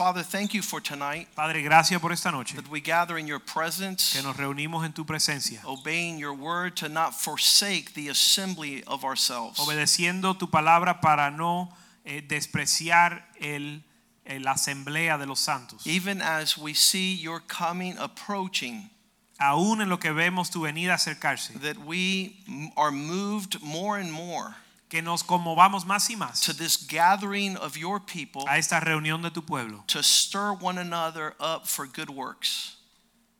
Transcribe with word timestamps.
Father, 0.00 0.22
thank 0.22 0.54
you 0.54 0.62
for 0.62 0.80
tonight 0.80 1.28
Padre, 1.36 1.62
gracias 1.62 2.00
por 2.00 2.10
esta 2.10 2.30
noche 2.30 2.56
that 2.56 2.70
we 2.70 2.80
gather 2.80 3.18
in 3.18 3.26
your 3.26 3.38
presence, 3.38 4.14
que 4.14 4.22
nos 4.22 4.34
reunimos 4.34 4.82
en 4.82 4.94
tu 4.94 5.04
presencia, 5.04 5.60
obeying 5.66 6.18
your 6.18 6.32
word 6.32 6.74
to 6.74 6.88
not 6.88 7.12
forsake 7.12 7.92
the 7.92 8.08
assembly 8.08 8.82
of 8.86 9.04
ourselves. 9.04 9.58
obedeciendo 9.58 10.38
tu 10.38 10.46
palabra 10.46 11.02
para 11.02 11.30
no 11.30 11.68
eh, 12.06 12.22
despreciar 12.26 13.24
el, 13.42 13.82
la 14.40 14.52
asamblea 14.52 15.18
de 15.18 15.26
los 15.26 15.38
santos. 15.38 15.86
Even 15.86 16.22
as 16.22 16.56
we 16.56 16.72
see 16.72 17.14
your 17.14 17.40
coming 17.40 17.94
approaching, 17.98 18.88
Aún 19.38 19.82
en 19.82 19.90
lo 19.90 19.98
que 19.98 20.14
vemos 20.14 20.48
tu 20.50 20.62
venida 20.62 20.94
acercarse, 20.94 21.60
that 21.60 21.76
we 21.76 22.36
are 22.74 22.90
moved 22.90 23.60
more 23.62 23.98
and 23.98 24.10
more 24.10 24.56
que 24.90 25.00
nos 25.00 25.22
conmovamos 25.22 25.86
más 25.86 26.10
y 26.10 26.16
más 26.16 26.40
to 26.40 26.52
this 26.52 26.76
gathering 26.76 27.56
of 27.56 27.76
your 27.76 28.00
people 28.00 28.42
a 28.48 28.58
esta 28.58 28.80
reunión 28.80 29.22
de 29.22 29.30
tu 29.30 29.40
pueblo. 29.40 29.82
to 29.86 30.02
stir 30.02 30.52
one 30.52 30.78
another 30.78 31.34
up 31.40 31.66
for 31.66 31.86
good 31.86 32.10
works, 32.10 32.76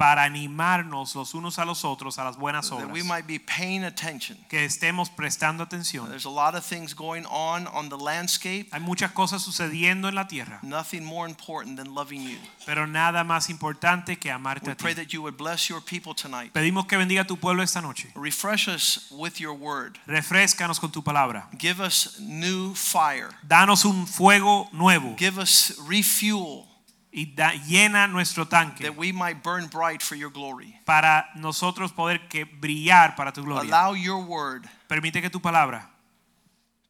para 0.01 0.25
animarnos 0.25 1.15
los 1.15 1.35
unos 1.35 1.59
a 1.59 1.67
los 1.67 1.85
otros 1.85 2.19
a 2.19 2.25
las 2.25 2.39
buenas 2.39 2.71
that 2.71 2.77
obras, 2.77 2.91
we 2.93 3.03
might 3.03 3.27
be 3.27 3.39
paying 3.39 3.85
attention. 3.85 4.39
que 4.49 4.65
estemos 4.65 5.11
prestando 5.11 5.63
atención. 5.63 6.09
There's 6.09 6.25
a 6.25 6.31
lot 6.31 6.55
of 6.55 6.65
things 6.65 6.95
going 6.95 7.27
on 7.27 7.67
on 7.67 7.91
the 7.91 7.99
landscape, 7.99 8.69
Hay 8.73 8.81
muchas 8.81 9.13
cosas 9.13 9.43
sucediendo 9.43 10.09
en 10.09 10.15
la 10.15 10.27
tierra, 10.27 10.59
nothing 10.63 11.05
more 11.05 11.29
important 11.29 11.77
than 11.77 11.95
loving 11.95 12.23
you. 12.27 12.39
pero 12.65 12.87
nada 12.87 13.25
más 13.25 13.51
importante 13.51 14.19
que 14.19 14.31
amarte 14.31 14.67
We 14.69 14.73
a 14.73 14.75
ti. 14.75 14.83
pray 14.83 14.95
that 14.95 15.13
you 15.13 15.21
would 15.21 15.37
bless 15.37 15.69
your 15.69 15.83
people 15.83 16.15
tonight. 16.15 16.53
Pedimos 16.55 16.87
que 16.87 16.97
bendiga 16.97 17.21
a 17.21 17.27
tu 17.27 17.37
pueblo 17.37 17.63
esta 17.63 17.83
noche. 17.83 18.09
Refresh 18.15 18.69
us 18.69 19.07
with 19.11 19.35
your 19.39 19.53
word. 19.55 19.99
Refrescanos 20.07 20.81
con 20.81 20.91
tu 20.91 21.03
palabra. 21.03 21.47
Give 21.59 21.79
us 21.79 22.19
new 22.19 22.75
fire. 22.75 23.29
Danos 23.47 23.85
un 23.85 24.07
fuego 24.07 24.71
nuevo 24.73 25.15
Give 25.19 25.39
us 25.39 25.75
refuel 25.87 26.70
y 27.13 27.27
da- 27.35 27.55
llena 27.67 28.07
nuestro 28.07 28.47
tanque 28.47 28.83
that 28.85 28.97
we 28.97 29.13
might 29.13 29.43
burn 29.43 29.67
bright 29.69 30.03
for 30.03 30.17
your 30.17 30.31
glory. 30.31 30.79
para 30.85 31.27
nosotros 31.35 31.93
poder 31.93 32.29
que 32.29 32.45
brillar 32.45 33.17
para 33.17 33.33
tu 33.33 33.43
gloria. 33.43 33.69
Allow 33.69 33.95
your 33.95 34.25
word 34.25 34.69
Permite 34.89 35.21
que 35.21 35.31
tu 35.31 35.41
palabra 35.41 35.89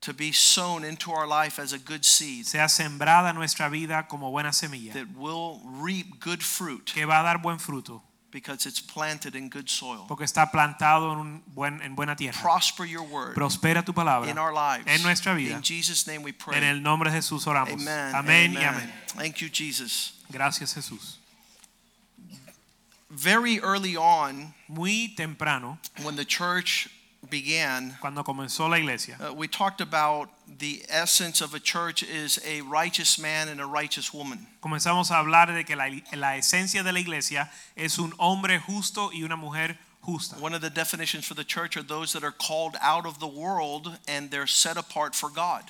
to 0.00 0.14
be 0.14 0.32
sown 0.32 0.84
into 0.84 1.12
our 1.12 1.26
life 1.26 1.58
as 1.58 1.72
a 1.72 1.78
good 1.78 2.04
seed 2.04 2.46
sea 2.46 2.68
sembrada 2.68 3.34
nuestra 3.34 3.68
vida 3.68 4.06
como 4.08 4.30
buena 4.30 4.52
semilla, 4.52 4.92
that 4.94 5.08
will 5.16 5.60
reap 5.64 6.18
good 6.20 6.42
fruit 6.42 6.84
que 6.86 7.04
va 7.04 7.20
a 7.20 7.22
dar 7.22 7.38
buen 7.38 7.58
fruto 7.58 8.02
because 8.30 8.66
it's 8.66 8.80
planted 8.80 9.34
in 9.34 9.48
good 9.48 9.68
soil. 9.68 10.06
porque 10.08 10.24
está 10.24 10.50
plantado 10.50 11.12
en, 11.12 11.18
un 11.18 11.42
buen, 11.54 11.80
en 11.82 11.94
buena 11.94 12.14
tierra. 12.16 12.40
Prosper 12.40 12.84
your 12.86 13.02
word 13.02 13.34
Prospera 13.34 13.84
tu 13.84 13.92
palabra. 13.92 14.28
in 14.30 14.38
our 14.38 14.52
lives. 14.52 14.86
en 14.86 15.02
nuestra 15.02 15.34
vida. 15.34 15.54
In 15.56 15.62
Jesus' 15.62 16.06
name 16.06 16.22
we 16.22 16.32
pray. 16.32 16.56
En 16.58 16.64
el 16.64 16.80
nombre 16.82 17.10
de 17.10 17.16
Jesús 17.16 17.46
oramos. 17.46 17.80
Amen. 17.80 18.14
Amén 18.14 18.52
y 18.54 18.56
Amen. 18.58 18.74
amén. 18.74 18.92
Thank 19.08 19.40
you, 19.40 19.48
Jesus. 19.48 20.14
Gracias 20.30 20.74
Jesús. 20.74 21.16
Very 23.10 23.58
early 23.60 23.96
on, 23.96 24.54
Muy 24.68 25.12
temprano, 25.16 25.78
when 26.04 26.14
the 26.14 26.24
church 26.24 26.88
began, 27.28 27.96
cuando 28.00 28.22
comenzó 28.22 28.68
la 28.70 28.76
iglesia, 28.78 29.16
Uh, 29.20 29.32
we 29.34 29.48
talked 29.48 29.80
about 29.80 30.30
the 30.60 30.84
essence 30.88 31.40
of 31.40 31.54
a 31.54 31.58
church 31.58 32.02
is 32.02 32.38
a 32.46 32.60
righteous 32.60 33.18
man 33.18 33.48
and 33.48 33.60
a 33.60 33.66
righteous 33.66 34.14
woman. 34.14 34.46
comenzamos 34.62 35.10
a 35.10 35.14
hablar 35.14 35.46
de 35.46 35.64
que 35.64 35.74
la, 35.74 35.86
la 36.12 36.36
esencia 36.36 36.84
de 36.84 36.92
la 36.92 37.00
iglesia 37.00 37.50
es 37.76 37.98
un 37.98 38.12
hombre 38.18 38.58
justo 38.60 39.10
y 39.12 39.22
una 39.22 39.36
mujer 39.36 39.76
justa. 40.02 40.36
One 40.40 40.54
of 40.54 40.60
the 40.60 40.70
definitions 40.70 41.26
for 41.26 41.34
the 41.34 41.44
church 41.44 41.76
are 41.76 41.82
those 41.82 42.12
that 42.12 42.22
are 42.22 42.32
called 42.32 42.76
out 42.80 43.06
of 43.06 43.18
the 43.18 43.26
world 43.26 43.98
and 44.06 44.30
they're 44.30 44.46
set 44.46 44.76
apart 44.76 45.14
for 45.14 45.30
God. 45.30 45.64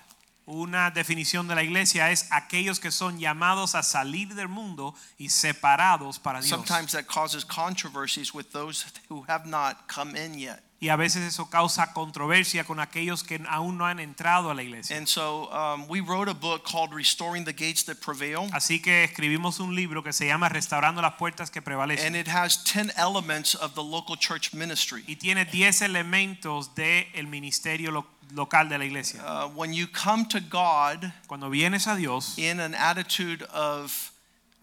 Una 0.49 0.91
definición 0.93 1.47
de 1.47 1.55
la 1.55 1.63
iglesia 1.63 2.11
es 2.11 2.29
aquellos 2.33 2.81
que 2.81 2.91
son 2.91 3.21
llamados 3.21 3.75
a 3.77 3.83
salir 3.83 4.35
del 4.35 4.49
mundo 4.49 4.95
y 5.19 5.27
separados 5.29 6.21
para 6.21 6.41
Dios. 6.41 6.51
Sometimes 6.51 6.93
that 6.93 7.07
causes 7.07 7.45
controversies 7.45 8.35
with 8.35 8.51
those 8.53 8.85
who 9.09 9.25
have 9.29 9.47
not 9.47 9.87
come 9.87 10.17
in 10.17 10.35
yet. 10.35 10.63
Y 10.83 10.89
a 10.89 10.97
veces 10.97 11.23
eso 11.25 11.51
causa 11.51 11.93
controversia 11.93 12.65
con 12.65 12.81
aquellos 12.81 13.23
que 13.23 13.39
aún 13.51 13.77
no 13.77 13.85
han 13.85 14.01
entrado 14.01 14.51
a 14.51 14.55
la 14.55 14.63
iglesia. 14.63 14.97
And 14.97 15.07
so 15.07 15.51
um, 15.53 15.87
we 15.91 16.01
wrote 16.01 16.27
a 16.31 16.35
book 16.35 16.65
called 16.65 16.95
Restoring 16.95 17.45
the 17.45 17.53
Gates 17.53 17.85
That 17.85 17.97
Prevail. 18.01 18.49
Así 18.53 18.81
que 18.81 19.05
escribimos 19.05 19.61
un 19.61 19.75
libro 19.75 20.03
que 20.03 20.15
se 20.15 20.27
llama 20.27 20.49
Restaurando 20.49 21.03
las 21.03 21.17
puertas 21.19 21.51
que 21.51 21.61
prevalecen. 21.61 22.07
And 22.07 22.17
it 22.17 22.29
has 22.29 22.65
10 22.65 22.93
elements 22.97 23.55
of 23.55 23.75
the 23.75 23.83
local 23.83 24.17
church 24.17 24.55
ministry. 24.55 25.05
Y 25.07 25.17
tiene 25.17 25.45
10 25.45 25.83
elementos 25.83 26.75
del 26.75 27.27
ministerio 27.27 27.91
lo- 27.91 28.07
local 28.33 28.71
de 28.71 28.79
la 28.79 28.85
iglesia. 28.85 29.21
Uh, 29.23 29.49
when 29.49 29.75
you 29.75 29.87
come 29.87 30.25
to 30.25 30.41
God 30.41 31.13
Cuando 31.29 31.51
vienes 31.51 31.87
a 31.87 31.95
Dios 31.95 32.39
in 32.39 32.59
an 32.59 32.75
attitude 32.75 33.43
of 33.53 34.13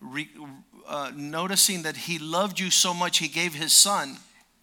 re, 0.02 0.28
uh, 0.88 1.12
noticing 1.16 1.84
that 1.84 1.96
He 1.96 2.18
loved 2.18 2.60
you 2.60 2.72
so 2.72 2.96
much, 2.96 3.20
He 3.20 3.28
gave 3.28 3.54
His 3.54 3.72
Son. 3.72 4.18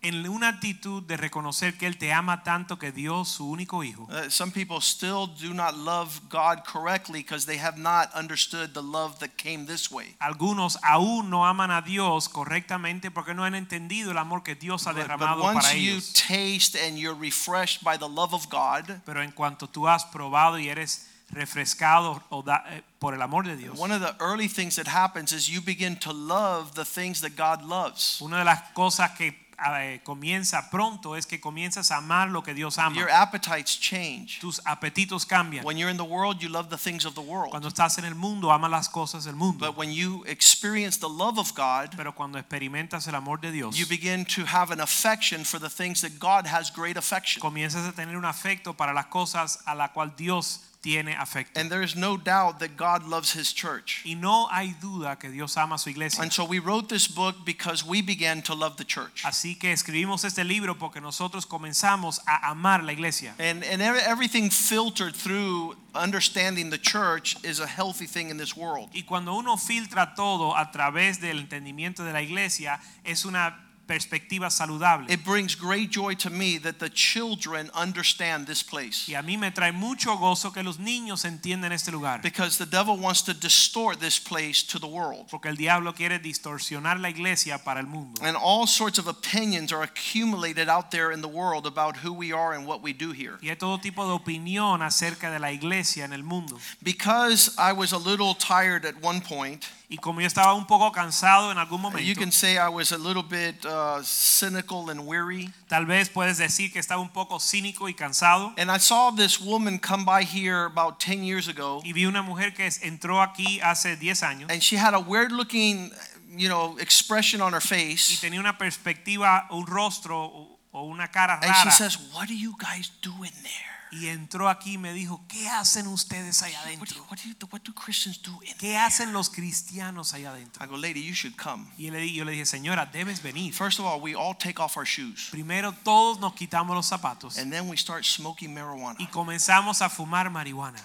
En 0.05 0.29
una 0.29 0.49
actitud 0.49 1.03
de 1.03 1.17
reconocer 1.17 1.77
que 1.77 1.87
Él 1.87 1.97
te 1.99 2.13
ama 2.13 2.43
tanto 2.43 2.79
que 2.79 2.93
dio 2.93 3.25
su 3.25 3.49
único 3.51 3.83
hijo. 3.83 4.05
Uh, 4.05 4.29
some 4.31 4.53
people 4.53 4.77
still 4.81 5.27
do 5.27 5.53
not 5.55 5.75
love 5.75 6.21
God 6.29 6.65
correctly 6.65 7.23
because 7.23 7.47
they 7.47 7.59
have 7.59 7.79
not 7.79 8.11
understood 8.15 8.73
the 8.75 8.83
love 8.83 9.19
that 9.21 9.31
came 9.37 9.67
this 9.67 9.91
way. 9.91 10.15
Algunos 10.21 10.79
aún 10.83 11.31
no 11.31 11.47
aman 11.47 11.71
a 11.71 11.81
Dios 11.83 12.29
correctamente 12.29 13.11
porque 13.11 13.35
no 13.35 13.45
han 13.45 13.55
entendido 13.55 14.11
el 14.11 14.19
amor 14.19 14.43
que 14.43 14.55
Dios 14.55 14.87
ha 14.87 14.93
derramado 14.93 15.37
But, 15.43 15.55
but 15.55 15.55
derramado 15.55 15.57
once 15.57 15.67
para 15.69 15.79
you 15.79 16.01
taste 16.29 16.77
and 16.77 16.99
you're 16.99 17.19
refreshed 17.19 17.83
by 17.83 17.97
the 17.99 18.09
love 18.09 18.35
of 18.35 18.49
God, 18.51 19.01
Pero 19.07 19.23
en 19.23 19.33
cuanto 19.33 19.69
tú 19.69 19.89
has 19.89 20.05
probado 20.05 20.59
y 20.59 20.69
eres 20.69 21.09
refrescado 21.31 22.23
o 22.31 22.43
da- 22.43 22.65
eh, 22.69 22.83
por 22.99 23.15
el 23.15 23.23
amor 23.23 23.45
de 23.47 23.57
Dios, 23.57 23.79
one 23.79 23.93
of 23.93 24.01
the 24.01 24.15
early 24.21 24.49
things 24.49 24.77
that 24.77 24.87
happens 24.87 25.33
is 25.33 25.49
you 25.49 25.61
begin 25.61 25.97
to 25.99 26.13
love 26.13 26.75
the 26.75 26.85
things 26.85 27.21
that 27.21 27.33
God 27.37 27.63
loves. 27.63 28.21
una 28.21 28.39
de 28.39 28.45
las 28.45 28.61
cosas 28.73 29.11
que 29.17 29.33
eh, 29.59 30.01
comienza 30.05 30.71
pronto 30.71 31.17
es 31.17 31.27
que 31.27 31.41
comienzas 31.41 31.91
a 31.91 31.99
amar 31.99 32.31
lo 32.31 32.43
que 32.43 32.55
Dios 32.55 32.79
ama. 32.79 32.97
Your 32.97 33.11
appetites 33.11 33.79
change. 33.79 34.39
Tus 34.41 34.61
apetitos 34.65 35.27
cambian. 35.27 35.65
When 35.65 35.77
you're 35.77 35.91
in 35.91 35.97
the 35.97 36.05
world, 36.05 36.41
you 36.41 36.49
love 36.49 36.69
the 36.71 36.79
things 36.79 37.05
of 37.05 37.15
the 37.15 37.21
world. 37.21 37.51
Cuando 37.51 37.69
estás 37.69 37.99
en 37.99 38.05
el 38.05 38.15
mundo, 38.15 38.51
amas 38.51 38.71
las 38.71 38.89
cosas 38.89 39.25
del 39.25 39.35
mundo. 39.35 39.67
But 39.67 39.77
when 39.77 39.93
you 39.93 40.25
experience 40.27 40.99
the 40.99 41.09
love 41.09 41.39
of 41.39 41.55
God, 41.55 41.95
Pero 41.97 42.13
cuando 42.13 42.39
experimentas 42.39 43.07
el 43.09 43.15
amor 43.15 43.39
de 43.41 43.51
Dios, 43.51 43.77
you 43.77 43.87
begin 43.87 44.25
to 44.25 44.45
have 44.45 44.71
an 44.71 44.81
affection 44.81 45.45
for 45.45 45.59
the 45.59 45.71
things 45.71 46.01
that 46.01 46.19
God 46.19 46.47
has 46.47 46.71
great 46.71 46.97
affection. 46.97 47.41
comienzas 47.41 47.87
a 47.89 47.93
tener 47.93 48.17
un 48.17 48.25
afecto 48.25 48.75
para 48.77 48.93
las 48.93 49.07
cosas 49.07 49.61
a 49.67 49.75
la 49.75 49.89
cual 49.89 50.15
Dios 50.17 50.61
tiene 50.85 51.15
afecto. 51.15 51.59
And 51.59 51.71
there 51.71 51.83
is 51.83 51.97
no 51.97 52.19
doubt 52.19 52.59
that 52.59 52.77
God 52.77 53.09
loves 53.09 53.33
his 53.33 53.55
church. 53.55 54.03
Y 54.05 54.15
no 54.15 54.49
hay 54.49 54.75
duda 54.83 55.19
que 55.19 55.31
Dios 55.31 55.57
ama 55.57 55.79
su 55.79 55.89
iglesia. 55.89 56.23
And 56.23 56.31
so 56.31 56.45
we 56.45 56.59
wrote 56.59 56.91
this 56.91 57.09
book 57.09 57.37
because 57.47 57.83
we 57.83 58.03
began 58.03 58.43
to 58.43 58.55
love 58.55 58.77
the 58.77 58.85
church. 58.85 59.23
Así 59.25 59.59
que 59.59 59.73
escribimos 59.73 60.25
este 60.25 60.45
libro 60.45 60.75
porque 60.75 61.01
nosotros 61.01 61.47
comenzamos 61.47 62.21
a 62.29 62.51
amar 62.51 62.83
la 62.83 62.93
iglesia. 62.93 63.35
And, 63.39 63.65
and 63.65 63.81
everything 63.81 64.51
filtered 64.51 65.15
through 65.15 65.75
understanding 65.95 66.69
the 66.69 66.79
church 66.79 67.43
is 67.43 67.61
a 67.61 67.67
healthy 67.67 68.07
thing 68.07 68.29
in 68.29 68.37
this 68.37 68.55
world. 68.55 68.91
Y 68.93 69.05
cuando 69.07 69.35
uno 69.35 69.57
filtra 69.57 70.15
todo 70.15 70.55
a 70.55 70.71
través 70.71 71.19
del 71.19 71.39
entendimiento 71.39 72.05
de 72.05 72.13
la 72.13 72.21
iglesia, 72.21 72.79
es 73.05 73.25
una 73.25 73.64
perspectiva 73.87 74.51
saludable. 74.51 75.11
It 75.11 75.25
brings 75.25 75.55
great 75.55 75.91
joy 75.91 76.15
to 76.17 76.31
me 76.31 76.59
that 76.59 76.79
the 76.79 76.89
children 76.89 77.71
understand 77.75 78.47
this 78.47 78.63
place. 78.63 79.09
Y 79.09 79.15
a 79.15 79.23
mí 79.23 79.39
me 79.39 79.51
trae 79.51 79.73
mucho 79.73 80.17
gozo 80.17 80.53
que 80.53 80.63
los 80.63 80.79
niños 80.79 81.25
entiendan 81.25 81.73
este 81.73 81.91
lugar. 81.93 82.21
Because 82.23 82.59
the 82.59 82.67
devil 82.67 82.97
wants 82.97 83.23
to 83.23 83.35
distort 83.35 84.01
this 84.01 84.19
place 84.19 84.63
to 84.63 84.79
the 84.79 84.87
world. 84.87 85.29
Porque 85.31 85.47
el 85.47 85.57
diablo 85.57 85.93
quiere 85.93 86.19
distorsionar 86.19 87.01
la 87.01 87.09
iglesia 87.09 87.59
para 87.65 87.81
el 87.81 87.87
mundo. 87.87 88.21
And 88.23 88.37
all 88.37 88.67
sorts 88.67 88.99
of 88.99 89.07
opinions 89.07 89.73
are 89.73 89.83
accumulated 89.83 90.69
out 90.69 90.91
there 90.91 91.13
in 91.13 91.21
the 91.21 91.29
world 91.29 91.67
about 91.67 91.99
who 91.99 92.13
we 92.13 92.33
are 92.33 92.55
and 92.55 92.67
what 92.67 92.83
we 92.83 92.93
do 92.93 93.13
here. 93.13 93.39
Y 93.43 93.49
hay 93.49 93.57
todo 93.57 93.79
tipo 93.79 94.07
de 94.07 94.13
opinión 94.13 94.83
acerca 94.83 95.31
de 95.31 95.39
la 95.39 95.51
iglesia 95.53 96.05
en 96.05 96.13
el 96.13 96.23
mundo. 96.23 96.59
Because 96.83 97.55
I 97.59 97.73
was 97.73 97.93
a 97.93 97.99
little 97.99 98.35
tired 98.35 98.85
at 98.85 99.01
one 99.03 99.21
point, 99.21 99.65
Y 99.95 99.99
como 99.99 100.21
yo 100.21 100.27
estaba 100.27 100.55
un 100.55 100.67
poco 100.67 100.91
cansado 100.91 101.53
en 101.53 101.59
algún 101.59 101.85
you 102.05 102.17
can 102.17 102.33
say 102.33 102.59
I 102.59 102.69
was 102.69 102.91
a 102.91 102.99
little 102.99 103.23
bit 103.23 103.65
uh, 103.65 104.03
cynical 104.03 104.91
and 104.91 105.07
weary. 105.07 105.53
tal 105.69 105.87
vez 105.87 106.09
puedes 106.09 106.39
decir 106.39 106.73
que 106.73 106.81
estaba 106.81 107.01
un 107.01 107.11
poco 107.11 107.39
cínico 107.39 107.89
y 107.89 107.95
cansado. 107.95 108.53
And 108.59 108.71
I 108.71 108.79
saw 108.79 109.13
this 109.13 109.41
woman 109.41 109.79
come 109.79 110.05
by 110.05 110.25
here 110.25 110.65
about 110.65 110.99
10 110.99 111.23
years 111.23 111.47
ago, 111.47 111.81
Y 111.85 111.93
vi 111.93 112.07
una 112.07 112.23
mujer 112.23 112.55
que 112.55 112.69
entró 112.83 113.23
aquí 113.23 113.61
hace 113.61 113.97
10 113.97 114.23
años 114.25 114.51
and 114.51 114.61
she 114.61 114.77
had 114.77 114.95
a 114.95 115.01
weird 115.01 115.31
looking 115.31 115.93
you 116.37 116.49
know, 116.49 116.77
expression 116.79 117.41
on 117.41 117.53
her 117.53 117.63
face. 117.63 118.13
y 118.13 118.17
tenía 118.17 118.41
una 118.41 118.59
perspectiva, 118.59 119.47
un 119.51 119.65
rostro 119.67 120.59
o 120.73 120.83
una 120.83 121.09
cara 121.09 121.37
rara. 121.37 121.47
And 121.47 121.71
she 121.71 121.71
says, 121.71 121.97
What 122.13 122.31
are 122.31 122.35
you 122.37 122.57
guys 122.59 122.91
doing 123.01 123.31
there? 123.45 123.74
Y 123.97 124.09
entró 124.09 124.49
aquí 124.49 124.73
y 124.73 124.79
me 124.79 124.93
dijo, 124.93 125.25
¿qué 125.29 125.49
hacen 125.49 125.87
ustedes 125.87 126.43
allá 126.43 126.61
adentro? 126.63 126.87
you, 126.97 127.03
what, 127.09 127.17
do 127.17 127.29
you, 127.29 127.35
what 127.51 127.63
do 127.63 127.73
Christians 127.73 128.21
do 128.21 128.41
in 128.43 128.55
¿Qué 128.59 128.77
hacen 128.77 129.13
los 129.13 129.31
cristianos 129.31 130.15
allá 130.15 130.33
adentro? 130.33 130.65
I 130.65 130.69
go, 130.69 130.77
Lady, 130.77 131.01
you 131.01 131.15
should 131.15 131.37
come. 131.37 131.67
Y 131.79 131.91
le 131.91 132.13
yo 132.13 132.25
le 132.25 132.33
dije, 132.33 132.45
señora, 132.45 132.87
debes 132.87 133.23
venir. 133.23 133.53
First 133.53 133.79
of 133.79 133.87
all, 133.87 134.01
we 134.01 134.15
all 134.15 134.35
take 134.35 134.61
off 134.61 134.77
our 134.77 134.85
shoes. 134.85 135.29
Primero 135.31 135.73
todos 135.85 136.19
nos 136.19 136.35
quitamos 136.35 136.75
los 136.75 136.87
zapatos 136.87 137.39
And 137.39 137.53
then 137.53 137.69
we 137.69 137.77
start 137.77 138.05
smoking 138.05 138.53
marijuana. 138.53 138.97
y 138.99 139.07
comenzamos 139.07 139.81
a 139.81 139.89
fumar 139.89 140.31
marihuana. 140.31 140.81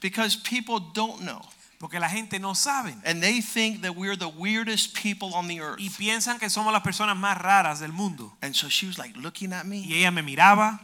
Because 0.00 0.36
people 0.36 0.80
don't 0.80 1.20
know. 1.22 1.42
Porque 1.84 2.00
la 2.00 2.08
gente 2.08 2.38
no 2.38 2.54
sabe. 2.54 2.94
And 3.04 3.22
they 3.22 3.42
think 3.42 3.82
that 3.82 3.94
we're 3.94 4.16
the 4.16 4.26
weirdest 4.28 4.94
people 4.94 5.34
on 5.34 5.48
the 5.48 5.60
earth. 5.60 5.78
Y 5.78 5.90
piensan 5.90 6.38
que 6.38 6.48
somos 6.48 6.72
las 6.72 6.82
personas 6.82 7.14
más 7.14 7.36
raras 7.36 7.78
del 7.80 7.92
mundo. 7.92 8.32
And 8.40 8.54
so 8.56 8.70
she 8.70 8.86
was 8.86 8.96
like 8.96 9.14
looking 9.18 9.52
at 9.52 9.66
me. 9.66 9.84
Y 9.86 9.96
ella 9.98 10.10
me 10.10 10.22
miraba 10.22 10.80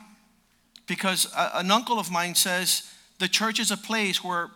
Because 0.86 1.26
a- 1.34 1.58
an 1.60 1.70
uncle 1.70 1.98
of 1.98 2.10
mine 2.10 2.34
says 2.34 2.82
the 3.18 3.28
church 3.28 3.58
is 3.58 3.70
a 3.70 3.78
place 3.78 4.22
where 4.22 4.50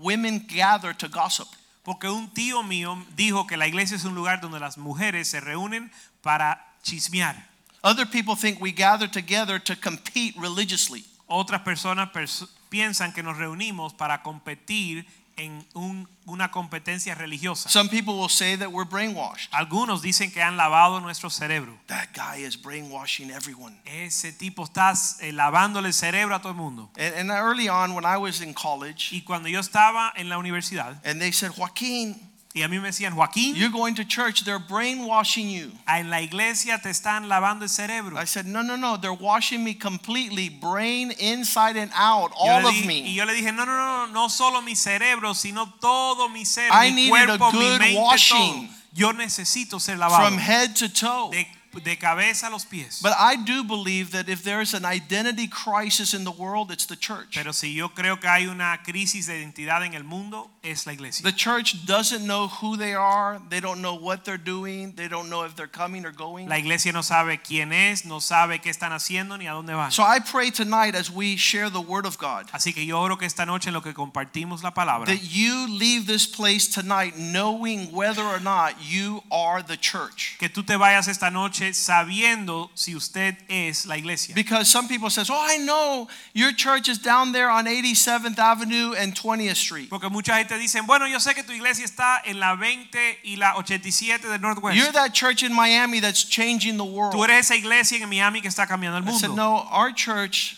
women 0.00 0.44
gather 0.48 0.92
to 0.94 1.06
gossip. 1.08 1.46
porque 1.84 2.04
un 2.08 2.28
tío 2.34 2.62
mío 2.64 2.96
dijo 3.16 3.46
que 3.46 3.56
la 3.56 3.66
iglesia 3.66 3.96
es 3.96 4.04
un 4.04 4.14
lugar 4.16 4.40
donde 4.40 4.58
las 4.58 4.76
mujeres 4.78 5.28
se 5.28 5.40
reúnen 5.40 5.90
para 6.22 6.58
chismear. 6.82 7.36
Other 7.84 8.04
people 8.06 8.34
think 8.34 8.60
we 8.60 8.72
gather 8.72 9.06
together 9.08 9.60
to 9.60 9.76
compete 9.76 10.34
religiously. 10.38 11.04
Otras 11.28 11.62
personas 11.62 12.10
pers- 12.12 12.48
piensan 12.68 13.12
que 13.12 13.22
nos 13.22 13.36
reunimos 13.36 13.92
para 13.96 14.22
competir 14.22 15.06
en 15.36 15.64
un- 15.74 16.08
una 16.26 16.50
competencia 16.50 17.14
religiosa. 17.14 17.68
Some 17.68 17.88
people 17.88 18.14
will 18.14 18.28
say 18.28 18.56
that 18.56 18.70
we're 18.70 18.88
brainwashed. 18.88 19.48
Algunos 19.52 20.02
dicen 20.02 20.30
que 20.32 20.40
han 20.42 20.56
lavado 20.56 21.00
nuestro 21.00 21.30
cerebro. 21.30 21.76
That 21.88 22.08
guy 22.14 22.44
is 22.44 22.56
brainwashing 22.56 23.30
everyone. 23.30 23.76
Ese 23.84 24.32
tipo 24.32 24.64
está 24.64 24.92
eh, 25.20 25.32
lavándole 25.32 25.88
el 25.88 25.94
cerebro 25.94 26.34
a 26.34 26.38
todo 26.40 26.50
el 26.52 26.56
mundo. 26.58 26.90
And, 26.96 27.14
and 27.14 27.30
early 27.30 27.68
on, 27.68 27.94
when 27.94 28.04
I 28.04 28.16
was 28.18 28.40
in 28.40 28.54
college, 28.54 29.08
Y 29.12 29.22
cuando 29.22 29.48
yo 29.48 29.58
estaba 29.60 30.12
en 30.16 30.28
la 30.28 30.38
universidad 30.38 31.00
and 31.04 31.20
they 31.20 31.32
said, 31.32 31.50
Joaquin, 31.56 32.14
y 32.54 32.62
a 32.62 32.68
mí 32.68 32.78
me 32.78 32.88
decían, 32.88 33.14
Joaquín, 33.14 33.54
you're 33.56 33.70
going 33.72 33.94
to 33.94 34.04
church, 34.04 34.44
they're 34.44 34.58
brainwashing 34.58 35.48
you. 35.48 35.72
en 35.88 36.10
la 36.10 36.20
iglesia 36.20 36.78
te 36.82 36.90
están 36.90 37.26
lavando 37.28 37.62
el 37.62 37.68
cerebro. 37.68 38.18
I 38.18 38.24
said, 38.26 38.44
no, 38.46 38.60
no, 38.62 38.76
no, 38.76 38.96
they're 38.98 39.12
washing 39.12 39.64
me 39.64 39.74
completely, 39.74 40.48
brain 40.50 41.12
inside 41.18 41.76
and 41.76 41.90
out, 41.94 42.30
Yo 42.32 42.50
all 42.52 42.66
of 42.66 42.74
dije- 42.74 42.82
y 42.82 42.86
me. 42.86 43.12
yo 43.14 43.24
le 43.24 43.32
dije, 43.34 43.52
no, 43.54 43.64
no, 43.64 43.74
no, 43.74 44.06
no 44.12 44.28
solo 44.28 44.60
mi 44.60 44.74
cerebro, 44.74 45.32
sino 45.34 45.66
todo 45.80 46.28
mi 46.28 46.44
ser, 46.44 46.68
I 46.70 46.90
mi 46.90 47.08
needed 47.10 47.30
a 47.30 47.38
cuerpo, 47.38 47.52
mi 47.52 47.58
good 47.68 47.78
mente, 47.80 47.98
washing. 47.98 48.66
todo. 48.68 48.76
Yo 48.94 49.12
necesito 49.12 49.80
ser 49.80 49.96
lavado 49.96 50.26
From 50.28 50.36
head 50.38 50.74
to 50.76 50.88
toe. 50.90 51.30
de, 51.30 51.46
de 51.82 51.96
cabeza 51.96 52.48
a 52.48 52.50
los 52.50 52.64
pies. 52.64 53.00
But 53.02 53.12
I 53.18 53.36
do 53.36 53.64
believe 53.64 54.12
that 54.12 54.28
if 54.28 54.42
there's 54.42 54.74
an 54.74 54.84
identity 54.84 55.48
crisis 55.48 56.14
in 56.14 56.24
the 56.24 56.30
world, 56.30 56.70
it's 56.70 56.86
the 56.86 56.96
church. 56.96 57.34
Pero 57.34 57.52
si 57.52 57.72
yo 57.72 57.88
creo 57.88 58.20
que 58.20 58.28
hay 58.28 58.46
una 58.46 58.78
crisis 58.84 59.26
de 59.26 59.38
identidad 59.40 59.84
en 59.84 59.94
el 59.94 60.04
mundo, 60.04 60.50
es 60.62 60.86
la 60.86 60.92
iglesia. 60.92 61.22
The 61.24 61.32
church 61.32 61.86
doesn't 61.86 62.24
know 62.26 62.48
who 62.48 62.76
they 62.76 62.94
are, 62.94 63.40
they 63.48 63.60
don't 63.60 63.80
know 63.80 63.94
what 63.94 64.24
they're 64.24 64.42
doing, 64.42 64.92
they 64.94 65.08
don't 65.08 65.28
know 65.28 65.44
if 65.44 65.56
they're 65.56 65.66
coming 65.66 66.04
or 66.04 66.12
going. 66.12 66.48
La 66.48 66.56
iglesia 66.56 66.92
no 66.92 67.02
sabe 67.02 67.40
quién 67.42 67.72
es, 67.72 68.04
no 68.04 68.20
sabe 68.20 68.60
qué 68.60 68.70
están 68.70 68.92
haciendo 68.92 69.38
ni 69.38 69.46
a 69.46 69.52
dónde 69.52 69.74
van. 69.74 69.90
So 69.90 70.02
I 70.02 70.20
pray 70.20 70.50
tonight 70.50 70.94
as 70.94 71.10
we 71.10 71.36
share 71.36 71.70
the 71.70 71.80
word 71.80 72.06
of 72.06 72.18
God 72.18 72.46
Así 72.52 72.72
que 72.72 72.84
yo 72.84 73.00
oro 73.00 73.16
que 73.16 73.26
esta 73.26 73.46
noche 73.46 73.68
en 73.68 73.74
lo 73.74 73.82
que 73.82 73.94
compartimos 73.94 74.62
la 74.62 74.72
palabra, 74.72 75.06
that 75.06 75.22
you 75.22 75.66
leave 75.68 76.06
this 76.06 76.26
place 76.26 76.68
tonight 76.68 77.16
knowing 77.16 77.92
whether 77.92 78.22
or 78.22 78.40
not 78.40 78.74
you 78.80 79.22
are 79.30 79.62
the 79.62 79.76
church. 79.76 80.36
que 80.38 80.48
tú 80.48 80.64
te 80.64 80.74
vayas 80.76 81.08
esta 81.08 81.30
noche 81.30 81.61
sabiendo 81.70 82.70
si 82.74 82.94
usted 82.94 83.36
es 83.48 83.86
la 83.86 83.96
iglesia. 83.96 84.34
Because 84.34 84.68
some 84.68 84.88
people 84.88 85.10
says, 85.10 85.30
"Oh, 85.30 85.40
I 85.40 85.58
know 85.58 86.08
your 86.34 86.52
church 86.52 86.88
is 86.88 86.98
down 86.98 87.32
there 87.32 87.48
on 87.48 87.66
87th 87.66 88.38
Avenue 88.38 88.94
and 88.94 89.14
20th 89.14 89.56
Street." 89.56 89.88
Porque 89.88 90.10
mucha 90.10 90.34
gente 90.34 90.58
dice, 90.58 90.80
bueno, 90.82 91.06
yo 91.06 91.18
sé 91.18 91.34
que 91.34 91.42
tu 91.42 91.52
iglesia 91.52 91.84
está 91.84 92.22
en 92.24 92.40
la 92.40 92.54
20 92.56 93.20
y 93.24 93.36
la 93.36 93.54
87 93.56 94.28
del 94.28 94.40
Northwest. 94.40 94.76
You're 94.76 94.92
that 94.92 95.12
church 95.14 95.42
in 95.42 95.52
Miami 95.54 96.00
that's 96.00 96.24
changing 96.24 96.76
the 96.76 96.84
world. 96.84 97.12
Tú 97.12 97.24
eres 97.24 97.50
esa 97.50 97.56
iglesia 97.56 97.98
en 98.02 98.08
Miami 98.08 98.40
que 98.40 98.48
está 98.48 98.66
cambiando 98.66 98.98
el 98.98 99.08
I 99.08 99.18
said, 99.18 99.30
"No, 99.30 99.68
our 99.70 99.92
church 99.92 100.56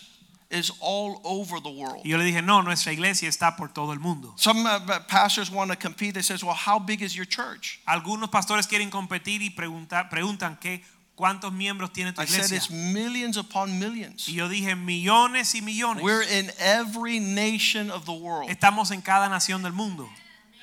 is 0.49 0.71
all 0.79 1.21
over 1.23 1.59
the 1.59 1.69
world." 1.69 2.05
Y 2.05 2.11
yo 2.11 2.17
le 2.17 2.23
dije, 2.23 2.41
no, 2.41 2.61
nuestra 2.61 2.93
iglesia 2.93 3.27
está 3.27 3.55
por 3.55 3.69
todo 3.69 3.91
el 3.91 3.99
mundo. 3.99 4.33
Some 4.37 4.65
uh, 4.65 4.79
pastors 5.07 5.49
want 5.51 5.71
to 5.71 5.77
compete. 5.77 6.13
They 6.13 6.21
says, 6.21 6.43
"Well, 6.43 6.55
how 6.55 6.79
big 6.79 7.01
is 7.01 7.15
your 7.15 7.25
church?" 7.25 7.79
Algunos 7.87 8.29
pastores 8.29 8.67
quieren 8.67 8.89
competir 8.89 9.41
y 9.41 9.49
preguntar, 9.49 10.09
preguntan 10.09 10.59
que 10.59 10.83
cuántos 11.15 11.51
miembros 11.51 11.91
tiene 11.91 12.13
tu 12.13 12.21
I 12.21 12.25
said, 12.25 12.51
"It's 12.51 12.69
millions 12.69 13.37
upon 13.37 13.79
millions." 13.79 14.27
Y 14.27 14.35
yo 14.35 14.49
dije, 14.49 14.75
millones 14.75 15.55
y 15.55 15.61
millones. 15.61 16.03
We're 16.03 16.23
in 16.23 16.51
every 16.59 17.19
nation 17.19 17.89
of 17.89 18.05
the 18.05 18.13
world. 18.13 18.49
Estamos 18.49 18.91
en 18.91 19.01
cada 19.01 19.29
nación 19.29 19.63
del 19.63 19.73
mundo. 19.73 20.09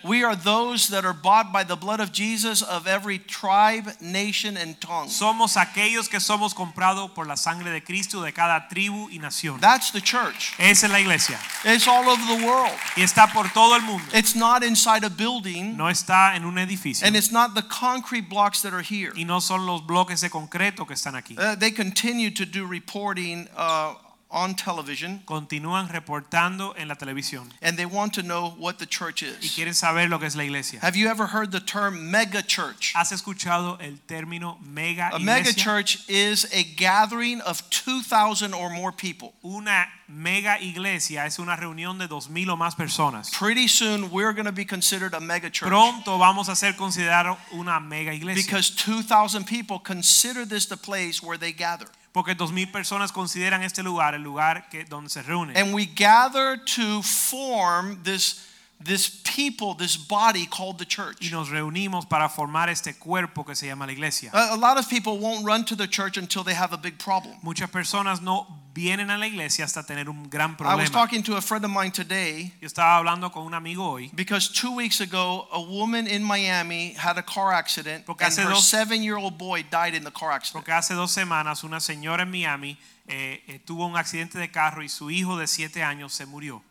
We 0.04 0.24
are 0.24 0.34
those 0.34 0.88
that 0.88 1.04
are 1.04 1.12
bought 1.12 1.52
by 1.52 1.64
the 1.64 1.76
blood 1.76 2.00
of 2.00 2.12
Jesus 2.12 2.62
of 2.62 2.86
every 2.86 3.18
tribe, 3.18 3.88
nation, 4.00 4.56
and 4.56 4.80
tongue. 4.80 5.08
Somos 5.08 5.56
aquellos 5.56 6.08
que 6.08 6.18
somos 6.18 6.54
comprados 6.54 7.14
por 7.14 7.24
la 7.26 7.36
sangre 7.36 7.70
de 7.70 7.80
Cristo 7.80 8.20
de 8.22 8.32
cada 8.32 8.68
tribu 8.68 9.08
y 9.10 9.18
nación. 9.18 9.60
That's 9.60 9.90
the 9.92 10.00
church. 10.00 10.54
Esa 10.58 10.86
es 10.86 10.92
la 10.92 10.98
iglesia. 10.98 11.38
It's 11.64 11.86
all 11.86 12.08
over 12.08 12.24
the 12.36 12.44
world. 12.44 12.72
Y 12.96 13.02
está 13.02 13.32
por 13.32 13.48
todo 13.50 13.76
el 13.76 13.82
mundo. 13.82 14.04
It's 14.12 14.34
not 14.34 14.62
inside 14.62 15.04
a 15.04 15.10
building, 15.10 15.76
No 15.76 15.86
está 15.88 16.34
en 16.34 16.44
un 16.44 16.56
edificio. 16.58 17.06
and 17.06 17.16
it's 17.16 17.30
not 17.30 17.54
the 17.54 17.62
concrete 17.62 18.28
blocks 18.28 18.62
that 18.62 18.72
are 18.74 18.82
here. 18.82 19.12
Y 19.16 19.24
no 19.24 19.38
son 19.40 19.66
los 19.66 19.82
bloques 19.82 20.20
de 20.20 20.30
concreto 20.30 20.84
que 20.86 20.94
están 20.94 21.14
aquí. 21.14 21.36
Uh, 21.38 21.54
they 21.54 21.70
continue 21.70 22.30
to 22.30 22.44
do 22.44 22.66
reporting 22.66 23.48
uh, 23.56 23.94
on 24.32 24.54
television, 24.54 25.20
Continúan 25.26 25.88
reportando 25.88 26.74
en 26.76 26.88
la 26.88 26.94
televisión. 26.94 27.50
and 27.60 27.76
they 27.76 27.84
want 27.86 28.14
to 28.14 28.22
know 28.22 28.54
what 28.58 28.78
the 28.78 28.86
church 28.86 29.22
is. 29.22 29.36
Y 29.42 29.48
quieren 29.54 29.74
saber 29.74 30.08
lo 30.08 30.18
que 30.18 30.26
es 30.26 30.34
la 30.34 30.42
iglesia. 30.44 30.80
Have 30.80 30.96
you 30.96 31.08
ever 31.08 31.26
heard 31.26 31.52
the 31.52 31.60
term 31.60 32.10
mega 32.10 32.42
church? 32.42 32.92
¿Has 32.96 33.12
escuchado 33.12 33.78
el 33.80 33.98
término 34.08 34.58
mega 34.62 35.10
iglesia? 35.12 35.16
A 35.16 35.20
mega 35.20 35.52
church 35.52 36.08
is 36.08 36.46
a 36.52 36.64
gathering 36.76 37.40
of 37.42 37.62
2,000 37.70 38.54
or 38.54 38.70
more 38.70 38.90
people. 38.92 39.34
Una 39.44 39.86
mega 40.08 40.58
iglesia 40.60 41.24
es 41.26 41.38
una 41.38 41.56
reunión 41.56 41.98
de 41.98 42.06
dos 42.06 42.28
mil 42.28 42.50
o 42.50 42.56
más 42.56 42.74
personas. 42.74 43.30
Pretty 43.32 43.68
soon, 43.68 44.10
we're 44.10 44.32
going 44.32 44.46
to 44.46 44.52
be 44.52 44.64
considered 44.64 45.14
a 45.14 45.20
mega 45.20 45.50
church. 45.50 45.68
Pronto 45.68 46.18
vamos 46.18 46.48
a 46.48 46.56
ser 46.56 46.72
considerado 46.74 47.36
una 47.52 47.80
mega 47.80 48.12
iglesia. 48.12 48.42
Because 48.44 48.70
2,000 48.70 49.44
people 49.46 49.78
consider 49.78 50.44
this 50.44 50.66
the 50.66 50.76
place 50.76 51.22
where 51.22 51.36
they 51.38 51.52
gather. 51.52 51.86
Porque 52.12 52.34
dos 52.34 52.52
mil 52.52 52.70
personas 52.70 53.10
consideran 53.10 53.62
este 53.62 53.82
lugar 53.82 54.14
el 54.14 54.22
lugar 54.22 54.68
que, 54.68 54.84
donde 54.84 55.08
se 55.08 55.22
reúnen. 55.22 55.56
And 55.56 55.74
we 55.74 55.86
gather 55.86 56.62
to 56.76 57.02
form 57.02 58.02
this, 58.02 58.46
this 58.84 59.08
people, 59.24 59.74
this 59.74 59.96
body 59.96 60.46
called 60.46 60.78
the 60.78 60.84
y 60.84 60.88
church. 60.88 61.30
nos 61.32 61.48
reunimos 61.50 62.06
para 62.08 62.28
formar 62.28 62.68
este 62.68 62.98
cuerpo 62.98 63.44
que 63.44 63.54
se 63.54 63.66
llama 63.66 63.86
la 63.86 63.92
iglesia. 63.92 64.30
A, 64.32 64.54
a 64.54 64.56
lot 64.56 64.78
of 64.78 64.88
people 64.88 65.18
won't 65.18 65.44
run 65.44 65.64
to 65.64 65.76
the 65.76 65.86
church 65.86 66.16
until 66.16 66.42
they 66.44 66.54
have 66.54 66.72
a 66.72 66.76
big 66.78 66.98
problem. 66.98 67.34
Muchas 67.42 67.70
personas 67.70 68.20
no 68.22 68.46
vienen 68.74 69.10
a 69.10 69.18
la 69.18 69.26
iglesia 69.26 69.64
hasta 69.64 69.82
tener 69.82 70.08
un 70.08 70.28
gran 70.30 70.56
problema. 70.56 70.72
I 70.72 70.80
was 70.82 70.90
talking 70.90 71.22
to 71.24 71.36
a 71.36 71.40
friend 71.42 71.64
of 71.64 71.70
mine 71.70 71.90
today 71.92 72.52
Yo 72.60 72.66
estaba 72.66 72.96
hablando 72.96 73.30
con 73.30 73.44
un 73.44 73.52
amigo 73.54 73.84
hoy 73.84 74.10
because 74.14 74.48
two 74.48 74.74
weeks 74.74 75.00
ago, 75.00 75.46
a 75.52 75.60
woman 75.60 76.06
in 76.06 76.22
Miami 76.24 76.94
had 76.94 77.18
a 77.18 77.22
car 77.22 77.52
accident, 77.52 78.06
Porque 78.06 78.22
and 78.22 78.34
her 78.38 78.48
dos- 78.50 78.66
seven 78.66 79.02
year 79.02 79.16
old 79.18 79.36
boy 79.36 79.62
died 79.70 79.94
in 79.94 80.04
the 80.04 80.10
car 80.10 80.30
accident. 80.32 80.64
porque 80.64 80.72
hace 80.72 80.94
dos 80.94 81.10
semanas 81.12 81.62
una 81.64 81.80
señora 81.80 82.22
en 82.22 82.30
Miami 82.30 82.78
eh, 83.08 83.42
eh, 83.46 83.58
tuvo 83.64 83.86
un 83.86 83.96
accidente 83.96 84.38
de 84.38 84.50
carro 84.50 84.82
y 84.82 84.88
su 84.88 85.10
hijo 85.10 85.36
de 85.36 85.46
siete 85.46 85.82
años 85.82 86.12
se 86.12 86.24
murió. 86.24 86.62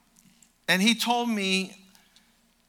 And 0.68 0.82
he 0.82 0.96
told 0.96 1.28
me 1.30 1.76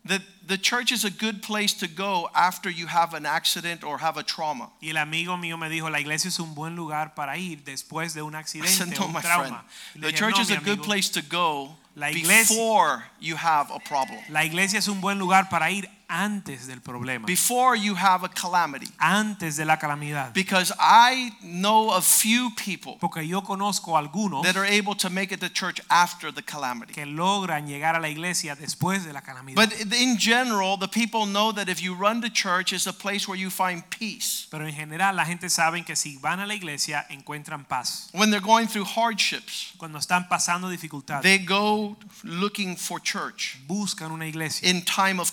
that 0.05 0.21
the 0.47 0.59
church 0.59 0.91
is 0.91 1.05
a 1.05 1.11
good 1.11 1.43
place 1.43 1.73
to 1.75 1.87
go 1.87 2.29
after 2.35 2.69
you 2.69 2.87
have 2.89 3.15
an 3.15 3.25
accident 3.25 3.85
or 3.85 3.99
have 3.99 4.17
a 4.17 4.23
trauma. 4.25 4.71
Y 4.81 4.89
el 4.91 4.97
amigo 4.97 5.37
mío 5.37 5.57
me 5.57 5.69
dijo, 5.69 5.89
la 5.91 6.01
iglesia 6.01 6.29
es 6.29 6.41
un 6.41 6.55
buen 6.55 6.75
lugar 6.75 7.15
para 7.15 7.37
ir 7.39 7.63
después 7.65 8.13
de 8.15 8.23
un 8.23 8.33
said, 8.33 8.63
accidente 8.63 8.99
no, 8.99 9.05
o 9.05 9.07
un 9.07 9.13
my 9.13 9.21
friend. 9.21 9.47
trauma. 9.49 9.65
Y 9.95 10.01
The 10.01 10.07
dije, 10.09 10.17
church 10.19 10.35
"No, 10.37 10.43
is 10.43 10.51
a 10.51 10.57
good 10.61 10.83
place 10.83 11.09
to 11.11 11.23
go 11.23 11.77
La 11.95 12.09
iglesia- 12.11 12.49
before 12.57 13.05
you 13.21 13.37
have 13.37 13.71
a 13.71 13.79
problem, 13.79 14.19
La 14.29 14.45
iglesia 14.45 14.79
es 14.79 14.89
un 14.89 15.01
buen 15.01 15.19
lugar 15.19 15.49
para 15.49 15.71
ir 15.71 15.89
antes 16.13 16.67
del 16.67 16.81
problema, 16.81 17.27
before 17.27 17.75
you 17.75 17.95
have 17.95 18.23
a 18.23 18.29
calamity. 18.29 18.87
antes 18.99 19.57
de 19.57 19.65
la 19.65 19.79
calamidad. 19.79 20.35
Because 20.35 20.73
I 20.79 21.33
know 21.43 21.91
of 21.91 22.05
few 22.05 22.51
people 22.51 22.99
Porque 23.01 23.27
yo 23.27 23.41
conozco 23.41 23.97
algunos 23.97 24.43
that 24.45 24.57
are 24.57 24.67
able 24.67 24.95
to 24.95 25.09
make 25.09 25.33
it 25.33 25.41
to 25.41 25.49
church 25.49 25.81
after 25.91 26.31
the 26.31 26.43
calamity. 26.43 26.93
que 26.93 27.07
logran 27.07 27.67
llegar 27.67 27.97
a 27.97 28.01
la 28.01 28.09
iglesia 28.09 28.55
después 28.55 29.05
de 29.05 29.13
la 29.13 29.23
calamidad. 29.23 29.57
But 29.57 29.73
in 29.95 30.19
general, 30.19 30.77
the 30.77 30.89
people 30.89 31.25
know 31.27 31.53
that 31.53 31.69
if 31.69 31.83
you 31.83 31.95
run 31.95 32.21
to 32.21 32.29
church, 32.29 32.73
it's 32.73 32.87
a 32.87 32.93
place 32.93 33.27
where 33.27 33.39
you 33.39 33.49
find 33.49 33.83
peace. 33.89 34.47
Pero 34.51 34.67
en 34.67 34.75
general 34.75 35.17
la 35.17 35.25
gente 35.25 35.49
sabe 35.49 35.85
que 35.85 35.97
si 35.97 36.19
van 36.19 36.41
a 36.41 36.47
la 36.47 36.55
iglesia 36.55 37.07
encuentran 37.09 37.67
paz. 37.67 38.11
When 38.13 38.31
they're 38.31 38.41
going 38.41 38.67
through 38.67 38.85
hardships, 38.85 39.73
Cuando 39.79 39.99
están 39.99 40.29
pasando 40.29 40.69
dificultades, 40.69 41.23
they 41.23 41.39
go 41.39 41.97
looking 42.23 42.77
for 42.77 43.01
church 43.01 43.59
buscan 43.67 44.13
una 44.13 44.27
iglesia 44.27 44.69
in 44.69 44.83
time 44.83 45.19
of 45.21 45.33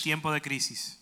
en 0.00 0.04
tiempo 0.04 0.32
de 0.32 0.40
crisis. 0.40 0.96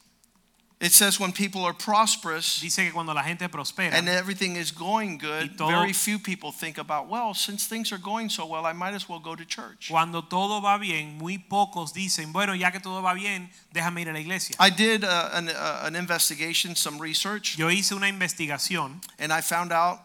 It 0.81 0.93
says 0.93 1.19
when 1.19 1.33
people 1.33 1.65
are 1.65 1.73
prosperous 1.73 2.61
Dice 2.61 2.77
que 2.77 2.93
cuando 2.93 3.13
la 3.13 3.25
gente 3.25 3.49
prospera 3.49 3.95
and 3.95 4.09
everything 4.09 4.55
is 4.55 4.71
going 4.71 5.19
good, 5.19 5.59
todo- 5.59 5.67
very 5.71 5.93
few 5.93 6.21
people 6.21 6.53
think 6.53 6.79
about, 6.79 7.09
well, 7.09 7.35
since 7.35 7.67
things 7.67 7.91
are 7.91 7.99
going 7.99 8.29
so 8.31 8.47
well, 8.47 8.65
I 8.65 8.73
might 8.73 8.95
as 8.95 9.09
well 9.09 9.19
go 9.19 9.35
to 9.35 9.45
church. 9.45 9.89
Cuando 9.91 10.23
todo 10.23 10.61
va 10.61 10.79
bien, 10.79 11.19
muy 11.19 11.37
pocos 11.39 11.93
dicen, 11.93 12.33
bueno, 12.33 12.53
ya 12.55 12.71
que 12.71 12.79
todo 12.79 13.03
va 13.03 13.15
bien, 13.15 13.51
déjame 13.75 14.03
ir 14.03 14.09
a 14.09 14.13
la 14.13 14.21
iglesia. 14.21 14.55
I 14.61 14.71
did 14.71 15.03
uh, 15.03 15.31
an, 15.33 15.49
uh, 15.49 15.81
an 15.83 15.97
investigation, 15.97 16.77
some 16.77 17.01
research, 17.01 17.59
Yo 17.59 17.67
hice 17.69 17.91
una 17.91 18.07
investigación 18.07 19.01
and 19.19 19.33
I 19.33 19.41
found 19.41 19.73
out 19.73 19.99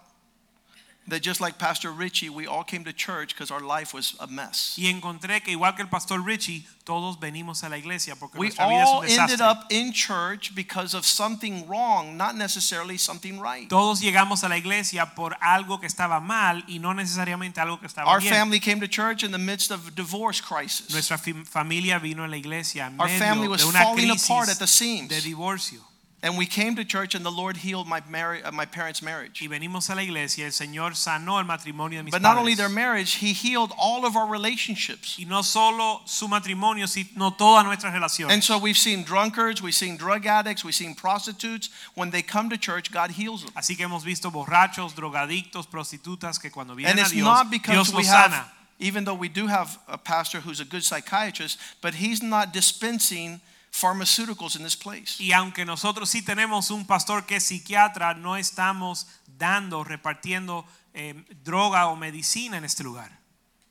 that 1.08 1.22
just 1.22 1.42
like 1.42 1.58
Pastor 1.58 1.92
Richie, 1.92 2.30
we 2.30 2.48
all 2.48 2.64
came 2.64 2.84
to 2.86 2.94
church 2.94 3.36
because 3.36 3.52
our 3.52 3.60
life 3.60 3.94
was 3.94 4.16
a 4.20 4.28
mess. 4.28 4.76
y 4.78 4.86
encontré 4.88 5.42
que 5.44 5.52
igual 5.54 5.76
que 5.76 5.82
el 5.84 5.90
pastor 5.90 6.22
Richie, 6.24 6.66
todos 6.86 7.18
venimos 7.20 7.64
a 7.64 7.70
la 7.70 7.78
iglesia 7.78 8.16
porque 8.16 8.38
We 8.38 8.48
nuestra 8.48 8.68
vida 8.68 8.84
es 8.84 8.90
all 8.90 9.00
un 9.04 9.10
ended 9.10 9.42
up 9.42 9.66
in 9.70 9.92
church 9.94 10.54
because 10.56 10.94
of 10.94 11.06
something 11.06 11.68
wrong, 11.68 12.16
not 12.18 12.36
necessarily 12.36 12.98
something 12.98 13.40
right. 13.40 13.70
Todos 13.70 14.02
llegamos 14.02 14.44
a 14.44 14.50
la 14.50 14.58
iglesia 14.58 15.14
por 15.16 15.36
algo 15.42 15.80
que 15.80 15.88
estaba 15.88 16.20
mal 16.22 16.64
y 16.68 16.80
no 16.80 16.94
necesariamente 16.94 17.60
algo 17.60 17.80
que 17.80 17.88
estaba 17.88 18.10
Our 18.10 18.20
bien. 18.22 18.34
family 18.34 18.60
came 18.60 18.80
to 18.80 18.88
church 18.88 19.24
in 19.24 19.32
the 19.32 19.38
midst 19.38 19.72
of 19.72 19.88
a 19.88 19.92
divorce 19.92 20.42
crisis. 20.42 20.90
Nuestra 20.92 21.18
familia 21.18 22.00
vino 22.00 22.24
a 22.24 22.28
la 22.28 22.38
iglesia 22.38 22.88
en 22.88 23.00
Our 23.00 23.10
family 23.10 23.48
medio 23.48 23.52
was 23.52 23.62
de 23.62 23.68
una 23.68 23.84
falling 23.84 24.10
apart 24.10 24.50
at 24.50 24.58
crisis 24.58 24.60
the 24.60 24.68
seams. 24.68 25.10
de 25.10 25.22
divorcio. 25.22 25.82
And 26.24 26.38
we 26.38 26.46
came 26.46 26.78
to 26.78 26.86
church 26.86 27.16
and 27.16 27.26
the 27.26 27.30
Lord 27.30 27.58
healed 27.58 27.86
my, 27.86 28.02
marri- 28.10 28.42
uh, 28.42 28.52
my 28.54 28.64
parents' 28.66 29.02
marriage. 29.02 29.42
Y 29.42 29.50
venimos 29.50 29.90
a 29.90 29.96
la 29.96 30.04
iglesia, 30.04 30.46
el 30.46 30.52
Señor 30.54 30.96
sanó 30.96 31.38
el 31.38 31.44
matrimonio 31.44 31.98
de 32.00 32.04
mis 32.04 32.12
But 32.14 32.22
not 32.22 32.38
only 32.38 32.56
their 32.56 32.70
marriage, 32.70 33.16
He 33.16 33.34
healed 33.34 33.74
all 33.78 34.06
of 34.06 34.16
our 34.16 34.26
relationships. 34.26 35.18
y 35.20 35.26
no 35.28 35.42
solo 35.42 36.00
su 36.06 36.30
matrimonio, 36.30 36.88
sino 36.88 37.32
todas 37.32 37.66
nuestras 37.66 37.94
relaciones. 37.94 38.32
And 38.32 38.42
so 38.42 38.58
we've 38.58 38.78
seen 38.78 39.04
drunkards, 39.04 39.62
we've 39.62 39.76
seen 39.76 39.98
drug 39.98 40.26
addicts, 40.26 40.64
we've 40.64 40.74
seen 40.74 40.96
prostitutes. 40.96 41.70
When 41.96 42.12
they 42.12 42.22
come 42.22 42.50
to 42.52 42.58
church, 42.58 42.90
God 42.90 43.12
heals 43.12 43.44
them. 43.44 43.52
Así 43.58 43.76
que 43.76 43.86
hemos 43.86 44.06
visto 44.06 44.32
borrachos, 44.32 44.94
drogadictos, 44.94 45.68
prostitutas 45.68 46.40
que 46.42 46.50
cuando 46.50 46.72
And 46.72 46.80
vienen 46.86 47.00
a 47.00 47.02
it's 47.02 47.12
Dios, 47.12 47.26
not 47.26 47.52
because 47.52 47.74
Dios 47.76 47.90
we 47.92 48.04
los 48.04 48.08
have, 48.08 48.50
even 48.80 49.04
though 49.04 49.14
we 49.14 49.28
do 49.28 49.48
have 49.48 49.78
a 49.90 49.98
pastor 49.98 50.40
who's 50.40 50.62
a 50.62 50.66
good 50.66 50.86
psychiatrist, 50.86 51.60
but 51.82 51.96
he's 51.96 52.24
not 52.24 52.54
dispensing 52.54 53.42
pharmaceuticals 53.74 54.56
in 54.56 54.64
this 54.64 54.76
place. 54.76 55.18
Y 55.20 55.32
aunque 55.34 55.66
nosotros 55.66 56.10
sí 56.10 56.22
tenemos 56.22 56.70
un 56.72 56.86
pastor 56.86 57.26
que 57.26 57.38
es 57.38 57.44
psiquiatra, 57.44 58.14
no 58.14 58.38
estamos 58.38 59.08
dando, 59.38 59.84
repartiendo 59.84 60.66
eh, 60.94 61.16
droga 61.44 61.88
o 61.88 61.96
medicina 61.96 62.58
en 62.58 62.64
este 62.66 62.84
lugar. 62.84 63.10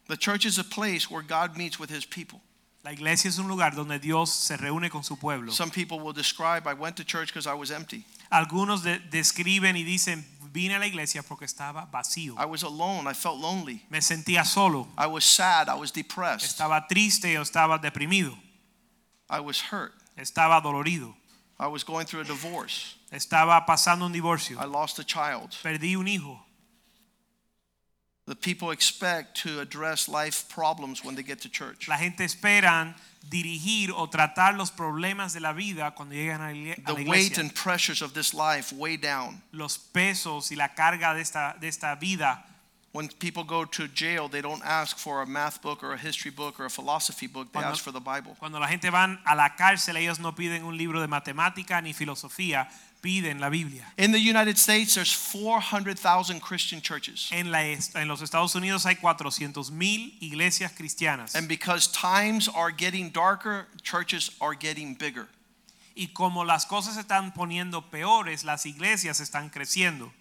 The 0.08 0.16
church 0.16 0.44
is 0.44 0.58
a 0.58 0.64
place 0.64 1.08
where 1.08 1.22
God 1.22 1.56
meets 1.56 1.78
with 1.78 1.90
his 1.90 2.04
people. 2.04 2.40
La 2.84 2.92
iglesia 2.92 3.28
es 3.28 3.38
un 3.38 3.46
lugar 3.46 3.76
donde 3.76 4.00
Dios 4.00 4.28
se 4.30 4.56
reúne 4.56 4.90
con 4.90 5.04
su 5.04 5.16
pueblo. 5.16 5.52
Some 5.52 5.70
people 5.70 6.00
will 6.00 6.12
describe, 6.12 6.66
I 6.66 6.74
went 6.74 6.96
to 6.96 7.04
church 7.04 7.28
because 7.28 7.46
I 7.46 7.54
was 7.54 7.70
empty. 7.70 8.04
Algunos 8.28 8.82
de- 8.82 8.98
describen 8.98 9.76
y 9.76 9.84
dicen, 9.84 10.26
vine 10.52 10.74
a 10.74 10.78
la 10.80 10.86
iglesia 10.86 11.22
porque 11.22 11.44
estaba 11.44 11.86
vacío. 11.92 12.34
I 12.36 12.44
was 12.44 12.64
alone. 12.64 13.08
I 13.08 13.14
felt 13.14 13.38
lonely. 13.40 13.84
Me 13.88 14.00
sentía 14.00 14.44
solo, 14.44 14.88
I 14.98 15.06
was 15.06 15.24
sad. 15.24 15.68
I 15.68 15.74
was 15.78 15.92
depressed. 15.92 16.42
estaba 16.44 16.88
triste 16.88 17.38
o 17.38 17.42
estaba 17.42 17.78
deprimido, 17.78 18.36
I 19.32 19.40
was 19.40 19.60
hurt. 19.60 19.92
estaba 20.18 20.60
dolorido, 20.62 21.14
I 21.58 21.66
was 21.66 21.82
going 21.84 22.06
through 22.06 22.20
a 22.20 22.24
divorce. 22.24 22.96
estaba 23.10 23.64
pasando 23.66 24.04
un 24.04 24.12
divorcio, 24.12 24.58
I 24.60 24.66
lost 24.66 24.98
a 24.98 25.04
child. 25.04 25.50
perdí 25.62 25.96
un 25.96 26.06
hijo. 26.06 26.38
The 28.26 28.36
people 28.36 28.70
expect 28.70 29.42
to 29.42 29.58
address 29.60 30.08
life 30.08 30.48
problems 30.48 31.02
when 31.04 31.16
they 31.16 31.24
get 31.24 31.40
to 31.40 31.48
church. 31.48 31.88
La 31.88 31.96
gente 31.96 32.22
espera 32.22 32.94
dirigir 33.28 33.90
o 33.90 34.06
tratar 34.06 34.56
los 34.56 34.70
problemas 34.70 35.32
de 35.32 35.40
la 35.40 35.52
vida 35.52 35.90
cuando 35.96 36.14
llegan 36.14 36.40
a 36.40 36.52
la 36.52 36.52
igle- 36.52 36.86
a 36.86 36.90
la 36.92 36.96
The 36.98 37.04
weight 37.10 37.38
and 37.38 37.52
pressures 37.52 38.00
of 38.00 38.12
this 38.14 38.32
life 38.32 38.72
weigh 38.72 38.96
down. 38.96 39.42
Los 39.50 39.76
pesos 39.76 40.52
y 40.52 40.56
la 40.56 40.68
carga 40.68 41.14
de 41.14 41.20
esta, 41.22 41.56
de 41.60 41.66
esta 41.66 41.96
vida. 41.96 42.44
When 42.94 43.08
people 43.08 43.42
go 43.42 43.64
to 43.64 43.88
jail, 43.88 44.28
they 44.28 44.42
don't 44.42 44.62
ask 44.62 44.98
for 44.98 45.22
a 45.22 45.26
math 45.26 45.62
book 45.62 45.82
or 45.82 45.94
a 45.94 45.96
history 45.96 46.30
book 46.30 46.60
or 46.60 46.66
a 46.66 46.70
philosophy 46.70 47.26
book. 47.26 47.50
They 47.50 47.60
Cuando- 47.60 47.72
ask 47.72 47.82
for 47.82 47.90
the 47.90 48.00
Bible. 48.00 48.36
Cuando 48.38 48.58
la 48.58 48.66
gente 48.68 48.90
van 48.90 49.18
a 49.24 49.34
la 49.34 49.56
cárcel, 49.56 49.96
ellos 49.96 50.18
no 50.18 50.32
piden 50.32 50.62
un 50.62 50.76
libro 50.76 51.00
de 51.00 51.08
matemática 51.08 51.80
ni 51.82 51.94
filosofía, 51.94 52.68
piden 53.02 53.40
la 53.40 53.48
Biblia. 53.48 53.90
In 53.96 54.12
the 54.12 54.18
United 54.20 54.58
States, 54.58 54.94
there's 54.94 55.10
400,000 55.14 56.38
Christian 56.40 56.82
churches. 56.82 57.30
En, 57.32 57.50
la, 57.50 57.62
en 57.62 58.08
los 58.08 58.20
Estados 58.20 58.54
Unidos 58.54 58.84
hay 58.84 58.96
400 58.96 59.70
mil 59.70 60.14
iglesias 60.20 60.72
cristianas. 60.72 61.34
And 61.34 61.48
because 61.48 61.88
times 61.88 62.46
are 62.54 62.70
getting 62.70 63.10
darker, 63.10 63.68
churches 63.82 64.30
are 64.38 64.54
getting 64.54 64.94
bigger. 64.96 65.28
Y 65.94 66.08
como 66.12 66.44
las 66.44 66.66
cosas 66.66 66.94
se 66.94 67.00
están 67.00 67.32
poniendo 67.32 67.90
peores, 67.90 68.44
las 68.44 68.66
iglesias 68.66 69.20
están 69.20 69.48
creciendo. 69.50 70.12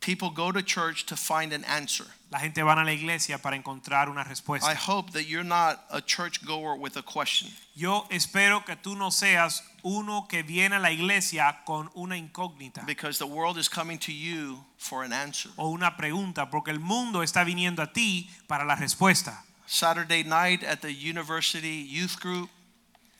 People 0.00 0.30
go 0.30 0.52
to 0.52 0.62
church 0.62 1.06
to 1.06 1.16
find 1.16 1.52
an 1.52 1.64
answer. 1.64 2.06
La 2.30 2.38
gente 2.38 2.62
va 2.62 2.72
a 2.74 2.84
la 2.84 2.92
iglesia 2.92 3.38
para 3.38 3.56
encontrar 3.56 4.08
una 4.08 4.22
respuesta. 4.22 4.70
I 4.70 4.74
hope 4.74 5.12
that 5.12 5.24
you're 5.26 5.42
not 5.42 5.84
a 5.90 6.00
church 6.00 6.44
goer 6.44 6.76
with 6.76 6.96
a 6.96 7.02
question. 7.02 7.50
Yo 7.74 8.06
espero 8.10 8.64
que 8.64 8.76
tú 8.76 8.96
no 8.96 9.10
seas 9.10 9.62
uno 9.82 10.26
que 10.28 10.42
viene 10.42 10.76
a 10.76 10.78
la 10.78 10.90
iglesia 10.90 11.60
con 11.64 11.90
una 11.94 12.16
incógnita 12.16 12.84
Because 12.86 13.18
the 13.18 13.26
world 13.26 13.56
is 13.58 13.68
coming 13.68 13.98
to 13.98 14.12
you 14.12 14.64
for 14.76 15.02
an 15.04 15.12
answer. 15.12 15.50
o 15.56 15.70
una 15.70 15.96
pregunta, 15.96 16.50
porque 16.50 16.70
el 16.70 16.80
mundo 16.80 17.22
está 17.22 17.44
viniendo 17.44 17.82
a 17.82 17.92
ti 17.92 18.30
para 18.46 18.64
la 18.64 18.76
respuesta. 18.76 19.42
Saturday 19.66 20.22
night 20.22 20.62
at 20.62 20.80
the 20.80 20.92
university 20.92 21.82
youth 21.88 22.18
group, 22.20 22.50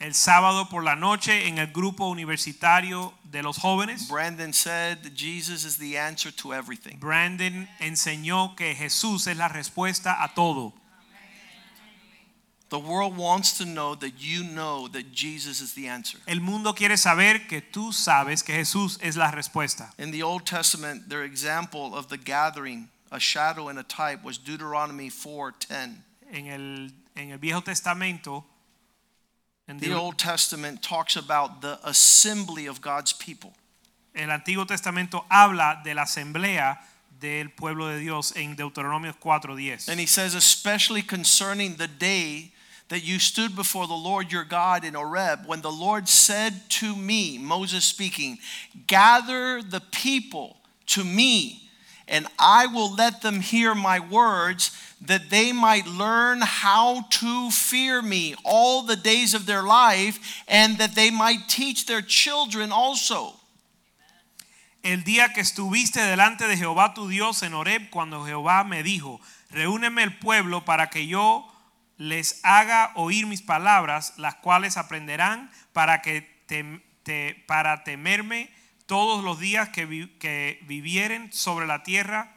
El 0.01 0.15
sábado 0.15 0.69
por 0.69 0.85
la 0.85 0.95
noche 0.95 1.49
en 1.49 1.59
el 1.59 1.73
grupo 1.73 2.07
universitario 2.09 3.13
de 3.31 3.43
los 3.43 3.59
jóvenes, 3.59 4.09
Brandon 4.09 4.53
said 4.53 4.99
Jesus 5.15 5.65
is 5.65 5.77
the 5.77 5.97
answer 5.99 6.31
to 6.31 6.53
everything. 6.53 6.99
Brandon 6.99 7.69
enseñó 7.81 8.57
que 8.57 8.75
Jesús 8.75 9.27
es 9.27 9.37
la 9.37 9.49
respuesta 9.49 10.23
a 10.23 10.33
todo. 10.35 10.73
The 12.71 12.79
world 12.79 13.17
wants 13.17 13.57
to 13.59 13.65
know 13.65 13.95
that 13.95 14.19
you 14.19 14.45
know 14.45 14.89
that 14.89 15.11
Jesus 15.11 15.63
is 15.63 15.73
the 15.73 15.89
answer. 15.89 16.19
El 16.27 16.41
mundo 16.41 16.75
quiere 16.75 16.99
saber 16.99 17.49
que 17.49 17.63
tú 17.63 17.95
sabes 17.95 18.45
que 18.45 18.55
Jesús 18.55 18.99
es 19.01 19.17
la 19.17 19.31
respuesta. 19.31 19.91
In 19.99 20.11
the 20.11 20.23
Old 20.23 20.45
Testament, 20.45 21.09
their 21.09 21.25
example 21.25 21.95
of 21.95 22.09
the 22.09 22.19
gathering, 22.19 22.91
a 23.11 23.19
shadow 23.19 23.69
and 23.69 23.79
a 23.79 23.83
type, 23.83 24.23
was 24.23 24.37
Deuteronomy 24.37 25.09
4:10. 25.09 25.97
En 26.31 26.47
el, 26.47 26.91
en 27.17 27.31
el 27.33 27.39
Viejo 27.39 27.63
Testamento, 27.63 28.45
en 29.69 29.79
The 29.79 29.95
Old 29.95 30.19
Testament 30.19 30.83
talks 30.83 31.17
about 31.17 31.61
the 31.61 31.79
assembly 31.83 32.67
of 32.67 32.81
God's 32.81 33.13
people. 33.13 33.53
el 34.15 34.31
Antiguo 34.31 34.67
Testamento 34.67 35.25
habla 35.31 35.81
de 35.85 35.95
la 35.95 36.03
asamblea 36.03 36.79
del 37.21 37.51
pueblo 37.51 37.89
de 37.89 37.99
Dios 37.99 38.33
en 38.37 38.57
Deuteronomio 38.57 39.15
4:10. 39.15 39.89
And 39.89 40.01
he 40.01 40.07
says, 40.07 40.35
especially 40.35 41.03
concerning 41.03 41.77
the 41.77 41.89
day 41.89 42.53
that 42.89 43.05
you 43.05 43.19
stood 43.19 43.55
before 43.55 43.87
the 43.87 43.95
Lord 43.95 44.33
your 44.33 44.45
God 44.45 44.85
in 44.85 44.95
Horeb, 44.95 45.47
when 45.47 45.61
the 45.61 45.71
Lord 45.71 46.09
said 46.09 46.69
to 46.81 46.97
me, 46.97 47.39
Moses 47.39 47.85
speaking, 47.85 48.39
Gather 48.87 49.63
the 49.63 49.81
people 49.93 50.57
to 50.87 51.05
me, 51.05 51.68
and 52.09 52.27
I 52.39 52.67
will 52.67 52.95
let 52.95 53.21
them 53.23 53.41
hear 53.41 53.75
my 53.75 54.01
words, 54.01 54.71
that 55.01 55.31
they 55.31 55.53
might 55.53 55.87
learn 55.87 56.41
how 56.41 57.03
to 57.21 57.51
fear 57.51 58.03
me 58.03 58.35
all 58.45 58.83
the 58.83 58.97
days 58.97 59.35
of 59.35 59.47
their 59.47 59.63
life, 59.63 60.19
and 60.49 60.79
that 60.79 60.95
they 60.95 61.11
might 61.11 61.49
teach 61.49 61.87
their 61.87 62.03
children 62.03 62.73
also. 62.73 63.35
El 64.83 64.99
día 65.05 65.33
que 65.35 65.43
estuviste 65.43 66.01
delante 66.01 66.47
de 66.47 66.57
Jehová 66.57 66.95
tu 66.95 67.09
Dios 67.09 67.43
en 67.43 67.53
Horeb, 67.53 67.91
cuando 67.91 68.25
Jehová 68.25 68.65
me 68.65 68.83
dijo, 68.83 69.21
reúneme 69.51 70.03
el 70.03 70.19
pueblo 70.19 70.65
para 70.65 70.89
que 70.89 71.07
yo 71.07 71.45
les 71.99 72.41
haga 72.45 72.93
oír 72.95 73.27
mis 73.27 73.43
palabras, 73.43 74.15
las 74.19 74.37
cuales 74.37 74.77
aprenderán 74.77 75.51
para 75.73 76.01
que 76.01 76.23
tem- 76.49 76.81
te- 77.03 77.35
para 77.47 77.83
temerme 77.83 78.49
todos 78.89 79.23
los 79.23 79.39
días 79.39 79.69
que, 79.69 79.87
vi- 79.87 80.09
que 80.19 80.59
vivieren 80.67 81.31
sobre 81.33 81.67
la 81.69 81.83
tierra 81.85 82.35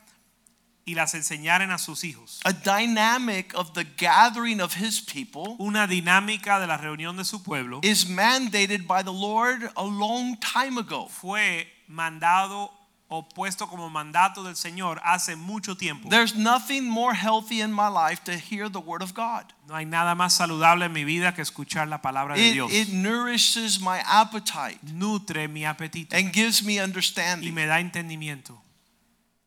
y 0.86 0.96
las 0.96 1.13
enseñaren 1.13 1.72
a 1.72 1.77
sus 1.77 2.03
hijos. 2.03 2.41
A 2.43 2.51
dynamic 2.53 3.53
of 3.55 3.72
the 3.74 3.86
gathering 3.98 4.60
of 4.62 4.75
his 4.75 5.00
people 5.01 5.55
Una 5.60 5.88
dinámica 5.88 6.60
de 6.60 6.67
la 6.67 6.77
reunión 6.77 7.15
de 7.17 7.24
su 7.24 7.41
pueblo 7.41 7.79
is 7.84 8.08
mandated 8.10 8.86
by 8.88 9.01
the 9.03 9.13
Lord 9.13 9.72
a 9.75 9.84
long 9.84 10.38
time 10.39 10.77
ago. 10.79 11.08
fue 11.08 11.67
mandado 11.88 12.72
o 13.13 13.27
puesto 13.27 13.68
como 13.68 13.89
mandato 13.89 14.41
del 14.41 14.56
Señor 14.56 15.01
hace 15.03 15.36
mucho 15.36 15.75
tiempo. 15.75 16.08
There's 16.10 16.34
nothing 16.34 16.88
more 16.89 17.13
healthy 17.13 17.60
in 17.62 17.74
my 17.74 17.89
life 17.89 18.24
to 18.24 18.32
hear 18.32 18.70
the 18.72 18.80
word 18.80 19.01
of 19.03 19.13
God. 19.13 19.51
No 19.68 19.75
hay 19.75 19.86
nada 19.86 20.15
más 20.15 20.32
saludable 20.34 20.86
en 20.86 20.94
mi 20.94 21.03
vida 21.03 21.34
que 21.34 21.41
escuchar 21.41 21.89
la 21.89 22.01
palabra 22.01 22.36
de 22.36 22.48
It, 22.48 22.53
Dios. 22.53 22.72
it 22.72 22.88
nourishes 22.94 23.82
my 23.82 24.00
appetite 24.06 24.80
Nutre 24.94 25.50
mi 25.50 25.65
apetito 25.65 26.15
and 26.15 26.32
gives 26.34 26.63
me 26.63 26.75
y 26.75 26.80
understanding. 26.80 27.53
me 27.53 27.65
da 27.65 27.82
entendimiento. 27.82 28.58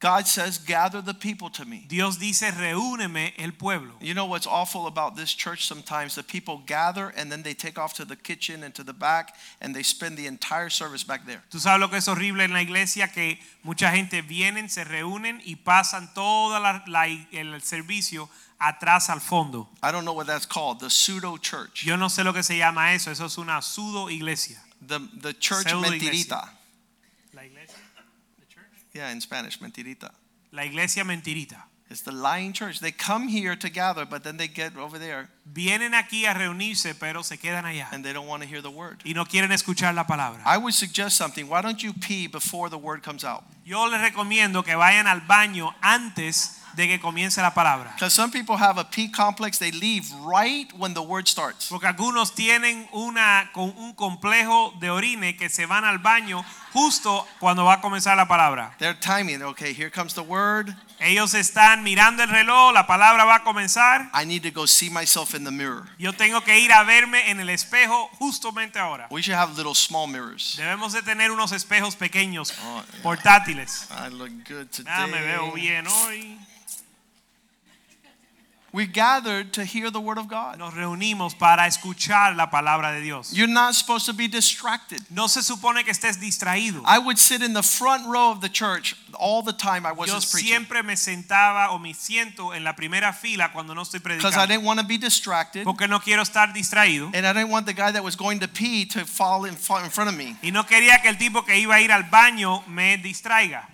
God 0.04 0.26
says, 0.26 0.58
gather 0.58 1.00
the 1.00 1.14
people 1.14 1.49
to 1.49 1.64
me. 1.64 1.87
Dios 1.88 2.18
dice, 2.18 2.50
reúneme 2.52 3.32
el 3.38 3.52
pueblo. 3.52 3.92
You 4.02 4.12
know 4.12 4.26
what's 4.26 4.46
awful 4.46 4.87
about 4.87 5.16
this 5.16 5.32
church 5.32 5.64
sometimes? 5.66 6.14
The 6.14 6.23
people 6.23 6.61
gather 6.66 7.08
and 7.16 7.32
then 7.32 7.42
they 7.42 7.54
take 7.54 7.78
off 7.78 7.94
to 7.94 8.04
the 8.04 8.14
kitchen 8.14 8.62
and 8.64 8.75
to 8.75 8.82
the 8.84 8.92
back 8.92 9.34
and 9.62 9.75
they 9.75 9.82
spend 9.82 10.18
the 10.18 10.26
entire 10.26 10.68
service 10.68 11.02
back 11.04 11.25
there. 11.25 11.42
Tú 11.50 11.58
sabes 11.58 11.80
lo 11.80 11.88
que 11.88 11.96
es 11.96 12.06
horrible 12.06 12.42
en 12.44 12.52
la 12.52 12.61
iglesia 12.61 13.08
que 13.08 13.38
mucha 13.64 13.90
gente 13.92 14.20
vienen, 14.20 14.68
se 14.68 14.84
reúnen 14.84 15.40
y 15.42 15.54
pasan 15.56 16.12
todo 16.14 16.61
la, 16.61 16.82
la- 16.87 17.06
el 17.32 17.62
servicio 17.62 18.28
atrás 18.61 19.08
al 19.08 19.20
fondo. 19.20 19.68
I 19.82 19.90
don't 19.90 20.04
know 20.04 20.12
what 20.12 20.26
that's 20.26 20.44
called, 20.44 20.80
the 20.80 20.90
pseudo 20.90 21.38
church. 21.38 21.82
Yo 21.82 21.96
no 21.96 22.08
sé 22.08 22.23
lo 22.25 22.34
que 22.34 22.42
se 22.42 22.58
llama 22.58 22.92
eso, 22.92 23.11
eso 23.11 23.25
es 23.25 23.38
una 23.38 23.62
pseudo 23.62 24.11
iglesia. 24.11 24.58
The, 24.87 24.99
the 25.23 25.32
church 25.32 25.66
Pseudo 25.66 25.80
mentirita. 25.88 26.50
La 27.32 27.42
iglesia, 27.46 27.78
Yeah, 28.94 29.10
in 29.10 29.20
Spanish, 29.20 29.58
mentirita. 29.60 30.10
la 30.52 30.62
iglesia 30.64 31.04
mentirita. 31.04 31.64
It's 31.90 32.00
the 32.02 32.12
lying 32.12 32.52
church. 32.54 32.80
They 32.80 32.92
come 32.92 33.28
here 33.28 33.54
to 33.56 33.68
gather, 33.68 34.06
but 34.06 34.24
then 34.24 34.38
they 34.38 34.48
get 34.48 34.74
over 34.76 34.98
there 34.98 35.28
Vienen 35.52 35.92
aquí 35.92 36.24
a 36.24 36.32
reunirse, 36.32 36.94
pero 36.98 37.22
se 37.22 37.36
quedan 37.36 37.64
allá 37.66 37.88
and 37.92 38.02
they 38.04 38.12
don't 38.12 38.26
want 38.26 38.42
to 38.42 38.48
hear 38.48 38.62
the 38.62 38.70
word. 38.70 39.02
y 39.04 39.12
no 39.14 39.24
quieren 39.26 39.52
escuchar 39.52 39.94
la 39.94 40.04
palabra. 40.04 40.40
I 40.46 40.56
would 40.56 40.72
suggest 40.74 41.16
something. 41.16 41.46
Why 41.48 41.60
don't 41.60 41.82
you 41.82 41.92
pee 41.92 42.26
before 42.26 42.70
the 42.70 42.78
word 42.78 43.02
comes 43.02 43.22
out? 43.24 43.44
Yo 43.66 43.84
les 43.86 44.00
recomiendo 44.00 44.64
que 44.64 44.74
vayan 44.74 45.06
al 45.06 45.20
baño 45.20 45.74
antes 45.82 46.58
de 46.76 46.88
que 46.88 47.00
comience 47.00 47.40
la 47.40 47.52
palabra. 47.54 47.93
Because 47.95 48.14
some 48.14 48.31
people 48.33 48.57
have 48.57 48.78
a 48.78 48.85
pee 48.85 49.11
complex. 49.11 49.59
They 49.59 49.73
leave 49.73 50.04
right 50.26 50.73
when 50.76 50.95
the 50.95 51.02
word 51.02 51.26
starts. 51.28 51.69
Porque 51.69 51.87
algunos 51.87 52.35
tienen 52.35 52.88
una, 52.93 53.50
con 53.52 53.73
un 53.76 53.95
complejo 53.95 54.73
de 54.81 54.90
orine 54.90 55.37
que 55.37 55.49
se 55.49 55.66
van 55.66 55.85
al 55.85 55.99
baño 55.99 56.45
justo 56.73 57.26
cuando 57.38 57.64
va 57.64 57.75
a 57.75 57.81
comenzar 57.81 58.16
la 58.16 58.26
palabra. 58.26 58.75
They're 58.78 58.99
timing. 58.99 59.43
Okay, 59.43 59.73
here 59.73 59.90
comes 59.90 60.14
the 60.14 60.23
word. 60.23 60.75
Ellos 61.00 61.35
están 61.35 61.83
mirando 61.83 62.23
el 62.23 62.31
reloj, 62.31 62.73
la 62.73 62.87
palabra 62.87 63.25
va 63.25 63.37
a 63.37 63.43
comenzar. 63.45 64.09
I 64.14 64.25
need 64.25 64.43
to 64.43 64.50
go 64.50 64.64
see 64.66 64.88
myself 64.88 65.35
in 65.35 65.45
the 65.45 65.50
mirror. 65.50 65.85
Yo 65.99 66.12
tengo 66.12 66.40
que 66.43 66.59
ir 66.59 66.73
a 66.73 66.83
verme 66.85 67.31
en 67.31 67.40
el 67.40 67.50
espejo 67.50 68.09
justamente 68.19 68.78
ahora. 68.78 69.07
We 69.11 69.21
should 69.21 69.37
have 69.38 69.54
little 69.57 69.75
small 69.75 70.07
mirrors. 70.07 70.57
Debemos 70.57 70.93
de 70.93 71.02
tener 71.02 71.31
unos 71.31 71.52
espejos 71.52 71.95
pequeños, 71.97 72.54
Oh, 72.64 72.83
yeah. 72.93 73.02
portátiles. 73.02 73.88
I 73.90 74.09
look 74.09 74.31
good 74.49 74.69
Ah, 74.87 75.07
me 75.07 75.21
veo 75.21 75.50
today. 75.50 75.61
bien 75.61 75.87
hoy. 75.87 76.38
We 78.75 78.87
gathered 78.87 79.52
to 79.52 79.64
hear 79.64 79.88
the 79.88 80.00
word 80.00 80.19
of 80.19 80.26
God. 80.26 80.59
Nos 80.59 80.75
reunimos 80.75 81.38
para 81.38 81.62
escuchar 81.62 82.37
la 82.37 82.50
palabra 82.50 82.93
de 82.93 83.02
Dios. 83.02 83.33
You're 83.33 83.47
not 83.47 83.76
supposed 83.76 84.04
to 84.07 84.12
be 84.12 84.26
distracted. 84.26 85.00
No 85.11 85.28
se 85.28 85.43
supone 85.43 85.85
que 85.85 85.93
estés 85.93 86.19
distraído. 86.19 86.83
I 86.85 86.99
would 86.99 87.16
sit 87.16 87.40
in 87.40 87.52
the 87.52 87.62
front 87.62 88.04
row 88.09 88.33
of 88.33 88.40
the 88.40 88.49
church 88.49 88.97
all 89.16 89.43
the 89.43 89.52
time 89.52 89.87
I 89.87 89.93
wasn't 89.93 90.28
preaching 90.28 90.49
siempre 90.49 90.83
me 90.83 90.95
sentaba 90.95 91.71
o 91.71 91.78
me 91.78 91.93
siento 91.93 92.52
en 92.52 92.64
la 92.64 92.73
primera 92.73 93.12
fila 93.12 93.52
cuando 93.52 93.75
no 93.75 93.83
estoy 93.83 94.00
predicando. 94.00 94.33
because 94.33 94.37
I 94.37 94.47
didn't 94.47 94.64
want 94.64 94.81
to 94.81 94.85
be 94.85 94.99
distracted 94.99 95.62
Porque 95.62 95.87
no 95.87 96.00
quiero 96.00 96.23
estar 96.23 96.52
distraído. 96.52 97.12
and 97.14 97.25
I 97.25 97.33
didn't 97.33 97.50
want 97.50 97.66
the 97.66 97.75
guy 97.75 97.93
that 97.93 98.02
was 98.02 98.16
going 98.16 98.40
to 98.40 98.49
pee 98.49 98.87
to 98.87 99.07
fall 99.07 99.45
in, 99.45 99.54
fall 99.54 99.85
in 99.85 99.90
front 99.90 100.11
of 100.11 100.16
me. 100.16 100.37
Y 100.43 100.50
no 100.50 100.64
quería 100.64 101.00
que 101.00 101.11
el 101.11 101.16
tipo 101.16 101.43
que 101.43 101.54
iba 101.54 101.76
a 101.76 101.81
ir 101.81 101.93
al 101.93 102.11
baño 102.11 102.66
me 102.66 102.97
distraiga. 102.97 103.69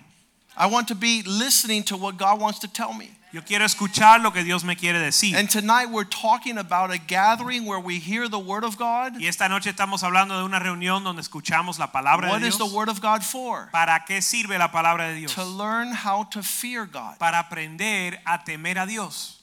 I 0.55 0.67
want 0.67 0.87
to 0.89 0.95
be 0.95 1.23
listening 1.23 1.81
to 1.85 1.97
what 1.97 2.17
God 2.19 2.39
wants 2.39 2.59
to 2.59 2.67
tell 2.67 2.93
me. 2.93 3.09
Yo 3.33 3.43
quiero 3.45 3.63
escuchar 3.63 4.19
lo 4.19 4.33
que 4.33 4.43
Dios 4.43 4.65
me 4.65 4.75
quiere 4.75 4.99
decir. 4.99 5.37
And 5.37 5.49
tonight 5.49 5.89
we're 5.89 6.09
talking 6.09 6.57
about 6.57 6.91
a 6.91 6.97
gathering 6.97 7.65
where 7.65 7.79
we 7.79 7.97
hear 7.97 8.27
the 8.27 8.39
word 8.39 8.65
of 8.65 8.77
God. 8.77 9.15
Y 9.19 9.27
esta 9.27 9.47
noche 9.47 9.69
estamos 9.69 10.03
hablando 10.03 10.37
de 10.37 10.43
una 10.43 10.59
reunión 10.59 11.03
donde 11.03 11.21
escuchamos 11.21 11.79
la 11.79 11.91
palabra 11.91 12.29
What 12.29 12.41
de 12.41 12.47
is 12.47 12.57
the 12.57 12.65
word 12.65 12.89
of 12.89 12.99
God 12.99 13.23
for? 13.23 13.69
¿Para 13.71 14.03
qué 14.05 14.21
sirve 14.21 14.57
la 14.57 14.69
palabra 14.69 15.07
de 15.07 15.15
Dios? 15.15 15.33
To 15.35 15.45
learn 15.45 15.93
how 15.93 16.25
to 16.31 16.43
fear 16.43 16.85
God. 16.85 17.17
Para 17.19 17.39
aprender 17.39 18.19
a 18.25 18.43
temer 18.43 18.77
a 18.77 18.85
Dios. 18.85 19.39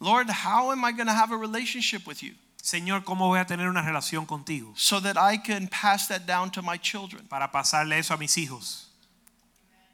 Lord, 0.00 0.30
how 0.30 0.70
am 0.70 0.84
I 0.84 0.92
going 0.92 1.08
to 1.08 1.12
have 1.12 1.32
a 1.32 1.36
relationship 1.36 2.06
with 2.06 2.22
you 2.22 2.34
Señor, 2.62 3.02
¿cómo 3.02 3.28
voy 3.28 3.38
a 3.38 3.46
tener 3.46 3.68
una 3.68 3.82
relación 3.82 4.26
contigo? 4.26 4.72
so 4.76 5.00
that 5.00 5.16
I 5.16 5.38
can 5.38 5.68
pass 5.68 6.06
that 6.08 6.26
down 6.26 6.50
to 6.50 6.62
my 6.62 6.76
children? 6.76 7.26
Para 7.28 7.50
pasarle 7.50 7.98
eso 7.98 8.14
a 8.14 8.16
mis 8.16 8.36
hijos. 8.36 8.87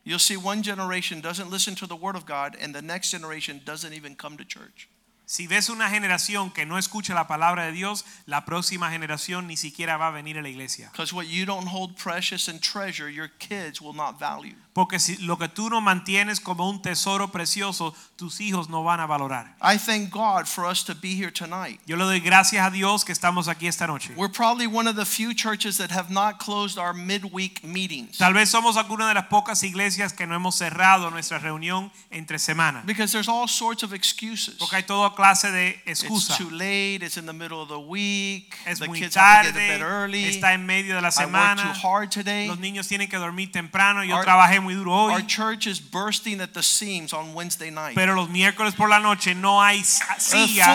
You'll 0.04 0.18
see 0.18 0.36
one 0.36 0.62
generation 0.62 1.20
doesn't 1.20 1.50
listen 1.50 1.74
to 1.76 1.86
the 1.86 1.96
word 1.96 2.14
of 2.14 2.26
God 2.26 2.56
and 2.60 2.74
the 2.74 2.82
next 2.82 3.10
generation 3.10 3.60
doesn't 3.64 3.94
even 3.94 4.14
come 4.14 4.36
to 4.36 4.44
church. 4.44 4.88
Si 5.26 5.46
ves 5.46 5.70
una 5.70 5.88
generación 5.88 6.52
que 6.52 6.66
no 6.66 6.76
escucha 6.76 7.14
la 7.14 7.26
palabra 7.26 7.64
de 7.64 7.72
Dios, 7.72 8.04
la 8.26 8.44
próxima 8.44 8.90
generación 8.90 9.46
ni 9.46 9.56
siquiera 9.56 9.96
va 9.96 10.08
a 10.08 10.12
venir 10.12 10.36
a 10.36 10.42
la 10.42 10.48
iglesia. 10.48 10.90
Because 10.92 11.14
what 11.14 11.26
you 11.26 11.46
don't 11.46 11.66
hold 11.66 11.96
precious 11.96 12.46
and 12.46 12.60
treasure, 12.60 13.08
your 13.08 13.28
kids 13.38 13.80
will 13.80 13.94
not 13.94 14.18
value. 14.18 14.56
Porque 14.74 14.98
si 14.98 15.16
lo 15.18 15.38
que 15.38 15.46
tú 15.48 15.70
no 15.70 15.80
mantienes 15.80 16.40
como 16.40 16.68
un 16.68 16.82
tesoro 16.82 17.30
precioso, 17.30 17.94
tus 18.16 18.40
hijos 18.40 18.68
no 18.68 18.82
van 18.82 18.98
a 18.98 19.06
valorar. 19.06 19.54
I 19.62 19.78
thank 19.78 20.10
God 20.10 20.46
for 20.48 20.66
us 20.66 20.82
to 20.86 20.96
be 20.96 21.14
here 21.14 21.30
tonight. 21.30 21.78
Yo 21.86 21.96
le 21.96 22.02
doy 22.04 22.18
gracias 22.18 22.66
a 22.66 22.70
Dios 22.70 23.04
que 23.04 23.12
estamos 23.12 23.46
aquí 23.46 23.68
esta 23.68 23.86
noche. 23.86 24.12
We're 24.16 24.32
probably 24.32 24.66
one 24.66 24.88
of 24.88 24.96
the 24.96 25.04
few 25.06 25.32
churches 25.32 25.78
that 25.78 25.92
have 25.92 26.10
not 26.10 26.40
closed 26.40 26.76
our 26.76 26.92
midweek 26.92 27.62
meetings. 27.62 28.18
Tal 28.18 28.32
vez 28.34 28.50
somos 28.50 28.76
alguna 28.76 29.06
de 29.06 29.14
las 29.14 29.26
pocas 29.28 29.62
iglesias 29.62 30.12
que 30.12 30.26
no 30.26 30.34
hemos 30.34 30.56
cerrado 30.56 31.08
nuestra 31.12 31.38
reunión 31.38 31.92
entre 32.10 32.40
semana. 32.40 32.82
Because 32.84 33.12
there's 33.12 33.28
all 33.28 33.46
sorts 33.46 33.84
of 33.84 33.92
excuses. 33.94 34.56
Porque 34.58 34.74
hay 34.74 34.82
toda 34.82 35.10
clase 35.14 35.52
de 35.52 35.80
It's 35.86 36.02
excusa. 36.02 36.36
too 36.36 36.50
late, 36.50 37.04
it's 37.04 37.16
in 37.16 37.26
the 37.26 37.32
middle 37.32 37.62
of 37.62 37.68
the 37.68 37.78
week, 37.78 38.56
Es 38.66 38.80
the 38.80 38.88
muy 38.88 38.98
kids 38.98 39.14
have 39.14 39.46
to 39.46 39.52
get 39.52 39.54
to 39.54 39.58
tarde, 39.60 39.78
bed 39.78 39.82
early. 39.82 40.24
está 40.24 40.52
en 40.52 40.66
medio 40.66 40.96
de 40.96 41.00
la 41.00 41.10
I 41.10 41.10
worked 41.10 41.14
too 41.14 41.22
semana. 41.22 41.74
hard 41.80 42.10
today. 42.10 42.48
Los 42.48 42.58
niños 42.58 42.88
tienen 42.88 43.08
que 43.08 43.18
dormir 43.18 43.52
temprano. 43.52 44.02
Yo 44.02 44.20
trabajé 44.20 44.63
muy 44.64 44.74
duro 44.74 45.10
Our 45.10 45.22
church 45.22 45.66
is 45.66 45.78
bursting 45.78 46.40
at 46.40 46.52
the 46.54 46.62
seams 46.62 47.12
on 47.12 47.34
Wednesday 47.34 47.70
night. 47.70 47.94
Pero 47.94 48.14
los 48.14 48.28
miércoles 48.28 48.74
por 48.74 48.88
la 48.88 48.98
noche 48.98 49.34
no 49.34 49.60
hay 49.60 49.82
silla 50.18 50.74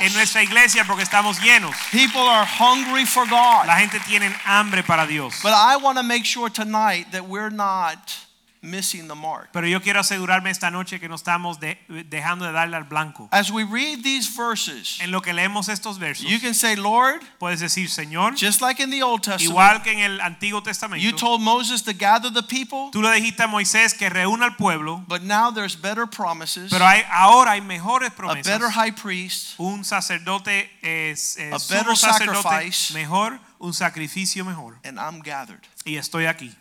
en 0.00 0.12
nuestra 0.12 0.42
iglesia 0.42 0.84
porque 0.84 1.02
estamos 1.02 1.38
llenos. 1.40 1.74
People 1.90 2.20
are 2.20 2.46
hungry 2.46 3.04
for 3.04 3.26
God. 3.26 3.66
La 3.66 3.76
gente 3.76 3.98
tiene 4.06 4.32
hambre 4.44 4.82
para 4.82 5.06
Dios. 5.06 5.42
But 5.42 5.52
I 5.54 5.76
want 5.76 5.98
to 5.98 6.02
make 6.04 6.24
sure 6.24 6.48
tonight 6.48 7.10
that 7.12 7.28
we're 7.28 7.50
not 7.50 8.14
missing 8.62 9.08
the 9.08 9.14
mark. 9.14 9.48
Pero 9.52 9.66
yo 9.66 9.80
quiero 9.82 9.98
asegurarme 10.00 10.48
esta 10.50 10.70
noche 10.70 11.00
que 11.00 11.08
no 11.08 11.16
estamos 11.16 11.58
de- 11.58 11.76
dejando 12.08 12.44
de 12.46 12.52
darle 12.52 12.76
al 12.76 12.84
blanco. 12.84 13.28
As 13.32 13.50
we 13.50 13.64
read 13.64 14.02
these 14.04 14.28
verses, 14.28 14.98
En 15.00 15.10
lo 15.10 15.20
que 15.20 15.32
leemos 15.32 15.68
estos 15.68 15.98
versos, 15.98 16.26
you 16.30 16.38
can 16.40 16.54
say, 16.54 16.76
Lord, 16.76 17.20
puedes 17.40 17.58
decir, 17.60 17.88
Señor, 17.90 18.34
just 18.38 18.60
like 18.62 18.80
in 18.80 18.90
the 18.90 19.02
Old 19.02 19.22
Testament, 19.22 19.50
igual 19.50 19.82
que 19.82 19.90
en 19.92 19.98
el 19.98 20.20
Antiguo 20.20 20.62
Testamento, 20.62 21.02
you 21.02 21.12
told 21.12 21.40
Moses 21.42 21.82
to 21.82 21.92
gather 21.92 22.30
the 22.32 22.42
people, 22.42 22.90
tú 22.92 23.02
le 23.02 23.10
dijiste 23.10 23.40
a 23.42 23.48
Moisés 23.48 23.94
que 23.98 24.08
reúna 24.08 24.44
al 24.46 24.56
pueblo, 24.56 25.04
but 25.08 25.22
now 25.22 25.50
there's 25.50 25.74
better 25.74 26.06
promises, 26.06 26.70
pero 26.70 26.84
hay, 26.86 27.02
ahora 27.10 27.52
hay 27.52 27.60
mejores 27.60 28.10
promesas. 28.12 28.46
a 28.46 28.50
better 28.58 28.70
high 28.70 28.92
priest, 28.94 29.58
un 29.58 29.84
sacerdote 29.84 30.70
es, 30.82 31.36
eh, 31.36 31.50
A 31.52 31.58
better 31.58 31.96
sacerdote 31.96 32.42
sacrifice. 32.42 32.94
mejor, 32.94 33.40
un 33.58 33.72
sacrificio 33.74 34.44
mejor. 34.44 34.78
and 34.84 34.98
I'm 35.00 35.20
gathered. 35.20 35.62
Y 35.84 35.96
estoy 35.96 36.26
aquí, 36.26 36.54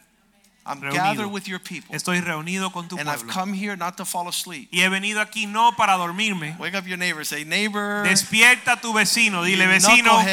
I'm 0.65 0.80
gathered 0.80 1.32
with 1.32 1.47
your 1.47 1.60
people. 1.60 1.95
estoy 1.95 2.21
reunido 2.21 2.71
con 2.71 2.88
tu 2.88 2.97
And 2.97 3.10
I've 3.10 3.28
come 3.28 3.54
here 3.54 3.76
not 3.76 3.97
to 3.97 4.06
fall 4.06 4.28
asleep. 4.28 4.69
Y 4.71 4.82
he 4.82 4.89
venido 4.89 5.19
aquí 5.19 5.47
no 5.47 5.71
para 5.76 5.93
dormirme. 5.93 6.56
Wake 6.60 6.76
up 6.76 6.88
your 6.88 6.97
neighbor. 6.97 7.24
Say, 7.24 7.43
neighbor, 7.43 8.04
Despierta 8.04 8.80
tu 8.80 8.93
vecino, 8.93 9.43
dile 9.43 9.67
vecino, 9.67 10.24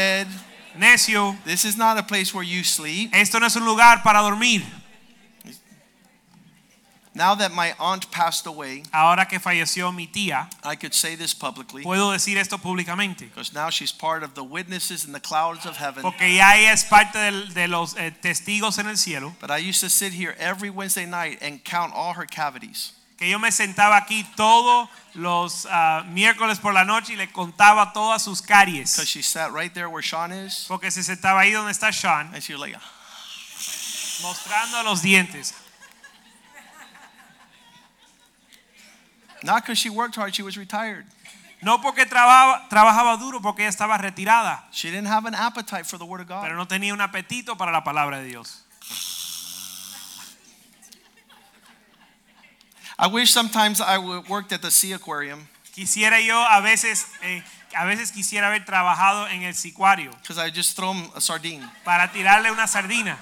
necio, 0.76 1.36
this 1.44 1.64
is 1.64 1.76
not 1.76 1.98
a 1.98 2.02
place 2.02 2.32
where 2.34 2.44
you 2.44 2.62
sleep. 2.62 3.10
esto 3.14 3.38
no 3.40 3.46
es 3.46 3.56
un 3.56 3.64
lugar 3.64 4.02
para 4.02 4.20
dormir. 4.20 4.62
Now 7.18 7.34
that 7.34 7.50
my 7.52 7.74
aunt 7.80 8.08
passed 8.12 8.46
away, 8.46 8.84
Ahora 8.92 9.26
que 9.26 9.40
falleció 9.40 9.92
mi 9.92 10.06
tía, 10.06 10.48
I 10.62 10.76
could 10.76 10.94
say 10.94 11.16
this 11.16 11.34
publicly 11.34 11.82
puedo 11.82 12.12
decir 12.12 12.36
esto 12.38 12.58
públicamente. 12.58 13.28
because 13.28 13.52
now 13.52 13.70
she's 13.70 13.90
part 13.90 14.22
of 14.22 14.34
the 14.34 14.44
witnesses 14.44 15.04
in 15.04 15.12
the 15.12 15.18
clouds 15.18 15.66
of 15.66 15.76
heaven. 15.76 16.02
Porque 16.02 16.32
ya 16.32 16.54
ella 16.54 16.72
es 16.72 16.84
parte 16.84 17.18
del- 17.18 17.48
de 17.52 17.66
los 17.66 17.96
eh, 17.96 18.12
testigos 18.22 18.78
en 18.78 18.86
el 18.86 18.96
cielo. 18.96 19.34
But 19.40 19.50
I 19.50 19.58
used 19.58 19.80
to 19.80 19.90
sit 19.90 20.12
here 20.12 20.36
every 20.38 20.70
Wednesday 20.70 21.06
night 21.06 21.38
and 21.42 21.62
count 21.64 21.92
all 21.92 22.12
her 22.14 22.24
cavities. 22.24 22.92
Que 23.18 23.28
yo 23.28 23.40
me 23.40 23.50
sentaba 23.50 23.96
aquí 23.96 24.24
todos 24.36 24.88
los 25.16 25.66
ah, 25.68 26.04
miércoles 26.06 26.60
por 26.60 26.72
la 26.72 26.84
noche 26.84 27.14
y 27.14 27.16
le 27.16 27.26
contaba 27.32 27.92
todas 27.92 28.22
sus 28.22 28.40
caries. 28.40 28.92
Because 28.94 29.08
she 29.08 29.22
sat 29.22 29.52
right 29.52 29.74
there 29.74 29.90
where 29.90 30.02
Sean 30.02 30.30
is. 30.30 30.66
Porque 30.68 30.92
se 30.92 31.02
sentaba 31.02 31.40
ahí 31.40 31.50
donde 31.50 31.72
está 31.72 31.92
Sean, 31.92 32.30
And 32.32 32.40
she 32.40 32.52
was 32.54 32.60
like, 32.60 32.76
mostrando 34.22 34.84
los 34.84 35.02
dientes. 35.02 35.52
Not 39.44 39.62
because 39.62 39.78
she 39.78 39.90
worked 39.90 40.16
hard, 40.16 40.34
she 40.34 40.42
was 40.42 40.56
retired. 40.56 41.04
No 41.60 41.78
porque 41.80 42.06
trabajaba, 42.06 42.68
trabajaba 42.68 43.18
duro, 43.18 43.40
porque 43.40 43.60
ella 43.64 43.70
estaba 43.70 43.98
retirada, 43.98 44.62
She 44.70 44.90
didn't 44.90 45.08
have 45.08 45.26
an 45.26 45.34
appetite 45.34 45.86
for 45.86 45.98
the 45.98 46.04
Word 46.04 46.20
of 46.20 46.28
God. 46.28 46.42
pero 46.44 46.56
no 46.56 46.66
tenía 46.66 46.92
un 46.92 47.00
apetito 47.00 47.56
para 47.58 47.72
la 47.72 47.82
palabra 47.82 48.18
de 48.20 48.28
Dios. 48.28 48.62
I 52.98 53.06
wish 53.06 53.30
sometimes 53.30 53.80
I 53.80 53.98
worked 54.28 54.52
at 54.52 54.60
the 54.60 54.70
Sea 54.70 54.92
Aquarium 54.92 55.46
Quisiera 55.72 56.20
yo 56.20 56.36
a 56.36 56.60
veces, 56.60 57.06
eh, 57.22 57.42
a 57.76 57.84
veces 57.84 58.10
quisiera 58.10 58.48
haber 58.48 58.64
trabajado 58.64 59.28
en 59.28 59.44
el 59.44 59.54
sicuario 59.54 60.10
because 60.22 60.36
I 60.38 60.50
just 60.50 60.74
throw 60.76 60.92
a 61.14 61.20
sardine. 61.20 61.62
para 61.84 62.10
tirarle 62.10 62.50
una 62.50 62.66
sardina. 62.66 63.16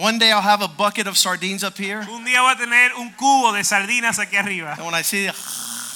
One 0.00 0.18
day 0.18 0.32
I'll 0.32 0.40
have 0.40 0.62
a 0.62 0.68
bucket 0.68 1.06
of 1.06 1.18
sardines 1.18 1.62
up 1.62 1.76
here. 1.76 2.00
Un 2.10 2.24
día 2.24 2.40
voy 2.40 2.52
a 2.52 2.56
tener 2.56 2.94
un 2.96 3.10
cubo 3.12 3.52
de 3.52 3.62
sardinas 3.62 4.18
aquí 4.18 4.36
arriba. 4.36 4.72
And 4.72 4.86
when 4.86 4.94
I 4.94 5.02
see, 5.02 5.26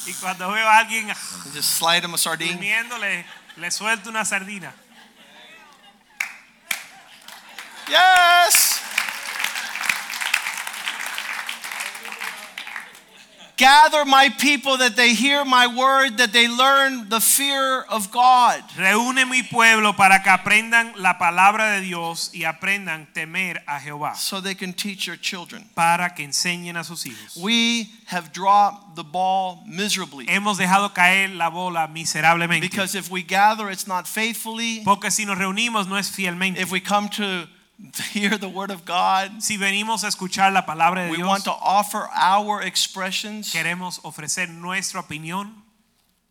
Y 0.06 0.12
cuando 0.20 0.52
veo 0.52 0.68
a 0.68 0.76
alguien 0.78 1.08
just 1.54 1.78
slide 1.78 2.02
them 2.02 2.12
a 2.12 2.18
sardine. 2.18 2.60
le, 3.00 3.24
le 3.56 3.70
suelto 3.70 4.10
una 4.10 4.26
sardina. 4.26 4.74
Yes. 7.88 8.73
Gather 13.56 14.04
my 14.04 14.30
people 14.30 14.78
that 14.78 14.96
they 14.96 15.14
hear 15.14 15.44
my 15.44 15.68
word, 15.68 16.18
that 16.18 16.32
they 16.32 16.48
learn 16.48 17.08
the 17.08 17.20
fear 17.20 17.82
of 17.88 18.10
God. 18.10 18.60
Reúne 18.76 19.28
mi 19.30 19.42
pueblo 19.42 19.92
para 19.92 20.20
que 20.22 20.30
aprendan 20.30 20.92
la 20.96 21.18
palabra 21.18 21.76
de 21.76 21.82
Dios 21.82 22.30
y 22.34 22.44
aprendan 22.44 23.06
temer 23.14 23.62
a 23.68 23.78
Jehová. 23.78 24.16
So 24.16 24.40
they 24.40 24.56
can 24.56 24.72
teach 24.72 25.06
your 25.06 25.16
children. 25.16 25.64
Para 25.76 26.14
que 26.16 26.24
enseñen 26.26 26.76
a 26.76 26.82
sus 26.82 27.04
hijos. 27.04 27.36
We 27.36 27.90
have 28.06 28.32
dropped 28.32 28.96
the 28.96 29.04
ball 29.04 29.62
miserably. 29.66 30.26
Hemos 30.26 30.58
dejado 30.58 30.92
caer 30.92 31.36
la 31.36 31.48
bola 31.48 31.88
miserablemente. 31.88 32.62
Because 32.62 32.96
if 32.96 33.08
we 33.08 33.22
gather, 33.22 33.70
it's 33.70 33.86
not 33.86 34.08
faithfully. 34.08 34.82
Porque 34.84 35.12
si 35.12 35.24
nos 35.24 35.38
reunimos 35.38 35.86
no 35.86 35.96
es 35.96 36.10
fielmente. 36.10 36.58
If 36.58 36.72
we 36.72 36.80
come 36.80 37.08
to 37.10 37.46
hear 38.12 38.38
the 38.38 38.48
word 38.48 38.70
of 38.70 38.84
God, 38.84 39.42
Si 39.42 39.56
venimos 39.56 40.04
a 40.04 40.08
escuchar 40.08 40.52
la 40.52 40.62
palabra 40.64 41.04
de 41.04 41.10
we 41.10 41.16
Dios, 41.18 41.26
want 41.28 41.44
to 41.44 41.52
offer 41.52 42.08
our 42.14 42.62
expressions. 42.62 43.52
queremos 43.52 44.00
ofrecer 44.04 44.48
nuestra 44.48 45.00
opinión. 45.00 45.62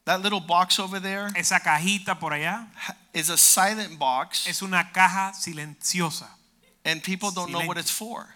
That 0.05 0.21
little 0.21 0.41
box 0.41 0.79
over 0.79 0.99
there 0.99 1.29
Esa 1.35 1.59
cajita 1.61 2.19
por 2.19 2.31
allá 2.33 2.67
is 3.13 3.29
a 3.29 3.37
silent 3.37 3.97
box, 3.97 4.47
es 4.47 4.61
una 4.61 4.91
caja 4.91 5.31
silenciosa 5.33 6.27
and 6.85 7.01
people 7.01 7.31
don't 7.31 7.51
know 7.51 7.59
what 7.65 7.77
Silente. 7.77 7.79
it's 7.79 7.91
for. 7.91 8.27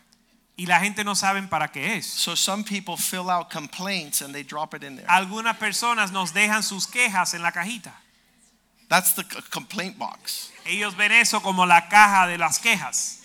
y 0.58 0.66
la 0.66 0.80
gente 0.80 1.04
no 1.04 1.14
sabe 1.14 1.42
para 1.50 1.68
qué 1.68 1.98
es. 1.98 2.06
So 2.08 2.36
some 2.36 2.64
people 2.64 2.96
fill 2.98 3.30
out 3.30 3.50
complaints 3.50 4.22
and 4.22 4.34
they 4.34 4.44
drop 4.44 4.74
it 4.74 4.84
in 4.84 4.96
there. 4.96 5.06
Algunas 5.08 5.58
personas 5.58 6.12
nos 6.12 6.32
dejan 6.34 6.64
sus 6.64 6.88
quejas 6.88 7.34
en 7.34 7.42
la 7.42 7.52
cajita. 7.52 7.92
That's 8.90 9.14
the 9.14 9.24
complaint 9.52 9.98
box. 9.98 10.52
Ellos 10.66 10.96
ven 10.96 11.12
eso 11.12 11.40
como 11.42 11.66
la 11.66 11.88
caja 11.90 12.28
de 12.28 12.38
las 12.38 12.60
quejas, 12.60 13.16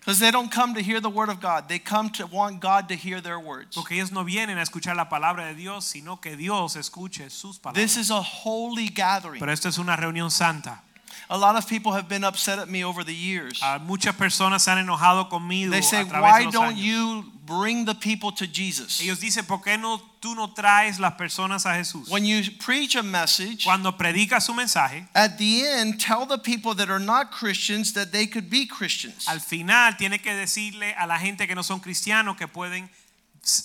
Because 0.00 0.18
they 0.18 0.32
don't 0.32 0.50
come 0.50 0.74
to 0.74 0.80
hear 0.82 1.00
the 1.00 1.08
word 1.08 1.28
of 1.28 1.40
God. 1.40 1.68
They 1.68 1.78
come 1.78 2.10
to 2.14 2.26
want 2.26 2.60
God 2.60 2.88
to 2.88 2.96
hear 2.96 3.20
their 3.20 3.38
words. 3.38 3.76
porque 3.76 3.92
ellos 3.92 4.10
no 4.10 4.24
vienen 4.24 4.58
a 4.58 4.62
escuchar 4.62 4.96
la 4.96 5.08
palabra 5.08 5.46
de 5.46 5.54
Dios, 5.54 5.84
sino 5.84 6.16
que 6.20 6.36
Dios 6.36 6.74
escuche 6.74 7.30
sus 7.30 7.60
This 7.72 7.96
is 7.96 8.10
a 8.10 8.20
holy 8.20 8.88
gathering. 8.88 9.38
Pero 9.38 9.52
esto 9.52 9.68
es 9.68 9.78
una 9.78 9.94
reunión 9.96 10.30
santa. 10.30 10.82
A 11.30 11.36
lot 11.38 11.56
of 11.56 11.66
people 11.68 11.92
have 11.92 12.08
been 12.08 12.24
upset 12.24 12.58
at 12.58 12.68
me 12.68 12.84
over 12.84 13.04
the 13.04 13.14
years. 13.14 13.60
Ah, 13.62 13.78
muchas 13.84 14.14
personas 14.16 14.62
se 14.62 14.70
han 14.70 14.78
enojado 14.78 15.28
conmigo 15.28 15.70
They 15.70 15.82
say, 15.82 16.02
a 16.02 16.04
través 16.04 16.22
why 16.22 16.38
de 16.40 16.44
los 16.46 16.54
don't 16.54 16.74
años. 16.76 16.82
you 16.82 17.24
bring 17.44 17.84
the 17.84 17.94
people 17.94 18.30
to 18.32 18.46
Jesus? 18.46 19.00
Ellos 19.00 19.18
dicen, 19.20 19.44
¿por 19.46 19.62
qué 19.62 19.78
no 19.78 20.00
tú 20.20 20.34
no 20.34 20.52
traes 20.54 20.98
las 21.00 21.14
personas 21.14 21.66
a 21.66 21.74
Jesús? 21.74 22.08
When 22.08 22.24
you 22.24 22.42
preach 22.60 22.94
a 22.94 23.02
message, 23.02 23.64
Cuando 23.64 23.92
predica 23.92 24.40
su 24.40 24.52
mensaje, 24.54 25.06
at 25.14 25.38
the 25.38 25.64
end, 25.66 25.98
tell 26.00 26.24
the 26.26 26.38
people 26.38 26.74
that 26.74 26.88
are 26.90 27.00
not 27.00 27.30
Christians 27.32 27.92
that 27.94 28.12
they 28.12 28.26
could 28.26 28.48
be 28.48 28.66
Christians. 28.66 29.26
al 29.28 29.40
final 29.40 29.96
tiene 29.96 30.18
que 30.18 30.32
decirle 30.34 30.94
a 30.98 31.06
la 31.06 31.18
gente 31.18 31.46
que 31.46 31.54
no 31.54 31.62
son 31.62 31.80
cristianos 31.80 32.36
que 32.36 32.46
pueden 32.46 32.88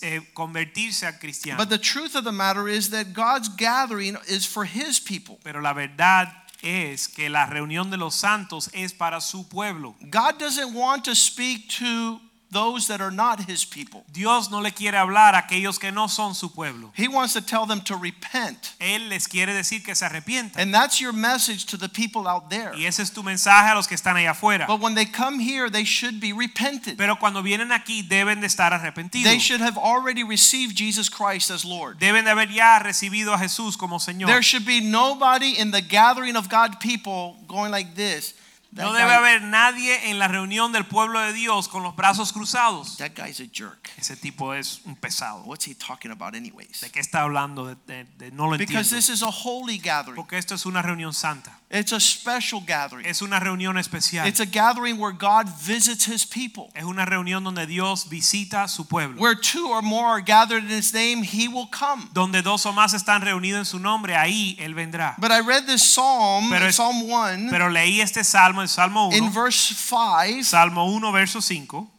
eh, 0.01 0.21
convertirse 0.33 1.05
a 1.05 1.19
cristianos. 1.19 1.57
But 1.59 1.69
the 1.69 1.77
truth 1.77 2.15
of 2.15 2.23
the 2.23 2.31
matter 2.31 2.67
is 2.67 2.89
that 2.89 3.13
God's 3.13 3.47
gathering 3.47 4.17
is 4.27 4.43
for 4.45 4.65
his 4.65 4.99
people. 4.99 5.37
Pero 5.43 5.61
la 5.61 5.73
verdad 5.73 6.29
es 6.67 7.07
que 7.07 7.29
la 7.29 7.45
reunión 7.45 7.89
de 7.89 7.97
los 7.97 8.15
santos 8.15 8.69
es 8.73 8.93
para 8.93 9.21
su 9.21 9.47
pueblo. 9.47 9.95
God 10.01 10.37
doesn't 10.39 10.73
want 10.73 11.05
to 11.05 11.15
speak 11.15 11.67
to 11.79 12.21
those 12.51 12.87
that 12.87 13.01
are 13.01 13.11
not 13.11 13.41
his 13.41 13.65
people. 13.65 14.05
Dios 14.11 14.49
no 14.49 14.59
le 14.59 14.71
quiere 14.71 14.97
hablar 14.97 15.33
a 15.33 15.39
aquellos 15.39 15.79
que 15.79 15.91
no 15.91 16.07
son 16.07 16.33
su 16.33 16.49
pueblo. 16.49 16.91
He 16.95 17.07
wants 17.07 17.33
to 17.33 17.41
tell 17.41 17.65
them 17.65 17.81
to 17.81 17.95
repent. 17.95 18.73
Él 18.79 19.09
les 19.09 19.27
quiere 19.27 19.53
decir 19.53 19.83
que 19.83 19.93
se 19.95 20.05
arrepientan. 20.05 20.57
And 20.57 20.73
that's 20.73 21.01
your 21.01 21.13
message 21.13 21.65
to 21.67 21.77
the 21.77 21.89
people 21.89 22.27
out 22.27 22.49
there. 22.49 22.73
Y 22.75 22.85
ese 22.85 22.99
es 22.99 23.11
tu 23.11 23.21
mensaje 23.21 23.71
a 23.71 23.75
los 23.75 23.87
que 23.87 23.95
están 23.95 24.15
allá 24.15 24.31
afuera. 24.31 24.65
But 24.67 24.79
when 24.79 24.95
they 24.95 25.05
come 25.05 25.39
here, 25.39 25.69
they 25.69 25.83
should 25.83 26.19
be 26.19 26.31
repented. 26.31 26.97
Pero 26.97 27.15
cuando 27.15 27.41
vienen 27.41 27.71
aquí 27.71 28.07
deben 28.07 28.39
de 28.39 28.47
estar 28.47 28.67
They 29.11 29.39
should 29.39 29.61
have 29.61 29.77
already 29.77 30.23
received 30.23 30.75
Jesus 30.75 31.09
Christ 31.09 31.51
as 31.51 31.65
Lord. 31.65 31.99
Deben 31.99 32.23
de 32.23 32.31
haber 32.31 32.51
ya 32.51 32.79
recibido 32.79 33.33
a 33.33 33.37
Jesús 33.37 33.77
como 33.77 33.97
Señor. 33.97 34.27
There 34.27 34.41
should 34.41 34.65
be 34.65 34.81
nobody 34.81 35.57
in 35.57 35.71
the 35.71 35.81
gathering 35.81 36.35
of 36.35 36.49
God 36.49 36.79
people 36.79 37.35
going 37.47 37.71
like 37.71 37.95
this. 37.95 38.33
No 38.71 38.93
debe 38.93 39.11
haber 39.13 39.41
nadie 39.43 40.09
en 40.09 40.19
la 40.19 40.27
reunión 40.27 40.71
del 40.71 40.85
pueblo 40.85 41.19
de 41.21 41.33
Dios 41.33 41.67
con 41.67 41.83
los 41.83 41.95
brazos 41.95 42.31
cruzados. 42.33 42.97
that 42.97 43.11
guy's 43.15 43.39
a 43.39 43.45
jerk. 43.51 43.89
Ese 43.97 44.15
tipo 44.15 44.53
es 44.53 44.81
un 44.85 44.95
pesado. 44.95 45.41
What's 45.45 45.65
he 45.67 45.73
talking 45.75 46.11
about, 46.11 46.35
anyways? 46.35 46.81
¿De 46.81 46.89
qué 46.91 46.99
está 46.99 47.21
hablando? 47.21 47.65
De, 47.65 47.75
de- 47.87 48.03
de- 48.17 48.31
no 48.31 48.45
lo 48.45 48.57
Because 48.57 48.89
entiendo. 48.89 48.95
this 48.97 49.09
is 49.09 49.23
a 49.23 49.31
holy 49.31 49.79
gathering. 49.79 50.15
Porque 50.15 50.37
esto 50.37 50.53
es 50.55 50.65
una 50.65 50.81
reunión 50.81 51.13
santa. 51.13 51.59
It's 51.69 51.91
a 51.91 51.99
special 51.99 52.61
gathering. 52.61 53.05
Es 53.05 53.21
una 53.21 53.41
reunión 53.41 53.77
especial. 53.77 54.25
It's 54.25 54.39
a 54.39 54.45
gathering 54.45 54.97
where 54.97 55.11
God 55.11 55.49
visits 55.49 56.05
his 56.05 56.25
people. 56.25 56.69
Es 56.73 56.85
una 56.85 57.05
reunión 57.05 57.43
donde 57.43 57.65
Dios 57.67 58.07
visita 58.07 58.69
su 58.69 58.85
pueblo. 58.85 59.19
Where 59.19 59.35
two 59.35 59.67
or 59.67 59.81
more 59.81 60.05
are 60.05 60.21
gathered 60.21 60.63
in 60.63 60.69
his 60.69 60.93
name, 60.93 61.23
he 61.23 61.49
will 61.49 61.67
come. 61.67 62.07
Donde 62.13 62.41
dos 62.41 62.65
o 62.65 62.71
más 62.71 62.93
están 62.93 63.21
reunidos 63.21 63.59
en 63.59 63.65
su 63.65 63.79
nombre, 63.79 64.15
ahí 64.15 64.55
Él 64.59 64.75
vendrá. 64.75 65.15
But 65.19 65.31
I 65.31 65.41
read 65.41 65.67
this 65.67 65.83
psalm, 65.83 66.49
Pero 66.49 66.71
Psalm 66.71 67.03
1, 67.03 67.49
Pero 67.51 67.69
leí 67.69 67.99
este 67.99 68.23
salmo, 68.23 68.61
el 68.61 68.69
Salmo 68.69 69.09
in 69.11 69.29
verse 69.33 69.75
5, 69.75 70.43
Salmo 70.43 70.85
1, 70.85 71.11
verso 71.11 71.41
5, 71.41 71.91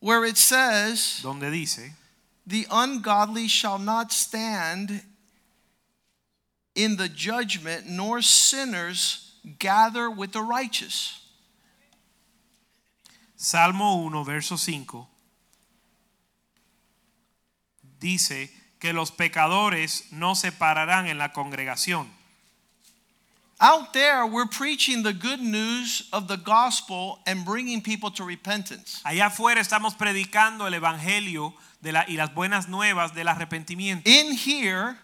where 0.00 0.26
it 0.26 0.36
says, 0.36 1.20
donde 1.22 1.50
dice, 1.50 1.94
The 2.46 2.66
ungodly 2.70 3.48
shall 3.48 3.78
not 3.78 4.12
stand 4.12 5.02
in 6.74 6.96
the 6.96 7.08
judgment, 7.08 7.86
nor 7.86 8.22
sinners 8.22 9.34
gather 9.58 10.10
with 10.10 10.32
the 10.32 10.42
righteous. 10.42 11.20
Salmo 13.36 14.04
1, 14.04 14.24
verso 14.24 14.56
5, 14.56 15.06
dice 17.98 18.50
que 18.78 18.92
los 18.92 19.10
pecadores 19.10 20.12
no 20.12 20.34
se 20.34 20.50
pararán 20.50 21.08
en 21.08 21.18
la 21.18 21.28
congregación. 21.28 22.06
Out 23.62 23.92
there, 23.92 24.26
we're 24.26 24.46
preaching 24.46 25.02
the 25.02 25.12
good 25.12 25.40
news 25.40 26.08
of 26.14 26.28
the 26.28 26.38
gospel 26.38 27.18
and 27.26 27.44
bringing 27.44 27.82
people 27.82 28.10
to 28.12 28.24
repentance. 28.24 29.02
Allá 29.04 29.26
afuera 29.26 29.60
estamos 29.60 29.94
predicando 29.96 30.66
el 30.66 30.72
evangelio 30.72 31.52
de 31.82 31.92
la, 31.92 32.04
y 32.08 32.16
las 32.16 32.34
buenas 32.34 32.68
nuevas 32.68 33.14
del 33.14 33.28
arrepentimiento. 33.28 34.06
In 34.06 34.34
here, 34.34 34.96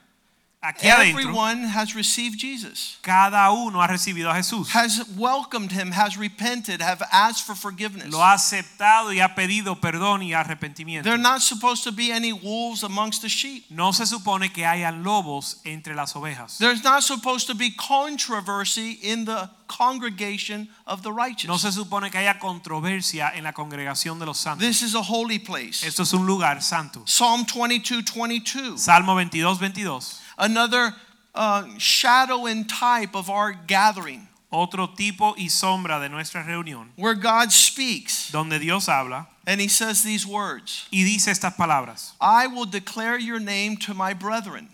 Aquí 0.62 0.88
adentro, 0.88 1.20
everyone 1.20 1.64
has 1.64 1.94
received 1.94 2.38
Jesus, 2.38 2.96
cada 3.02 3.52
uno 3.52 3.80
ha 3.80 3.86
recibido 3.86 4.30
a 4.30 4.34
Jesús. 4.34 4.68
has 4.68 5.06
welcomed 5.16 5.70
him, 5.70 5.92
has 5.92 6.16
repented, 6.16 6.80
have 6.80 7.02
asked 7.12 7.44
for 7.46 7.54
forgiveness. 7.54 8.10
Lo 8.10 8.18
ha 8.18 8.34
aceptado 8.34 9.12
y 9.12 9.20
ha 9.20 9.34
pedido 9.34 9.78
perdón 9.80 10.22
y 10.22 10.32
arrepentimiento. 10.32 11.04
There 11.04 11.14
are 11.14 11.22
not 11.22 11.42
supposed 11.42 11.84
to 11.84 11.92
be 11.92 12.10
any 12.10 12.32
wolves 12.32 12.82
amongst 12.82 13.22
the 13.22 13.28
sheep. 13.28 13.64
No 13.70 13.92
se 13.92 14.06
supone 14.06 14.52
que 14.52 14.64
hayan 14.64 15.04
lobos 15.04 15.60
entre 15.64 15.94
las 15.94 16.14
ovejas. 16.16 16.58
There's 16.58 16.82
not 16.82 17.04
supposed 17.04 17.46
to 17.46 17.54
be 17.54 17.70
controversy 17.70 18.98
in 19.02 19.24
the 19.24 19.48
congregation 19.68 20.68
of 20.86 21.02
the 21.02 21.12
righteous. 21.12 21.48
No 21.48 21.58
se 21.58 21.70
supone 21.70 22.10
que 22.10 22.18
haya 22.18 22.40
controversia 22.40 23.32
en 23.36 23.44
la 23.44 23.52
congregación 23.52 24.18
de 24.18 24.26
los 24.26 24.38
santos. 24.38 24.66
This 24.66 24.82
is 24.82 24.94
a 24.94 25.02
holy 25.02 25.38
place. 25.38 25.84
Esto 25.86 26.02
es 26.02 26.12
un 26.12 26.26
lugar 26.26 26.60
santo. 26.62 27.02
Psalm 27.06 27.44
22 27.44 28.02
22. 28.12 28.80
Salmo 28.80 29.14
22, 29.14 29.58
22. 29.60 30.22
Another 30.38 30.94
uh, 31.34 31.66
shadow 31.78 32.46
and 32.46 32.68
type 32.68 33.14
of 33.14 33.30
our 33.30 33.52
gathering 33.52 34.28
Otro 34.52 34.86
tipo 34.86 35.34
y 35.36 35.48
sombra 35.48 36.00
de 36.00 36.08
nuestra 36.08 36.42
reunión, 36.44 36.88
where 36.96 37.14
God 37.14 37.50
speaks 37.50 38.30
donde 38.30 38.60
Dios 38.60 38.86
habla 38.86 39.26
and 39.44 39.60
he 39.60 39.66
says 39.66 40.04
these 40.04 40.24
words 40.24 40.86
y 40.92 41.02
dice 41.04 41.26
estas 41.26 41.56
palabras. 41.56 42.12
I 42.20 42.46
will 42.46 42.64
declare 42.64 43.18
your 43.18 43.40
name 43.40 43.76
to 43.78 43.92
my 43.92 44.14
brethren. 44.14 44.68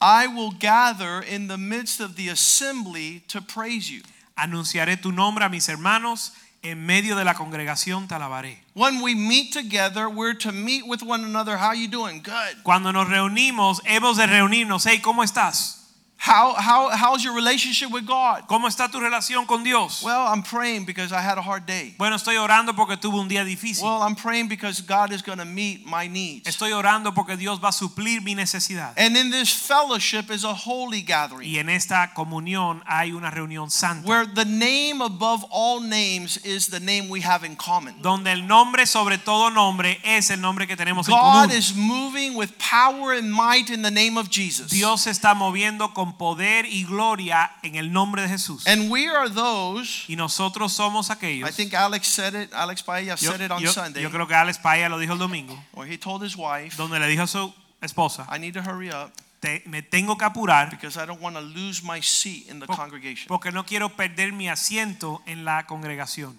I 0.00 0.26
will 0.26 0.50
gather 0.50 1.20
in 1.20 1.46
the 1.46 1.56
midst 1.56 2.00
of 2.00 2.16
the 2.16 2.28
assembly 2.28 3.22
to 3.28 3.40
praise 3.40 3.88
you. 3.88 4.02
Anunciaré 4.36 5.00
tu 5.00 5.12
nombre 5.12 5.44
a 5.44 5.48
mis 5.48 5.68
hermanos, 5.68 6.32
en 6.62 6.86
medio 6.86 7.16
de 7.16 7.24
la 7.24 7.34
congregación 7.34 8.06
te 8.08 8.14
alabaré. 8.14 8.58
When 8.74 9.02
we 9.02 9.14
meet 9.14 9.52
together, 9.52 10.08
we're 10.08 10.36
to 10.38 10.52
meet 10.52 10.84
with 10.86 11.02
one 11.02 11.24
another. 11.24 11.56
How 11.58 11.72
you 11.72 11.88
doing? 11.88 12.22
Good. 12.22 12.62
Cuando 12.62 12.92
nos 12.92 13.08
reunimos, 13.08 13.80
hemos 13.84 14.16
de 14.16 14.26
reunirnos. 14.26 14.86
Hey, 14.86 15.00
¿cómo 15.00 15.24
estás? 15.24 15.81
How, 16.22 16.54
how, 16.54 16.90
how's 16.90 17.24
your 17.24 17.34
relationship 17.34 17.90
with 17.90 18.06
God? 18.06 18.46
¿Cómo 18.46 18.68
está 18.68 18.88
tu 18.88 19.00
relación 19.00 19.44
con 19.44 19.64
Dios? 19.64 20.04
Well, 20.04 20.28
I'm 20.28 20.44
praying 20.44 20.84
because 20.84 21.10
I 21.10 21.20
had 21.20 21.36
a 21.36 21.42
hard 21.42 21.66
day. 21.66 21.96
Bueno, 21.98 22.14
estoy 22.14 22.36
orando 22.36 22.74
porque 22.74 22.96
tuve 22.96 23.18
un 23.18 23.28
día 23.28 23.44
difícil. 23.44 23.82
Well, 23.82 24.00
I'm 24.02 24.14
praying 24.14 24.46
because 24.46 24.80
God 24.82 25.12
is 25.12 25.20
going 25.20 25.38
to 25.38 25.44
meet 25.44 25.84
my 25.84 26.06
needs. 26.06 26.46
Estoy 26.46 26.70
orando 26.72 27.10
porque 27.12 27.36
Dios 27.36 27.58
va 27.58 27.70
a 27.70 27.72
suplir 27.72 28.22
mi 28.22 28.36
necesidad. 28.36 28.92
And 28.96 29.16
in 29.16 29.32
this 29.32 29.52
fellowship 29.52 30.30
is 30.30 30.44
a 30.44 30.54
holy 30.54 31.02
gathering 31.02 31.42
Y 31.42 31.58
en 31.58 31.68
esta 31.68 32.12
comunión 32.14 32.84
hay 32.86 33.10
una 33.10 33.32
reunión 33.32 33.68
santa. 33.68 34.06
where 34.06 34.24
the 34.24 34.44
name 34.44 35.02
above 35.02 35.44
all 35.50 35.80
names 35.80 36.36
is 36.44 36.68
the 36.68 36.78
name 36.78 37.08
we 37.08 37.22
have 37.22 37.42
in 37.42 37.56
common. 37.56 38.00
donde 38.00 38.30
el 38.30 38.46
nombre 38.46 38.86
sobre 38.86 39.18
todo 39.18 39.50
nombre 39.50 39.98
es 40.04 40.30
el 40.30 40.40
nombre 40.40 40.68
que 40.68 40.76
tenemos 40.76 41.08
en 41.08 41.14
God 41.14 41.52
is 41.52 41.74
moving 41.74 42.36
with 42.36 42.56
power 42.60 43.12
and 43.12 43.32
might 43.32 43.70
in 43.70 43.82
the 43.82 43.90
name 43.90 44.16
of 44.16 44.30
Jesus. 44.30 44.70
Dios 44.70 45.08
está 45.08 45.34
moviendo 45.34 45.92
con 45.92 46.11
poder 46.16 46.66
y 46.66 46.84
gloria 46.84 47.50
en 47.62 47.74
el 47.76 47.92
nombre 47.92 48.22
de 48.22 48.28
Jesús. 48.28 48.66
And 48.66 48.90
we 48.90 49.08
are 49.08 49.28
those, 49.30 50.04
Y 50.08 50.16
nosotros 50.16 50.72
somos 50.72 51.10
aquellos. 51.10 51.48
I 51.48 51.52
think 51.52 51.74
Alex 51.74 52.06
said 52.08 52.34
it, 52.34 52.52
Alex 52.52 52.82
Paella 52.84 53.16
yo, 53.16 53.30
said 53.32 53.40
it 53.40 53.50
on 53.50 53.60
yo- 53.62 53.72
Sunday, 53.72 54.02
yo 54.02 54.10
creo 54.10 54.26
que 54.26 54.34
Alex 54.34 54.58
Paya 54.58 54.88
lo 54.88 54.98
dijo 54.98 55.12
el 55.12 55.18
domingo, 55.18 55.58
where 55.72 55.86
he 55.92 55.98
told 55.98 56.22
his 56.22 56.36
wife, 56.36 56.76
donde 56.76 56.98
le 56.98 57.06
dijo 57.06 57.22
a 57.22 57.26
su 57.26 57.52
esposa, 57.80 58.26
I 58.34 58.38
need 58.38 58.54
to 58.54 58.62
hurry 58.62 58.90
up 58.90 59.12
"Te- 59.40 59.62
me 59.66 59.82
tengo 59.82 60.16
que 60.16 60.24
apurar 60.24 60.70
because 60.70 60.96
I 60.96 61.04
don't 61.04 61.20
want 61.20 61.34
to 61.36 61.42
lose 61.42 61.82
my 61.82 62.00
seat 62.00 62.48
in 62.48 62.60
the 62.60 62.66
po- 62.66 62.76
congregation. 62.76 63.26
porque 63.26 63.50
no 63.50 63.64
quiero 63.66 63.88
perder 63.96 64.32
mi 64.32 64.48
asiento 64.48 65.20
en 65.26 65.44
la 65.44 65.66
congregación. 65.66 66.38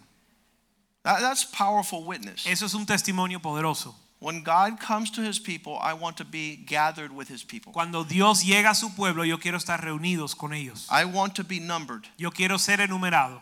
That- 1.03 1.19
that's 1.19 1.43
powerful 1.45 2.05
witness. 2.05 2.45
Eso 2.45 2.65
es 2.65 2.73
un 2.73 2.85
testimonio 2.85 3.41
poderoso. 3.41 3.93
When 4.23 4.41
God 4.41 4.79
comes 4.79 5.11
to 5.11 5.21
his 5.21 5.37
people, 5.37 5.77
I 5.81 5.93
want 5.93 6.15
to 6.15 6.23
be 6.23 6.55
gathered 6.55 7.11
with 7.11 7.27
his 7.27 7.43
people. 7.43 7.73
Cuando 7.73 8.05
Dios 8.05 8.41
llega 8.41 8.69
a 8.69 8.73
su 8.73 8.87
pueblo, 8.95 9.23
yo 9.25 9.37
quiero 9.37 9.57
estar 9.57 9.81
reunidos 9.81 10.33
con 10.37 10.51
ellos. 10.53 10.87
I 10.89 11.03
want 11.03 11.35
to 11.35 11.43
be 11.43 11.59
numbered 11.59 12.07
Yo 12.17 12.31
quiero 12.31 12.57
ser 12.57 12.77
enumerado 12.77 13.41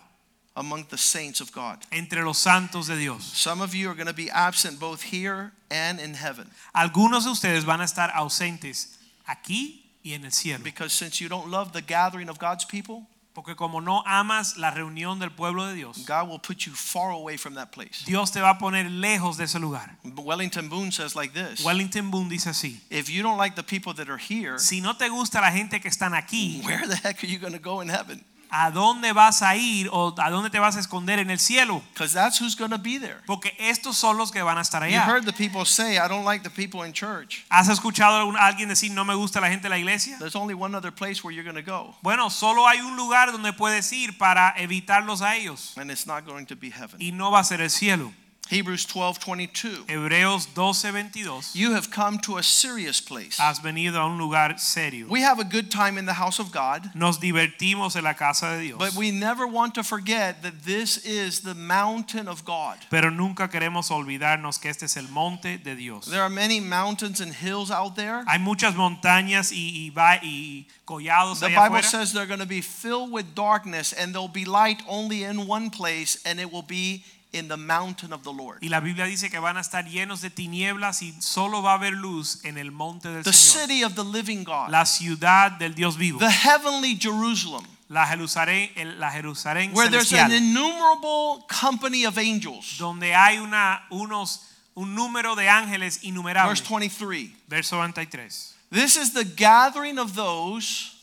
among 0.56 0.86
the 0.90 0.98
saints 0.98 1.40
of 1.40 1.52
God. 1.52 1.78
entre 1.92 2.24
los 2.26 2.40
santos 2.40 2.88
de 2.88 2.98
Dios. 2.98 3.24
Some 3.24 3.62
of 3.62 3.76
you 3.76 3.92
are 3.92 3.94
going 3.94 4.08
to 4.08 4.14
be 4.14 4.32
absent 4.32 4.80
both 4.80 5.04
here 5.04 5.52
and 5.70 6.00
in 6.00 6.16
heaven 6.16 6.50
Algunos 6.76 7.26
de 7.26 7.30
ustedes 7.30 7.64
van 7.64 7.80
a 7.80 7.84
estar 7.84 8.12
ausentes 8.16 8.98
aquí 9.30 9.84
y 10.04 10.14
en 10.14 10.26
el 10.26 10.32
cielo. 10.32 10.64
because 10.64 10.92
since 10.94 11.22
you 11.22 11.30
don't 11.30 11.52
love 11.52 11.74
the 11.74 11.82
gathering 11.84 12.28
of 12.28 12.40
God's 12.40 12.66
people, 12.66 13.06
Porque 13.34 13.56
como 13.56 13.80
no 13.80 14.04
amas 14.06 14.58
la 14.58 14.72
reunión 14.72 15.20
del 15.20 15.32
pueblo 15.32 15.66
de 15.66 15.74
Dios, 15.74 16.06
God 16.06 16.28
will 16.28 16.40
put 16.40 16.66
you 16.66 16.74
far 16.74 17.12
away 17.12 17.38
from 17.38 17.56
that 17.56 17.72
place. 17.72 18.04
Dios 18.06 18.32
te 18.32 18.42
va 18.42 18.52
a 18.52 18.58
poner 18.58 18.90
lejos 18.92 19.38
de 19.38 19.46
ese 19.46 19.58
lugar. 19.58 19.98
Wellington 20.04 20.68
Boone 20.68 20.92
says 20.92 21.16
like 21.16 21.34
this 21.34 21.64
Wellington 21.64 22.12
Boone 22.12 22.28
dice 22.30 22.48
así: 22.50 22.82
If 22.90 23.10
you 23.10 23.24
don't 23.24 23.38
like 23.38 23.56
the 23.56 23.64
people 23.64 23.94
that 23.94 24.10
are 24.10 24.18
here, 24.18 24.60
Si 24.60 24.82
no 24.82 24.98
te 24.98 25.08
gusta 25.08 25.40
la 25.40 25.52
gente 25.52 25.80
que 25.80 25.90
están 25.90 26.14
aquí, 26.14 26.62
where 26.66 26.86
the 26.88 26.96
heck 26.98 27.24
are 27.24 27.28
you 27.28 27.40
going 27.40 27.54
to 27.54 27.60
go 27.60 27.82
in 27.82 27.88
heaven? 27.88 28.24
¿A 28.52 28.70
dónde 28.72 29.14
vas 29.14 29.42
a 29.42 29.56
ir 29.56 29.90
o 29.92 30.14
a 30.18 30.30
dónde 30.30 30.50
te 30.50 30.60
vas 30.60 30.76
a 30.76 30.80
esconder 30.80 31.20
en 31.20 31.30
el 31.32 31.40
cielo? 31.40 31.82
Because 31.94 32.14
that's 32.14 32.40
who's 32.42 32.56
going 32.56 32.72
to 32.72 32.78
be 32.78 33.00
there. 33.00 33.18
Porque 33.26 33.56
estos 33.58 33.98
son 33.98 34.18
los 34.18 34.32
que 34.32 34.44
van 34.44 34.58
a 34.58 34.62
estar 34.62 34.82
You 34.82 34.98
allá. 35.00 35.06
heard 35.08 35.26
the 35.26 35.34
people 35.34 35.66
say, 35.66 35.98
I 35.98 36.08
don't 36.08 36.26
like 36.26 36.44
the 36.44 36.50
people 36.50 36.86
in 36.86 36.94
church. 36.94 37.46
¿Has 37.50 37.70
escuchado 37.70 38.32
a 38.38 38.46
alguien 38.46 38.68
decir 38.70 38.92
no 38.92 39.06
me 39.06 39.16
gusta 39.16 39.40
la 39.42 39.48
gente 39.50 39.64
de 39.64 39.70
la 39.70 39.78
iglesia? 39.78 40.18
There's 40.20 40.36
only 40.36 40.54
one 40.54 40.76
other 40.76 40.92
place 40.92 41.24
where 41.24 41.34
you're 41.34 41.44
going 41.50 41.56
to 41.56 41.70
go, 41.72 41.96
Bueno, 42.04 42.30
solo 42.30 42.68
hay 42.68 42.82
un 42.82 42.96
lugar 42.98 43.32
donde 43.32 43.54
puedes 43.54 43.92
ir 43.94 44.18
para 44.18 44.54
evitarlos 44.58 45.22
a 45.22 45.36
ellos 45.38 45.74
and 45.78 45.90
it's 45.90 46.06
not 46.06 46.26
going 46.26 46.46
to 46.46 46.56
be 46.56 46.70
heaven. 46.70 46.98
y 47.00 47.12
no 47.12 47.32
va 47.32 47.40
a 47.40 47.44
ser 47.44 47.62
el 47.62 47.70
cielo. 47.70 48.12
Hebrews 48.52 48.84
12 48.84 49.18
22. 49.20 49.86
Hebreos 49.88 50.46
12:22. 50.54 51.56
You 51.56 51.72
have 51.74 51.90
come 51.90 52.20
to 52.20 52.38
a 52.38 52.44
serious 52.44 53.00
place. 53.00 53.38
Has 53.38 53.62
venido 53.62 53.96
a 53.96 54.06
un 54.06 54.18
lugar 54.18 54.58
serio. 54.58 55.08
We 55.08 55.22
have 55.22 55.40
a 55.40 55.46
good 55.46 55.72
time 55.72 55.98
in 55.98 56.06
the 56.06 56.16
house 56.16 56.38
of 56.38 56.52
God, 56.52 56.92
Nos 56.94 57.18
divertimos 57.18 57.96
en 57.96 58.04
la 58.04 58.14
casa 58.14 58.58
de 58.58 58.64
Dios. 58.64 58.78
but 58.78 58.94
we 58.96 59.10
never 59.10 59.48
want 59.48 59.74
to 59.76 59.84
forget 59.84 60.44
that 60.44 60.66
this 60.66 60.98
is 61.06 61.40
the 61.40 61.56
mountain 61.56 62.28
of 62.28 62.44
God. 62.44 62.78
Pero 62.90 63.10
nunca 63.10 63.48
queremos 63.48 63.90
olvidarnos 63.90 64.60
que 64.60 64.70
este 64.70 64.84
es 64.84 64.98
el 64.98 65.08
monte 65.08 65.58
de 65.58 65.74
Dios. 65.74 66.08
There 66.08 66.22
are 66.22 66.30
many 66.30 66.60
mountains 66.60 67.22
and 67.22 67.34
hills 67.34 67.72
out 67.72 67.96
there. 67.96 68.26
Hay 68.28 68.38
muchas 68.38 68.76
montañas 68.76 69.54
y, 69.54 69.94
y, 69.96 70.20
y 70.24 70.68
collados 70.86 71.40
The 71.40 71.46
allá 71.46 71.70
Bible 71.70 71.80
afuera. 71.80 71.90
says 71.90 72.12
they're 72.12 72.28
going 72.28 72.42
to 72.42 72.46
be 72.46 72.60
filled 72.60 73.14
with 73.14 73.34
darkness 73.34 73.94
and 73.94 74.14
there'll 74.14 74.28
be 74.28 74.44
light 74.44 74.82
only 74.90 75.24
in 75.24 75.48
one 75.48 75.70
place, 75.70 76.20
and 76.26 76.38
it 76.38 76.52
will 76.52 76.68
be 76.68 77.06
in 77.34 77.48
the 77.48 77.56
mountain 77.58 78.12
of 78.12 78.24
the 78.24 78.32
Lord. 78.34 78.60
Y 78.62 78.68
la 78.70 78.80
Biblia 78.82 79.06
dice 79.06 79.30
que 79.30 79.40
van 79.40 79.56
a 79.58 79.62
estar 79.62 79.86
llenos 79.88 80.22
de 80.22 80.30
tinieblas 80.30 81.02
y 81.02 81.14
solo 81.22 81.62
va 81.62 81.72
a 81.72 81.76
haber 81.76 81.94
luz 81.94 82.44
en 82.44 82.58
el 82.58 82.72
monte 82.72 83.08
del 83.10 83.24
The 83.24 83.32
Señor. 83.32 83.62
city 83.68 83.84
of 83.84 83.96
the 83.96 84.04
living 84.04 84.44
God, 84.44 84.70
La 84.70 84.84
ciudad 84.86 85.58
del 85.58 85.74
Dios 85.74 85.96
vivo. 85.98 86.20
the 86.20 86.30
heavenly 86.30 86.98
Jerusalem, 87.00 87.66
La 87.90 88.06
Jerusalén, 88.06 88.70
la 89.00 89.12
Jerusalén 89.12 89.74
where 89.74 89.90
there's 89.90 90.12
an 90.14 90.32
innumerable 90.32 91.46
company 91.48 92.06
of 92.06 92.18
angels. 92.18 92.78
Donde 92.78 93.14
hay 93.14 93.38
una, 93.38 93.82
unos, 93.92 94.40
un 94.76 94.96
número 94.96 95.36
de 95.36 95.48
ángeles 95.50 96.00
innumerables. 96.04 96.60
Verse 96.60 96.68
23. 96.68 97.32
Verso 97.48 97.78
93. 97.78 98.56
This 98.72 98.96
is 98.98 99.14
the 99.14 99.26
gathering 99.26 99.98
of 100.00 100.16
those 100.16 100.96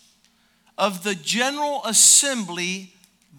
of 0.79 1.03
the 1.03 1.14
general 1.14 1.83
assembly, 1.85 2.93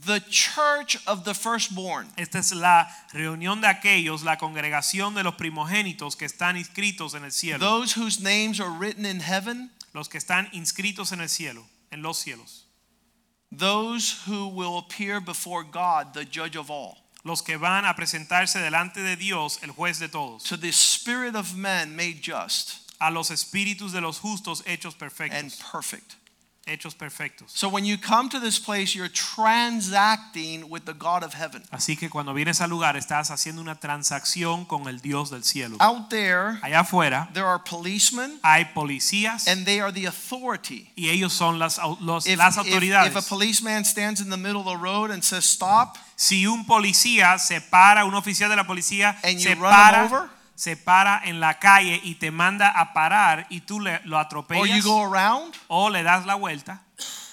the 0.05 0.19
church 0.29 0.97
of 1.07 1.23
the 1.25 1.33
firstborn. 1.33 2.07
Esta 2.17 2.39
es 2.39 2.51
la 2.53 2.87
reunión 3.13 3.61
de 3.61 3.67
aquellos, 3.67 4.23
la 4.23 4.37
congregación 4.37 5.13
de 5.15 5.23
los 5.23 5.35
primogénitos 5.35 6.15
que 6.15 6.25
están 6.25 6.55
inscritos 6.57 7.13
en 7.15 7.23
el 7.23 7.31
cielo. 7.31 7.59
Those 7.59 7.93
whose 7.99 8.19
names 8.21 8.59
are 8.59 8.69
written 8.71 9.05
in 9.05 9.19
heaven, 9.21 9.71
Los 9.93 10.07
que 10.07 10.19
están 10.19 10.47
inscritos 10.53 11.11
en 11.11 11.19
el 11.21 11.29
cielo, 11.29 11.65
en 11.91 12.01
los 12.01 12.17
cielos. 12.19 12.65
those 13.51 14.11
who 14.27 14.47
will 14.47 14.77
appear 14.77 15.19
before 15.19 15.63
God, 15.63 16.13
the 16.13 16.23
judge 16.25 16.55
of 16.55 16.69
all. 16.69 16.97
Los 17.25 17.41
que 17.41 17.57
van 17.57 17.83
a 17.85 17.93
presentarse 17.95 18.59
delante 18.59 19.01
de 19.01 19.15
Dios, 19.15 19.59
el 19.63 19.71
juez 19.71 19.99
de 19.99 20.07
todos. 20.07 20.43
To 20.43 20.55
the 20.57 20.71
spirit 20.71 21.35
of 21.35 21.55
men 21.55 21.95
made 21.95 22.21
just 22.21 22.85
A 23.01 23.09
los 23.11 23.29
espíritus 23.31 23.91
de 23.93 24.01
los 24.01 24.19
justos 24.19 24.61
hechos 24.65 24.93
perfectos. 24.97 25.37
and 25.39 25.51
perfect. 25.71 26.15
Hechos 26.69 26.93
perfectos. 26.95 27.51
So 27.53 27.67
when 27.67 27.83
you 27.83 27.97
come 27.97 28.29
to 28.29 28.39
this 28.39 28.59
place, 28.59 28.93
you're 28.95 29.09
transacting 29.09 30.69
with 30.69 30.85
the 30.85 30.93
God 30.93 31.23
of 31.23 31.33
heaven. 31.33 31.63
Así 31.71 31.97
que 31.97 32.09
cuando 32.09 32.33
vienes 32.33 32.61
al 32.61 32.69
lugar 32.69 32.95
estás 32.95 33.31
haciendo 33.31 33.61
una 33.61 33.75
transacción 33.79 34.65
con 34.65 34.87
el 34.87 34.99
Dios 35.01 35.29
del 35.29 35.43
cielo. 35.43 35.77
Out 35.79 36.09
there, 36.09 36.59
Allá 36.61 36.81
afuera 36.81 37.29
there 37.33 37.45
are 37.47 37.59
policemen, 37.59 38.39
hay 38.43 38.65
policías 38.73 39.47
and 39.47 39.65
they 39.65 39.79
are 39.79 39.91
the 39.91 40.05
authority. 40.05 40.91
y 40.95 41.09
ellos 41.09 41.33
son 41.33 41.57
las, 41.59 41.79
los- 42.01 42.27
If, 42.27 42.37
las 42.37 42.57
autoridades. 42.57 43.07
if 43.11 43.15
a 43.17 43.21
policeman 43.27 43.83
stands 43.85 44.21
in 44.21 44.29
the 44.29 44.37
middle 44.37 44.61
of 44.61 44.67
the 44.67 44.77
road 44.77 45.11
and 45.11 45.23
says 45.23 45.45
stop, 45.45 45.97
Si 46.15 46.45
un 46.45 46.65
policía 46.65 47.39
se 47.39 47.61
para, 47.61 48.03
un 48.05 48.13
oficial 48.13 48.49
de 48.49 48.57
la 48.57 48.65
policía 48.65 49.17
And 49.23 49.39
se 49.39 49.49
you 49.55 49.55
run 49.55 49.71
para, 49.71 50.03
over? 50.05 50.29
Se 50.59 50.75
para 50.75 51.21
en 51.23 51.39
la 51.39 51.53
calle 51.53 52.01
y 52.03 52.15
te 52.15 52.31
manda 52.31 52.69
a 52.69 52.91
parar 52.91 53.47
y 53.49 53.61
tú 53.61 53.79
le, 53.79 54.01
lo 54.03 54.19
or 54.19 54.67
you 54.67 54.83
go 54.83 55.01
around, 55.01 55.55
o 55.69 55.87
le 55.87 56.03
das 56.03 56.25
la 56.25 56.35
vuelta, 56.35 56.81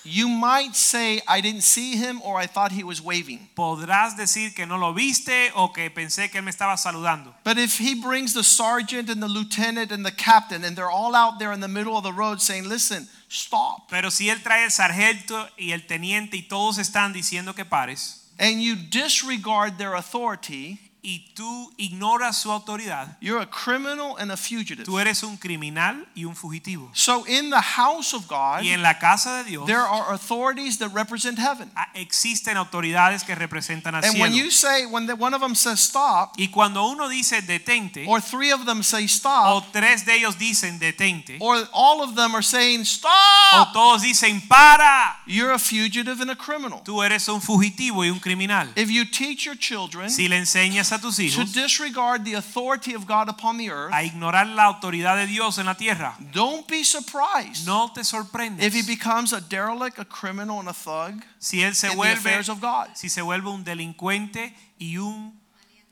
you 0.05 0.29
might 0.29 0.77
say, 0.77 1.21
I 1.27 1.41
didn't 1.41 1.63
see 1.63 1.97
him 1.97 2.23
or 2.23 2.39
I 2.39 2.47
thought 2.47 2.71
he 2.71 2.85
was 2.85 3.01
waving. 3.01 3.49
podrás 3.57 4.17
decir 4.17 4.55
que 4.55 4.65
no 4.65 4.79
lo 4.79 4.95
viste 4.95 5.51
o 5.57 5.73
que 5.73 5.91
pensé 5.91 6.31
que 6.31 6.39
él 6.39 6.45
me 6.45 6.53
estaba 6.53 6.77
saludando. 6.77 7.35
But 7.43 7.59
if 7.59 7.79
he 7.81 8.01
brings 8.01 8.33
the 8.33 8.45
sergeant 8.45 9.11
and 9.11 9.21
the 9.21 9.27
lieutenant 9.27 9.91
and 9.91 10.07
the 10.07 10.13
captain 10.13 10.63
and 10.63 10.77
they're 10.77 10.89
all 10.89 11.17
out 11.17 11.41
there 11.41 11.51
in 11.51 11.59
the 11.59 11.67
middle 11.67 11.97
of 11.97 12.05
the 12.05 12.13
road 12.13 12.41
saying, 12.41 12.69
listen, 12.69 13.09
stop. 13.29 13.91
Pero 13.91 14.11
si 14.11 14.31
él 14.31 14.41
trae 14.45 14.63
el 14.63 14.71
sargento 14.71 15.49
y 15.59 15.73
el 15.73 15.81
teniente 15.89 16.37
y 16.37 16.43
todos 16.43 16.79
están 16.79 17.13
diciendo 17.13 17.57
que 17.57 17.65
pares 17.65 18.23
And 18.39 18.63
you 18.63 18.77
disregard 18.77 19.79
their 19.79 19.95
authority, 19.95 20.79
y 21.09 21.21
tú 21.37 21.73
ignoras 21.79 22.37
su 22.37 22.51
autoridad, 22.51 23.17
you're 23.21 23.41
a 23.41 23.47
criminal 23.47 24.17
and 24.19 24.33
a 24.33 24.37
fugitive. 24.37 24.83
tú 24.85 24.99
eres 24.99 25.23
un 25.23 25.37
criminal 25.37 26.05
y 26.17 26.25
un 26.25 26.35
fugitivo. 26.35 26.91
So 26.95 27.25
in 27.29 27.49
the 27.51 27.61
house 27.61 28.13
of 28.13 28.27
God, 28.27 28.63
Y 28.65 28.71
en 28.71 28.83
la 28.83 28.99
casa 28.99 29.37
de 29.37 29.45
Dios 29.51 29.67
there 29.67 29.79
are 29.83 30.13
authorities 30.13 30.79
that 30.79 30.89
represent 30.93 31.39
heaven. 31.39 31.71
ah, 31.77 31.89
existen 31.95 32.57
autoridades 32.57 33.23
que 33.23 33.37
representan 33.37 33.95
al 33.95 34.05
And 34.05 34.19
when 34.19 34.33
cielo. 34.33 34.45
you 34.47 34.51
say, 34.51 34.85
when 34.85 35.07
the, 35.07 35.15
one 35.15 35.33
of 35.33 35.41
them 35.41 35.55
says 35.55 35.79
stop, 35.79 36.35
Y 36.37 36.49
cuando 36.49 36.85
uno 36.91 37.09
dice 37.09 37.41
detente, 37.41 38.05
or 38.09 38.21
three 38.21 38.51
of 38.51 38.67
them 38.67 38.83
say 38.83 39.05
o 39.05 39.07
stop, 39.07 39.73
tres 39.73 40.05
de 40.05 40.13
ellos 40.15 40.37
dicen 40.39 40.81
detente, 40.81 41.37
or 41.41 41.69
all 41.73 42.03
of 42.03 42.17
them 42.17 42.35
are 42.35 42.43
saying 42.43 42.81
o 42.81 42.85
stop, 42.85 43.73
todos 43.73 44.03
dicen 44.03 44.41
para, 44.49 45.21
you're 45.25 45.53
a 45.53 45.59
fugitive 45.59 46.21
and 46.21 46.33
a 46.33 46.37
criminal. 46.37 46.83
tú 46.85 47.05
eres 47.05 47.29
un 47.29 47.41
fugitivo 47.41 48.05
y 48.05 48.11
un 48.11 48.19
criminal. 48.19 48.69
If 48.75 48.91
you 48.91 49.05
teach 49.05 49.45
your 49.47 49.55
children 49.57 50.11
Si 50.11 50.27
le 50.27 50.37
enseñas 50.37 50.91
a 50.93 50.96
tus 51.01 51.17
to 51.17 51.45
disregard 51.53 52.25
the 52.25 52.35
authority 52.35 52.95
of 52.95 53.07
God 53.07 53.29
upon 53.29 53.57
the 53.59 53.71
earth, 53.71 53.93
a 53.93 54.03
ignorar 54.03 54.47
la 54.47 54.65
autoridad 54.73 55.17
de 55.17 55.27
Dios 55.27 55.59
en 55.59 55.67
la 55.67 55.75
tierra, 55.75 56.15
don't 56.33 56.67
be 56.69 56.83
surprised 56.85 57.67
no 57.67 57.91
te 57.95 58.03
sorprendas 58.03 58.63
if 58.63 58.75
he 58.75 58.83
becomes 58.83 59.33
a 59.33 59.41
derelict, 59.41 59.99
a 59.99 60.05
criminal, 60.05 60.59
and 60.61 60.69
a 60.69 60.73
thug 60.73 61.23
si 61.39 61.59
él 61.63 61.75
se 61.75 61.89
in 61.89 61.93
the 61.93 61.97
vuelve 61.97 62.19
affairs 62.19 62.49
of 62.49 62.61
God. 62.61 62.89
si 62.95 63.09
se 63.09 63.21
vuelve 63.23 63.49
un 63.49 63.65
delincuente 63.65 64.53
y 64.79 64.97
un 64.99 65.33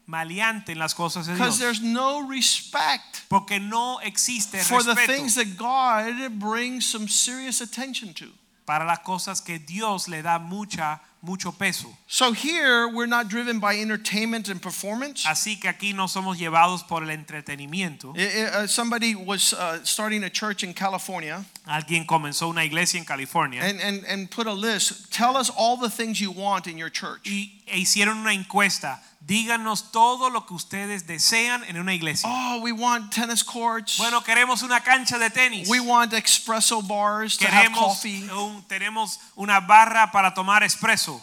maleante 0.07 0.73
en 0.73 0.79
las 0.79 0.95
cosas 0.95 1.27
de 1.27 1.33
Because 1.33 1.59
Dios. 1.59 1.79
there's 1.79 1.81
no 1.83 2.27
respect 2.29 3.23
Porque 3.31 3.59
no 3.59 3.99
existe 4.03 4.59
for 4.65 4.83
the 4.83 4.95
things 4.95 5.35
that 5.37 5.57
God 5.57 6.39
brings 6.39 6.85
some 6.87 7.09
serious 7.09 7.61
attention 7.63 8.13
to. 8.15 8.27
Para 8.67 8.85
las 8.85 9.01
cosas 9.01 9.41
que 9.41 9.59
Dios 9.59 10.09
le 10.09 10.23
da 10.23 10.39
mucha 10.39 11.01
mucho 11.23 11.53
peso. 11.53 11.89
So 12.07 12.33
here 12.35 12.87
we're 12.87 13.07
not 13.07 13.29
driven 13.31 13.59
by 13.59 13.79
entertainment 13.81 14.51
and 14.51 14.61
performance. 14.61 15.25
Así 15.27 15.59
que 15.59 15.71
aquí 15.71 15.95
no 15.95 16.07
somos 16.07 16.37
llevados 16.39 16.83
por 16.87 17.03
el 17.03 17.09
entretenimiento. 17.09 18.13
I- 18.15 18.21
I- 18.43 18.65
uh, 18.65 18.67
somebody 18.67 19.15
was 19.15 19.55
uh, 19.55 19.83
starting 19.85 20.23
a 20.25 20.29
church 20.31 20.63
in 20.63 20.75
California 20.75 21.43
Alguien 21.67 22.05
comenzó 22.07 22.49
una 22.51 22.63
iglesia 22.65 22.99
en 22.99 23.07
California 23.07 23.63
and, 23.63 23.81
and, 23.81 24.05
and 24.05 24.31
put 24.31 24.47
a 24.47 24.53
list. 24.53 25.11
Tell 25.11 25.35
us 25.39 25.51
all 25.57 25.79
the 25.79 25.89
things 25.89 26.21
you 26.21 26.31
want 26.31 26.67
in 26.67 26.77
your 26.77 26.91
church. 26.91 27.23
y 27.27 27.63
e 27.67 27.79
hicieron 27.79 28.19
una 28.19 28.35
encuesta. 28.35 29.01
Díganos 29.27 29.91
todo 29.91 30.29
lo 30.29 30.45
que 30.45 30.53
ustedes 30.53 31.07
desean 31.07 31.65
en 31.65 31.79
una 31.79 31.95
iglesia. 31.95 32.29
Oh, 32.31 32.61
we 32.61 32.73
want 32.73 33.11
tennis 33.11 33.43
courts. 33.43 33.97
Bueno, 33.97 34.21
queremos 34.23 34.63
una 34.63 34.81
cancha 34.81 35.19
de 35.19 35.31
tenis. 35.31 35.67
We 35.69 35.81
want 35.81 36.13
espresso 36.13 36.83
bars 36.87 37.39
to 37.39 37.47
have 37.47 37.73
coffee. 37.73 38.29
un- 38.31 38.63
tenemos 38.69 39.19
una 39.37 39.61
barra 39.61 40.11
para 40.13 40.35
tomar 40.35 40.63
espresso. 40.63 41.23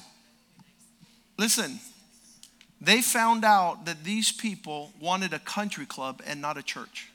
Listen, 1.37 1.79
they 2.83 3.01
found 3.03 3.45
out 3.45 3.85
that 3.85 4.03
these 4.03 4.31
people 4.31 4.91
wanted 4.99 5.33
a 5.33 5.39
country 5.39 5.85
club 5.85 6.21
and 6.25 6.41
not 6.41 6.57
a 6.57 6.63
church. 6.63 7.07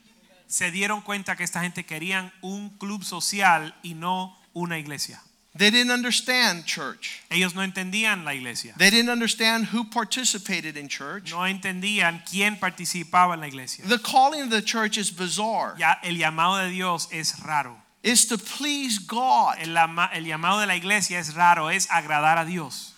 Se 0.47 0.71
dieron 0.71 1.01
cuenta 1.03 1.35
que 1.35 1.43
esta 1.43 1.59
gente 1.61 1.83
querían 1.85 2.31
un 2.41 2.69
club 2.79 3.03
social 3.03 3.73
y 3.83 3.93
no 3.93 4.37
una 4.53 4.77
iglesia. 4.77 5.21
They 5.57 5.71
didn't 5.71 5.91
understand 5.91 6.65
church. 6.65 7.23
Ellos 7.31 7.55
no 7.55 7.61
entendían 7.61 8.23
la 8.23 8.31
iglesia. 8.31 8.73
They 8.77 8.89
didn't 8.89 9.09
understand 9.09 9.65
who 9.65 9.85
participated 9.85 10.77
in 10.77 10.87
church. 10.87 11.31
No 11.31 11.39
entendían 11.39 12.23
quién 12.29 12.59
participaba 12.59 13.33
en 13.33 13.41
la 13.41 13.47
iglesia. 13.47 13.85
The 13.85 13.99
calling 13.99 14.41
of 14.41 14.49
the 14.49 14.61
church 14.61 14.97
is 14.97 15.11
bizarre. 15.11 15.75
Ya 15.77 15.95
el 16.03 16.15
llamado 16.15 16.63
de 16.63 16.69
Dios 16.69 17.07
es 17.11 17.33
raro. 17.45 17.75
It's 18.03 18.25
to 18.25 18.37
please 18.37 18.99
God. 18.99 19.57
El, 19.59 19.75
el 19.75 20.25
llamado 20.25 20.61
de 20.61 20.67
la 20.67 20.75
iglesia 20.75 21.19
es 21.19 21.33
raro, 21.35 21.67
es 21.67 21.87
agradar 21.87 22.37
a 22.37 22.45
Dios. 22.45 22.93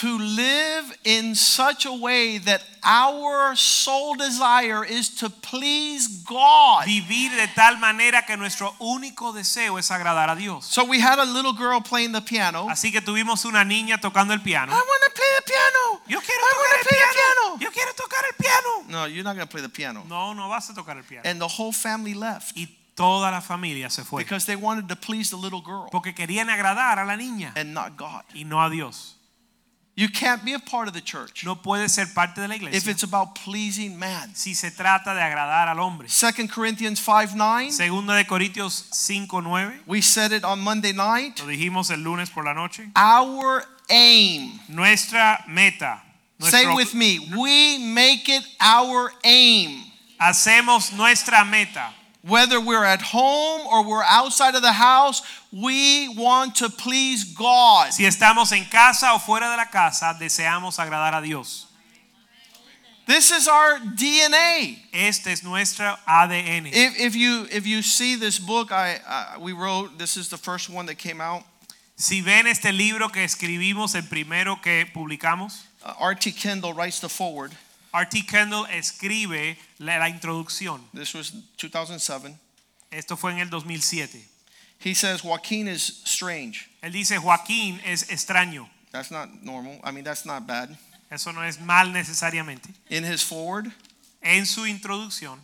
To 0.00 0.16
live 0.16 0.96
in 1.02 1.34
such 1.34 1.84
a 1.84 1.92
way 1.92 2.38
that 2.38 2.62
our 2.84 3.56
sole 3.56 4.14
desire 4.14 4.84
is 4.84 5.08
to 5.16 5.28
please 5.28 6.22
God. 6.24 6.84
Vivir 6.86 7.32
de 7.34 7.48
tal 7.48 7.78
manera 7.78 8.22
que 8.24 8.36
nuestro 8.36 8.72
único 8.78 9.32
deseo 9.32 9.76
es 9.76 9.90
agradar 9.90 10.30
a 10.30 10.36
Dios. 10.36 10.66
So 10.66 10.84
we 10.84 11.00
had 11.00 11.18
a 11.18 11.24
little 11.24 11.52
girl 11.52 11.80
playing 11.80 12.12
the 12.12 12.20
piano. 12.20 12.68
Así 12.70 12.92
que 12.92 13.00
tuvimos 13.00 13.44
una 13.44 13.64
niña 13.64 13.98
tocando 13.98 14.32
el 14.32 14.40
piano. 14.40 14.72
I 14.72 14.76
want 14.76 15.02
to 15.04 15.10
play 15.16 15.26
the 15.36 15.42
piano. 15.50 16.00
Yo 16.06 16.20
quiero 16.20 16.44
I 16.44 16.52
tocar 16.52 16.78
el 16.78 16.82
to 16.82 16.88
play 16.88 16.98
piano. 16.98 17.12
piano. 17.14 17.58
Yo 17.58 17.70
quiero 17.72 17.92
tocar 17.94 18.24
el 18.24 18.36
piano. 18.36 18.84
No, 18.88 19.06
you're 19.06 19.24
not 19.24 19.34
going 19.34 19.48
to 19.48 19.50
play 19.50 19.62
the 19.62 19.68
piano. 19.68 20.04
No, 20.08 20.32
no 20.32 20.48
vas 20.48 20.70
a 20.70 20.74
tocar 20.74 20.96
el 20.96 21.02
piano. 21.02 21.28
And 21.28 21.40
the 21.40 21.48
whole 21.48 21.72
family 21.72 22.14
left 22.14 22.56
Y 22.56 22.68
toda 22.94 23.32
la 23.32 23.40
familia 23.40 23.90
se 23.90 24.04
fue 24.04 24.22
because 24.22 24.46
they 24.46 24.54
wanted 24.54 24.88
to 24.88 24.94
please 24.94 25.30
the 25.30 25.36
little 25.36 25.60
girl 25.60 25.88
porque 25.90 26.14
querían 26.14 26.50
agradar 26.50 27.00
a 27.00 27.04
la 27.04 27.16
niña 27.16 27.52
and 27.56 27.74
not 27.74 27.96
God. 27.96 28.22
y 28.32 28.44
no 28.44 28.62
a 28.62 28.70
Dios. 28.70 29.17
You 30.00 30.08
can't 30.08 30.44
be 30.44 30.52
a 30.54 30.60
part 30.60 30.86
of 30.86 30.94
the 30.94 31.00
church 31.00 31.44
No 31.44 31.56
puede 31.56 31.88
ser 31.88 32.06
parte 32.14 32.40
de 32.40 32.46
la 32.46 32.54
iglesia. 32.54 32.76
if 32.76 32.86
it's 32.86 33.02
about 33.02 33.34
pleasing 33.34 33.98
man. 33.98 34.30
si 34.32 34.54
se 34.54 34.70
trata 34.70 35.12
de 35.12 35.20
agradar 35.20 35.66
al 35.66 35.80
hombre. 35.80 36.06
2 36.06 36.46
Corinthians 36.48 37.00
5 37.00 37.34
9. 37.34 37.72
Segunda 37.72 38.14
de 38.14 38.24
Corintios 38.24 38.84
5:9, 38.92 39.80
We 39.86 40.00
said 40.00 40.30
it 40.30 40.44
on 40.44 40.60
Monday 40.60 40.92
night. 40.92 41.40
lo 41.40 41.46
dijimos 41.46 41.90
el 41.90 41.98
lunes 42.04 42.30
por 42.30 42.44
la 42.44 42.52
noche. 42.54 42.88
Our 42.94 43.64
aim. 43.90 44.60
Nuestra 44.68 45.44
meta, 45.48 46.00
Say 46.38 46.64
nuestro- 46.66 46.76
with 46.76 46.94
me. 46.94 47.18
We 47.36 47.78
make 47.78 48.28
it 48.28 48.44
our 48.60 49.12
aim. 49.24 49.82
hacemos 50.20 50.92
nuestra 50.92 51.44
meta. 51.44 51.92
Whether 52.28 52.60
we're 52.60 52.84
at 52.84 53.00
home 53.00 53.66
or 53.66 53.84
we're 53.84 54.04
outside 54.04 54.54
of 54.54 54.62
the 54.62 54.72
house, 54.72 55.22
we 55.50 56.08
want 56.08 56.56
to 56.56 56.68
please 56.68 57.24
God. 57.24 57.92
Si 57.92 58.04
estamos 58.04 58.52
en 58.52 58.64
casa 58.66 59.12
o 59.14 59.18
fuera 59.18 59.50
de 59.50 59.56
la 59.56 59.64
casa, 59.66 60.16
deseamos 60.20 60.78
agradar 60.78 61.18
a 61.18 61.22
Dios. 61.22 61.66
This 63.06 63.30
is 63.30 63.48
our 63.48 63.78
DNA. 63.78 64.78
Este 64.92 65.28
es 65.28 65.42
nuestro 65.42 65.96
ADN. 66.06 66.66
If, 66.66 67.00
if 67.00 67.16
you 67.16 67.46
if 67.50 67.66
you 67.66 67.80
see 67.80 68.16
this 68.16 68.38
book 68.38 68.70
I 68.70 69.00
uh, 69.06 69.40
we 69.40 69.52
wrote, 69.52 69.98
this 69.98 70.16
is 70.18 70.28
the 70.28 70.36
first 70.36 70.68
one 70.68 70.84
that 70.86 70.98
came 70.98 71.20
out. 71.20 71.42
Si 71.96 72.20
ven 72.20 72.46
este 72.46 72.70
libro 72.72 73.08
que 73.08 73.22
escribimos, 73.22 73.94
el 73.94 74.02
primero 74.02 74.56
que 74.62 74.84
publicamos, 74.94 75.62
Uh, 75.84 75.94
R.T. 76.00 76.32
Kendall 76.32 76.74
writes 76.74 77.00
the 77.00 77.08
foreword. 77.08 77.52
R.T. 77.92 78.26
Kendall 78.26 78.66
escribe 78.66 79.56
la, 79.78 79.98
la 79.98 80.08
introducción. 80.08 80.80
This 80.92 81.14
was 81.14 81.32
2007. 81.56 82.34
Esto 82.90 83.16
fue 83.16 83.32
en 83.32 83.40
el 83.40 83.48
2007. 83.50 84.18
He 84.78 84.94
says 84.94 85.22
Joaquin 85.22 85.68
is 85.68 86.02
strange. 86.04 86.68
Él 86.82 86.92
dice, 86.92 87.18
Joaquín 87.18 87.80
es 87.84 88.04
extraño. 88.10 88.68
That's 88.92 89.10
not 89.10 89.42
normal. 89.42 89.80
I 89.82 89.90
mean, 89.90 90.04
that's 90.04 90.24
not 90.24 90.46
bad. 90.46 90.76
Eso 91.10 91.32
no 91.32 91.42
es 91.42 91.58
mal 91.58 91.92
necesariamente. 91.92 92.68
In 92.90 93.04
his 93.04 93.22
foreword, 93.22 93.72
En 94.20 94.46
su 94.46 94.66
introducción, 94.66 95.40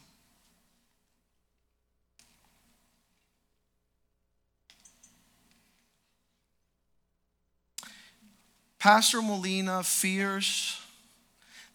Pastor 8.78 9.22
Molina 9.22 9.82
fears 9.82 10.83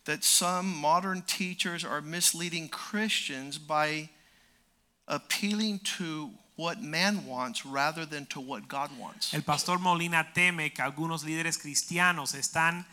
that 0.05 0.23
some 0.23 0.67
modern 0.75 1.21
teachers 1.21 1.83
are 1.83 2.01
misleading 2.01 2.69
Christians 2.69 3.57
by 3.57 4.09
appealing 5.07 5.79
to 5.97 6.31
what 6.55 6.81
man 6.81 7.25
wants 7.25 7.65
rather 7.65 8.05
than 8.05 8.25
to 8.27 8.39
what 8.39 8.67
God 8.67 8.89
wants. 8.99 9.33
el 9.33 9.41
pastor 9.41 9.77
Molina 9.77 10.27
teme 10.33 10.71
que 10.73 10.83
algunos 10.83 11.23
líderes 11.23 11.57
cristianos 11.57 12.35
están 12.35 12.85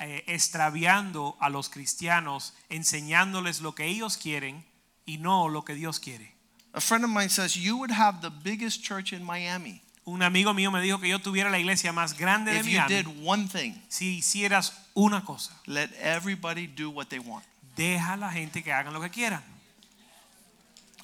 eh, 0.00 0.24
extraviando 0.26 1.36
a 1.40 1.48
los 1.48 1.68
cristianos, 1.68 2.52
enseñándoles 2.70 3.60
lo 3.60 3.72
que 3.72 3.84
ellos 3.84 4.16
quieren 4.16 4.64
y 5.06 5.18
no 5.18 5.48
lo 5.48 5.62
que 5.62 5.74
Dios 5.74 5.98
quiere. 6.00 6.34
A 6.74 6.80
friend 6.80 7.04
of 7.04 7.10
mine 7.10 7.28
says, 7.28 7.56
You 7.56 7.78
would 7.78 7.90
have 7.90 8.20
the 8.20 8.30
biggest 8.30 8.82
church 8.82 9.12
in 9.12 9.24
Miami 9.24 9.82
Un 10.08 10.22
amigo 10.22 10.54
mío 10.54 10.70
me 10.70 10.80
dijo 10.80 10.98
que 10.98 11.08
yo 11.08 11.18
tuviera 11.18 11.50
la 11.50 11.58
iglesia 11.58 11.92
más 11.92 12.16
grande 12.16 12.52
de 12.52 12.60
if 12.60 12.66
you 12.66 12.78
Miami 12.78 12.94
did 12.94 13.06
one 13.24 13.46
thing 13.46 13.74
si 13.88 14.18
hicieras 14.18 14.72
una 14.94 15.22
cosa. 15.22 15.52
let 15.66 15.90
everybody 16.00 16.66
do 16.66 16.90
what 16.90 17.08
they 17.08 17.18
want. 17.18 17.44
Deja 17.76 18.14
a 18.14 18.16
la 18.16 18.30
gente 18.30 18.62
que 18.62 18.72
hagan 18.72 18.94
lo 18.94 19.00
que 19.00 19.10
quieran. 19.10 19.42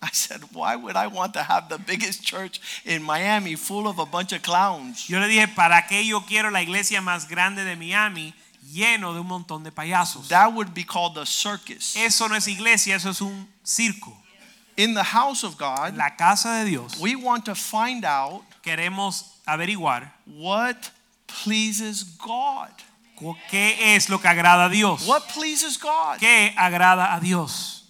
I 0.02 0.08
said, 0.12 0.42
Why 0.52 0.76
would 0.76 0.96
I 0.96 1.06
want 1.06 1.34
to 1.34 1.42
have 1.42 1.68
the 1.68 1.78
biggest 1.78 2.22
church 2.22 2.60
in 2.84 3.02
Miami 3.02 3.56
full 3.56 3.86
of 3.86 3.98
a 3.98 4.06
bunch 4.06 4.32
of 4.32 4.42
clowns? 4.42 5.08
Yo 5.08 5.18
le 5.18 5.28
dije, 5.28 5.48
¿para 5.54 5.86
qué 5.86 6.06
yo 6.06 6.20
quiero 6.20 6.50
la 6.50 6.62
iglesia 6.62 7.00
más 7.00 7.28
grande 7.28 7.64
de 7.64 7.76
Miami 7.76 8.34
lleno 8.72 9.14
de 9.14 9.20
un 9.20 9.26
montón 9.26 9.64
de 9.64 9.70
payasos? 9.70 10.28
That 10.28 10.52
would 10.52 10.74
be 10.74 10.84
called 10.84 11.16
a 11.18 11.26
circus. 11.26 11.94
Eso 11.96 12.28
no 12.28 12.36
es 12.36 12.48
iglesia, 12.48 12.96
eso 12.96 13.10
es 13.10 13.20
un 13.20 13.48
circo. 13.62 14.16
In 14.76 14.94
the 14.94 15.02
house 15.02 15.44
of 15.44 15.56
God, 15.56 15.96
la 15.96 16.10
casa 16.10 16.64
de 16.64 16.70
Dios 16.70 17.00
we 17.00 17.14
want 17.14 17.44
to 17.44 17.54
find 17.54 18.04
out 18.04 18.42
queremos 18.64 19.24
averiguar 19.46 20.10
what 20.26 20.90
pleases 21.26 22.02
God. 22.02 22.70
qué 23.50 23.76
es 23.80 24.08
lo 24.10 24.18
que 24.18 24.28
agrada 24.28 24.66
a 24.66 24.70
Dios. 24.70 25.06
What 25.06 25.28
pleases 25.28 25.76
God? 25.76 26.18
¿Qué 26.18 26.54
agrada 26.56 27.16
a 27.16 27.20
Dios? 27.20 27.82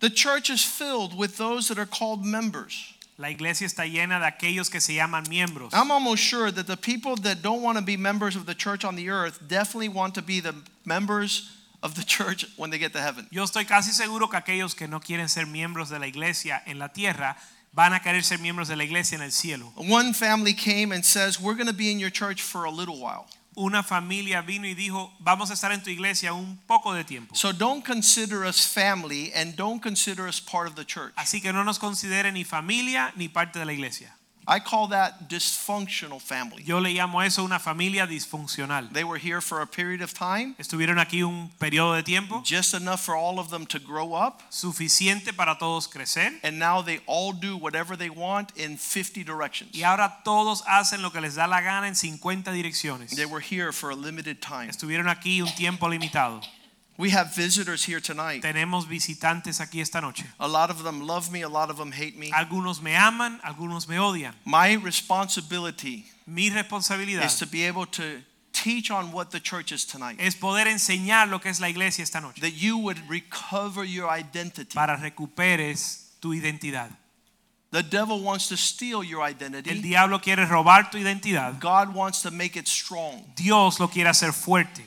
The 0.00 0.10
church 0.10 0.50
is 0.50 0.62
filled 0.62 1.16
with 1.16 1.36
those 1.36 1.68
that 1.68 1.78
are 1.78 1.86
called 1.86 2.24
members. 2.24 2.92
La 3.18 3.28
iglesia 3.28 3.66
está 3.66 3.90
llena 3.90 4.20
de 4.20 4.26
aquellos 4.26 4.70
que 4.70 4.78
se 4.78 4.94
llaman 4.94 5.24
miembros. 5.26 5.70
I'm 5.72 5.90
almost 5.90 6.22
sure 6.22 6.50
that 6.50 6.66
the 6.66 6.76
people 6.76 7.16
that 7.16 7.40
don't 7.40 7.62
want 7.62 7.78
to 7.78 7.84
be 7.84 7.96
members 7.96 8.36
of 8.36 8.44
the 8.44 8.54
church 8.54 8.84
on 8.84 8.94
the 8.94 9.08
earth 9.08 9.40
definitely 9.48 9.88
want 9.88 10.14
to 10.16 10.22
be 10.22 10.40
the 10.40 10.54
members 10.84 11.50
of 11.82 11.94
the 11.94 12.04
church 12.04 12.46
when 12.56 12.70
they 12.70 12.78
get 12.78 12.92
to 12.92 13.00
heaven. 13.00 13.26
Yo 13.30 13.44
estoy 13.44 13.66
casi 13.66 13.92
seguro 13.92 14.28
que 14.28 14.38
aquellos 14.38 14.74
que 14.74 14.88
no 14.88 15.00
quieren 15.00 15.28
ser 15.28 15.46
miembros 15.46 15.88
de 15.88 15.98
la 15.98 16.06
iglesia 16.06 16.62
en 16.66 16.78
la 16.78 16.88
tierra 16.88 17.36
van 17.72 17.92
a 17.92 18.00
querer 18.00 18.24
ser 18.24 18.38
miembros 18.38 18.68
de 18.68 18.76
la 18.76 18.84
iglesia 18.84 19.16
en 19.16 19.22
el 19.22 19.32
cielo. 19.32 19.72
One 19.76 20.14
family 20.14 20.54
came 20.54 20.92
and 20.92 21.04
says, 21.04 21.40
We're 21.40 21.54
going 21.54 21.68
to 21.68 21.74
be 21.74 21.90
in 21.90 21.98
your 21.98 22.10
church 22.10 22.42
for 22.42 22.64
a 22.64 22.70
little 22.70 22.98
while. 22.98 23.26
Una 23.58 23.82
familia 23.82 24.42
vino 24.42 24.66
y 24.66 24.74
dijo, 24.74 25.12
vamos 25.18 25.50
a 25.50 25.54
estar 25.54 25.72
en 25.72 25.82
tu 25.82 25.88
iglesia 25.88 26.34
un 26.34 26.58
poco 26.66 26.92
de 26.92 27.04
tiempo. 27.04 27.34
So 27.34 27.52
don't 27.52 27.82
consider 27.82 28.44
us 28.44 28.66
family 28.66 29.32
and 29.34 29.56
don't 29.56 29.82
consider 29.82 30.28
us 30.28 30.40
part 30.40 30.68
of 30.68 30.74
the 30.74 30.84
church. 30.84 31.14
Así 31.16 31.40
que 31.40 31.54
no 31.54 31.64
nos 31.64 31.78
considere 31.78 32.32
ni 32.32 32.44
familia 32.44 33.12
ni 33.16 33.28
parte 33.28 33.58
de 33.58 33.64
la 33.64 33.72
iglesia. 33.72 34.15
I 34.48 34.60
call 34.60 34.88
that 34.88 35.28
dysfunctional 35.28 36.20
family. 36.20 36.62
Yo 36.64 36.78
le 36.78 36.90
llamo 36.90 37.20
eso 37.24 37.42
una 37.44 37.58
familia 37.58 38.06
disfuncional. 38.06 38.92
They 38.92 39.02
were 39.04 39.18
here 39.18 39.40
for 39.40 39.60
a 39.60 39.66
period 39.66 40.02
of 40.02 40.14
time, 40.14 40.54
Estuvieron 40.58 40.98
aquí 40.98 41.22
un 41.22 41.50
periodo 41.58 41.94
de 41.94 42.02
tiempo 42.02 42.42
just 42.44 42.74
enough 42.74 43.00
for 43.00 43.16
all 43.16 43.38
of 43.40 43.50
them 43.50 43.66
to 43.66 43.78
grow 43.78 44.14
up, 44.14 44.42
suficiente 44.50 45.36
para 45.36 45.56
todos 45.58 45.88
crecer 45.88 46.32
and 46.44 46.58
now 46.58 46.80
they 46.80 47.00
all 47.06 47.32
do 47.32 47.56
whatever 47.56 47.96
they 47.96 48.10
want 48.10 48.52
in 48.56 48.76
50 48.76 49.24
directions. 49.24 49.74
y 49.74 49.82
ahora 49.82 50.18
todos 50.24 50.62
hacen 50.66 51.02
lo 51.02 51.10
que 51.10 51.20
les 51.20 51.34
da 51.34 51.46
la 51.46 51.60
gana 51.60 51.88
en 51.88 51.94
50 51.96 52.52
direcciones. 52.52 53.16
They 53.16 53.26
were 53.26 53.40
here 53.40 53.72
for 53.72 53.90
a 53.90 53.96
limited 53.96 54.40
time. 54.40 54.68
Estuvieron 54.70 55.08
aquí 55.08 55.42
un 55.42 55.52
tiempo 55.54 55.88
limitado. 55.88 56.40
We 56.98 57.10
have 57.10 57.34
visitors 57.34 57.84
here 57.84 58.00
tonight. 58.00 58.42
Tenemos 58.42 58.86
visitantes 58.88 59.60
aquí 59.60 59.80
esta 59.80 60.00
noche. 60.00 60.24
A 60.40 60.48
lot 60.48 60.70
of 60.70 60.82
them 60.82 61.06
love 61.06 61.30
me, 61.30 61.42
a 61.42 61.48
lot 61.48 61.68
of 61.70 61.76
them 61.76 61.92
hate 61.92 62.16
me. 62.16 62.30
Algunos 62.32 62.80
me 62.80 62.94
aman, 62.96 63.38
algunos 63.44 63.86
me 63.86 63.96
odian. 63.98 64.34
My 64.46 64.74
responsibility 64.76 66.06
Mi 66.26 66.50
responsabilidad 66.50 67.24
is 67.26 67.38
to 67.38 67.46
be 67.46 67.64
able 67.66 67.86
to 67.86 68.22
teach 68.52 68.90
on 68.90 69.12
what 69.12 69.30
the 69.30 69.38
church 69.40 69.72
is 69.72 69.84
tonight. 69.84 70.16
es 70.18 70.34
poder 70.34 70.66
enseñar 70.66 71.28
lo 71.28 71.38
que 71.38 71.50
es 71.50 71.60
la 71.60 71.68
iglesia 71.68 72.02
esta 72.02 72.20
noche 72.20 72.40
That 72.40 72.54
you 72.54 72.78
would 72.78 72.98
recover 73.10 73.84
your 73.84 74.08
identity. 74.10 74.74
para 74.74 74.96
recuperes 74.96 76.16
tu 76.20 76.32
identidad. 76.32 76.90
The 77.72 77.82
devil 77.82 78.20
wants 78.22 78.48
to 78.48 78.56
steal 78.56 79.04
your 79.04 79.22
identity. 79.22 79.68
El 79.70 79.82
diablo 79.82 80.20
quiere 80.20 80.46
robar 80.46 80.90
tu 80.90 80.96
identidad. 80.96 81.60
God 81.60 81.94
wants 81.94 82.22
to 82.22 82.30
make 82.30 82.56
it 82.58 82.66
strong. 82.66 83.22
Dios 83.36 83.78
lo 83.80 83.88
quiere 83.88 84.08
hacer 84.08 84.32
fuerte. 84.32 84.82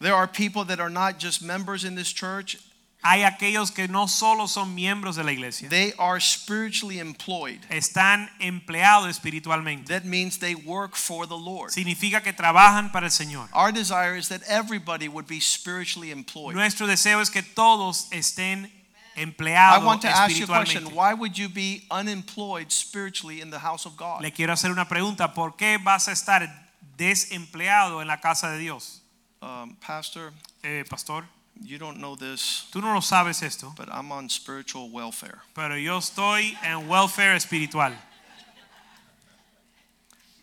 There 0.00 0.14
are 0.14 0.26
people 0.26 0.64
that 0.64 0.80
are 0.80 0.90
not 0.90 1.18
just 1.18 1.42
members 1.42 1.84
in 1.84 1.94
this 1.94 2.12
church, 2.12 2.58
Hay 3.04 3.22
aquellos 3.22 3.70
que 3.70 3.86
no 3.86 4.06
solo 4.06 4.46
son 4.46 4.74
miembros 4.74 5.16
de 5.16 5.24
la 5.24 5.32
iglesia, 5.32 5.68
they 5.68 5.92
are 5.98 6.18
spiritually 6.18 6.98
employed. 6.98 7.60
están 7.68 8.30
empleados 8.40 9.08
espiritualmente. 9.10 9.88
That 9.88 10.06
means 10.06 10.38
they 10.38 10.54
work 10.54 10.96
for 10.96 11.26
the 11.26 11.36
Lord. 11.36 11.70
Significa 11.70 12.22
que 12.22 12.32
trabajan 12.32 12.90
para 12.92 13.04
el 13.04 13.10
Señor. 13.10 13.50
Our 13.52 13.72
desire 13.72 14.16
is 14.16 14.28
that 14.30 14.40
everybody 14.48 15.06
would 15.06 15.26
be 15.26 15.38
spiritually 15.38 16.12
employed. 16.12 16.54
Nuestro 16.54 16.86
deseo 16.86 17.20
es 17.20 17.28
que 17.28 17.42
todos 17.42 18.08
estén 18.10 18.70
I 19.16 19.84
want 19.84 20.02
to 20.02 20.08
ask 20.08 20.36
you 20.36 20.44
a 20.44 20.48
question. 20.48 20.86
Why 20.94 21.14
would 21.14 21.38
you 21.38 21.48
be 21.48 21.84
unemployed 21.90 22.72
spiritually 22.72 23.40
in 23.40 23.50
the 23.50 23.58
house 23.58 23.86
of 23.86 23.96
God? 23.96 24.22
Le 24.22 24.30
quiero 24.30 24.54
hacer 24.54 24.72
una 24.72 24.86
pregunta. 24.86 25.32
¿Por 25.32 25.52
qué 25.52 25.78
vas 25.78 26.08
a 26.08 26.12
estar 26.12 26.48
desempleado 26.96 28.00
en 28.00 28.08
la 28.08 28.16
casa 28.16 28.50
de 28.50 28.58
Dios? 28.58 29.03
Um, 29.44 29.76
Pastor, 29.80 30.32
Eh, 30.62 30.84
pastor, 30.88 31.24
you 31.62 31.76
don't 31.76 31.98
know 32.00 32.16
this, 32.16 32.66
tú 32.72 32.80
no 32.80 32.94
lo 32.94 33.00
sabes 33.00 33.42
esto, 33.42 33.74
but 33.76 33.88
I'm 33.92 34.10
on 34.10 34.30
spiritual 34.30 34.88
welfare. 34.90 35.42
pero 35.54 35.76
yo 35.76 35.98
estoy 35.98 36.56
en 36.64 36.88
welfare 36.88 37.34
espiritual. 37.34 37.92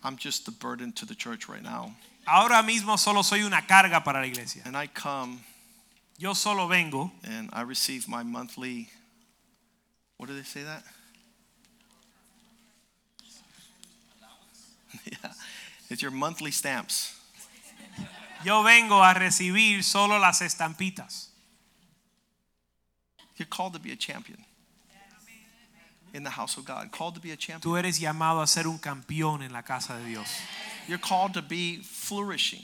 I'm 0.04 0.16
just 0.16 0.44
the 0.44 0.52
burden 0.52 0.92
to 0.92 1.04
the 1.04 1.16
church 1.16 1.48
right 1.48 1.62
now. 1.62 1.94
Ahora 2.28 2.62
mismo 2.62 2.96
solo 2.96 3.22
soy 3.22 3.42
una 3.42 3.62
carga 3.62 4.04
para 4.04 4.20
la 4.20 4.26
iglesia. 4.26 4.62
And 4.64 4.76
I 4.76 4.86
come 4.86 5.40
Yo 6.18 6.34
solo 6.34 6.68
vengo 6.68 7.10
and 7.24 7.50
I 7.52 7.62
receive 7.62 8.06
my 8.06 8.22
monthly, 8.22 8.88
what 10.18 10.28
do 10.28 10.36
they 10.36 10.44
say 10.44 10.62
that? 10.62 10.84
yeah, 15.04 15.32
it's 15.90 16.00
your 16.02 16.12
monthly 16.12 16.52
stamps. 16.52 17.18
Yo 18.44 18.62
vengo 18.62 19.02
a 19.02 19.14
recibir 19.14 19.84
solo 19.84 20.18
las 20.18 20.40
estampitas. 20.40 21.28
You're 23.36 23.46
called 23.48 23.72
to 23.74 23.78
be 23.78 23.92
a 23.92 23.96
champion 23.96 24.38
in 26.12 26.22
the 26.24 26.30
house 26.30 26.56
of 26.56 26.64
God, 26.64 26.90
called 26.92 27.14
to 27.14 27.20
be 27.20 27.30
a 27.32 27.36
champion. 27.36 27.60
Tú 27.60 27.78
eres 27.78 27.98
llamado 27.98 28.42
a 28.42 28.46
ser 28.46 28.66
un 28.66 28.78
campeón 28.78 29.42
en 29.42 29.52
la 29.52 29.62
casa 29.62 29.96
de 29.96 30.04
Dios. 30.04 30.28
You're 30.86 30.98
called 30.98 31.34
to 31.34 31.42
be 31.42 31.80
flourishing. 31.82 32.62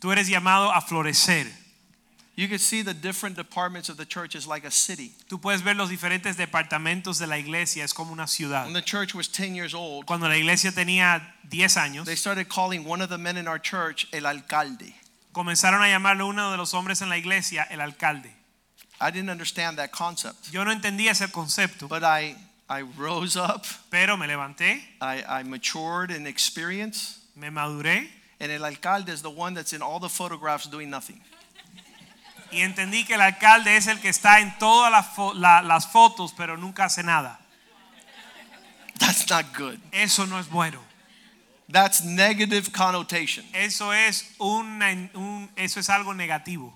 Tú 0.00 0.12
eres 0.12 0.28
llamado 0.28 0.70
a 0.74 0.80
florecer. 0.80 1.46
You 2.36 2.46
can 2.46 2.60
see 2.60 2.82
the 2.82 2.94
different 2.94 3.36
departments 3.36 3.88
of 3.88 3.96
the 3.96 4.06
church 4.06 4.36
is 4.36 4.46
like 4.46 4.64
a 4.64 4.70
city. 4.70 5.12
Tú 5.28 5.40
puedes 5.40 5.60
ver 5.60 5.74
los 5.74 5.90
diferentes 5.90 6.36
departamentos 6.36 7.18
de 7.18 7.26
la 7.26 7.36
iglesia, 7.36 7.82
es 7.82 7.92
como 7.92 8.12
una 8.12 8.28
ciudad. 8.28 8.64
When 8.64 8.74
the 8.74 8.82
church 8.82 9.12
was 9.12 9.26
10 9.28 9.56
years 9.56 9.74
old, 9.74 10.06
Cuando 10.06 10.28
la 10.28 10.36
iglesia 10.36 10.70
tenía 10.70 11.34
10 11.48 11.76
años, 11.76 12.04
they 12.04 12.14
started 12.14 12.48
calling 12.48 12.84
one 12.84 13.02
of 13.02 13.08
the 13.08 13.18
men 13.18 13.36
in 13.36 13.48
our 13.48 13.58
church 13.60 14.06
el 14.12 14.22
alcalde. 14.22 14.94
Comenzaron 15.32 15.82
a 15.82 15.88
llamarlo 15.88 16.26
uno 16.26 16.50
de 16.50 16.56
los 16.56 16.74
hombres 16.74 17.02
en 17.02 17.08
la 17.08 17.16
iglesia 17.16 17.64
el 17.70 17.80
alcalde. 17.80 18.34
I 19.00 19.10
didn't 19.12 19.30
understand 19.30 19.78
that 19.78 19.90
concept, 19.90 20.50
Yo 20.50 20.64
no 20.64 20.72
entendía 20.72 21.12
ese 21.12 21.30
concepto, 21.30 21.86
but 21.88 22.02
I, 22.02 22.36
I 22.68 22.82
rose 22.96 23.36
up, 23.38 23.64
pero 23.90 24.16
me 24.16 24.26
levanté, 24.26 24.82
I, 25.00 25.22
I 25.40 25.44
matured 25.44 26.10
in 26.10 26.26
experience, 26.26 27.20
me 27.36 27.50
maduré 27.50 28.10
and 28.40 28.50
el 28.50 28.64
alcalde 28.64 29.10
is 29.12 29.22
the 29.22 29.30
one 29.30 29.54
that's 29.54 29.72
in 29.72 29.82
all 29.82 30.00
the 30.00 30.08
photographs 30.08 30.66
doing 30.68 30.90
nothing. 30.90 31.20
y 32.50 32.60
entendí 32.62 33.04
que 33.04 33.14
el 33.14 33.20
alcalde 33.20 33.76
es 33.76 33.86
el 33.88 34.00
que 34.00 34.08
está 34.08 34.40
en 34.40 34.56
todas 34.58 34.90
las 34.90 35.06
fo- 35.14 35.34
la- 35.34 35.60
las 35.62 35.86
fotos, 35.86 36.32
pero 36.36 36.56
nunca 36.56 36.86
hace 36.86 37.02
nada. 37.02 37.38
That's 38.98 39.28
not 39.30 39.54
good. 39.56 39.78
Eso 39.92 40.26
no 40.26 40.40
es 40.40 40.48
bueno. 40.48 40.80
That's 41.70 42.02
negative 42.02 42.72
connotation. 42.72 43.44
Eso 43.52 43.90
es, 43.92 44.24
una- 44.40 45.10
un, 45.14 45.50
eso 45.56 45.78
es 45.80 45.88
algo 45.90 46.14
negativo. 46.14 46.72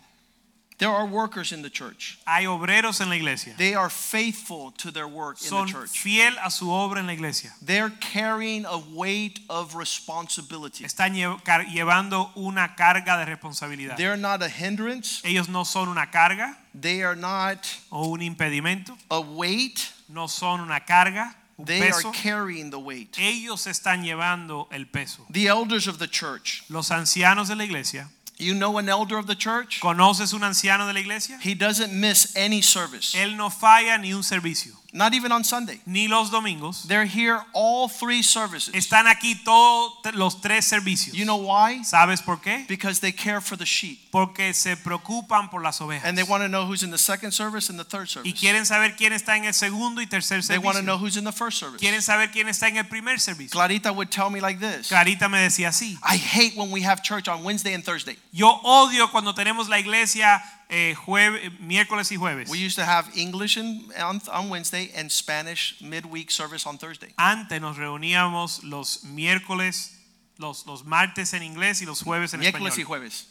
There 0.78 0.90
are 0.90 1.07
workers 1.07 1.53
in 1.53 1.62
the 1.62 1.70
church. 1.70 2.18
Hay 2.26 2.45
obreros 2.47 3.01
en 3.01 3.09
la 3.09 3.14
iglesia. 3.14 3.55
They 3.57 3.74
are 3.74 3.88
faithful 3.88 4.72
to 4.78 4.90
their 4.90 5.07
work 5.07 5.36
in 5.38 5.45
the 5.45 5.49
Son 5.49 5.68
church. 5.68 5.90
fiel 5.90 6.34
a 6.45 6.51
su 6.51 6.66
obra 6.72 6.99
en 6.99 7.07
la 7.07 7.12
iglesia. 7.12 7.53
They're 7.62 7.90
carrying 8.01 8.64
a 8.66 8.78
weight 8.78 9.38
of 9.49 9.76
responsibility. 9.76 10.84
Están 10.84 11.14
llevando 11.14 12.32
una 12.34 12.74
carga 12.74 13.16
de 13.18 13.26
responsabilidad. 13.26 13.97
They're 13.97 14.16
not 14.16 14.43
a 14.43 14.49
hindrance. 14.49 15.22
Ellos 15.24 15.49
no 15.49 15.62
son 15.64 15.88
una 15.88 16.11
carga 16.11 16.57
They 16.74 17.03
are 17.05 17.14
not 17.16 17.64
o 17.90 18.09
un 18.12 18.20
impedimento. 18.20 18.97
a 19.11 19.20
weight. 19.20 19.88
No 20.09 20.26
son 20.26 20.61
una 20.61 20.80
carga, 20.80 21.34
They 21.64 21.90
are 21.90 22.02
carrying 22.12 22.70
the 22.70 22.78
weight. 22.78 23.16
Ellos 23.18 23.66
están 23.66 24.04
llevando 24.04 24.68
el 24.72 24.86
peso. 24.86 25.26
The 25.30 25.48
elders 25.48 25.86
of 25.86 25.98
the 25.98 26.08
church. 26.08 26.64
Los 26.68 26.90
ancianos 26.90 27.48
de 27.48 27.56
la 27.56 27.64
iglesia. 27.64 28.08
You 28.38 28.54
know 28.54 28.78
an 28.78 28.88
elder 28.88 29.18
of 29.18 29.26
the 29.26 29.36
church? 29.36 29.80
¿Conoces 29.80 30.32
un 30.34 30.42
anciano 30.42 30.86
de 30.86 30.94
la 30.94 31.00
iglesia? 31.00 31.38
He 31.40 31.54
doesn't 31.54 31.92
miss 31.92 32.34
any 32.36 32.60
service, 32.60 33.14
Él 33.14 33.36
no 33.36 33.50
falla 33.50 33.98
ni 33.98 34.12
un 34.12 34.22
servicio, 34.22 34.72
not 34.93 35.14
even 35.14 35.32
on 35.32 35.43
Sunday. 35.43 35.80
ni 35.86 36.07
los 36.07 36.30
domingos. 36.30 36.82
They're 36.86 37.07
here 37.07 37.40
all 37.55 37.88
three 37.88 38.22
services. 38.22 38.74
Están 38.74 39.07
aquí 39.07 39.43
todos 39.45 40.14
los 40.14 40.40
tres 40.40 40.66
servicios. 40.66 41.14
You 41.14 41.24
know 41.24 41.36
why? 41.36 41.82
¿Sabes 41.82 42.22
por 42.22 42.40
qué? 42.40 42.66
Because 42.68 43.01
they 43.01 43.12
care 43.12 43.40
for 43.40 43.57
the 43.57 43.64
sheep. 43.64 43.99
Porque 44.11 44.53
se 44.53 44.76
preocupan 44.76 45.51
por 45.51 45.62
las 45.62 45.80
ovejas. 45.80 46.05
And 46.05 46.16
they 46.16 46.24
want 46.24 46.43
to 46.43 46.49
know 46.49 46.66
who's 46.66 46.82
in 46.82 46.90
the 46.90 46.99
second 46.99 47.32
service 47.32 47.70
and 47.70 47.78
the 47.78 47.84
third 47.84 48.09
service. 48.09 48.30
Y 48.30 48.34
quieren 48.34 48.66
saber 48.66 48.95
quién 48.97 49.12
está 49.12 49.36
en 49.36 49.45
el 49.45 49.55
segundo 49.55 50.03
y 50.03 50.07
tercer 50.07 50.43
servicio. 50.43 50.49
They 50.49 50.59
want 50.59 50.76
to 50.76 50.82
know 50.82 50.99
who's 50.99 51.16
in 51.16 51.24
the 51.24 51.32
first 51.32 51.59
service. 51.59 51.80
Quieren 51.80 52.03
saber 52.03 52.30
quién 52.30 52.49
está 52.49 52.68
en 52.68 52.76
el 52.76 52.84
primer 52.84 53.18
servicio. 53.18 53.51
Clarita 53.51 53.93
would 53.93 54.11
tell 54.11 54.30
me 54.30 54.40
like 54.40 54.61
this 54.61 54.88
Clarita 54.88 55.28
me 55.28 55.38
decía 55.38 55.68
así. 55.68 55.99
I 56.03 56.16
hate 56.16 56.55
when 56.57 56.70
we 56.70 56.82
have 56.82 57.03
church 57.03 57.28
on 57.28 57.43
Wednesday 57.45 57.72
and 57.72 57.84
Thursday. 57.84 58.16
Yo 58.32 58.61
odio 58.62 59.11
cuando 59.11 59.32
tenemos 59.32 59.68
la 59.68 59.78
iglesia 59.78 60.43
eh, 60.72 60.94
jueves, 60.94 61.52
miércoles 61.60 62.10
y 62.10 62.16
jueves. 62.16 62.48
We 62.48 62.58
used 62.58 62.76
to 62.76 62.84
have 62.84 63.06
English 63.14 63.58
in, 63.58 63.92
on, 64.00 64.22
on 64.32 64.48
Wednesday 64.48 64.90
and 64.96 65.12
Spanish 65.12 65.76
midweek 65.82 66.30
service 66.30 66.66
on 66.66 66.78
Thursday. 66.78 67.12
Antes 67.18 67.60
nos 67.60 67.76
reuníamos 67.76 68.64
los 68.64 69.04
miércoles, 69.04 69.90
los, 70.38 70.66
los 70.66 70.82
martes 70.84 71.34
en 71.34 71.42
inglés 71.42 71.82
y 71.82 71.86
los 71.86 72.02
jueves 72.02 72.32
en 72.32 72.40
Miércoles 72.40 72.78
y 72.78 72.82
español. 72.82 72.86
jueves. 72.86 73.26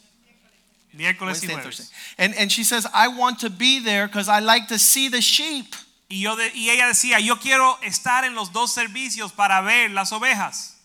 Miércoles 0.95 1.41
y 1.43 1.47
Wednesday 1.47 1.53
and 1.53 1.63
Thursday. 1.63 1.85
jueves. 1.85 2.15
And, 2.19 2.35
and 2.35 2.51
she 2.51 2.63
says, 2.63 2.85
I 2.93 3.07
want 3.07 3.39
to 3.39 3.49
be 3.49 3.79
there 3.79 4.07
because 4.07 4.29
I 4.29 4.39
like 4.39 4.67
to 4.67 4.77
see 4.77 5.09
the 5.09 5.21
sheep. 5.21 5.75
Y, 6.11 6.17
yo 6.17 6.35
de- 6.35 6.51
y 6.53 6.69
ella 6.69 6.87
decía, 6.87 7.19
yo 7.19 7.37
quiero 7.37 7.77
estar 7.81 8.23
en 8.23 8.35
los 8.35 8.49
dos 8.49 8.71
servicios 8.73 9.31
para 9.35 9.61
ver 9.63 9.89
las 9.89 10.11
ovejas. 10.11 10.75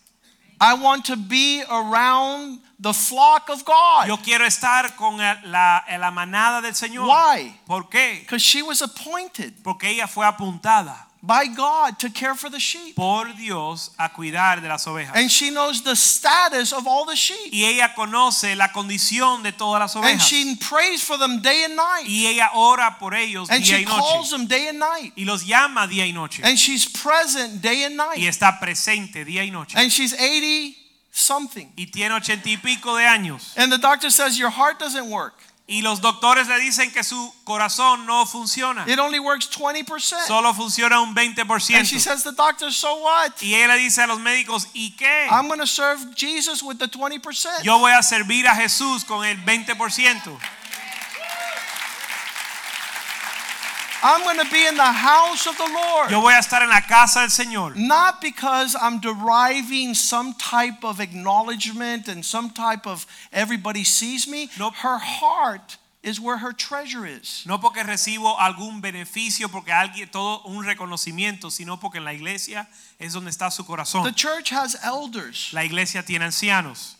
I 0.59 0.73
want 0.73 1.05
to 1.05 1.15
be 1.15 1.61
around 1.69 2.61
the 2.79 2.93
flock 2.93 3.49
of 3.49 3.63
God. 3.65 4.07
Yo 4.07 4.17
quiero 4.17 4.45
estar 4.45 4.95
con 4.95 5.17
la, 5.17 5.83
la 5.87 6.11
manada 6.11 6.61
del 6.61 6.75
Señor. 6.75 7.07
Why? 7.07 7.53
¿Por 7.65 7.89
qué? 7.89 8.19
Because 8.21 8.41
she 8.41 8.61
was 8.61 8.81
appointed 8.81 9.53
Porque 9.63 9.89
ella 9.89 10.07
fue 10.07 10.25
apuntada 10.25 11.07
by 11.21 11.47
God 11.47 11.99
to 11.99 12.09
care 12.09 12.35
for 12.35 12.49
the 12.49 12.59
sheep. 12.59 12.95
por 12.95 13.25
Dios 13.33 13.91
a 13.97 14.09
cuidar 14.09 14.61
de 14.61 14.67
las 14.67 14.85
ovejas. 14.85 15.15
And 15.15 15.29
she 15.29 15.49
knows 15.49 15.81
the 15.83 15.95
status 15.95 16.71
of 16.71 16.87
all 16.87 17.05
the 17.05 17.15
sheep. 17.15 17.51
Y 17.51 17.65
ella 17.65 17.93
conoce 17.95 18.55
la 18.55 18.71
condición 18.71 19.43
de 19.43 19.51
todas 19.51 19.79
las 19.79 19.95
ovejas. 19.95 20.11
And 20.11 20.21
she 20.21 20.55
prays 20.55 21.03
for 21.03 21.17
them 21.17 21.41
day 21.41 21.63
and 21.63 21.75
night. 21.75 22.07
Y 22.07 22.27
ella 22.27 22.51
ora 22.53 22.97
por 22.99 23.13
ellos 23.13 23.49
And 23.49 23.63
día 23.63 23.77
she 23.77 23.81
y 23.81 23.85
calls 23.85 24.29
them 24.29 24.47
day 24.47 24.67
and 24.67 24.79
night. 24.79 25.13
Y 25.17 25.25
los 25.25 25.43
llama 25.45 25.87
día 25.87 26.05
y 26.05 26.11
noche. 26.13 26.43
And 26.43 26.57
she's 26.57 26.85
present 26.85 27.61
day 27.61 27.83
and 27.83 27.97
night. 27.97 28.19
Y 28.19 28.27
está 28.27 28.59
presente 28.59 29.25
día 29.25 29.43
y 29.43 29.49
noche. 29.49 29.77
And 29.77 29.91
she's 29.91 30.13
80 30.13 30.86
something. 31.17 31.71
Y 31.75 31.87
tiene 31.87 32.13
ochenta 32.13 32.49
y 32.49 32.57
pico 32.57 32.95
de 32.95 33.05
años. 33.05 33.53
And 33.57 33.71
the 33.71 33.77
doctor 33.77 34.09
says, 34.09 34.37
Your 34.37 34.51
heart 34.51 34.79
doesn't 34.79 35.09
work. 35.09 35.33
Y 35.69 35.81
los 35.81 35.99
doctores 35.99 36.47
le 36.47 36.59
dicen 36.59 36.93
que 36.93 37.03
su 37.03 37.33
corazón 37.43 38.05
no 38.05 38.25
funciona. 38.25 38.85
It 38.87 38.99
only 38.99 39.19
works 39.19 39.49
20%. 39.49 40.25
Solo 40.25 40.53
funciona 40.53 41.01
un 41.01 41.13
And 41.17 41.85
she 41.85 41.99
says, 41.99 42.23
The 42.23 42.31
doctor, 42.31 42.71
so 42.71 43.01
what? 43.01 43.33
Y 43.41 43.53
ella 43.53 43.75
dice 43.75 44.01
a 44.01 44.07
los 44.07 44.19
médicos, 44.19 44.67
¿y 44.73 44.95
qué? 44.97 45.27
I'm 45.29 45.47
going 45.47 45.59
to 45.59 45.67
serve 45.67 46.15
Jesus 46.15 46.63
with 46.63 46.77
the 46.77 46.87
20%. 46.87 47.63
Yo 47.63 47.79
voy 47.79 47.91
a 47.91 48.01
servir 48.01 48.47
a 48.47 48.55
Jesús 48.55 49.03
con 49.03 49.25
el 49.25 49.43
20%. 49.43 50.39
I'm 54.03 54.23
going 54.23 54.45
to 54.45 54.51
be 54.51 54.65
in 54.65 54.75
the 54.75 54.83
house 54.83 55.47
of 55.47 55.57
the 55.57 55.69
Lord. 55.73 56.11
Yo 56.11 56.21
voy 56.21 56.33
a 56.33 56.39
estar 56.39 56.61
en 56.61 56.69
la 56.69 56.81
casa 56.81 57.19
del 57.19 57.29
Señor. 57.29 57.75
Not 57.75 58.21
because 58.21 58.75
I'm 58.79 58.99
deriving 58.99 59.93
some 59.93 60.33
type 60.33 60.83
of 60.83 60.99
acknowledgement 60.99 62.07
and 62.07 62.23
some 62.23 62.51
type 62.51 62.85
of 62.85 63.05
everybody 63.33 63.83
sees 63.83 64.27
me. 64.27 64.49
Nope. 64.59 64.75
Her 64.75 64.97
heart 64.97 65.77
is 66.03 66.19
where 66.19 66.37
her 66.37 66.53
treasure 66.53 67.05
is. 67.05 67.43
No 67.47 67.57
porque 67.57 67.83
recibo 67.83 68.37
algún 68.37 68.81
beneficio, 68.81 69.49
porque 69.49 69.71
alguien 69.71 70.11
todo 70.11 70.41
un 70.45 70.63
reconocimiento, 70.63 71.51
sino 71.51 71.77
porque 71.77 71.97
en 71.97 72.05
la 72.05 72.13
iglesia 72.13 72.67
es 72.99 73.13
donde 73.13 73.31
está 73.31 73.51
su 73.51 73.63
corazón. 73.63 74.03
The 74.03 74.11
church 74.11 74.51
has 74.51 74.75
elders. 74.83 75.51
La 75.53 75.63
iglesia 75.63 76.03
tiene 76.03 76.25
ancianos 76.25 76.97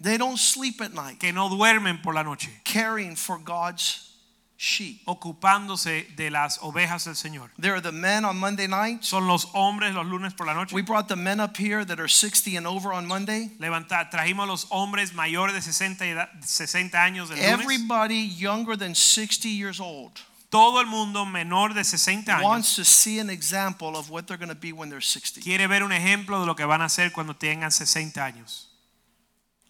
They 0.00 0.18
don't 0.18 0.38
sleep 0.38 0.80
at 0.82 0.92
night 0.92 1.18
que 1.18 1.32
no 1.32 1.48
duermen 1.48 2.02
por 2.02 2.12
la 2.12 2.22
noche, 2.22 2.50
caring 2.64 3.16
for 3.16 3.38
God's 3.38 4.12
sheep. 4.56 5.02
ocupándose 5.06 6.06
de 6.16 6.30
las 6.30 6.58
ovejas 6.62 7.04
del 7.04 7.14
Señor. 7.14 7.50
There 7.58 7.72
are 7.74 7.80
the 7.80 7.92
men 7.92 8.24
on 8.24 8.38
Monday 8.38 8.66
nights. 8.66 9.08
Son 9.08 9.26
los 9.26 9.46
hombres 9.54 9.94
los 9.94 10.06
lunes 10.06 10.34
por 10.34 10.46
la 10.46 10.54
noche. 10.54 10.72
We 10.74 10.82
brought 10.82 11.08
the 11.08 11.16
men 11.16 11.40
up 11.40 11.56
here 11.56 11.84
that 11.84 11.98
are 12.00 12.08
60 12.08 12.56
and 12.56 12.66
over 12.66 12.92
on 12.92 13.06
Monday. 13.06 13.50
Levanta, 13.58 14.08
trajimos 14.10 14.46
los 14.48 14.66
hombres 14.70 15.12
mayores 15.12 15.52
de 15.54 15.62
60, 15.62 16.04
edad- 16.06 16.28
60 16.42 16.98
años 17.04 17.28
del 17.28 17.38
lunes. 17.38 17.60
Everybody 17.60 18.28
younger 18.28 18.76
than 18.76 18.94
60 18.94 19.48
years 19.48 19.80
old 19.80 20.20
Todo 20.48 20.80
el 20.80 20.86
mundo 20.86 21.26
menor 21.26 21.74
de 21.74 21.82
60 21.84 22.38
años 22.38 22.42
wants 22.44 22.76
to 22.76 22.84
see 22.84 23.18
an 23.18 23.28
example 23.30 23.96
of 23.96 24.08
what 24.10 24.26
they're 24.26 24.38
going 24.38 24.48
to 24.48 24.54
be 24.54 24.72
when 24.72 24.88
they're 24.88 25.00
60. 25.00 25.40
quiere 25.40 25.66
ver 25.66 25.82
un 25.82 25.90
ejemplo 25.92 26.40
de 26.40 26.46
lo 26.46 26.54
que 26.54 26.64
van 26.64 26.80
a 26.80 26.84
hacer 26.86 27.12
cuando 27.12 27.34
tengan 27.34 27.70
60 27.72 28.24
años. 28.24 28.68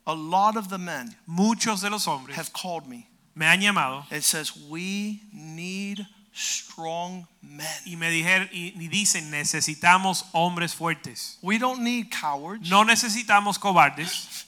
A 0.07 0.14
lot 0.14 0.57
of 0.57 0.68
the 0.68 0.78
men 0.78 1.16
Muchos 1.26 1.80
de 1.80 1.91
los 1.91 2.07
hombres 2.07 2.37
have 2.37 2.53
called 2.53 2.87
me. 2.87 3.09
Me 3.37 3.47
han 3.47 3.61
llamado 3.61 4.05
It 4.11 4.22
says 4.22 4.57
we 4.68 5.20
need 5.30 6.07
strong 6.32 7.26
men. 7.43 7.66
y 7.84 7.97
me 7.97 8.11
dijeron 8.11 8.49
y, 8.53 8.72
y 8.74 8.89
dicen 8.89 9.30
necesitamos 9.30 10.24
hombres 10.32 10.74
fuertes. 10.74 11.39
We 11.43 11.59
don't 11.59 11.82
need 11.82 12.11
cowards. 12.11 12.68
No 12.68 12.84
necesitamos 12.84 13.59
cobardes. 13.59 14.47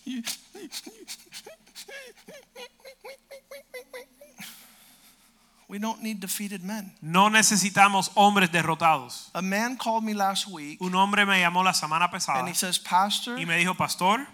We 5.68 5.78
don't 5.78 6.02
need 6.02 6.20
defeated 6.20 6.62
men. 6.62 6.92
No 7.02 7.28
necesitamos 7.28 8.10
hombres 8.16 8.50
derrotados. 8.50 9.30
A 9.34 9.42
man 9.42 9.76
called 9.76 10.02
me 10.02 10.14
last 10.14 10.48
week 10.48 10.80
Un 10.80 10.94
hombre 10.94 11.26
me 11.26 11.40
llamó 11.42 11.62
la 11.62 11.72
semana 11.72 12.10
pasada 12.10 12.38
and 12.38 12.48
he 12.48 12.54
says, 12.54 12.78
Pastor, 12.78 13.38
y 13.38 13.44
me 13.44 13.58
dijo, 13.62 13.76
"Pastor, 13.76 14.26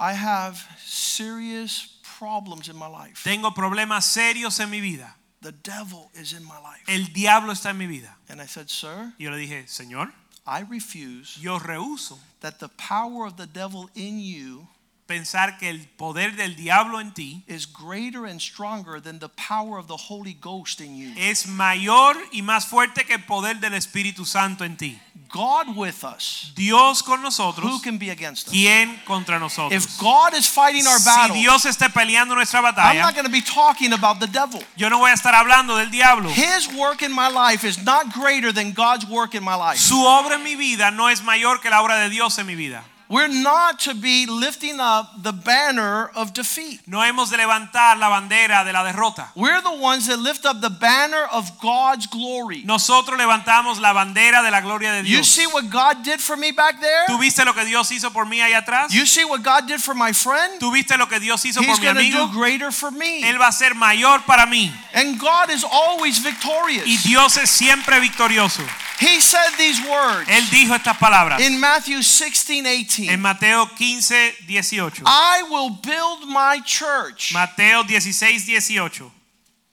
I 0.00 0.12
have 0.14 0.60
serious 0.84 1.91
problems 2.22 2.68
in 2.68 2.76
my 2.76 2.86
life. 2.86 3.24
tengo 3.24 3.50
problemas 3.52 4.04
serios 4.04 4.60
en 4.60 4.70
mi 4.70 4.80
vida. 4.80 5.16
The 5.40 5.52
devil 5.52 6.08
is 6.14 6.32
in 6.32 6.44
my 6.44 6.58
life. 6.62 6.84
El 6.86 7.12
diablo 7.12 7.52
está 7.52 7.70
en 7.70 7.78
mi 7.78 7.86
vida." 7.86 8.16
And 8.28 8.40
I 8.40 8.46
said, 8.46 8.70
Sir, 8.70 9.12
yo 9.18 9.30
le 9.30 9.38
dije, 9.38 9.66
"Señor, 9.66 10.12
I 10.46 10.60
refuse 10.60 11.36
yo 11.40 11.58
rehuso 11.58 12.18
that 12.40 12.58
the 12.58 12.68
power 12.68 13.26
of 13.26 13.36
the 13.36 13.46
devil 13.46 13.90
in 13.94 14.20
you 14.20 14.68
pensar 15.12 15.58
que 15.58 15.68
el 15.68 15.80
poder 15.98 16.36
del 16.36 16.56
diablo 16.56 16.98
en 16.98 17.12
ti 17.12 17.42
is 17.46 17.66
greater 17.66 18.24
and 18.24 18.40
stronger 18.40 19.00
than 19.00 19.18
the 19.18 19.28
power 19.28 19.78
of 19.78 19.86
the 19.86 19.96
Holy 20.08 20.32
Ghost 20.40 20.80
in 20.80 20.96
you. 20.96 21.12
es 21.16 21.46
mayor 21.46 22.16
y 22.32 22.40
más 22.40 22.64
fuerte 22.66 23.04
que 23.04 23.14
el 23.14 23.24
poder 23.24 23.60
del 23.60 23.74
Espíritu 23.74 24.24
Santo 24.24 24.64
en 24.64 24.76
ti. 24.76 24.98
God 25.28 25.76
with 25.76 26.04
us. 26.04 26.52
Dios 26.54 27.02
con 27.02 27.20
Who 27.20 27.24
nosotros, 27.24 27.82
can 27.82 27.98
be 27.98 28.10
against 28.10 28.48
us? 28.48 28.52
¿quién 28.52 29.00
contra 29.06 29.38
nosotros? 29.38 29.72
If 29.72 29.98
God 29.98 30.34
is 30.34 30.46
fighting 30.48 30.86
our 30.86 30.98
Si 30.98 31.04
battle, 31.04 31.36
Dios 31.36 31.64
está 31.64 31.88
peleando 31.88 32.34
nuestra 32.34 32.60
I'm 32.60 32.74
batalla, 32.74 33.00
not 33.00 33.14
going 33.14 33.24
to 33.26 33.32
be 33.32 33.40
talking 33.42 33.92
about 33.92 34.18
the 34.20 34.26
devil. 34.26 34.62
yo 34.76 34.88
no 34.88 34.98
voy 34.98 35.10
a 35.10 35.14
estar 35.14 35.34
hablando 35.34 35.76
del 35.76 35.90
diablo. 35.90 36.28
His 36.30 36.68
work 36.74 37.02
in 37.02 37.12
my 37.12 37.28
life 37.28 37.64
is 37.66 37.82
not 37.82 38.12
greater 38.12 38.52
than 38.52 38.72
God's 38.72 39.06
work 39.06 39.34
in 39.34 39.42
my 39.42 39.54
life. 39.54 39.78
Su 39.78 40.04
obra 40.04 40.34
en 40.36 40.42
mi 40.42 40.54
vida 40.54 40.90
no 40.90 41.08
es 41.08 41.22
mayor 41.22 41.60
que 41.60 41.70
la 41.70 41.82
obra 41.82 41.98
de 41.98 42.10
Dios 42.10 42.38
en 42.38 42.46
mi 42.46 42.54
vida. 42.54 42.84
We're 43.12 43.28
not 43.28 43.78
to 43.80 43.94
be 43.94 44.24
lifting 44.24 44.80
up 44.80 45.22
the 45.22 45.32
banner 45.34 46.10
of 46.16 46.32
defeat. 46.32 46.80
No 46.86 47.00
hemos 47.00 47.28
de 47.28 47.36
levantar 47.36 47.98
la 47.98 48.08
bandera 48.08 48.64
de 48.64 48.72
la 48.72 48.82
derrota. 48.90 49.28
We're 49.36 49.60
the 49.60 49.76
ones 49.76 50.06
that 50.06 50.18
lift 50.18 50.46
up 50.46 50.62
the 50.62 50.70
banner 50.70 51.26
of 51.30 51.60
God's 51.60 52.06
glory. 52.06 52.62
Nosotros 52.64 53.20
levantamos 53.20 53.78
la 53.82 53.92
bandera 53.92 54.42
de 54.42 54.50
la 54.50 54.62
gloria 54.62 55.02
de 55.02 55.06
You 55.06 55.22
see 55.22 55.46
what 55.46 55.68
God 55.68 56.02
did 56.02 56.22
for 56.22 56.38
me 56.38 56.52
back 56.52 56.80
there? 56.80 57.04
¿Tú 57.06 57.18
viste 57.18 57.44
lo 57.44 57.52
que 57.52 57.66
Dios 57.66 57.90
hizo 57.92 58.10
por 58.14 58.24
mí 58.24 58.40
allá 58.40 58.64
atrás? 58.64 58.94
You 58.94 59.04
see 59.04 59.26
what 59.26 59.42
God 59.42 59.68
did 59.68 59.82
for 59.82 59.94
my 59.94 60.12
friend? 60.12 60.58
¿Tú 60.58 60.72
viste 60.72 60.96
lo 60.96 61.06
que 61.06 61.20
Dios 61.20 61.44
hizo 61.44 61.60
He's 61.60 61.68
por 61.68 61.80
mi 61.80 61.84
going 61.84 61.96
to 61.96 62.00
amigo? 62.00 62.26
do 62.28 62.32
greater 62.32 62.72
for 62.72 62.90
me. 62.90 63.24
Él 63.24 63.38
va 63.38 63.48
a 63.48 63.52
ser 63.52 63.74
mayor 63.74 64.20
para 64.26 64.46
mí. 64.46 64.72
And 64.94 65.20
God 65.20 65.50
is 65.50 65.64
always 65.64 66.18
Y 66.18 66.30
victorious. 66.30 67.04
Dios 67.04 67.36
es 67.36 67.50
siempre 67.50 68.00
victorioso. 68.00 68.62
He 69.02 69.20
said 69.20 69.50
these 69.58 69.80
words 69.90 70.28
Él 70.28 70.48
dijo 70.48 70.76
estas 70.76 70.96
palabras 70.96 71.40
in 71.40 71.58
Matthew 71.58 72.02
16 72.02 72.64
18. 72.64 73.01
En 73.08 73.20
Mateo 73.20 73.66
15, 73.66 74.32
18. 74.46 75.04
I 75.06 75.42
will 75.50 75.70
build 75.70 76.28
my 76.28 76.60
church, 76.64 77.32
Mateo 77.32 77.82
16, 77.84 78.78
18. 78.78 79.10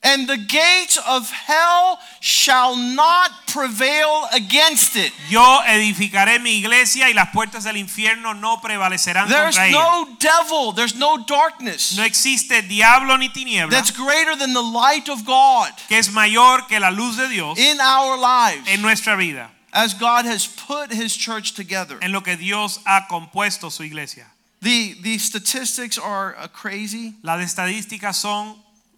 and 0.02 0.26
the 0.26 0.38
gates 0.38 0.98
of 1.06 1.30
hell 1.30 1.98
shall 2.20 2.74
not 2.74 3.30
prevail 3.46 4.26
against 4.32 4.96
it. 4.96 5.12
Yo 5.28 5.60
edificaré 5.66 6.40
mi 6.40 6.56
iglesia 6.58 7.08
y 7.10 7.12
las 7.12 7.28
puertas 7.34 7.64
del 7.64 7.76
infierno 7.76 8.32
no 8.34 8.60
prevalecerán 8.62 9.28
There's 9.28 9.56
contra 9.56 9.68
ella. 9.68 9.72
no 9.72 10.08
devil, 10.18 10.72
there's 10.72 10.94
no 10.94 11.18
darkness 11.26 11.96
No 11.96 12.04
existe 12.04 12.62
diablo 12.62 13.16
ni 13.18 13.28
tiniebla 13.28 13.70
that's 13.70 13.90
greater 13.90 14.36
than 14.36 14.54
the 14.54 14.62
light 14.62 15.08
of 15.10 15.24
God 15.26 15.70
que 15.88 15.98
es 15.98 16.10
mayor 16.10 16.66
que 16.66 16.80
la 16.80 16.90
luz 16.90 17.16
de 17.16 17.28
Dios 17.28 17.58
in 17.58 17.78
our 17.80 18.16
lives 18.16 18.66
en 18.68 18.80
nuestra 18.80 19.16
vida, 19.16 19.50
as 19.72 19.94
God 19.94 20.24
has 20.24 20.46
put 20.46 20.92
his 20.92 21.16
church 21.16 21.54
together. 21.54 21.98
en 22.02 22.12
lo 22.12 22.20
que 22.20 22.36
Dios 22.36 22.78
ha 22.86 23.06
compuesto 23.08 23.70
su 23.70 23.82
iglesia. 23.84 24.26
The, 24.62 24.94
the 25.00 25.18
statistics 25.18 25.98
are 25.98 26.36
uh, 26.38 26.48
crazy. 26.48 27.14
Las 27.22 27.54
estadísticas 27.54 28.14
son 28.16 28.56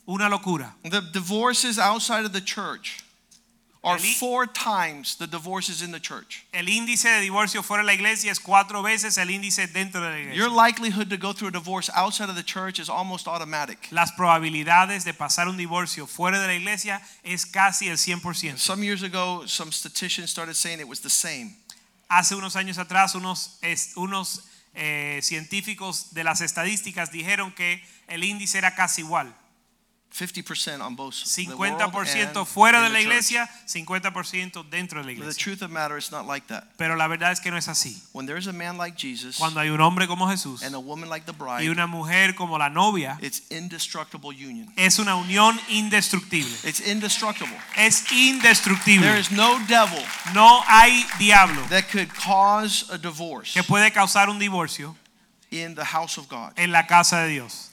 una 0.09 0.29
locura. 0.29 0.73
The 0.83 1.03
divorces 1.13 1.79
outside 1.79 2.25
of 2.25 2.33
the 2.33 2.41
church 2.41 3.02
are 3.85 3.99
four 3.99 4.47
times 4.47 5.17
the 5.17 5.27
divorces 5.27 5.83
in 5.83 5.91
the 5.91 5.99
church. 5.99 6.47
El 6.53 6.67
índice 6.67 7.05
de 7.05 7.21
divorcio 7.21 7.63
fuera 7.63 7.83
de 7.83 7.87
la 7.87 7.95
iglesia 7.95 8.31
es 8.31 8.39
cuatro 8.39 8.83
veces 8.83 9.19
el 9.19 9.29
índice 9.29 9.67
dentro 9.67 10.01
de 10.01 10.11
la 10.11 10.19
iglesia. 10.19 10.37
Your 10.37 10.51
likelihood 10.51 11.11
to 11.11 11.17
go 11.17 11.33
through 11.33 11.49
a 11.49 11.53
divorce 11.53 11.91
outside 11.95 12.29
of 12.29 12.37
the 12.37 12.45
church 12.45 12.79
is 12.79 12.89
almost 12.89 13.27
automatic. 13.27 13.89
Las 13.91 14.13
probabilidades 14.13 15.05
de 15.05 15.13
pasar 15.13 15.49
un 15.49 15.57
divorcio 15.57 16.07
fuera 16.07 16.41
de 16.41 16.47
la 16.47 16.55
iglesia 16.55 17.01
es 17.25 17.45
casi 17.45 17.89
el 17.89 17.97
100%. 17.97 18.59
Some 18.59 18.85
years 18.85 19.03
ago, 19.03 19.47
some 19.47 19.73
statisticians 19.73 20.31
started 20.31 20.55
saying 20.55 20.79
it 20.79 20.89
was 20.89 21.01
the 21.01 21.11
same. 21.11 21.57
Hace 22.09 22.37
unos 22.37 22.55
años 22.55 22.79
atrás, 22.79 23.15
unos, 23.15 23.59
unos 23.97 24.43
eh, 24.75 25.19
científicos 25.23 26.15
de 26.15 26.23
las 26.23 26.41
estadísticas 26.41 27.11
dijeron 27.11 27.53
que 27.53 27.83
el 28.07 28.23
índice 28.23 28.59
era 28.59 28.75
casi 28.75 29.01
igual. 29.01 29.35
50% 30.13 30.81
on 30.83 30.95
both 30.95 31.25
the 31.25 31.57
world 31.57 31.81
50% 31.81 32.37
and 32.37 32.47
fuera 32.47 32.83
de 32.83 32.91
la 32.91 33.01
iglesia, 33.01 33.49
50% 33.67 34.69
dentro 34.69 35.01
de 35.01 35.07
la 35.07 35.13
iglesia. 35.13 35.43
truth 35.43 35.63
of 35.63 35.71
the 35.71 35.75
matter, 35.75 35.97
it's 35.97 36.13
not 36.13 36.27
like 36.27 36.47
that. 36.49 36.65
Pero 36.77 36.97
la 36.97 37.09
verdad 37.09 37.33
es 37.33 37.41
que 37.41 37.51
no 37.51 37.57
es 37.57 37.67
así. 37.69 37.97
When 38.13 38.27
there's 38.27 38.47
a 38.47 38.53
man 38.53 38.77
like 38.77 38.97
Jesus 38.97 39.39
Cuando 39.39 39.61
hay 39.61 39.71
un 39.71 39.81
hombre 39.81 40.07
como 40.07 40.27
Jesús 40.27 40.63
and 40.63 40.75
a 40.75 40.81
woman 40.81 41.09
like 41.09 41.25
the 41.25 41.33
y 41.33 41.39
bride, 41.39 41.71
una 41.71 41.87
mujer 41.87 42.35
como 42.35 42.59
la 42.59 42.69
novia, 42.69 43.19
it's 43.23 43.51
indestructible 43.51 44.31
union. 44.31 44.69
es 44.77 44.99
una 44.99 45.17
unión 45.17 45.59
indestructible. 45.71 46.53
It's 46.65 46.81
indestructible. 46.81 47.57
Es 47.77 48.05
indestructible. 48.13 49.19
is 49.19 49.31
no 49.31 49.59
devil 49.67 50.03
No 50.35 50.63
hay 50.67 51.05
diablo 51.19 51.63
that 51.71 51.89
could 51.91 52.13
cause 52.13 52.85
a 52.91 52.99
divorce 52.99 53.55
que 53.55 53.63
puede 53.63 53.91
causar 53.93 54.29
un 54.29 54.39
divorcio 54.39 54.95
in 55.51 55.75
the 55.75 55.85
house 55.85 56.19
of 56.19 56.29
God. 56.29 56.53
en 56.57 56.71
la 56.71 56.87
casa 56.87 57.23
de 57.23 57.29
Dios. 57.29 57.72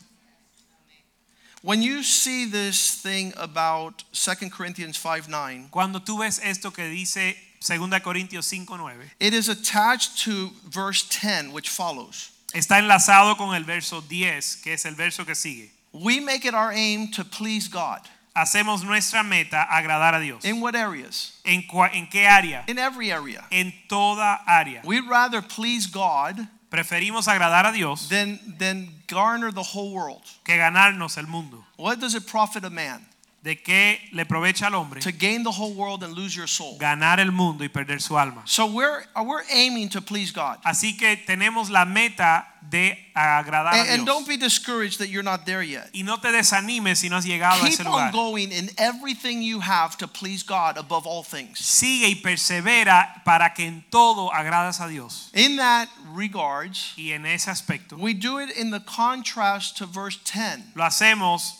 When 1.62 1.82
you 1.82 2.03
see 2.03 2.45
this 2.45 3.01
thing 3.01 3.34
about 3.36 4.03
2 4.14 4.49
Corinthians 4.49 4.97
5 4.97 5.28
9, 5.28 5.68
Cuando 5.72 5.99
tú 5.99 6.20
ves 6.20 6.39
esto 6.39 6.72
que 6.72 6.86
dice 6.86 7.36
2 7.60 7.99
Corintios 7.99 8.47
5:9, 8.47 9.12
it 9.20 9.34
is 9.34 9.49
attached 9.49 10.24
to 10.24 10.51
verse 10.66 11.03
10, 11.10 11.51
which 11.51 11.70
follows. 11.70 12.32
está 12.53 12.80
enlazado 12.80 13.38
con 13.38 13.53
el 13.55 13.64
verso 13.64 14.01
10, 14.01 14.62
que 14.64 14.74
es 14.74 14.86
el 14.86 14.95
verso 14.95 15.26
que 15.26 15.36
sigue. 15.36 15.70
We 15.91 16.20
make 16.20 16.45
it 16.45 16.53
our 16.53 16.72
aim 16.72 17.12
to 17.12 17.26
please 17.26 17.68
God. 17.68 18.01
Hacemos 18.36 18.86
nuestra 18.86 19.24
meta 19.24 19.68
agradar 19.70 20.16
a 20.16 20.22
Dios. 20.22 20.45
In 20.45 20.62
what 20.62 20.76
areas? 20.76 21.41
¿En, 21.43 21.64
en 21.93 22.07
qué 22.07 22.26
área? 22.26 22.64
In 22.70 22.78
every 22.78 23.12
area. 23.12 23.43
En 23.51 23.74
toda 23.89 24.39
área. 24.47 24.82
We'd 24.86 25.07
rather 25.10 25.41
please 25.41 25.88
God 25.88 26.47
Preferimos 26.70 27.28
agradar 27.28 27.66
a 27.66 27.72
Dios 27.72 28.10
than, 28.10 28.40
than 28.60 28.90
garner 29.08 29.52
the 29.52 29.64
whole 29.64 29.92
world. 29.92 30.22
que 30.44 30.56
ganarnos 30.56 31.18
el 31.18 31.26
mundo. 31.26 31.66
What 31.78 32.00
does 32.00 32.16
it 32.16 32.28
profit 32.28 32.64
a 32.64 32.70
man 32.70 33.09
¿De 33.42 33.56
qué 33.62 34.02
le 34.12 34.24
aprovecha 34.24 34.68
al 34.68 34.76
hombre 34.76 35.00
to 35.00 35.12
gain 35.14 35.44
the 35.44 35.50
whole 35.52 35.74
world 35.74 36.04
and 36.04 36.14
lose 36.14 36.36
your 36.36 36.46
soul? 36.48 36.78
ganar 36.78 37.22
el 37.22 37.32
mundo 37.32 37.64
y 37.64 37.70
perder 37.70 38.02
su 38.02 38.18
alma? 38.18 38.42
So 38.46 38.66
we're, 38.66 39.02
we're 39.16 39.44
aiming 39.50 39.88
to 39.92 40.02
please 40.02 40.32
God. 40.34 40.58
Así 40.66 40.98
que 40.98 41.16
tenemos 41.26 41.70
la 41.70 41.86
meta 41.86 42.46
de 42.70 42.98
agradar 43.16 43.74
And, 43.76 43.90
a 43.90 43.94
and 43.94 44.06
don't 44.06 44.26
Dios. 44.26 44.28
be 44.28 44.36
discouraged 44.38 45.00
that 45.00 45.08
you're 45.08 45.24
not 45.24 45.46
there 45.46 45.64
yet. 45.64 45.90
Y 45.94 46.02
no 46.04 46.18
te 46.18 46.28
desanimes 46.34 46.98
si 46.98 47.08
no 47.08 47.16
has 47.16 47.26
llegado 47.26 47.64
a 47.64 47.68
ese 47.70 47.78
Keep 47.78 47.86
on 47.88 47.94
lugar. 47.94 48.12
going 48.12 48.52
in 48.52 48.70
everything 48.78 49.42
you 49.42 49.62
have 49.62 49.96
to 50.00 50.08
please 50.10 50.44
God 50.44 50.78
above 50.78 51.08
all 51.08 51.24
things. 51.24 51.60
Sigue 51.60 52.10
y 52.10 52.16
persevera 52.16 53.24
para 53.24 53.54
que 53.54 53.66
en 53.66 53.86
todo 53.90 54.30
agradas 54.34 54.82
a 54.82 54.90
Dios. 54.90 55.32
In 55.34 55.56
that 55.56 55.88
regards, 56.14 56.94
Y 56.98 57.14
en 57.14 57.26
ese 57.26 57.48
aspecto 57.48 57.98
we 57.98 58.14
do 58.14 58.38
it 58.40 58.50
in 58.58 58.72
the 58.72 58.82
contrast 58.82 59.78
to 59.78 59.86
verse 59.86 60.18
10. 60.26 60.74
lo 60.76 60.84
hacemos 60.84 61.54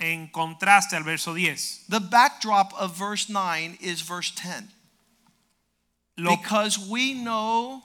en 0.00 0.28
contraste 0.32 0.94
al 0.94 1.02
verso 1.02 1.34
10. 1.34 1.84
The 1.88 2.00
backdrop 2.00 2.72
of 2.78 2.96
verse 2.96 3.28
9 3.28 3.78
is 3.80 4.00
verse 4.02 4.30
10. 4.34 4.68
Lo- 6.16 6.36
Because 6.36 6.78
we 6.78 7.14
know 7.14 7.82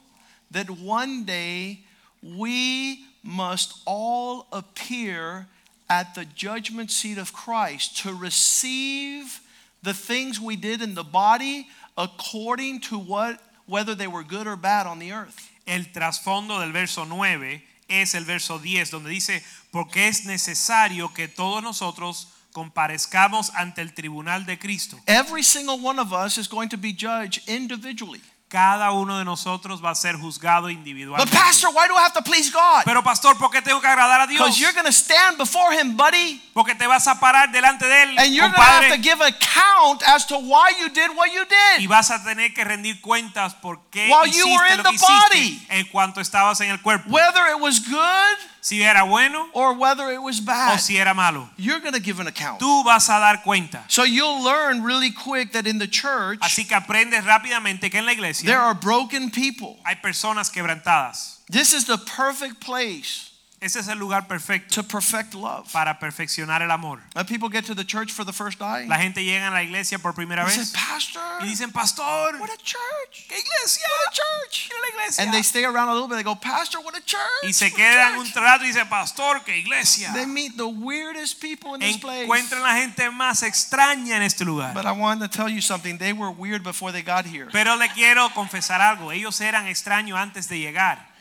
that 0.51 0.70
one 0.70 1.24
day 1.26 1.80
we 2.22 3.05
must 3.24 3.76
all 3.86 4.47
appear 4.51 5.47
at 5.89 6.14
the 6.16 6.26
judgment 6.26 6.91
seat 6.91 7.18
of 7.18 7.34
Christ 7.34 7.97
to 8.03 8.14
receive 8.14 9.39
the 9.82 9.93
things 9.93 10.39
we 10.39 10.55
did 10.55 10.82
in 10.82 10.95
the 10.95 11.03
body 11.03 11.68
according 11.97 12.80
to 12.82 12.97
what 12.97 13.39
whether 13.66 13.95
they 13.95 14.07
were 14.07 14.24
good 14.24 14.45
or 14.45 14.55
bad 14.57 14.86
on 14.88 14.99
the 14.99 15.11
earth. 15.14 15.49
El 15.66 15.82
trasfondo 15.93 16.59
del 16.59 16.72
verso 16.74 17.05
9 17.05 17.61
es 18.02 18.16
el 18.16 18.26
verso 18.26 18.60
10, 18.60 18.91
donde 18.91 19.10
dice, 19.10 19.44
porque 19.72 20.08
es 20.08 20.26
necesario 20.26 21.14
que 21.14 21.28
todos 21.28 21.62
nosotros 21.62 22.30
comparezcamos 22.52 23.52
ante 23.56 23.82
el 23.82 23.94
tribunal 23.94 24.46
de 24.46 24.58
Cristo. 24.58 25.00
Every 25.06 25.44
single 25.44 25.80
one 25.82 26.00
of 26.00 26.12
us 26.12 26.38
is 26.38 26.48
going 26.48 26.70
to 26.70 26.78
be 26.78 26.94
judged 26.94 27.48
individually. 27.48 28.22
Cada 28.54 28.91
uno 28.91 29.18
de 29.18 29.26
nosotros 29.26 29.84
va 29.84 29.89
a 29.89 29.95
ser 29.95 30.16
juzgado 30.16 30.68
But 30.70 31.32
pastor, 31.32 31.72
why 31.74 31.88
do 31.88 31.95
I 31.95 32.04
have 32.04 32.14
to 32.14 32.22
please 32.22 32.51
God? 32.51 32.84
Pero 32.86 33.01
pastor, 33.01 33.36
¿por 33.36 33.49
qué 33.49 33.64
tengo 33.64 33.82
que 33.82 33.88
agradar 33.88 34.22
a 34.22 34.28
Dios? 34.28 34.38
Because 34.41 34.60
you're 34.60 34.74
going 34.74 34.86
to 34.86 34.91
stand 34.91 35.39
before 35.39 35.74
him, 35.74 35.97
buddy. 35.97 36.39
Porque 36.54 36.76
te 36.76 36.86
vas 36.86 37.08
a 37.08 37.20
parar 37.20 37.51
delante 37.51 37.88
de 37.88 38.04
él, 38.04 38.20
And 38.20 38.32
you're 38.32 38.47
going 38.49 38.54
to 38.54 38.62
have 38.62 38.95
to 38.95 39.01
give 39.01 39.20
account 39.22 40.04
as 40.06 40.28
to 40.28 40.38
why 40.38 40.70
you 40.80 40.89
did 40.89 41.10
what 41.18 41.34
you 41.34 41.41
y 41.41 41.80
did. 41.80 41.89
vas 41.89 42.12
a 42.12 42.24
tener 42.24 42.54
que 42.54 42.64
rendir 42.64 43.01
cuentas 43.01 43.56
por 43.56 43.80
qué 43.89 44.08
While 44.08 44.28
you 44.32 44.45
hiciste 44.45 44.56
were 44.56 44.68
in 44.68 44.78
lo 44.78 44.84
the 44.84 44.89
que 44.89 44.95
hiciste 44.97 45.30
body. 45.30 45.68
en 45.70 45.86
cuanto 45.88 46.22
estabas 46.22 46.62
en 46.62 46.70
el 46.70 46.80
cuerpo. 46.80 47.10
Whether 47.10 47.47
it 47.47 47.60
was 47.60 47.80
good 47.80 48.38
si 48.64 48.82
era 48.82 49.03
bueno 49.05 49.49
or 49.53 49.74
whether 49.78 50.09
it 50.09 50.22
was 50.22 50.39
o 50.39 50.45
bad, 50.45 50.78
si 50.80 50.97
era 50.97 51.14
malo. 51.14 51.49
you're 51.57 51.82
going 51.82 51.93
to 51.93 51.99
give 51.99 52.20
an 52.22 52.28
account. 52.28 52.59
Tú 52.61 52.84
vas 52.86 53.09
a 53.09 53.20
dar 53.20 53.43
cuenta. 53.43 53.84
So 53.89 54.03
you'll 54.03 54.41
learn 54.43 54.82
really 54.84 55.11
quick 55.11 55.51
that 55.51 55.68
in 55.68 55.78
the 55.80 55.88
church, 55.88 56.39
Así 56.39 56.66
que 56.66 56.76
aprendes 56.76 57.24
rápidamente 57.26 57.91
que 57.91 57.99
en 57.99 58.05
la 58.05 58.14
iglesia 58.14 58.47
there 58.47 58.59
are 58.59 58.74
broken 58.74 59.30
people. 59.30 59.78
hay 59.86 59.95
personas 60.01 60.49
quebrantadas. 60.49 61.39
This 61.49 61.74
is 61.74 61.86
the 61.86 61.97
perfect 61.97 62.61
place 62.61 63.32
Ese 63.64 63.80
es 63.80 63.88
el 63.88 63.97
lugar 63.97 64.28
perfecto 64.28 64.76
to 64.76 64.84
perfect 64.84 65.34
love. 65.34 65.72
para 65.72 65.97
perfeccionar 65.97 66.61
el 66.61 66.70
amor. 66.70 66.99
When 67.14 67.26
people 67.26 67.47
get 67.47 67.66
to 67.68 67.74
the 67.74 67.86
church 67.86 68.11
for 68.11 68.26
the 68.26 68.34
first 68.34 68.59
time, 68.59 68.89
La 68.89 68.97
gente 68.97 69.24
llega 69.24 69.47
a 69.47 69.51
la 69.51 69.64
iglesia 69.64 69.99
por 69.99 70.14
primera 70.14 70.45
say, 70.49 70.59
vez 70.59 70.72
Pastor, 70.72 71.41
y 71.41 71.47
dicen, 71.47 71.72
pastor, 71.72 72.39
what 72.41 72.49
a 72.49 72.57
church. 72.57 73.26
¿qué 73.30 73.39
iglesia? 73.39 73.88
What 73.88 74.07
a 74.07 74.11
church. 74.11 74.68
¿Qué 74.68 74.76
la 74.82 74.89
iglesia? 74.89 75.24
And 75.24 75.32
they 75.32 75.43
stay 75.43 75.64
around 75.64 75.88
a 75.88 75.93
little 75.93 76.09
bit. 76.09 76.18
They 76.18 76.24
go, 76.24 76.36
Pastor, 76.36 76.82
what 76.82 76.93
a 76.93 77.01
church. 77.01 77.43
y 77.43 77.53
se 77.53 77.72
quedan 77.72 78.18
un 78.18 78.26
church." 78.26 78.34
trato 78.34 78.66
y 78.66 78.68
dicen, 78.68 78.89
pastor, 78.89 79.43
¿qué 79.45 79.57
iglesia? 79.59 80.11
They 80.14 80.26
meet 80.26 80.57
the 80.57 80.68
weirdest 80.68 81.39
people 81.39 81.76
in 81.76 81.80
this 81.80 81.97
place. 81.97 82.24
Encuentran 82.24 82.64
la 82.64 82.76
gente 82.76 83.09
más 83.11 83.43
extraña 83.43 84.18
en 84.18 84.24
este 84.24 84.43
lugar. 84.43 84.74
But 84.74 84.86
I 84.86 84.91
wanted 84.91 85.32
to 85.32 85.38
tell 85.38 85.47
you 85.47 85.61
something. 85.61 85.97
They 85.97 86.11
were 86.11 86.32
weird 86.32 86.64
before 86.64 86.91
they 86.91 87.01
got 87.01 87.26
here. 87.26 87.47
Pero 87.53 87.78
le 87.78 87.88
quiero 87.89 88.30
confesar 88.34 88.82
algo. 88.82 89.14
Ellos 89.14 89.39
eran 89.39 89.68
extraños 89.68 90.20
antes 90.20 90.49
de 90.49 90.59
llegar. 90.59 91.12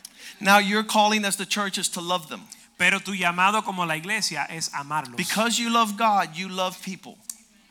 Now 0.42 0.58
your 0.58 0.82
calling 0.84 1.24
as 1.24 1.36
the 1.36 1.46
church 1.46 1.78
is 1.78 1.88
to 1.90 2.00
love 2.00 2.28
them. 2.28 2.42
Pero 2.78 2.98
tu 2.98 3.12
llamado 3.12 3.64
como 3.64 3.84
la 3.84 3.94
iglesia 3.94 4.46
es 4.50 4.68
amarlos. 4.70 5.16
Because 5.16 5.58
you 5.58 5.70
love 5.70 5.96
God, 5.96 6.34
you 6.34 6.48
love 6.48 6.76
people. 6.82 7.16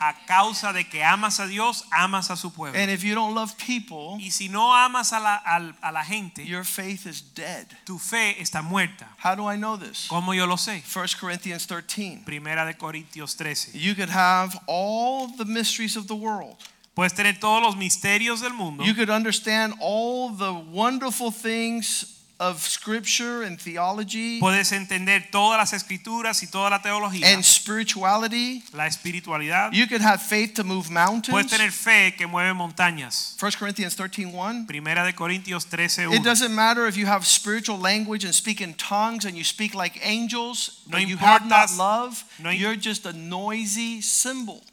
a 0.04 0.16
causa 0.26 0.74
de 0.74 0.84
que 0.86 1.04
amas 1.04 1.40
a 1.40 1.46
Dios, 1.46 1.84
amas 1.92 2.32
a 2.32 2.36
su 2.36 2.50
pueblo. 2.50 2.76
And 2.80 2.90
if 2.90 3.04
you 3.04 3.14
don't 3.14 3.36
love 3.36 3.56
people, 3.58 4.18
Y 4.20 4.32
si 4.32 4.48
no 4.48 4.74
amas 4.74 5.14
a 5.14 5.20
la, 5.20 5.40
a 5.46 5.92
la 5.92 6.04
gente, 6.04 6.44
your 6.44 6.64
faith 6.64 7.06
is 7.06 7.22
dead. 7.22 7.68
tu 7.86 8.00
fe 8.00 8.36
está 8.42 8.64
muerta. 8.64 9.06
How 9.24 9.36
do 9.36 9.46
I 9.46 9.58
know 9.58 9.78
this? 9.78 10.08
¿Cómo 10.10 10.34
yo 10.36 10.48
lo 10.48 10.56
sé? 10.56 10.82
1 10.84 11.06
Corinthians 11.20 11.68
13. 11.68 12.24
Primera 12.26 12.66
de 12.66 12.74
Corintios 12.74 13.36
13. 13.36 13.78
You 13.78 13.94
could 13.94 14.10
have 14.10 14.60
all 14.66 15.28
the 15.28 15.46
mysteries 15.46 15.96
of 15.96 16.08
the 16.08 16.16
world. 16.16 16.56
Puedes 16.96 17.14
tener 17.14 17.40
todos 17.40 17.62
los 17.62 17.76
misterios 17.76 18.42
del 18.42 18.54
mundo. 18.54 18.84
You 18.84 18.96
could 18.96 19.12
understand 19.12 19.76
all 19.80 20.30
the 20.30 20.52
wonderful 20.52 21.32
things 21.32 22.18
of 22.42 22.60
scripture 22.68 23.44
and 23.44 23.60
theology 23.60 24.40
Puedes 24.40 24.72
entender 24.72 25.30
todas 25.30 25.60
las 25.60 25.74
escrituras 25.74 26.42
y 26.42 26.48
toda 26.48 26.72
la 26.72 26.82
teología, 26.82 27.32
and 27.32 27.44
spirituality. 27.44 28.64
la 28.74 28.88
espiritualidad. 28.88 29.72
You 29.72 29.86
could 29.88 30.02
have 30.02 30.22
faith 30.24 30.56
to 30.56 30.64
move 30.64 30.90
mountains 30.90 31.30
Puedes 31.30 31.52
tener 31.52 31.72
fe 31.72 32.16
que 32.18 32.26
mueve 32.26 32.54
montañas. 32.56 33.36
1 33.40 33.52
Corinthians 33.60 33.96
13:1. 33.96 34.66
Primera 34.66 35.06
de 35.06 35.14
Corintios 35.14 35.68
13. 35.68 36.12
It 36.14 36.24
doesn't 36.24 36.54
matter 36.54 36.88
if 36.88 36.98
you 36.98 37.06
have 37.06 37.26
spiritual 37.28 37.80
language 37.80 38.26
and 38.26 38.34
speak 38.34 38.60
in 38.60 38.74
tongues 38.74 39.26
and 39.26 39.38
you 39.38 39.44
speak 39.44 39.76
like 39.76 40.00
angels, 40.02 40.82
No 40.88 40.98
but 40.98 41.08
you 41.08 41.18
have 41.18 41.46
not 41.48 41.70
love, 41.78 42.24
no 42.40 42.50
you're 42.50 42.76
just 42.76 43.06
a 43.06 43.14
noisy 43.14 44.02
cymbal. 44.02 44.64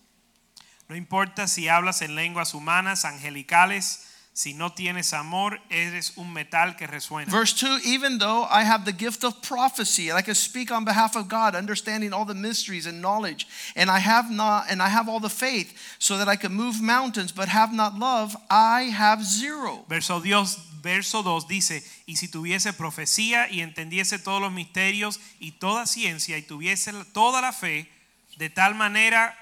No 0.88 0.96
importa 0.96 1.46
si 1.46 1.68
hablas 1.68 2.00
en 2.00 2.14
lenguas 2.14 2.54
humanas, 2.54 3.04
angelicales, 3.04 4.07
si 4.38 4.54
no 4.54 4.70
tienes 4.70 5.12
amor, 5.12 5.60
eres 5.68 6.12
un 6.16 6.32
metal 6.32 6.76
que 6.76 6.86
resuena. 6.86 7.28
Verse 7.28 7.52
2 7.54 7.80
Even 7.84 8.18
though 8.18 8.44
I 8.44 8.62
have 8.62 8.84
the 8.84 8.92
gift 8.92 9.24
of 9.24 9.42
prophecy 9.42 10.10
and 10.10 10.16
I 10.16 10.22
can 10.22 10.36
speak 10.36 10.70
on 10.70 10.84
behalf 10.84 11.16
of 11.16 11.26
God, 11.28 11.56
understanding 11.56 12.12
all 12.12 12.24
the 12.24 12.36
mysteries 12.36 12.86
and 12.86 13.02
knowledge, 13.02 13.48
and 13.74 13.90
I 13.90 13.98
have 13.98 14.30
not 14.30 14.70
and 14.70 14.80
I 14.80 14.90
have 14.90 15.08
all 15.08 15.18
the 15.18 15.28
faith 15.28 15.76
so 15.98 16.18
that 16.18 16.28
I 16.28 16.36
can 16.36 16.52
move 16.52 16.80
mountains, 16.80 17.32
but 17.32 17.48
have 17.48 17.72
not 17.72 17.98
love, 17.98 18.36
I 18.48 18.82
have 18.94 19.24
zero. 19.24 19.84
Verso, 19.88 20.20
Dios, 20.20 20.56
verso 20.80 21.24
2 21.24 21.48
dice, 21.48 21.82
y 22.06 22.14
si 22.14 22.28
tuviese 22.28 22.72
profecía 22.72 23.50
y 23.50 23.60
entendiese 23.60 24.20
todos 24.20 24.40
los 24.40 24.52
misterios 24.52 25.18
y 25.40 25.58
toda 25.58 25.84
ciencia 25.84 26.38
y 26.38 26.42
tuviese 26.42 26.92
toda 27.12 27.40
la 27.40 27.50
fe, 27.50 27.90
de 28.36 28.50
tal 28.50 28.76
manera 28.76 29.36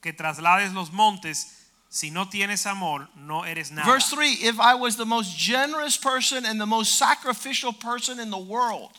que 0.00 0.14
traslades 0.14 0.72
los 0.72 0.90
montes, 0.90 1.61
si 1.92 2.10
no 2.10 2.24
tienes 2.24 2.64
amor, 2.64 3.06
no 3.14 3.44
eres 3.44 3.70
nada. 3.70 3.86
Verse 3.86 4.08
3 4.08 4.38
If 4.40 4.58
I 4.58 4.74
was 4.74 4.96
the 4.96 5.04
most 5.04 5.36
generous 5.36 5.98
person 5.98 6.46
and 6.46 6.58
the 6.58 6.64
most 6.64 6.96
sacrificial 6.98 7.72
person 7.72 8.18
in 8.18 8.30
the 8.30 8.38
world, 8.38 8.98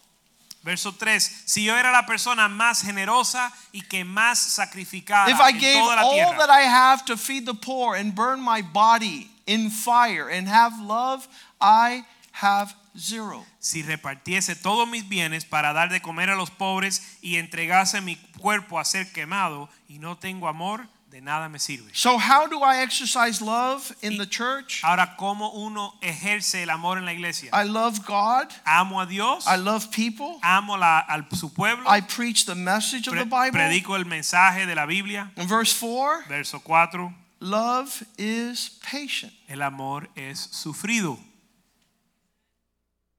Verso 0.63 0.91
3, 0.91 1.19
si 1.45 1.65
yo 1.65 1.75
era 1.75 1.91
la 1.91 2.03
persona 2.05 2.47
más 2.47 2.83
generosa 2.83 3.51
y 3.73 3.81
que 3.81 4.05
más 4.05 4.37
sacrificada 4.37 5.29
if 5.29 5.39
I 5.41 5.49
en 5.49 5.59
gave 5.59 5.73
toda 5.73 5.95
la 5.95 6.03
all 6.03 6.13
tierra, 6.13 6.37
that 6.37 6.49
I 6.51 6.61
have 6.61 7.03
to 7.05 7.17
feed 7.17 7.45
the 7.47 7.55
poor 7.55 7.95
and 7.95 8.13
burn 8.13 8.39
my 8.39 8.61
body 8.61 9.29
in 9.47 9.71
fire 9.71 10.29
and 10.29 10.47
have 10.47 10.79
love, 10.79 11.27
I 11.59 12.05
have 12.31 12.75
zero. 12.95 13.43
si 13.59 13.81
repartiese 13.81 14.55
todos 14.55 14.87
mis 14.87 15.03
bienes 15.09 15.45
para 15.45 15.73
dar 15.73 15.89
de 15.89 15.99
comer 15.99 16.29
a 16.29 16.35
los 16.35 16.51
pobres 16.51 17.17
y 17.21 17.37
entregase 17.37 18.01
mi 18.01 18.17
cuerpo 18.39 18.77
a 18.77 18.85
ser 18.85 19.11
quemado 19.11 19.67
y 19.89 19.97
no 19.97 20.15
tengo 20.15 20.47
amor, 20.47 20.87
de 21.13 21.21
nada 21.21 21.47
me 21.47 21.59
sirve. 21.59 21.91
So, 21.95 22.17
how 22.17 22.47
do 22.47 22.61
I 22.63 22.77
exercise 22.81 23.39
love 23.39 23.95
in 24.01 24.17
the 24.17 24.25
church? 24.25 24.81
Ahora, 24.83 25.15
¿cómo 25.17 25.53
uno 25.53 25.93
ejerce 26.01 26.63
el 26.63 26.69
amor 26.71 26.97
en 26.97 27.05
la 27.05 27.11
iglesia? 27.11 27.49
I 27.53 27.63
love 27.63 28.03
God, 28.03 28.47
Amo 28.65 28.99
a 28.99 29.05
Dios, 29.05 29.45
I 29.47 29.57
love 29.57 29.91
people, 29.91 30.39
amo 30.43 30.75
la, 30.75 31.03
al, 31.07 31.23
su 31.33 31.49
pueblo, 31.49 31.83
I 31.87 32.01
preach 32.01 32.45
the 32.47 32.55
message 32.55 33.07
of 33.07 33.13
pre- 33.13 33.23
the 33.23 33.29
Bible. 33.29 33.51
predico 33.59 33.95
el 33.95 34.05
mensaje 34.05 34.65
de 34.65 34.73
la 34.73 34.87
Biblia. 34.87 35.31
In 35.37 35.47
verse 35.47 35.71
4, 35.71 36.23
Verso 36.27 36.57
4, 36.59 37.13
love 37.41 38.03
is 38.17 38.79
patient. 38.81 39.33
el 39.47 39.61
amor 39.61 40.07
es 40.17 40.49
sufrido. 40.51 41.19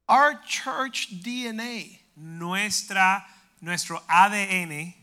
Our 0.09 0.35
church 0.45 1.07
DNA 1.23 1.99
Nuestra, 2.17 3.23
nuestro 3.61 4.01
ADN 4.09 4.93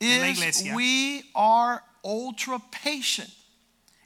En 0.00 0.20
la 0.20 0.28
iglesia. 0.28 0.74
we 0.74 1.24
are 1.34 1.82
ultra 2.02 2.58
patient. 2.70 3.30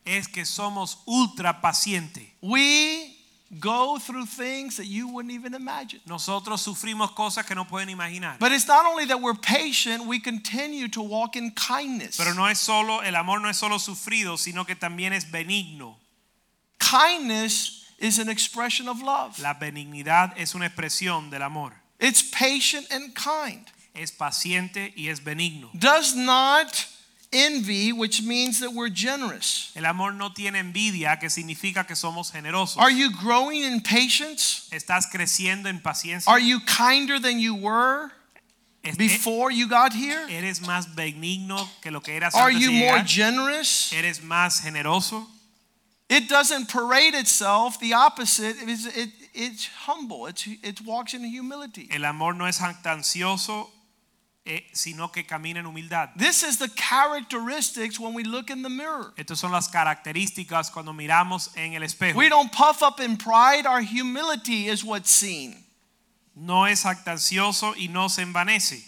es 0.05 0.27
que 0.27 0.45
somos 0.45 0.99
ultra 1.07 1.61
pacientes. 1.61 2.27
We 2.41 3.17
go 3.61 3.99
through 3.99 4.27
things 4.27 4.77
that 4.77 4.87
you 4.87 5.09
wouldn't 5.09 5.33
even 5.33 5.55
imagine. 5.55 6.01
Nosotros 6.07 6.63
sufrimos 6.63 7.13
cosas 7.15 7.47
que 7.47 7.55
no 7.55 7.65
pueden 7.65 7.89
imaginar. 7.91 8.39
But 8.39 8.53
it's 8.53 8.67
not 8.67 8.87
only 8.87 9.07
that 9.07 9.21
we're 9.21 9.35
patient, 9.35 10.07
we 10.07 10.19
continue 10.19 10.89
to 10.89 11.03
walk 11.03 11.37
in 11.37 11.53
kindness. 11.53 12.17
Pero 12.17 12.35
no 12.35 12.47
es 12.47 12.59
solo, 12.59 13.01
el 13.01 13.15
amor 13.15 13.41
no 13.41 13.49
es 13.49 13.59
solo 13.59 13.79
sufrido, 13.79 14.39
sino 14.39 14.65
que 14.65 14.75
también 14.75 15.13
es 15.13 15.31
benigno. 15.31 15.97
Kindness 16.79 17.85
is 17.99 18.19
an 18.19 18.29
expression 18.29 18.89
of 18.89 19.01
love. 19.03 19.39
La 19.39 19.55
benignidad 19.55 20.33
es 20.37 20.55
una 20.55 20.67
expresión 20.67 21.31
del 21.31 21.43
amor. 21.43 21.73
It's 22.01 22.23
patient 22.23 22.91
and 22.91 23.15
kind. 23.15 23.67
Es 23.95 24.11
paciente 24.11 24.93
y 24.97 25.09
es 25.09 25.21
benigno. 25.21 25.71
Does 25.79 26.17
not 26.17 26.87
envy, 27.33 27.93
which 27.93 28.23
means 28.23 28.61
that 28.61 28.73
we're 28.73 28.89
generous. 28.89 29.73
El 29.75 29.87
amor 29.87 30.13
no 30.13 30.31
tiene 30.31 30.59
envidia, 30.59 31.19
que 31.19 31.29
significa 31.29 31.87
que 31.87 31.97
somos 31.97 32.31
generosos. 32.31 32.79
Are 32.79 32.91
you 32.91 33.11
growing 33.11 33.63
in 33.63 33.81
patience? 33.81 34.69
¿Estás 34.71 35.11
creciendo 35.11 35.67
en 35.67 35.81
paciencia? 35.81 36.29
Are 36.29 36.41
you 36.41 36.61
kinder 36.61 37.19
than 37.19 37.39
you 37.39 37.55
were 37.55 38.11
before 38.97 39.51
you 39.51 39.69
got 39.69 39.93
here? 39.93 40.27
¿Eres 40.29 40.61
más 40.61 40.95
benigno 40.95 41.69
que 41.81 41.91
lo 41.91 42.01
que 42.01 42.15
eras 42.15 42.35
Are 42.35 42.51
antes 42.51 42.63
you 42.63 42.73
more 42.73 43.03
generous? 43.05 43.93
¿Eres 43.93 44.21
más 44.21 44.61
generoso? 44.61 45.27
It 46.09 46.29
doesn't 46.29 46.69
parade 46.69 47.15
itself. 47.15 47.81
The 47.81 47.95
opposite 47.95 48.57
is 48.69 48.87
it, 48.87 49.11
it's 49.33 49.67
humble. 49.87 50.27
It's, 50.27 50.47
it 50.47 50.83
walks 50.83 51.15
in 51.15 51.25
humility. 51.25 51.89
El 51.91 52.05
amor 52.05 52.35
no 52.35 52.45
es 52.45 52.59
jactancioso, 52.59 53.69
eh, 54.45 54.67
sino 54.73 55.11
que 55.13 55.25
camina 55.25 55.61
en 55.61 55.67
humildad. 55.67 56.11
This 56.17 56.43
is 56.43 56.59
the 56.59 56.69
characteristics 56.69 57.99
when 58.01 58.13
we 58.15 58.25
look 58.25 58.51
in 58.51 58.63
the 58.63 58.69
mirror. 58.69 59.13
Estas 59.17 59.39
son 59.39 59.53
las 59.53 59.69
características 59.69 60.71
cuando 60.73 60.93
miramos 60.93 61.51
en 61.57 61.75
el 61.75 61.83
espejo. 61.83 62.17
We 62.17 62.29
don't 62.29 62.51
puff 62.53 62.83
up 62.83 63.01
in 63.01 63.17
pride, 63.17 63.67
our 63.67 63.81
humility 63.83 64.69
is 64.69 64.83
what's 64.85 65.11
seen. 65.11 65.57
No 66.35 66.65
es 66.65 66.85
actancioso 66.85 67.75
y 67.77 67.89
no 67.89 68.09
se 68.09 68.23
envanece. 68.23 68.83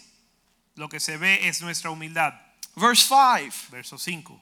Lo 0.75 0.89
que 0.89 0.99
se 0.99 1.17
ve 1.17 1.47
es 1.47 1.61
nuestra 1.61 1.89
humildad. 1.91 2.33
Verse 2.75 3.03
5 3.03 3.69
Verso 3.71 3.97
5. 3.97 4.41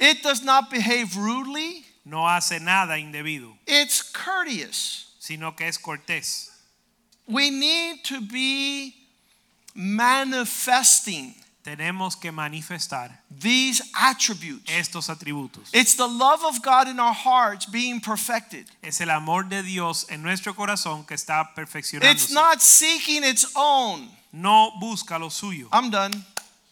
It 0.00 0.22
does 0.22 0.42
not 0.42 0.70
behave 0.70 1.16
rudely, 1.16 1.84
No 2.06 2.26
hace 2.26 2.58
nada 2.60 2.96
indebido, 2.96 3.52
it's 3.66 4.02
courteous. 4.02 5.14
sino 5.18 5.54
que 5.54 5.66
es 5.66 5.76
cortés. 5.76 6.48
We 7.26 7.50
need 7.50 8.02
to 8.04 8.22
be 8.22 8.94
manifesting 9.78 11.34
Tenemos 11.62 12.16
que 12.16 12.32
manifestar 12.32 13.10
these 13.30 13.82
attributes. 13.94 14.70
estos 14.72 15.10
atributos. 15.10 15.68
It's 15.74 15.94
the 15.96 16.06
love 16.06 16.42
of 16.44 16.62
God 16.62 16.88
in 16.88 16.98
our 16.98 17.12
hearts 17.12 17.66
being 17.66 18.00
perfected. 18.00 18.66
Es 18.82 19.00
el 19.00 19.10
amor 19.10 19.44
de 19.44 19.62
Dios 19.62 20.06
en 20.08 20.22
nuestro 20.22 20.54
corazón 20.54 21.06
que 21.06 21.14
está 21.14 21.54
perfeccionándose. 21.54 22.10
It's 22.10 22.30
not 22.30 22.62
seeking 22.62 23.22
its 23.22 23.46
own. 23.54 24.08
No 24.32 24.72
busca 24.80 25.18
lo 25.18 25.28
suyo. 25.28 25.68
I'm 25.70 25.90
done. 25.90 26.12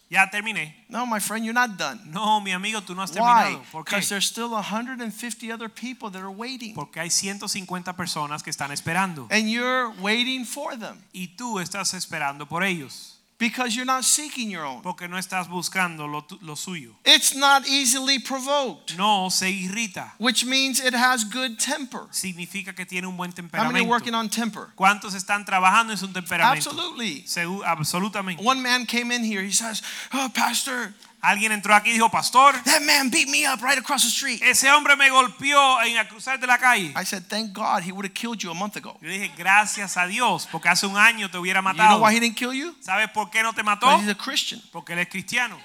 Ya 0.09 0.31
terminé. 0.31 0.73
No, 0.89 1.05
my 1.05 1.19
friend, 1.19 1.45
you're 1.45 1.53
not 1.53 1.77
done. 1.77 2.01
No, 2.13 2.41
mi 2.41 2.53
amigo, 2.53 2.81
tú 2.81 2.95
no 2.95 3.03
has 3.03 3.11
Why? 3.11 3.17
terminado. 3.17 3.63
¿Por 3.73 3.85
qué? 3.85 3.97
Because 3.97 4.09
there's 4.09 4.27
still 4.27 4.51
150 4.51 5.51
other 5.51 5.69
people 5.69 6.11
that 6.11 6.23
are 6.23 6.31
waiting. 6.31 6.75
Porque 6.75 7.01
hay 7.01 7.11
150 7.11 7.97
personas 7.97 8.43
que 8.43 8.51
están 8.51 8.71
esperando. 8.71 9.27
And 9.31 9.49
you're 9.51 9.91
waiting 10.01 10.45
for 10.45 10.77
them 10.79 11.03
Y 11.13 11.37
tú 11.37 11.59
estás 11.59 11.93
esperando 11.95 12.47
por 12.47 12.63
ellos. 12.63 13.16
Because 13.39 13.77
you're 13.77 13.85
not 13.85 14.05
seeking 14.05 14.51
your 14.51 14.65
own. 14.65 14.81
Porque 14.83 15.09
no 15.09 15.17
estás 15.19 15.49
buscando 15.49 16.07
lo, 16.11 16.25
lo 16.43 16.55
suyo. 16.55 16.95
It's 17.05 17.35
not 17.35 17.67
easily 17.69 18.19
provoked, 18.19 18.97
No 18.97 19.29
se 19.29 19.47
irrita. 19.53 20.13
which 20.19 20.45
means 20.45 20.81
it 20.81 20.95
has 20.95 21.25
good 21.25 21.59
temper. 21.59 22.07
Significa 22.13 22.75
que 22.75 22.85
tiene 22.87 23.07
un 23.07 23.17
buen 23.17 23.31
How 23.33 23.43
many 23.43 23.81
are 23.81 23.85
temperamento. 23.85 23.89
working 23.91 24.15
on 24.15 24.29
temper? 24.29 24.69
¿Cuántos 24.77 25.15
están 25.15 25.45
trabajando 25.45 25.91
en 25.93 25.99
su 25.99 26.09
temperamento? 26.09 26.71
Absolutely. 26.71 27.23
Segu- 27.27 27.63
absolutamente. 27.65 28.43
One 28.43 28.63
man 28.63 28.87
came 28.87 29.11
in 29.13 29.23
here. 29.23 29.43
He 29.43 29.53
says, 29.53 29.83
Oh, 30.13 30.31
Pastor, 30.35 30.95
Alguien 31.27 31.51
entró 31.51 31.75
aquí 31.75 31.91
y 31.91 31.95
dijo, 31.95 32.09
pastor, 32.09 32.55
that 32.63 32.83
man 32.83 33.11
beat 33.11 33.27
me 33.29 33.49
up 33.49 33.61
right 33.61 33.79
across 33.79 34.03
the 34.03 34.09
street. 34.09 34.41
ese 34.43 34.71
hombre 34.71 34.95
me 34.95 35.11
golpeó 35.11 35.83
en 35.83 35.97
el 35.97 36.07
cruzar 36.07 36.39
de 36.39 36.47
la 36.47 36.57
calle. 36.57 36.93
I 36.95 37.05
said, 37.05 37.25
Thank 37.29 37.53
God 37.53 37.83
he 37.83 37.91
would 37.91 38.07
have 38.07 38.15
killed 38.15 38.41
you 38.41 38.51
a 38.53 38.55
month 38.55 38.77
ago. 38.77 38.97
Yo 39.03 39.09
dije, 39.09 39.33
gracias 39.37 39.97
a 39.97 40.07
Dios, 40.07 40.47
porque 40.47 40.69
hace 40.69 40.87
un 40.87 40.97
año 40.97 41.29
te 41.29 41.37
hubiera 41.37 41.61
matado. 41.61 41.91
You 41.91 41.97
know 41.97 42.05
why 42.05 42.15
he 42.15 42.21
didn't 42.21 42.37
kill 42.37 42.53
you? 42.55 42.77
¿Sabes 42.81 43.11
por 43.13 43.29
qué 43.31 43.43
no 43.43 43.53
te 43.53 43.65
mató? 43.65 43.87
Because 43.87 44.03
he's 44.05 44.11
a 44.11 44.15
Christian. 44.15 44.63
Porque 44.71 44.93
él 44.93 45.01
es 45.01 45.09
cristiano. 45.09 45.59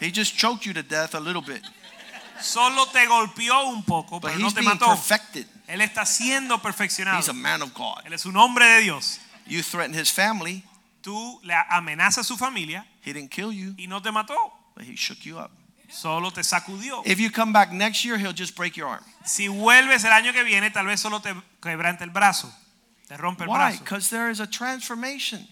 He 0.00 0.10
just 0.10 0.34
choked 0.34 0.64
you 0.64 0.72
to 0.72 0.82
death 0.82 1.14
a 1.14 1.20
little 1.20 1.42
bit. 1.42 1.62
Solo 2.40 2.86
te 2.86 3.04
golpeó 3.06 3.66
un 3.66 3.82
poco, 3.82 4.18
But 4.18 4.30
pero 4.30 4.38
no 4.38 4.50
te 4.50 4.62
mató. 4.62 4.86
perfected. 4.86 5.46
Él 5.66 5.82
está 5.82 6.06
siendo 6.06 6.58
perfeccionado. 6.62 7.18
He's 7.18 7.28
a 7.28 7.34
man 7.34 7.60
of 7.60 7.74
God. 7.74 8.00
Él 8.06 8.14
es 8.14 8.24
un 8.24 8.34
hombre 8.34 8.64
de 8.64 8.80
Dios. 8.80 9.20
You 9.46 9.62
threatened 9.62 9.94
his 9.94 10.10
family. 10.10 10.64
Tú 11.02 11.38
le 11.42 11.54
amenazas 11.68 12.18
a 12.18 12.24
su 12.24 12.36
familia 12.36 12.86
He 13.02 13.12
didn't 13.12 13.30
kill 13.30 13.52
you, 13.52 13.74
y 13.78 13.86
no 13.86 14.00
te 14.02 14.10
mató. 14.10 14.52
But 14.80 14.88
he 14.88 14.96
shook 14.96 15.26
you 15.26 15.38
up. 15.38 15.50
Solo 15.90 16.30
te 16.30 16.40
sacudió. 16.42 17.02
If 17.04 17.20
you 17.20 17.30
come 17.30 17.52
back 17.52 17.70
next 17.70 18.02
year, 18.02 18.16
he'll 18.16 18.32
just 18.32 18.56
break 18.56 18.76
your 18.76 18.88
arm. 18.88 19.04
Si 19.26 19.46
vuelves 19.46 20.04
el 20.04 20.10
año 20.10 20.32
que 20.32 20.42
viene, 20.42 20.70
tal 20.70 20.86
vez 20.86 21.00
solo 21.00 21.18
te 21.18 21.34
quebrante 21.60 22.02
el 22.02 22.10
brazo. 22.10 22.50
Te 23.06 23.16
rompe 23.16 23.42
el 23.42 23.48
Why? 23.50 23.56
brazo. 23.56 23.80
Because 23.80 24.08
there 24.08 24.30
is 24.30 24.40
a 24.40 24.46
transformation. 24.46 25.46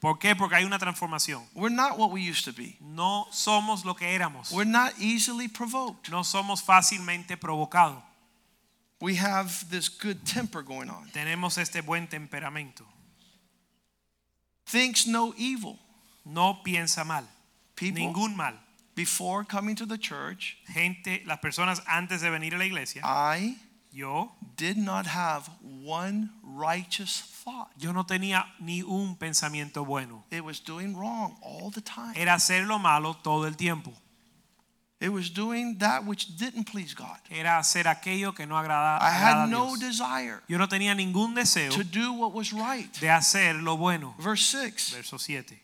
¿Por 0.00 0.18
qué? 0.18 0.34
Porque 0.34 0.54
hay 0.54 0.64
una 0.64 0.78
transformación. 0.78 1.42
We're 1.52 1.68
not 1.68 1.98
what 1.98 2.10
we 2.10 2.22
used 2.22 2.46
to 2.46 2.52
be. 2.52 2.78
No 2.80 3.26
somos 3.30 3.84
lo 3.84 3.92
que 3.92 4.06
éramos. 4.06 4.50
We're 4.52 4.64
not 4.64 4.94
easily 4.98 5.48
provoked. 5.48 6.10
No 6.10 6.22
somos 6.22 6.62
fácilmente 6.62 7.36
provocados. 7.36 8.02
We 9.02 9.16
have 9.16 9.68
this 9.68 9.90
good 9.90 10.24
temper 10.24 10.62
going 10.62 10.88
on. 10.88 11.10
Tenemos 11.12 11.58
este 11.58 11.82
buen 11.82 12.06
temperamento. 12.06 12.84
Thinks 14.64 15.06
no 15.06 15.34
evil. 15.36 15.78
No 16.24 16.62
piensa 16.64 17.04
mal. 17.04 17.26
People 17.80 18.02
Ningún 18.02 18.36
mal. 18.36 18.54
before 18.94 19.42
coming 19.44 19.74
to 19.74 19.86
the 19.86 19.96
church, 19.98 20.58
Gente, 20.72 21.22
las 21.26 21.38
personas 21.40 21.82
antes 21.88 22.20
de 22.20 22.30
venir 22.30 22.54
a 22.54 22.58
la 22.58 22.64
iglesia, 22.64 23.00
I 23.04 23.56
yo, 23.92 24.30
did 24.56 24.76
not 24.76 25.06
have 25.06 25.48
one 25.82 26.30
righteous 26.44 27.22
thought. 27.44 27.70
yo 27.78 27.92
no 27.92 28.04
tenía 28.04 28.44
ni 28.60 28.82
un 28.82 29.16
pensamiento 29.16 29.84
bueno. 29.86 30.24
It 30.30 30.44
was 30.44 30.60
doing 30.60 30.94
wrong 30.96 31.36
all 31.42 31.70
the 31.70 31.80
time. 31.80 32.12
Era 32.16 32.34
hacer 32.34 32.66
lo 32.66 32.78
malo 32.78 33.14
todo 33.22 33.44
el 33.46 33.54
tiempo. 33.56 33.92
It 35.00 35.08
was 35.10 35.30
doing 35.30 35.78
that 35.78 36.04
which 36.04 36.36
didn't 36.36 36.64
please 36.70 36.92
God. 36.92 37.16
Era 37.30 37.56
hacer 37.58 37.84
aquello 37.88 38.34
que 38.34 38.44
no 38.46 38.56
agrada, 38.58 38.98
I 39.00 39.10
had 39.10 39.48
no 39.48 39.74
desire 39.76 40.42
Yo 40.46 40.58
no 40.58 40.66
tenía 40.68 40.94
ningún 40.94 41.34
deseo 41.34 41.70
to 41.70 41.82
do 41.82 42.12
what 42.12 42.34
was 42.34 42.52
right. 42.52 42.92
de 43.00 43.08
hacer 43.08 43.54
lo 43.62 43.78
bueno. 43.78 44.14
Verse 44.18 44.44
6 44.44 44.92
Verso 44.92 45.16
7. 45.16 45.58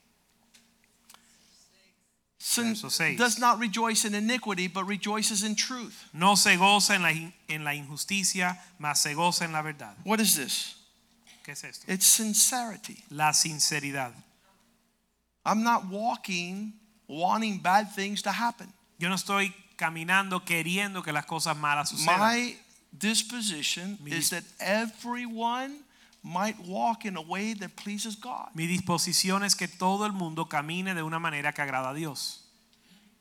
Sin 2.48 2.74
Verso 2.74 2.88
seis. 2.90 3.18
does 3.18 3.40
not 3.40 3.58
rejoice 3.58 4.04
in 4.04 4.14
iniquity, 4.14 4.68
but 4.68 4.84
rejoices 4.84 5.42
in 5.42 5.56
truth. 5.56 6.04
No 6.12 6.36
se 6.36 6.56
goza 6.56 6.94
en 6.94 7.02
la, 7.02 7.10
en 7.48 7.64
la 7.64 7.72
injusticia, 7.72 8.56
mas 8.78 9.00
se 9.02 9.14
goza 9.14 9.44
en 9.44 9.52
la 9.52 9.62
verdad. 9.62 9.96
What 10.04 10.20
is 10.20 10.36
this? 10.36 10.76
¿Qué 11.44 11.50
es 11.50 11.64
esto? 11.64 11.84
It's 11.92 12.06
sincerity. 12.06 13.02
La 13.10 13.32
sinceridad. 13.32 14.12
I'm 15.44 15.64
not 15.64 15.86
walking 15.90 16.74
wanting 17.08 17.58
bad 17.58 17.92
things 17.92 18.22
to 18.22 18.30
happen. 18.30 18.72
Yo 18.96 19.08
no 19.08 19.16
estoy 19.16 19.52
caminando 19.76 20.44
queriendo 20.44 21.02
que 21.02 21.12
las 21.12 21.26
cosas 21.26 21.56
malas 21.56 21.88
sucedan. 21.88 22.16
My 22.20 22.54
disposition 22.96 23.98
is 24.06 24.30
that 24.30 24.44
everyone 24.60 25.80
might 26.26 26.58
walk 26.66 27.04
in 27.04 27.16
a 27.16 27.22
way 27.22 27.54
that 27.54 27.76
pleases 27.76 28.16
God. 28.16 28.48
Mi 28.54 28.66
disposición 28.66 29.44
es 29.44 29.54
que 29.54 29.68
todo 29.68 30.04
el 30.04 30.12
mundo 30.12 30.46
camine 30.46 30.94
de 30.94 31.02
una 31.02 31.20
manera 31.20 31.52
que 31.52 31.62
agrada 31.62 31.90
a 31.90 31.94
Dios. 31.94 32.40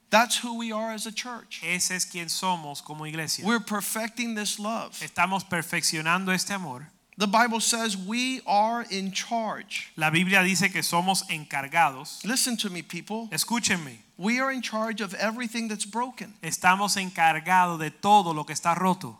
That's 0.09 0.37
who 0.37 0.57
we 0.57 0.71
are 0.71 0.91
as 0.91 1.05
a 1.05 1.11
church. 1.11 1.61
Ese 1.63 1.91
es 1.91 2.05
quien 2.05 2.29
somos 2.29 2.83
como 2.83 3.05
iglesia. 3.05 3.45
We're 3.45 3.59
perfecting 3.59 4.33
this 4.35 4.59
love. 4.59 4.97
Estamos 5.01 5.43
perfeccionando 5.43 6.33
este 6.33 6.51
amor. 6.51 6.87
The 7.17 7.27
Bible 7.27 7.61
says 7.61 7.95
we 7.95 8.41
are 8.45 8.85
in 8.89 9.11
charge. 9.11 9.91
La 9.95 10.09
Biblia 10.09 10.41
dice 10.43 10.71
que 10.71 10.81
somos 10.81 11.23
encargados. 11.29 12.25
Listen 12.25 12.57
to 12.57 12.69
me, 12.69 12.81
people. 12.81 13.29
Escúchenme. 13.31 13.97
We 14.17 14.39
are 14.39 14.51
in 14.51 14.61
charge 14.61 15.01
of 15.01 15.13
everything 15.13 15.67
that's 15.67 15.85
broken. 15.85 16.33
Estamos 16.41 16.97
encargados 16.97 17.79
de 17.79 17.91
todo 17.91 18.33
lo 18.33 18.43
que 18.45 18.53
está 18.53 18.75
roto. 18.75 19.17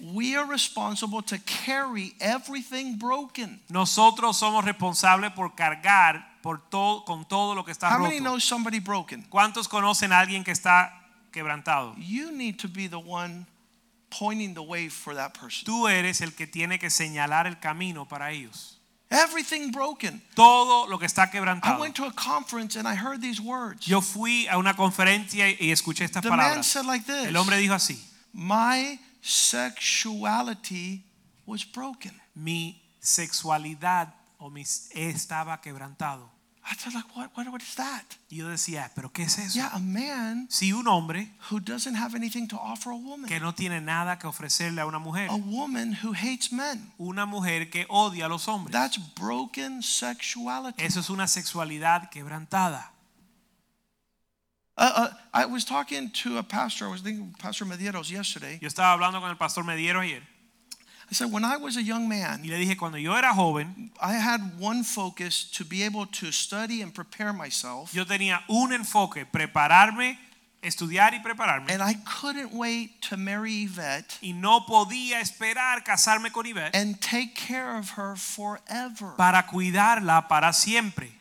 We 0.00 0.36
are 0.36 0.46
responsible 0.46 1.22
to 1.22 1.38
carry 1.38 2.14
everything 2.20 2.96
broken. 2.98 3.60
Nosotros 3.68 4.38
somos 4.38 4.64
responsables 4.64 5.34
por 5.34 5.54
cargar 5.54 6.24
por 6.42 6.58
todo 6.70 7.04
con 7.04 7.26
todo 7.26 7.54
lo 7.54 7.64
que 7.64 7.72
está 7.72 7.90
How 7.90 7.98
many 7.98 8.18
know 8.18 8.38
somebody 8.38 8.80
broken? 8.80 9.22
¿Cuántos 9.28 9.68
conocen 9.68 10.12
a 10.12 10.20
alguien 10.20 10.42
que 10.42 10.52
está 10.52 10.90
quebrantado? 11.32 11.94
You 11.98 12.30
need 12.32 12.58
to 12.60 12.68
be 12.68 12.88
the 12.88 12.98
one 12.98 13.46
pointing 14.08 14.54
the 14.54 14.62
way 14.62 14.88
for 14.88 15.14
that 15.14 15.34
person. 15.34 15.64
Tú 15.64 15.86
eres 15.86 16.20
el 16.20 16.34
que 16.34 16.46
tiene 16.46 16.78
que 16.78 16.90
señalar 16.90 17.46
el 17.46 17.58
camino 17.60 18.06
para 18.06 18.32
ellos. 18.32 18.78
Everything 19.10 19.72
broken. 19.72 20.22
Todo 20.34 20.86
lo 20.86 20.98
que 20.98 21.06
está 21.06 21.30
quebrantado. 21.30 21.76
I 21.76 21.80
went 21.80 21.96
to 21.96 22.04
a 22.04 22.12
conference 22.12 22.76
and 22.76 22.86
I 22.86 22.94
heard 22.94 23.20
these 23.20 23.40
words. 23.40 23.84
Yo 23.84 24.00
fui 24.00 24.46
a 24.46 24.56
una 24.56 24.74
conferencia 24.74 25.50
y 25.50 25.70
escuché 25.72 26.04
estas 26.04 26.22
The 26.22 26.30
man 26.30 26.62
said 26.62 26.86
like 26.86 27.04
this 27.04 27.26
El 27.26 27.36
hombre 27.36 27.58
dijo 27.58 27.74
así: 27.74 28.00
My 28.32 28.98
sexuality 29.20 31.04
was 31.46 31.64
broken. 31.64 32.12
Mi 32.34 32.80
sexualidad 33.00 34.14
o 34.38 34.50
estaba 34.94 35.60
quebrantado. 35.60 36.30
I 36.62 36.74
said, 36.76 36.92
like, 36.94 37.06
what, 37.16 37.30
what, 37.34 37.48
what 37.50 37.62
is 37.62 37.74
that? 37.76 38.04
Y 38.30 38.36
yo 38.36 38.48
decía, 38.48 38.90
¿pero 38.94 39.10
qué 39.12 39.22
es 39.24 39.38
eso? 39.38 39.54
Yeah, 39.54 39.70
a 39.72 39.78
man 39.80 40.46
Si 40.50 40.72
un 40.72 40.86
hombre 40.86 41.32
who 41.50 41.58
doesn't 41.58 41.94
have 41.96 42.14
anything 42.14 42.46
to 42.48 42.56
offer 42.58 42.90
a 42.92 42.96
woman. 42.96 43.26
que 43.26 43.40
no 43.40 43.54
tiene 43.54 43.80
nada 43.80 44.18
que 44.18 44.28
ofrecerle 44.28 44.80
a 44.80 44.86
una 44.86 44.98
mujer, 44.98 45.28
A 45.30 45.36
woman 45.36 45.94
who 46.02 46.12
hates 46.12 46.52
men. 46.52 46.92
una 46.98 47.24
mujer 47.26 47.70
que 47.70 47.86
odia 47.88 48.26
a 48.26 48.28
los 48.28 48.46
hombres, 48.46 48.72
That's 48.72 48.98
broken 49.16 49.82
sexuality. 49.82 50.82
eso 50.84 51.00
es 51.00 51.08
una 51.10 51.26
sexualidad 51.26 52.08
quebrantada. 52.10 52.92
Uh, 54.80 54.92
uh, 54.96 55.08
I 55.34 55.44
was 55.44 55.66
talking 55.66 56.08
to 56.22 56.38
a 56.38 56.42
pastor, 56.42 56.86
I 56.86 56.90
was 56.90 57.02
thinking 57.02 57.34
Pastor 57.38 57.66
Medeiros 57.66 58.10
yesterday. 58.10 58.58
Yo 58.62 58.68
estaba 58.68 58.98
hablando 58.98 59.20
con 59.20 59.28
el 59.28 59.36
pastor 59.36 59.62
Mediero 59.62 60.00
ayer 60.00 60.22
I 61.10 61.12
said, 61.12 61.30
when 61.30 61.44
I 61.44 61.58
was 61.58 61.76
a 61.76 61.82
young 61.82 62.04
y 62.04 62.08
man, 62.08 62.42
le 62.44 62.56
dije, 62.56 62.78
cuando 62.78 62.96
yo 62.96 63.14
era 63.14 63.34
joven, 63.34 63.90
I 64.00 64.14
had 64.14 64.58
one 64.58 64.82
focus 64.84 65.44
to 65.52 65.64
be 65.64 65.82
able 65.82 66.06
to 66.06 66.32
study 66.32 66.80
and 66.80 66.94
prepare 66.94 67.34
myself. 67.34 67.92
yo 67.92 68.04
tenía 68.04 68.40
un 68.48 68.72
enfoque, 68.72 69.26
prepararme, 69.26 70.16
estudiar 70.62 71.12
y 71.12 71.18
prepararme. 71.18 71.68
And 71.68 71.82
I 71.82 71.94
couldn't 72.06 72.54
wait 72.54 73.02
to 73.10 73.18
marry 73.18 73.64
Yvette 73.64 74.18
Y 74.22 74.32
no 74.32 74.64
podía 74.66 75.20
esperar 75.20 75.84
casarme 75.84 76.32
con 76.32 76.46
Ivette 76.46 76.74
and 76.74 76.98
take 77.02 77.34
care 77.34 77.76
of 77.76 77.98
her 77.98 78.16
forever. 78.16 79.14
para 79.18 79.46
cuidarla 79.46 80.26
para 80.26 80.54
siempre. 80.54 81.19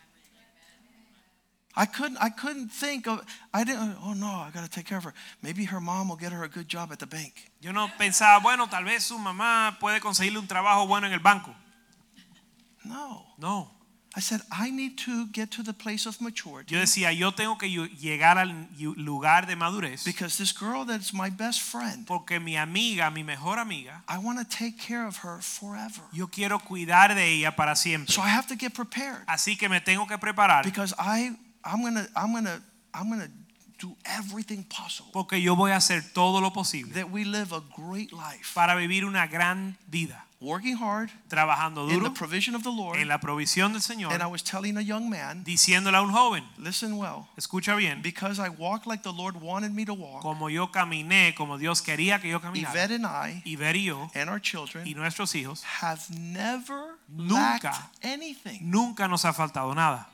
I 1.80 1.86
couldn't 1.86 2.18
I 2.18 2.30
couldn't 2.30 2.74
think 2.74 3.08
of 3.08 3.26
I 3.54 3.64
didn't 3.64 3.96
oh 4.04 4.14
no, 4.14 4.28
I 4.28 4.52
got 4.54 4.66
to 4.66 4.70
take 4.70 4.86
care 4.86 4.98
of 4.98 5.06
her. 5.06 5.14
Maybe 5.42 5.64
her 5.64 5.80
mom 5.80 6.10
will 6.10 6.18
get 6.18 6.34
her 6.34 6.44
a 6.44 6.50
good 6.50 6.68
job 6.68 6.92
at 6.92 7.00
the 7.00 7.08
bank. 7.08 7.50
Yo 7.62 7.72
no 7.72 7.88
pensaba, 7.98 8.44
bueno, 8.44 8.68
tal 8.68 8.84
vez 8.84 9.04
su 9.04 9.18
mamá 9.18 9.78
puede 9.80 10.02
conseguirle 10.02 10.40
un 10.40 10.48
trabajo 10.48 10.86
bueno 10.88 11.08
en 11.08 11.14
el 11.14 11.20
banco. 11.20 11.56
No. 12.84 13.24
No. 13.38 13.72
I 14.14 14.20
said 14.20 14.42
I 14.52 14.72
need 14.72 14.98
to 15.06 15.28
get 15.28 15.52
to 15.52 15.64
the 15.64 15.72
place 15.72 16.06
of 16.06 16.20
maturity 16.20 16.74
Yo 16.74 16.82
decía, 16.82 17.14
yo 17.14 17.32
tengo 17.32 17.58
que 17.58 17.70
llegar 17.70 18.38
al 18.38 18.68
lugar 18.98 19.46
de 19.46 19.56
madurez 19.56 20.04
because 20.04 20.38
this 20.38 20.52
girl 20.52 20.84
that's 20.84 21.14
my 21.14 21.30
best 21.30 21.62
friend, 21.62 22.06
porque 22.06 22.42
mi 22.42 22.58
amiga, 22.58 23.10
mi 23.10 23.24
mejor 23.24 23.58
amiga, 23.58 24.04
I 24.10 24.18
want 24.18 24.40
to 24.40 24.44
take 24.46 24.78
care 24.78 25.08
of 25.08 25.18
her 25.24 25.42
forever. 25.42 26.04
yo 26.12 26.28
quiero 26.28 26.60
cuidar 26.60 27.16
de 27.16 27.36
ella 27.36 27.56
para 27.56 27.78
siempre. 27.78 28.14
So 28.14 28.22
I 28.22 28.28
have 28.30 28.48
to 28.48 28.58
get 28.58 28.74
prepared 28.74 29.24
Así 29.28 29.58
que 29.58 29.70
me 29.70 29.80
tengo 29.80 30.06
que 30.08 30.18
preparar 30.18 30.66
because 30.66 30.94
I 31.00 31.38
I'm 31.64 31.82
going 31.82 31.96
to 31.96 32.08
I'm 32.16 32.32
going 32.32 32.46
to 32.46 32.62
I'm 32.94 33.10
going 33.10 33.22
to 33.22 33.30
do 33.80 33.96
everything 34.04 34.64
possible 34.64 35.10
porque 35.14 35.40
yo 35.42 35.56
voy 35.56 35.72
a 35.72 35.78
hacer 35.78 36.04
todo 36.14 36.42
lo 36.42 36.52
posible 36.52 36.92
that 36.94 37.10
we 37.12 37.24
live 37.24 37.54
a 37.54 37.62
great 37.78 38.12
life, 38.12 38.54
para 38.54 38.76
vivir 38.76 39.06
una 39.06 39.26
gran 39.28 39.78
vida, 39.88 40.26
working 40.42 40.76
hard 40.76 41.10
trabajando 41.30 41.86
duro, 41.88 41.96
in 41.96 42.04
the 42.04 42.10
provision 42.20 42.56
of 42.56 42.64
the 42.64 42.70
Lord. 42.72 42.98
en 43.00 43.08
la 43.08 43.20
provisión 43.22 43.72
del 43.72 43.82
Señor, 43.82 44.12
And 44.12 44.22
I 44.22 44.26
was 44.26 44.44
telling 44.44 44.76
a 44.76 44.82
young 44.82 45.10
man, 45.10 45.46
diciéndole 45.46 45.96
a 45.96 46.02
un 46.02 46.12
joven, 46.12 46.44
listen 46.58 46.98
well, 46.98 47.30
escucha 47.38 47.74
bien, 47.78 48.02
because 48.02 48.38
I 48.38 48.50
walked 48.50 48.86
like 48.86 49.04
the 49.04 49.14
Lord 49.14 49.38
wanted 49.42 49.72
me 49.74 49.86
to 49.86 49.94
walk. 49.94 50.24
como 50.24 50.50
yo 50.50 50.68
caminé, 50.74 51.34
como 51.36 51.58
Dios 51.58 51.82
quería 51.82 52.20
que 52.20 52.30
yo 52.30 52.42
caminara, 52.42 52.74
Yvette 52.74 52.96
and 52.96 53.06
I 53.06 53.42
y 53.46 53.56
Ver 53.56 53.78
y 53.78 53.86
yo 53.86 54.12
and 54.14 54.30
our 54.30 54.42
children, 54.42 54.86
y 54.86 54.94
nuestros 54.94 55.34
hijos, 55.36 55.64
have 55.82 56.02
never 56.10 56.98
Nunca. 57.08 57.34
lacked 57.72 57.76
anything. 58.04 58.60
nunca 58.70 59.08
nos 59.08 59.24
ha 59.24 59.32
faltado 59.32 59.74
nada, 59.74 60.10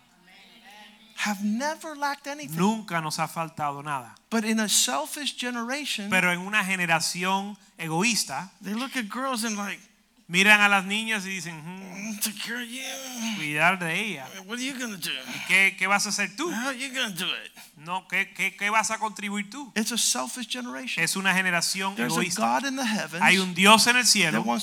Have 1.18 1.44
never 1.44 1.96
lacked 1.96 2.28
anything. 2.28 2.58
nunca 2.58 3.02
nos 3.02 3.18
ha 3.20 3.28
faltado 3.28 3.82
nada. 3.84 4.14
But 4.30 4.44
in 4.44 4.60
a 4.60 4.68
selfish 4.68 5.36
generation, 5.38 6.10
Pero 6.10 6.32
en 6.32 6.40
una 6.40 6.64
generación 6.64 7.58
egoísta, 7.78 8.52
they 8.62 8.74
look 8.74 8.96
at 8.96 9.06
girls 9.10 9.44
and 9.44 9.58
like, 9.58 9.80
miran 10.28 10.62
a 10.62 10.70
las 10.70 10.86
niñas 10.86 11.26
y 11.26 11.30
dicen, 11.30 11.56
"Hmm, 11.64 12.10
"Mm, 12.12 12.20
take 12.20 12.38
care 12.40 12.64
of 12.64 12.70
you. 12.70 13.36
cuidar 13.38 13.78
de 13.80 14.00
ella. 14.00 14.28
What 14.46 14.58
are 14.58 14.66
you 14.66 14.74
gonna 14.74 14.98
do? 14.98 15.12
¿Qué, 15.48 15.76
qué 15.78 15.88
vas 15.88 16.06
a 16.06 16.10
hacer 16.10 16.36
tú? 16.36 16.50
How 16.50 16.70
are 16.70 16.78
you 16.78 16.90
gonna 16.94 17.10
do 17.16 17.26
it? 17.26 17.52
No, 17.78 18.08
¿qué, 18.08 18.34
qué, 18.34 18.56
qué 18.56 18.70
vas 18.70 18.90
a 18.90 18.98
contribuir 18.98 19.50
tú? 19.50 19.72
It's 19.76 19.92
a 19.92 19.98
selfish 19.98 20.48
generation. 20.50 21.04
Es 21.04 21.16
una 21.16 21.34
generación 21.34 21.96
There's 21.96 22.14
a 22.14 22.16
egoísta. 22.16 22.42
God 22.42 22.66
in 22.68 22.76
the 22.78 22.86
heavens 22.86 23.22
Hay 23.22 23.38
un 23.38 23.54
Dios 23.54 23.86
en 23.88 23.98
el 23.98 24.06
cielo 24.06 24.38
and 24.40 24.56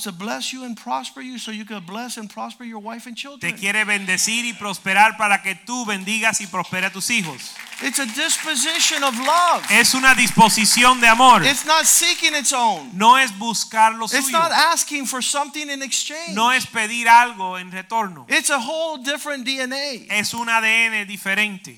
te 3.40 3.54
quiere 3.54 3.84
bendecir 3.84 4.44
y 4.44 4.52
prosperar 4.54 5.16
para 5.16 5.42
que 5.42 5.54
tú 5.54 5.84
bendigas 5.84 6.40
y 6.40 6.46
prospere 6.46 6.86
a 6.86 6.92
tus 6.92 7.10
hijos. 7.10 7.54
It's 7.82 7.98
a 7.98 8.06
disposition 8.06 9.02
of 9.02 9.18
love. 9.18 9.64
Es 9.70 9.94
una 9.94 10.14
disposición 10.14 11.00
de 11.00 11.08
amor. 11.08 11.42
It's 11.44 11.64
not 11.64 11.84
seeking 11.84 12.34
its 12.34 12.52
own. 12.52 12.90
No 12.96 13.16
es 13.16 13.30
buscar 13.32 13.98
lo 13.98 14.04
It's 14.04 14.26
suyo. 14.28 14.32
not 14.32 14.52
asking 14.52 15.06
for 15.06 15.20
something 15.22 15.68
in 15.68 15.82
exchange. 15.82 16.34
No 16.34 16.50
es 16.50 16.64
pedir 16.66 17.08
algo 17.08 17.58
en 17.58 17.70
retorno. 17.70 18.24
It's 18.28 18.50
a 18.50 18.60
whole 18.60 18.98
different 18.98 19.44
DNA. 19.44 20.06
Es 20.10 20.32
un 20.34 20.48
ADN 20.48 21.06
diferente. 21.06 21.76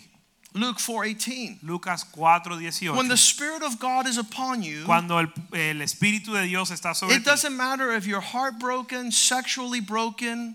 Luke 0.57 0.79
4:18. 0.79 1.59
Lucas 1.63 2.05
4:18. 2.15 2.95
When 2.97 3.09
the 3.09 3.17
spirit 3.17 3.63
of 3.63 3.79
God 3.81 4.07
is 4.07 4.19
upon 4.19 4.63
you, 4.63 4.85
Cuando 4.85 5.19
el, 5.19 5.27
el 5.53 5.81
Espíritu 5.83 6.33
de 6.35 6.47
Dios 6.47 6.71
está 6.71 6.95
sobre 6.95 7.17
it 7.17 7.25
ti, 7.25 7.31
doesn't 7.31 7.57
matter 7.57 7.91
if 7.93 8.07
you're 8.07 8.21
heartbroken, 8.21 9.11
sexually 9.11 9.81
broken, 9.81 10.55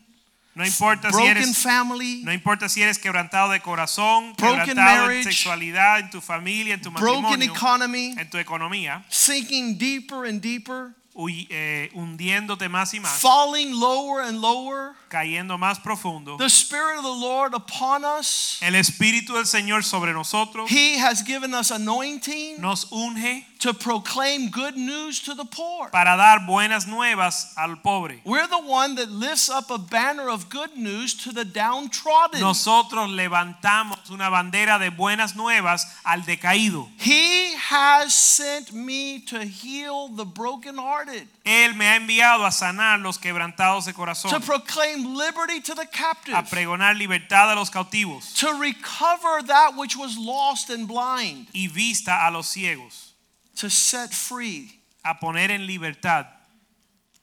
no 0.60 0.66
importa 0.66 1.12
si 1.12 1.26
eres 1.26 1.58
family, 1.58 2.22
No 2.24 2.32
importa 2.34 2.68
si 2.70 2.82
eres 2.82 3.00
quebrantado 3.00 3.52
de 3.52 3.62
corazón, 3.62 4.34
Broken 4.38 4.66
quebrantado 4.66 5.02
marriage, 5.06 5.18
en 5.28 5.34
sexualidad, 5.34 6.00
en 6.00 6.10
tu 6.10 6.22
familia, 6.22 6.74
en 6.74 6.82
tu 6.82 6.92
matrimonio, 6.92 7.54
economy, 7.54 8.14
en 8.18 8.30
tu 8.30 8.38
economía, 8.38 9.04
sinking 9.10 9.78
deeper 9.78 10.26
and 10.30 10.42
deeper, 10.42 10.94
huy- 11.14 11.48
eh, 11.50 11.90
hundiéndote 11.94 12.68
más 12.70 12.94
y 12.94 13.00
más, 13.00 13.20
falling 13.20 13.72
lower 13.80 14.22
and 14.24 14.42
lower. 14.42 14.94
Cayendo 15.10 15.58
más 15.58 15.80
profundo. 15.82 16.38
The 16.38 16.50
spirit 16.50 16.98
of 16.98 17.04
the 17.04 17.10
Lord 17.10 17.54
upon 17.54 18.06
us. 18.06 18.60
El 18.62 18.74
Espíritu 18.76 19.34
del 19.34 19.46
Señor 19.46 19.84
sobre 19.84 20.14
nosotros 20.14 20.70
He 20.70 20.98
has 20.98 21.22
given 21.24 21.54
us 21.54 21.72
anointing 21.72 22.62
nos 22.62 22.86
unge 22.92 23.46
to 23.60 23.74
proclaim 23.74 24.50
good 24.50 24.78
news 24.78 25.20
to 25.20 25.34
the 25.36 25.44
poor. 25.44 25.90
para 25.90 26.16
dar 26.16 26.46
buenas 26.48 26.88
nuevas 26.88 27.54
al 27.58 27.76
pobre. 27.78 28.22
We're 28.24 28.48
the 28.48 28.62
one 28.62 28.96
that 28.96 29.10
lifts 29.12 29.50
up 29.50 29.70
a 29.70 29.78
banner 29.78 30.30
of 30.30 30.50
good 30.50 30.78
news 30.78 31.14
to 31.24 31.34
the 31.34 31.44
downtrodden. 31.44 32.40
Nosotros 32.40 33.10
levantamos 33.10 34.10
una 34.10 34.30
bandera 34.30 34.80
de 34.80 34.90
buenas 34.90 35.36
nuevas 35.36 35.86
al 36.06 36.22
decaído. 36.22 36.88
He 36.98 37.56
has 37.56 38.14
sent 38.14 38.72
me 38.72 39.20
to 39.28 39.44
heal 39.44 40.08
the 40.10 40.26
brokenhearted, 40.26 41.28
Él 41.44 41.76
me 41.76 41.86
ha 41.86 41.96
enviado 41.96 42.46
a 42.46 42.52
sanar 42.52 43.00
los 43.00 43.18
quebrantados 43.18 43.86
de 43.86 43.94
corazón. 43.94 44.32
to 44.32 44.40
corazón, 44.40 44.99
proclaim 45.04 45.16
liberty 45.18 45.62
to 45.62 45.74
the 45.76 45.86
captive, 45.86 46.34
a 46.34 46.44
pregonar 46.44 46.98
libertad 46.98 47.54
a 47.54 47.56
los 47.56 47.70
cautivos 47.70 48.34
to 48.36 48.48
recover 48.60 49.42
that 49.48 49.74
which 49.78 49.96
was 49.98 50.18
lost 50.18 50.70
and 50.70 50.88
blind, 50.88 51.48
y 51.54 51.68
vista 51.72 52.28
a 52.28 52.32
los 52.32 52.48
ciegos. 52.54 53.12
to 53.56 53.70
set 53.70 54.14
free 54.14 54.80
a 55.06 55.14
poner 55.16 55.50
en 55.50 55.66
libertad, 55.68 56.26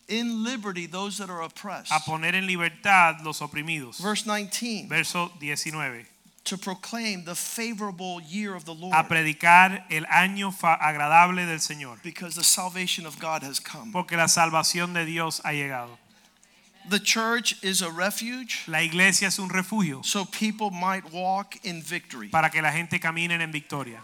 in 0.08 0.44
liberty 0.44 0.86
those 0.86 1.18
that 1.18 1.30
are 1.30 1.42
oppressed. 1.42 1.90
a 1.92 1.98
poner 2.00 2.34
en 2.34 2.46
libertad 2.46 3.16
los 3.24 3.40
oprimidos. 3.40 3.98
Verse 4.00 4.26
19, 4.26 4.88
Verso 4.88 5.30
19. 5.40 6.06
to 6.44 6.56
proclaim 6.56 7.24
the 7.24 7.34
favorable 7.34 8.20
year 8.22 8.54
of 8.54 8.64
the 8.64 8.72
Lord, 8.72 8.94
A 8.94 9.02
predicar 9.08 9.82
el 9.90 10.04
año 10.06 10.52
agradable 10.62 11.44
del 11.44 11.58
Señor, 11.58 12.00
because 12.04 12.36
the 12.36 12.44
salvation 12.44 13.04
of 13.04 13.18
God 13.18 13.42
has 13.42 13.58
come. 13.58 13.90
porque 13.92 14.12
la 14.16 14.26
salvación 14.28 14.92
de 14.94 15.04
Dios 15.04 15.40
ha 15.44 15.50
llegado. 15.52 15.98
The 16.88 17.00
church 17.00 17.62
is 17.64 17.82
a 17.82 17.90
refuge 17.90 18.64
La 18.68 18.78
iglesia 18.78 19.26
es 19.28 19.38
un 19.38 19.48
refugio 19.48 20.02
so 20.02 20.24
people 20.24 20.70
might 20.70 21.12
walk 21.12 21.56
in 21.64 21.82
victory. 21.82 22.28
para 22.28 22.48
que 22.50 22.62
la 22.62 22.70
gente 22.70 23.00
camine 23.00 23.32
en 23.40 23.50
victoria. 23.50 24.00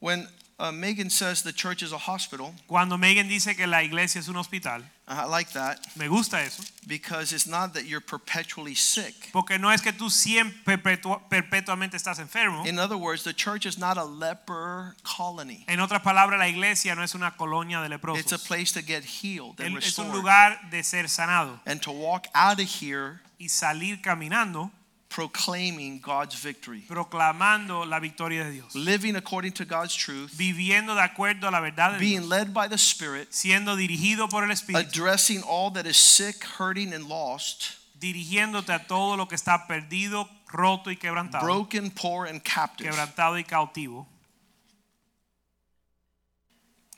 When 0.00 0.26
uh, 0.60 0.70
Megan 0.70 1.10
says 1.10 1.42
the 1.42 1.52
church 1.52 1.82
is 1.82 1.92
a 1.92 1.98
hospital, 1.98 2.54
Cuando 2.68 2.96
Megan 2.96 3.28
dice 3.28 3.56
que 3.56 3.66
la 3.66 3.78
iglesia 3.82 4.20
es 4.20 4.28
un 4.28 4.36
hospital, 4.36 4.82
I 5.08 5.24
like 5.24 5.52
that 5.54 5.78
me 5.96 6.06
gusta 6.06 6.38
eso, 6.38 6.62
because 6.86 7.32
it's 7.32 7.46
not 7.46 7.74
that 7.74 7.86
you're 7.86 8.00
perpetually 8.00 8.74
sick. 8.74 9.30
porque 9.32 9.58
no 9.58 9.70
es 9.70 9.80
que 9.80 9.92
tú 9.92 10.10
siempre 10.10 10.78
perpetuamente 10.78 11.96
estás 11.96 12.18
enfermo. 12.20 12.64
In 12.66 12.78
other 12.78 12.96
words, 12.96 13.24
the 13.24 13.32
church 13.32 13.66
is 13.66 13.78
not 13.78 13.96
a 13.96 14.04
leper 14.04 14.94
colony. 15.02 15.64
En 15.66 15.80
otras 15.80 16.02
palabras, 16.02 16.38
la 16.38 16.48
iglesia 16.48 16.94
no 16.94 17.02
es 17.02 17.14
una 17.14 17.32
colonia 17.36 17.80
de 17.80 17.88
leprosos. 17.88 18.20
It's 18.20 18.32
a 18.32 18.38
place 18.38 18.72
to 18.72 18.82
get 18.82 19.02
healed 19.04 19.60
and 19.60 19.74
restored. 19.74 19.86
Es 19.86 19.98
un 19.98 20.12
lugar 20.12 20.58
de 20.70 20.82
ser 20.82 21.08
sanado 21.08 21.58
and 21.66 21.80
to 21.82 21.90
walk 21.90 22.26
out 22.34 22.60
of 22.60 22.68
here 22.68 23.20
y 23.38 23.48
salir 23.48 24.00
caminando 24.02 24.70
proclaiming 25.10 26.00
God's 26.00 26.36
victory, 26.36 26.84
proclamando 26.88 27.84
la 27.84 27.98
victoria 27.98 28.44
de 28.44 28.52
Dios, 28.52 28.74
living 28.74 29.16
according 29.16 29.52
to 29.52 29.64
God's 29.64 29.94
truth, 29.94 30.30
viviendo 30.30 30.94
de 30.94 31.02
acuerdo 31.02 31.48
a 31.48 31.50
la 31.50 31.60
verdad 31.60 31.94
de 31.94 31.98
being 31.98 32.20
Dios, 32.20 32.30
led 32.30 32.54
by 32.54 32.68
the 32.68 32.78
Spirit, 32.78 33.28
siendo 33.32 33.76
dirigido 33.76 34.30
por 34.30 34.44
el 34.44 34.50
Espíritu, 34.50 34.88
addressing 34.88 35.42
all 35.42 35.70
that 35.72 35.84
is 35.84 35.96
sick, 35.96 36.44
hurting, 36.44 36.92
and 36.92 37.08
lost, 37.08 37.76
dirigiéndote 37.98 38.72
a 38.72 38.86
todo 38.86 39.16
lo 39.16 39.26
que 39.26 39.36
está 39.36 39.66
perdido, 39.66 40.28
roto 40.52 40.90
y 40.90 40.96
quebrantado, 40.96 41.42
broken, 41.42 41.90
poor, 41.90 42.26
and 42.26 42.42
captive. 42.44 42.88
quebrantado 42.88 43.36
y 43.36 43.42
cautivo. 43.42 44.06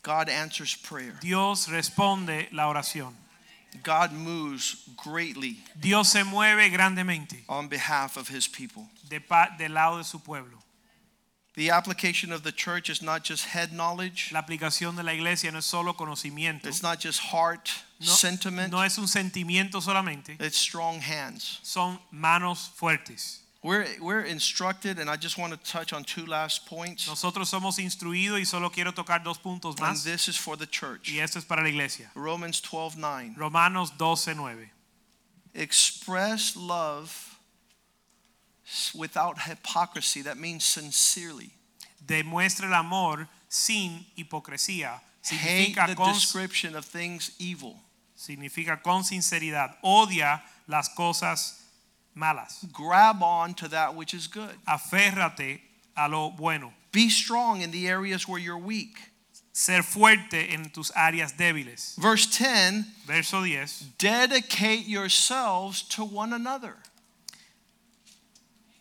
God 0.03 0.29
answers 0.29 0.77
prayer. 0.77 1.15
Dios 1.21 1.69
responde 1.69 2.49
la 2.53 2.69
oración. 2.69 3.22
God 3.83 4.13
moves 4.13 4.77
greatly 4.97 5.59
Dios 5.79 6.11
se 6.13 6.23
mueve 6.25 6.71
grandemente 6.71 7.43
on 7.49 7.69
behalf 7.69 8.17
of 8.17 8.29
his 8.29 8.47
people. 8.49 8.89
de 9.09 9.19
pa- 9.21 9.51
del 9.59 9.71
lado 9.73 9.99
de 9.99 10.05
su 10.05 10.19
pueblo. 10.19 10.59
The 11.55 11.71
application 11.71 12.33
of 12.33 12.45
the 12.45 12.53
church 12.53 12.89
is 12.89 13.03
not 13.03 13.25
just 13.25 13.45
head 13.45 13.73
knowledge, 13.73 14.31
La 14.33 14.41
aplicación 14.41 14.97
de 14.97 15.03
la 15.03 15.13
iglesia 15.13 15.51
no 15.53 15.59
es 15.59 15.67
solo 15.67 15.93
conocimiento, 15.93 16.65
it's 16.67 16.83
not 16.83 16.99
just 16.99 17.21
heart 17.21 17.71
no, 18.01 18.07
sentiment, 18.07 18.73
no 18.73 18.81
es 18.81 18.97
un 18.97 19.05
sentimiento 19.07 19.83
solamente, 19.83 20.37
it's 20.41 20.57
strong 20.57 21.01
hands. 21.01 21.59
son 21.63 21.99
manos 22.11 22.71
fuertes. 22.75 23.42
We're, 23.63 23.87
we're 24.01 24.23
instructed, 24.23 24.99
and 24.99 25.09
I 25.09 25.17
just 25.17 25.39
want 25.39 25.53
to 25.53 25.71
touch 25.71 25.93
on 25.93 26.03
two 26.03 26.27
last 26.27 26.67
points, 26.67 27.07
Nosotros 27.07 27.49
somos 27.49 27.79
instruidos 27.79 28.41
y 28.41 28.45
solo 28.45 28.71
quiero 28.71 28.91
tocar 28.93 29.23
dos 29.23 29.39
puntos 29.39 29.77
más. 29.77 29.89
and 30.05 30.13
this 30.13 30.27
is 30.27 30.37
for 30.37 30.57
the 30.57 30.67
church. 30.67 31.09
y 31.13 31.21
esto 31.21 31.39
es 31.39 31.45
para 31.45 31.63
la 31.63 31.69
iglesia. 31.69 32.11
Romans 32.17 32.61
12 32.61 32.97
9. 32.97 33.35
Romanos 33.37 33.93
12:9. 33.97 34.69
Express 35.55 36.57
love 36.57 37.39
without 38.95 39.39
hypocrisy. 39.43 40.23
That 40.23 40.39
means 40.39 40.65
sincerely. 40.65 41.53
Demuestra 42.05 42.65
el 42.67 42.75
amor 42.75 43.29
sin 43.49 44.07
hipocresía. 44.19 45.01
Hate 45.25 45.77
the 45.77 45.95
description 45.95 46.75
of 46.75 46.85
things 46.85 47.31
evil. 47.39 47.79
significa 48.17 48.83
con 48.83 49.05
sinceridad. 49.05 49.77
Odia 49.85 50.43
las 50.67 50.89
cosas 50.89 51.62
malas. 52.17 52.65
Grab 52.73 53.23
on 53.23 53.55
to 53.55 53.69
that 53.69 53.95
which 53.95 54.15
is 54.15 54.27
good. 54.27 54.55
Aférrate 54.67 55.61
a 55.97 56.09
lo 56.09 56.31
bueno. 56.31 56.73
Be 56.93 57.09
strong 57.09 57.63
in 57.63 57.71
the 57.71 57.89
areas 57.89 58.29
where 58.29 58.39
you're 58.41 58.59
weak. 58.59 58.99
Ser 59.55 59.83
fuerte 59.83 60.51
en 60.53 60.71
tus 60.71 60.91
áreas 60.93 61.37
débiles. 61.37 61.97
Verse 61.97 62.27
10 62.27 62.87
Verso 63.07 63.45
10. 63.45 63.93
dedicate 63.99 64.87
yourselves 64.87 65.83
to 65.83 66.05
one 66.05 66.33
another. 66.33 66.77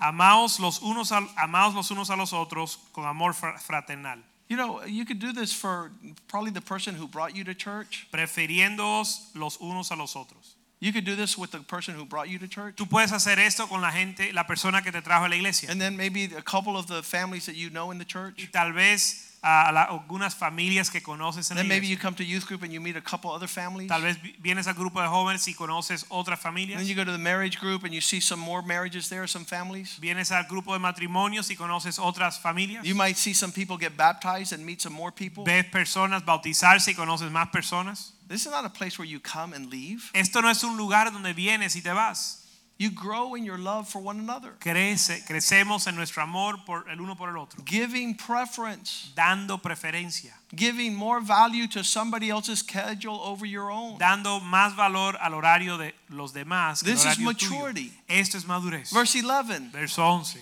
Amaos 0.01 0.59
los 0.59 0.79
unos 0.79 1.11
a, 1.11 1.27
amaos 1.37 1.75
los 1.75 1.91
unos 1.91 2.09
a 2.09 2.15
los 2.15 2.31
otros 2.31 2.77
con 2.93 3.05
amor 3.05 3.33
fraternal. 3.33 4.19
You 4.47 4.57
know, 4.57 4.83
you 4.83 5.05
could 5.05 5.19
do 5.19 5.31
this 5.31 5.53
for 5.53 5.91
probably 6.27 6.51
the 6.51 6.61
person 6.61 6.95
who 6.95 7.07
brought 7.07 7.35
you 7.35 7.43
to 7.45 7.53
church. 7.53 8.07
Prefiriéndoos 8.11 9.35
los 9.35 9.57
unos 9.57 9.91
a 9.91 9.95
los 9.95 10.15
otros. 10.15 10.55
You 10.81 10.91
could 10.91 11.05
do 11.05 11.15
this 11.15 11.37
with 11.37 11.51
the 11.51 11.59
person 11.59 11.93
who 11.93 12.05
brought 12.05 12.27
you 12.27 12.39
to 12.39 12.47
church. 12.47 12.75
Tú 12.75 12.89
puedes 12.89 13.11
hacer 13.11 13.37
esto 13.37 13.67
con 13.67 13.81
la 13.81 13.91
gente, 13.91 14.33
la 14.33 14.45
persona 14.45 14.81
que 14.81 14.91
te 14.91 15.01
trajo 15.01 15.25
a 15.25 15.29
la 15.29 15.35
iglesia. 15.35 15.69
And 15.69 15.79
then 15.79 15.95
maybe 15.95 16.25
a 16.35 16.41
couple 16.41 16.75
of 16.75 16.87
the 16.87 17.03
families 17.03 17.45
that 17.45 17.55
you 17.55 17.69
know 17.69 17.91
in 17.91 17.99
the 17.99 18.03
Y 18.03 18.07
church. 18.07 18.49
tal 18.51 18.73
vez 18.73 19.30
a 19.43 19.71
la- 19.71 19.83
algunas 19.83 20.35
familias 20.35 20.91
que 20.91 21.01
conoces 21.01 21.49
en 21.49 21.57
Then 21.57 21.67
maybe 21.67 21.87
you 21.87 21.97
come 21.97 22.15
to 22.15 22.23
youth 22.23 22.45
group 22.45 22.61
and 22.63 22.71
you 22.71 22.79
meet 22.79 22.95
a 22.95 23.01
couple 23.01 23.31
other 23.31 23.47
families. 23.47 23.87
Tal 23.87 24.01
vez 24.03 24.17
vienes 24.39 24.67
al 24.67 24.75
grupo 24.75 25.01
de 25.01 25.07
jóvenes 25.07 25.47
y 25.47 25.53
conoces 25.55 26.05
otras 26.09 26.39
familias. 26.39 26.77
then 26.77 26.87
you 26.87 26.93
go 26.95 27.03
to 27.03 27.11
the 27.11 27.17
marriage 27.17 27.59
group 27.59 27.83
and 27.83 27.91
you 27.93 28.01
see 28.01 28.19
some 28.19 28.39
more 28.39 28.61
marriages 28.61 29.09
there, 29.09 29.25
some 29.27 29.43
families. 29.43 29.97
Vienes 29.99 30.31
al 30.31 30.43
grupo 30.47 30.73
de 30.73 30.79
matrimonios 30.79 31.49
y 31.49 31.55
conoces 31.55 31.97
otras 31.97 32.39
familias. 32.39 32.85
You 32.85 32.93
might 32.93 33.17
see 33.17 33.33
some 33.33 33.51
people 33.51 33.77
get 33.77 33.97
baptized 33.97 34.53
and 34.53 34.63
meet 34.63 34.79
some 34.81 34.93
more 34.95 35.11
people. 35.11 35.43
Ves 35.43 35.65
personas 35.71 36.23
bautizarse 36.23 36.91
y 36.91 36.93
conoces 36.95 37.31
más 37.31 37.49
personas. 37.51 38.13
This 38.27 38.45
is 38.45 38.51
not 38.51 38.63
a 38.63 38.69
place 38.69 38.97
where 38.99 39.07
you 39.09 39.19
come 39.19 39.53
and 39.55 39.71
leave. 39.71 40.11
Esto 40.13 40.41
no 40.41 40.49
es 40.49 40.63
un 40.63 40.77
lugar 40.77 41.11
donde 41.11 41.33
vienes 41.33 41.75
y 41.75 41.81
te 41.81 41.91
vas. 41.91 42.40
You 42.81 42.89
grow 42.89 43.35
in 43.35 43.45
your 43.45 43.59
love 43.59 43.87
for 43.87 43.99
one 43.99 44.17
another, 44.17 44.53
Crece, 44.59 45.23
crecemos 45.27 45.85
en 45.85 45.95
nuestro 45.95 46.23
amor 46.23 46.55
por 46.65 46.83
el 46.89 46.99
uno 46.99 47.13
por 47.13 47.29
el 47.29 47.37
otro, 47.37 47.63
giving 47.63 48.15
preference, 48.15 49.11
dando 49.15 49.59
preferencia, 49.59 50.31
giving 50.55 50.95
more 50.95 51.21
value 51.21 51.67
to 51.67 51.83
somebody 51.83 52.31
else's 52.31 52.57
schedule 52.57 53.19
over 53.23 53.45
your 53.45 53.69
own. 53.69 53.99
dando 53.99 54.39
más 54.39 54.75
valor 54.75 55.15
al 55.21 55.33
horario 55.33 55.77
de 55.77 55.91
los 56.09 56.33
demás. 56.33 56.83
This 56.83 57.05
is 57.05 57.19
horario 57.19 57.33
tuyo. 57.33 57.49
maturity. 57.51 57.91
Esto 58.09 58.39
es 58.39 58.45
madurez. 58.45 58.91
Verse 58.91 59.13
11 59.13 59.69
Verso 59.71 60.01
11. 60.01 60.39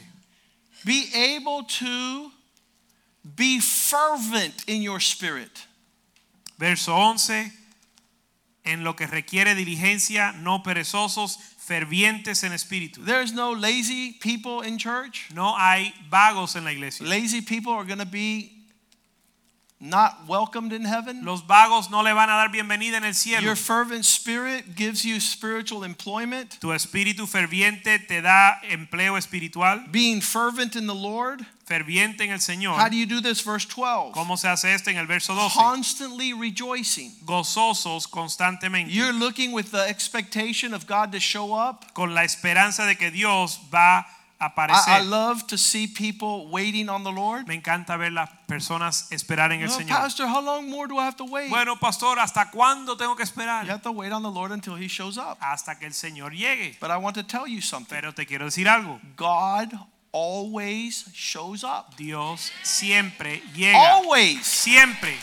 Be 0.86 1.10
able 1.14 1.64
to 1.64 2.32
be 3.36 3.60
fervent 3.60 4.64
in 4.66 4.82
your 4.82 5.02
spirit. 5.02 5.66
Verso 6.58 6.94
11. 6.94 7.52
En 8.64 8.84
lo 8.84 8.96
que 8.96 9.08
requiere 9.08 9.56
diligencia, 9.56 10.34
no 10.34 10.62
perezosos, 10.64 11.40
fervientes 11.58 12.44
en 12.44 12.52
espíritu. 12.52 13.04
There's 13.06 13.32
no 13.32 13.54
lazy 13.54 14.14
people 14.20 14.62
in 14.68 14.78
church. 14.78 15.30
No 15.34 15.56
hay 15.58 15.94
vagos 16.10 16.56
en 16.56 16.66
la 16.66 16.72
iglesia. 16.72 17.06
Lazy 17.06 17.42
people 17.42 17.74
are 17.74 17.86
going 17.86 18.00
to 18.00 18.06
be 18.06 18.59
not 19.80 20.28
welcomed 20.28 20.74
in 20.74 20.84
heaven. 20.84 21.24
Los 21.24 21.42
vagos 21.42 21.90
no 21.90 22.02
le 22.02 22.14
van 22.14 22.30
a 22.30 22.34
dar 22.34 22.50
bienvenida 22.50 22.98
en 22.98 23.06
el 23.06 23.14
cielo. 23.14 23.42
Your 23.42 23.56
fervent 23.56 24.04
spirit 24.04 24.76
gives 24.76 25.06
you 25.06 25.20
spiritual 25.20 25.84
employment. 25.84 26.58
Tu 26.60 26.68
espíritu 26.70 27.28
ferviente 27.28 28.06
te 28.08 28.22
da 28.22 28.60
empleo 28.70 29.16
espiritual. 29.18 29.86
Being 29.92 30.22
fervent 30.22 30.76
in 30.76 30.86
the 30.88 30.96
Lord. 30.96 31.46
Ferviente 31.66 32.22
en 32.22 32.32
el 32.32 32.40
Señor. 32.40 32.78
How 32.78 32.90
do 32.90 32.98
you 32.98 33.06
do 33.06 33.22
this? 33.22 33.42
Verse 33.42 33.66
12. 33.66 34.12
¿Cómo 34.14 34.38
se 34.38 34.48
hace 34.48 34.74
esto 34.74 34.90
en 34.90 34.98
el 34.98 35.06
verso 35.06 35.36
12? 35.36 35.56
Constantly 35.56 36.34
rejoicing. 36.34 37.12
Gozosos 37.26 38.08
constantemente. 38.10 38.92
You're 38.92 39.14
looking 39.14 39.54
with 39.54 39.72
the 39.72 39.88
expectation 39.88 40.74
of 40.74 40.88
God 40.88 41.12
to 41.12 41.20
show 41.20 41.54
up. 41.54 41.94
Con 41.94 42.14
la 42.14 42.24
esperanza 42.24 42.86
de 42.86 42.96
que 42.96 43.12
Dios 43.12 43.60
va 43.72 44.00
a 44.00 44.19
I, 44.42 45.00
I 45.00 45.02
love 45.02 45.48
to 45.48 45.58
see 45.58 45.86
people 45.86 46.48
waiting 46.50 46.88
on 46.88 47.04
the 47.04 47.12
Lord. 47.12 47.46
Me 47.48 47.56
encanta 47.56 47.98
ver 47.98 48.12
las 48.12 48.30
personas 48.48 49.12
esperar 49.12 49.52
en 49.52 49.62
el 49.62 49.70
Señor. 49.70 49.98
Pastor, 49.98 50.28
how 50.28 50.42
long 50.42 50.70
more 50.70 50.88
do 50.88 50.98
I 50.98 51.06
have 51.06 51.18
to 51.18 51.26
wait? 51.26 51.50
Bueno, 51.50 51.76
pastor, 51.76 52.18
¿hasta 52.20 52.50
cuándo 52.50 52.96
tengo 52.96 53.16
que 53.18 53.24
esperar? 53.24 53.66
You 53.66 53.72
have 53.72 53.82
to 53.84 53.92
wait 53.92 54.14
on 54.14 54.24
the 54.24 54.32
Lord 54.32 54.52
until 54.52 54.76
He 54.76 54.88
shows 54.88 55.18
up. 55.18 55.38
Hasta 55.42 55.76
que 55.76 55.88
el 55.88 55.94
Señor 55.94 56.32
llegue. 56.32 56.78
But 56.80 56.90
I 56.90 56.98
want 56.98 57.16
to 57.16 57.24
tell 57.24 57.48
you 57.48 57.62
something. 57.62 57.90
Pero 57.90 58.14
te 58.14 58.26
quiero 58.26 58.46
decir 58.46 58.68
algo. 58.70 59.02
God 59.18 59.78
always 60.14 61.10
shows 61.14 61.66
up. 61.66 61.98
Dios 61.98 62.52
siempre 62.64 63.42
llega. 63.54 63.78
Always. 63.78 64.46
Siempre. 64.46 65.16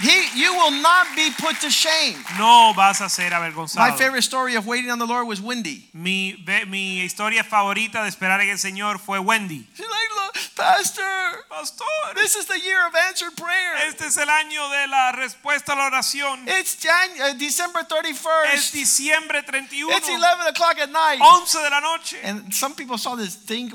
He, 0.00 0.40
you 0.40 0.54
will 0.54 0.70
not 0.80 1.06
be 1.14 1.30
put 1.38 1.60
to 1.60 1.70
shame. 1.70 2.16
No 2.38 2.72
vas 2.74 3.00
a 3.00 3.08
ser 3.08 3.30
avergonzado. 3.32 3.76
My 3.78 3.90
favorite 3.92 4.22
story 4.22 4.54
of 4.56 4.66
waiting 4.66 4.90
on 4.90 4.98
the 4.98 5.06
Lord 5.06 5.26
was 5.28 5.40
Wendy. 5.40 5.88
Mi, 5.92 6.36
mi 6.68 7.00
historia 7.00 7.42
favorita 7.44 8.02
de 8.02 8.08
esperar 8.08 8.40
en 8.40 8.48
el 8.48 8.56
Señor 8.58 8.98
fue 8.98 9.18
Wendy. 9.18 9.66
She's 9.74 9.86
like, 9.86 10.10
"Look, 10.16 10.36
Pastor, 10.56 11.44
Pastor, 11.50 11.84
this 12.14 12.34
is 12.34 12.46
the 12.46 12.58
year 12.58 12.86
of 12.86 12.94
answered 12.94 13.36
prayer. 13.36 13.76
este 13.88 14.06
es 14.06 14.16
el 14.16 14.28
año 14.28 14.68
de 14.70 14.86
la 14.88 15.12
respuesta 15.12 15.72
a 15.72 15.76
la 15.76 15.90
oración. 15.90 16.46
It's 16.48 16.76
Jan- 16.82 17.20
uh, 17.20 17.38
December 17.38 17.80
Es 17.80 17.88
31st. 17.88 18.72
diciembre 18.72 19.42
31, 19.42 19.96
It's 19.96 20.08
11 20.08 20.46
o'clock 20.48 20.78
at 20.78 20.90
night. 20.90 21.20
11 21.20 21.58
de 21.62 21.70
la 21.70 21.80
noche. 21.80 22.16
And 22.24 22.52
some 22.54 22.74
people 22.74 22.96
saw 22.96 23.16
this 23.16 23.34
thing 23.34 23.70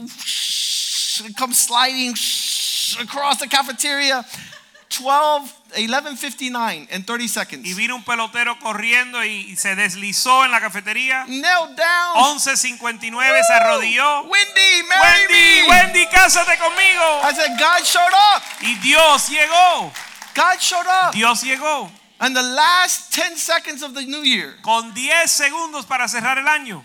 come 1.37 1.53
sliding 1.53 2.15
across 2.99 3.37
the 3.39 3.47
cafeteria. 3.47 4.25
12, 4.97 5.53
11.59 5.75 6.87
in 6.91 7.03
30 7.03 7.27
seconds. 7.27 7.67
Y 7.67 7.73
vino 7.73 7.95
un 7.95 8.03
pelotero 8.03 8.57
corriendo 8.59 9.23
y, 9.23 9.51
y 9.51 9.55
se 9.55 9.75
deslizó 9.75 10.45
en 10.45 10.51
la 10.51 10.59
cafetería. 10.59 11.25
Knelt 11.25 11.75
down. 11.77 12.37
11.59 12.37 13.41
se 13.45 13.53
arrodilló. 13.53 14.21
Wendy, 14.23 14.83
marry 14.89 15.21
Wendy, 15.27 15.61
me. 15.61 15.69
Wendy, 15.69 16.05
cásate 16.07 16.57
conmigo. 16.57 17.21
I 17.23 17.33
said, 17.33 17.59
God 17.59 17.83
showed 17.83 18.13
up. 18.35 18.43
Y 18.61 18.75
Dios 18.75 19.29
llegó. 19.29 19.91
God 20.35 20.59
showed 20.59 20.87
up. 20.87 21.13
Dios 21.13 21.43
llegó. 21.43 21.91
And 22.19 22.35
the 22.35 22.43
last 22.43 23.13
10 23.13 23.37
seconds 23.37 23.83
of 23.83 23.93
the 23.93 24.05
new 24.05 24.23
year, 24.23 24.55
Con 24.61 24.93
10 24.93 25.29
segundos 25.29 25.85
para 25.85 26.07
cerrar 26.07 26.37
el 26.37 26.47
año. 26.47 26.83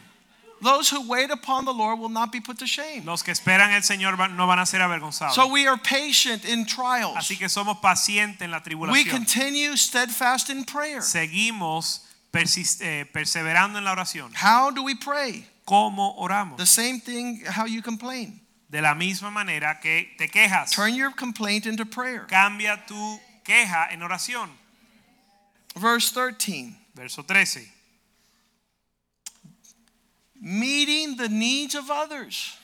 Those 0.62 0.90
who 0.90 1.08
wait 1.08 1.30
upon 1.30 1.64
the 1.64 1.72
Lord 1.72 1.98
will 1.98 2.10
not 2.10 2.30
be 2.32 2.40
put 2.40 2.58
to 2.58 2.66
shame. 2.66 3.04
Los 3.04 3.22
que 3.22 3.32
esperan 3.32 3.72
el 3.72 3.82
Señor 3.82 4.18
no 4.30 4.46
van 4.46 4.58
a 4.58 4.66
ser 4.66 4.80
avergonzados. 4.80 5.34
So 5.34 5.48
we 5.48 5.66
are 5.66 5.76
patient 5.76 6.44
in 6.44 6.66
trials. 6.66 7.16
Así 7.16 7.38
que 7.38 7.48
somos 7.48 7.78
pacientes 7.80 8.42
en 8.42 8.50
la 8.50 8.60
tribulación. 8.60 8.92
We 8.92 9.04
continue 9.04 9.76
steadfast 9.76 10.50
in 10.50 10.64
prayer. 10.64 11.02
Seguimos 11.02 12.02
eh, 12.32 13.06
perseverando 13.12 13.78
en 13.78 13.84
la 13.84 13.92
oración. 13.92 14.32
How 14.34 14.70
do 14.70 14.82
we 14.82 14.94
pray? 14.94 15.46
¿Cómo 15.66 16.16
oramos? 16.18 16.56
The 16.58 16.66
same 16.66 17.00
thing 17.00 17.42
how 17.46 17.64
you 17.64 17.82
complain. 17.82 18.40
De 18.68 18.80
la 18.80 18.94
misma 18.94 19.30
manera 19.30 19.80
que 19.80 20.14
te 20.16 20.28
quejas. 20.28 20.70
Turn 20.72 20.94
your 20.94 21.10
complaint 21.10 21.66
into 21.66 21.84
prayer. 21.84 22.26
Cambia 22.28 22.84
tu 22.86 23.20
queja 23.44 23.88
en 23.90 24.00
oración. 24.02 24.48
Verse 25.76 26.12
13. 26.12 26.76
Verso 26.94 27.22
13. 27.22 27.79
Meeting 30.40 31.16
the 31.16 31.28
needs 31.28 31.74
of 31.74 31.90
others. 31.90 32.56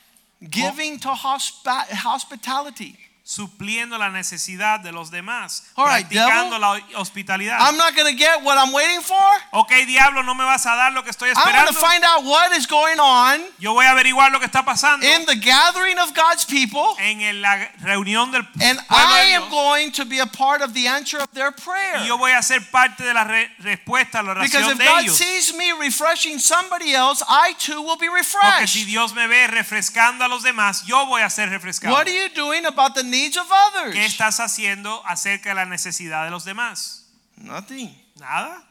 Giving 0.50 0.98
to 1.00 1.08
hospi- 1.08 1.88
hospitality. 1.90 2.98
Supliendo 3.28 3.98
la 3.98 4.08
necesidad 4.08 4.78
de 4.78 4.92
los 4.92 5.10
demás. 5.10 5.64
All 5.74 5.84
right, 5.84 6.06
practicando 6.06 6.60
devil. 6.60 6.60
la 6.60 7.00
hospitalidad. 7.00 7.58
I'm 7.60 7.76
not 7.76 7.96
going 7.96 8.06
to 8.06 8.16
get 8.16 8.40
what 8.44 8.56
I'm 8.56 8.72
waiting 8.72 9.02
for. 9.02 9.18
ok, 9.52 9.84
diablo, 9.84 10.22
no 10.22 10.32
me 10.32 10.44
vas 10.44 10.64
a 10.64 10.76
dar 10.76 10.92
lo 10.92 11.02
que 11.02 11.10
estoy 11.10 11.30
I'm 11.30 11.34
going 11.34 11.56
esperando. 11.56 11.72
to 11.72 11.74
find 11.74 12.04
out 12.04 12.22
what 12.24 12.52
is 12.56 12.68
going 12.68 13.00
on 13.00 13.40
Yo 13.58 13.74
voy 13.74 13.84
a 13.84 13.90
averiguar 13.90 14.30
lo 14.30 14.38
que 14.38 14.46
está 14.46 14.64
pasando 14.64 15.04
in 15.04 15.26
the 15.26 15.34
gathering 15.34 15.98
of 15.98 16.14
God's 16.14 16.44
people. 16.44 16.94
en 17.00 17.42
la 17.42 17.68
reunión 17.82 18.30
del 18.30 18.42
And 18.62 18.78
pueblo 18.86 19.14
de 19.16 19.20
I 19.20 19.34
am 19.34 19.50
going 19.50 19.90
to 19.90 20.04
be 20.04 20.20
a 20.20 20.26
part 20.26 20.62
of 20.62 20.72
the 20.72 20.86
answer 20.86 21.18
of 21.18 21.28
their 21.32 21.48
Y 21.50 21.60
prayer. 21.64 22.06
yo 22.06 22.16
voy 22.18 22.30
a 22.30 22.42
ser 22.44 22.60
parte 22.70 23.02
de 23.02 23.12
la 23.12 23.24
re- 23.24 23.50
respuesta 23.58 24.20
a 24.20 24.22
la 24.22 24.34
Because 24.34 24.54
oración 24.66 24.70
if 24.70 24.78
de 24.78 24.84
God 24.84 25.00
ellos. 25.02 25.16
sees 25.16 25.52
me 25.56 25.72
refreshing 25.72 26.38
somebody 26.38 26.94
else, 26.94 27.24
I 27.28 27.54
too 27.58 27.82
will 27.82 27.96
be 27.98 28.06
Porque 28.06 28.22
si 28.22 28.36
refreshed. 28.84 28.86
Dios 28.86 29.12
me 29.14 29.26
ve 29.26 29.48
refrescando 29.48 30.24
a 30.24 30.28
los 30.28 30.44
demás, 30.44 30.84
yo 30.86 31.06
voy 31.06 31.22
a 31.22 31.28
ser 31.28 31.50
refrescado. 31.50 31.92
What 31.92 32.06
are 32.06 32.14
you 32.14 32.28
doing 32.32 32.64
about 32.66 32.94
the 32.94 33.02
needs 33.16 33.36
of 33.36 33.46
others? 33.50 33.94
¿Qué 33.94 34.04
estás 34.04 34.40
haciendo 34.40 35.02
acerca 35.06 35.50
de 35.50 35.54
la 35.56 35.64
necesidad 35.64 36.24
de 36.24 36.30
los 36.30 36.44
demás? 36.44 37.06
Nothing. 37.36 37.94
Nada. 38.18 38.62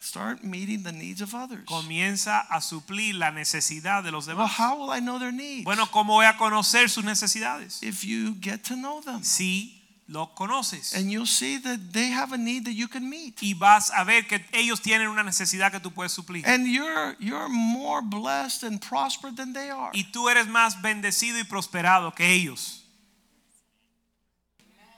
Start 0.00 0.42
meeting 0.42 0.82
the 0.82 0.92
needs 0.92 1.20
of 1.20 1.32
others. 1.32 1.64
Comienza 1.64 2.40
a 2.40 2.60
suplir 2.60 3.14
la 3.14 3.30
necesidad 3.30 4.02
de 4.02 4.10
los 4.10 4.26
demás. 4.26 4.58
Well, 4.58 4.68
how 4.68 4.76
will 4.76 4.90
I 4.90 5.00
know 5.00 5.20
their 5.20 5.32
needs? 5.32 5.64
Bueno, 5.64 5.86
¿cómo 5.92 6.14
voy 6.14 6.26
a 6.26 6.36
conocer 6.36 6.90
sus 6.90 7.04
necesidades? 7.04 7.80
If 7.82 8.02
you 8.02 8.34
get 8.40 8.64
to 8.64 8.74
know 8.74 9.00
them. 9.00 9.22
Si 9.22 9.80
los 10.08 10.30
conoces. 10.34 10.94
And 10.94 11.08
you'll 11.10 11.26
see 11.26 11.56
that 11.58 11.92
they 11.92 12.10
have 12.10 12.32
a 12.32 12.36
need 12.36 12.64
that 12.64 12.74
you 12.74 12.88
can 12.88 13.08
meet. 13.08 13.40
Y 13.42 13.54
vas 13.54 13.92
a 13.92 14.02
ver 14.02 14.26
que 14.26 14.44
ellos 14.52 14.80
tienen 14.80 15.06
una 15.06 15.22
necesidad 15.22 15.70
que 15.70 15.78
tú 15.78 15.92
puedes 15.92 16.10
suplir. 16.10 16.44
And 16.46 16.66
you're 16.66 17.16
you're 17.20 17.48
more 17.48 18.02
blessed 18.02 18.64
and 18.64 18.80
prospered 18.80 19.36
than 19.36 19.52
they 19.52 19.70
are. 19.70 19.90
Y 19.92 20.10
tú 20.10 20.28
eres 20.28 20.48
más 20.48 20.82
bendecido 20.82 21.38
y 21.38 21.44
prosperado 21.44 22.12
que 22.12 22.32
ellos. 22.32 22.81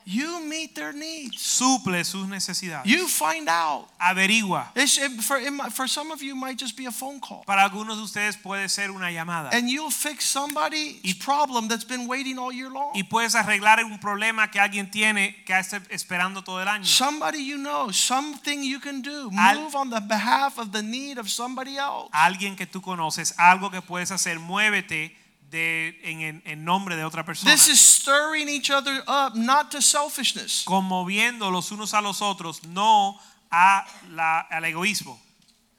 You 0.07 0.45
meet 0.45 0.75
their 0.75 0.93
needs. 0.93 1.39
Suple 1.39 2.05
sus 2.05 2.27
necesidades. 2.29 2.85
You 2.85 3.09
find 3.09 3.49
out. 3.49 3.89
Averigua. 3.99 4.67
It, 4.77 5.23
for, 5.23 5.39
it 5.39 5.73
for 5.73 5.89
some 5.89 6.11
of 6.11 6.23
you, 6.23 6.35
might 6.35 6.59
just 6.59 6.77
be 6.77 6.85
a 6.87 6.91
phone 6.91 7.21
call. 7.21 7.43
Para 7.47 7.63
algunos 7.63 7.97
de 7.97 8.03
ustedes 8.03 8.37
puede 8.37 8.69
ser 8.69 8.91
una 8.91 9.11
llamada. 9.11 9.51
And 9.53 9.69
you'll 9.71 9.91
fix 9.91 10.27
somebody's 10.27 11.15
problem 11.15 11.69
that's 11.69 11.85
been 11.85 12.07
waiting 12.07 12.39
all 12.39 12.53
year 12.53 12.69
long. 12.69 12.93
Y 12.95 13.03
puedes 13.05 13.35
arreglar 13.35 13.83
un 13.83 13.99
problema 13.99 14.51
que 14.51 14.61
alguien 14.61 14.91
tiene 14.91 15.35
que 15.47 15.55
está 15.55 15.81
esperando 15.89 16.45
todo 16.45 16.61
el 16.61 16.69
año. 16.69 16.85
Somebody 16.85 17.39
you 17.39 17.57
know, 17.57 17.91
something 17.91 18.63
you 18.63 18.81
can 18.81 19.01
do. 19.01 19.31
Al- 19.39 19.61
Move 19.61 19.75
on 19.75 19.91
the 19.91 20.01
behalf 20.01 20.59
of 20.59 20.73
the 20.73 20.83
need 20.83 21.19
of 21.19 21.31
somebody 21.31 21.77
else. 21.79 22.11
Alguien 22.13 22.57
que 22.57 22.67
tú 22.67 22.83
conoces, 22.83 23.35
algo 23.39 23.71
que 23.71 23.81
puedes 23.81 24.11
hacer, 24.11 24.39
muévete 24.39 25.13
de, 25.55 26.01
en, 26.03 26.43
en- 26.45 26.65
nombre 26.65 26.97
de 26.97 27.05
otra 27.05 27.25
persona. 27.25 27.53
This 27.53 27.69
is 27.69 27.81
stirring 27.81 28.49
each 28.49 28.71
other 28.71 29.03
up, 29.07 29.37
not 29.37 29.71
to 29.71 29.81
selfishness. 29.81 30.65
Conmoviendo 30.65 31.51
los 31.53 31.71
unos 31.71 31.95
a 31.95 32.01
los 32.03 32.21
otros, 32.21 32.65
no 32.65 33.19
a 33.53 33.85
la- 34.11 34.47
al 34.51 34.65
egoísmo. 34.65 35.19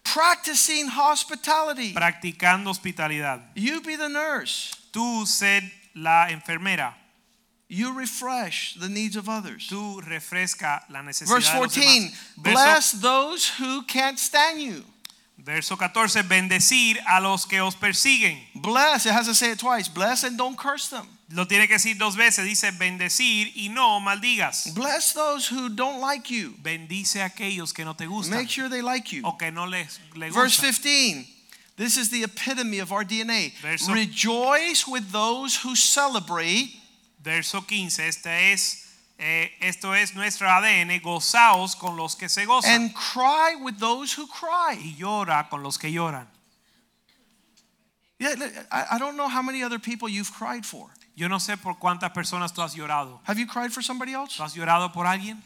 Practicing 0.03 0.88
hospitality. 0.88 1.93
Practicando 1.93 2.69
hospitalidad. 2.69 3.41
You 3.55 3.82
be 3.82 3.97
the 3.97 4.07
nurse. 4.07 4.71
Tú 4.93 5.26
ser 5.28 5.61
la 5.93 6.30
enfermera. 6.30 6.93
You 7.67 7.91
refresh 7.93 8.76
the 8.80 8.88
needs 8.88 9.15
of 9.17 9.28
others. 9.28 9.67
Tú 9.67 9.99
refresca 10.01 10.84
la 10.89 11.01
necesidad 11.01 11.34
Verse 11.36 11.51
de 11.51 11.59
los 11.59 11.73
14 11.73 12.13
demás. 12.38 12.38
Bless 12.38 12.91
those 13.01 13.49
who 13.59 13.82
can't 13.84 14.19
stand 14.19 14.61
you. 14.61 14.86
Verso 15.46 15.78
14. 15.78 16.24
Bendecir 16.24 17.00
a 17.08 17.20
los 17.22 17.46
que 17.46 17.62
os 17.62 17.76
persiguen. 17.76 18.38
Bless, 18.56 19.06
it 19.06 19.12
has 19.14 19.28
to 19.28 19.34
say 19.36 19.52
it 19.52 19.60
twice. 19.60 19.88
Bless 19.88 20.24
and 20.24 20.38
don't 20.38 20.58
curse 20.58 20.89
them. 20.89 21.08
Lo 21.32 21.46
tiene 21.46 21.68
que 21.68 21.76
decir 21.78 21.98
dos 21.98 22.16
veces. 22.16 22.46
Dice 22.46 22.72
bendecir 22.78 23.52
y 23.56 23.70
no 23.70 24.00
maldigas. 24.00 24.74
Bless 24.76 25.14
those 25.14 25.48
who 25.48 25.70
don't 25.70 26.00
like 26.00 26.30
you. 26.30 26.54
Bendice 26.62 27.18
a 27.22 27.26
aquellos 27.30 27.74
que 27.74 27.84
no 27.84 27.93
te 27.93 28.06
gustan 28.06 28.38
Make 28.38 28.50
sure 28.50 28.70
they 28.70 28.82
like 28.82 29.12
you. 29.12 29.22
o 29.26 29.34
que 29.38 29.52
no 29.52 29.66
les, 29.66 30.00
les 30.16 30.34
Verse 30.34 30.58
gustan. 30.62 30.74
15. 30.74 31.28
This 31.78 31.98
is 31.98 32.10
the 32.10 32.24
epitome 32.24 32.80
of 32.80 32.91
our 32.91 33.04
DNA. 33.04 33.54
Verso- 33.62 33.91
Rejoice 33.91 34.88
with 34.88 35.12
those 35.12 35.56
who 35.58 35.76
celebrate. 35.76 36.72
Verso 37.24 37.60
15. 37.60 38.00
Este 38.00 38.28
es, 38.28 38.85
eh, 39.18 39.55
esto 39.61 39.95
es 39.95 40.13
nuestro 40.16 40.49
ADN. 40.49 40.99
Gozaos 41.01 41.76
con 41.76 41.95
los 41.95 42.16
que 42.16 42.28
se 42.28 42.45
gozan 42.45 42.72
and 42.72 42.93
cry 42.93 43.55
with 43.55 43.78
those 43.80 44.13
who 44.20 44.28
cry. 44.28 44.78
y 44.80 44.95
llora 44.95 45.47
con 45.49 45.63
los 45.63 45.78
que 45.78 45.91
lloran. 45.91 46.28
Yeah, 48.18 48.34
I 48.72 48.97
don't 48.97 49.18
know 49.18 49.28
how 49.28 49.41
many 49.41 49.61
other 49.61 49.80
people 49.80 50.07
you've 50.07 50.32
cried 50.32 50.66
for. 50.66 50.89
Yo 51.16 51.28
no 51.28 51.39
sé 51.39 51.57
por 51.57 51.78
cuántas 51.80 52.11
personas 52.11 52.53
tú 52.53 52.61
has 52.61 52.74
llorado. 52.76 53.22
Have 53.26 53.39
you 53.39 53.47
cried 53.47 53.72
for 53.72 53.82
somebody 53.82 54.13
else? 54.13 54.38
¿Tú 54.38 54.43
has 54.43 54.53
llorado 54.53 54.91
por 54.91 55.05
alguien? 55.05 55.41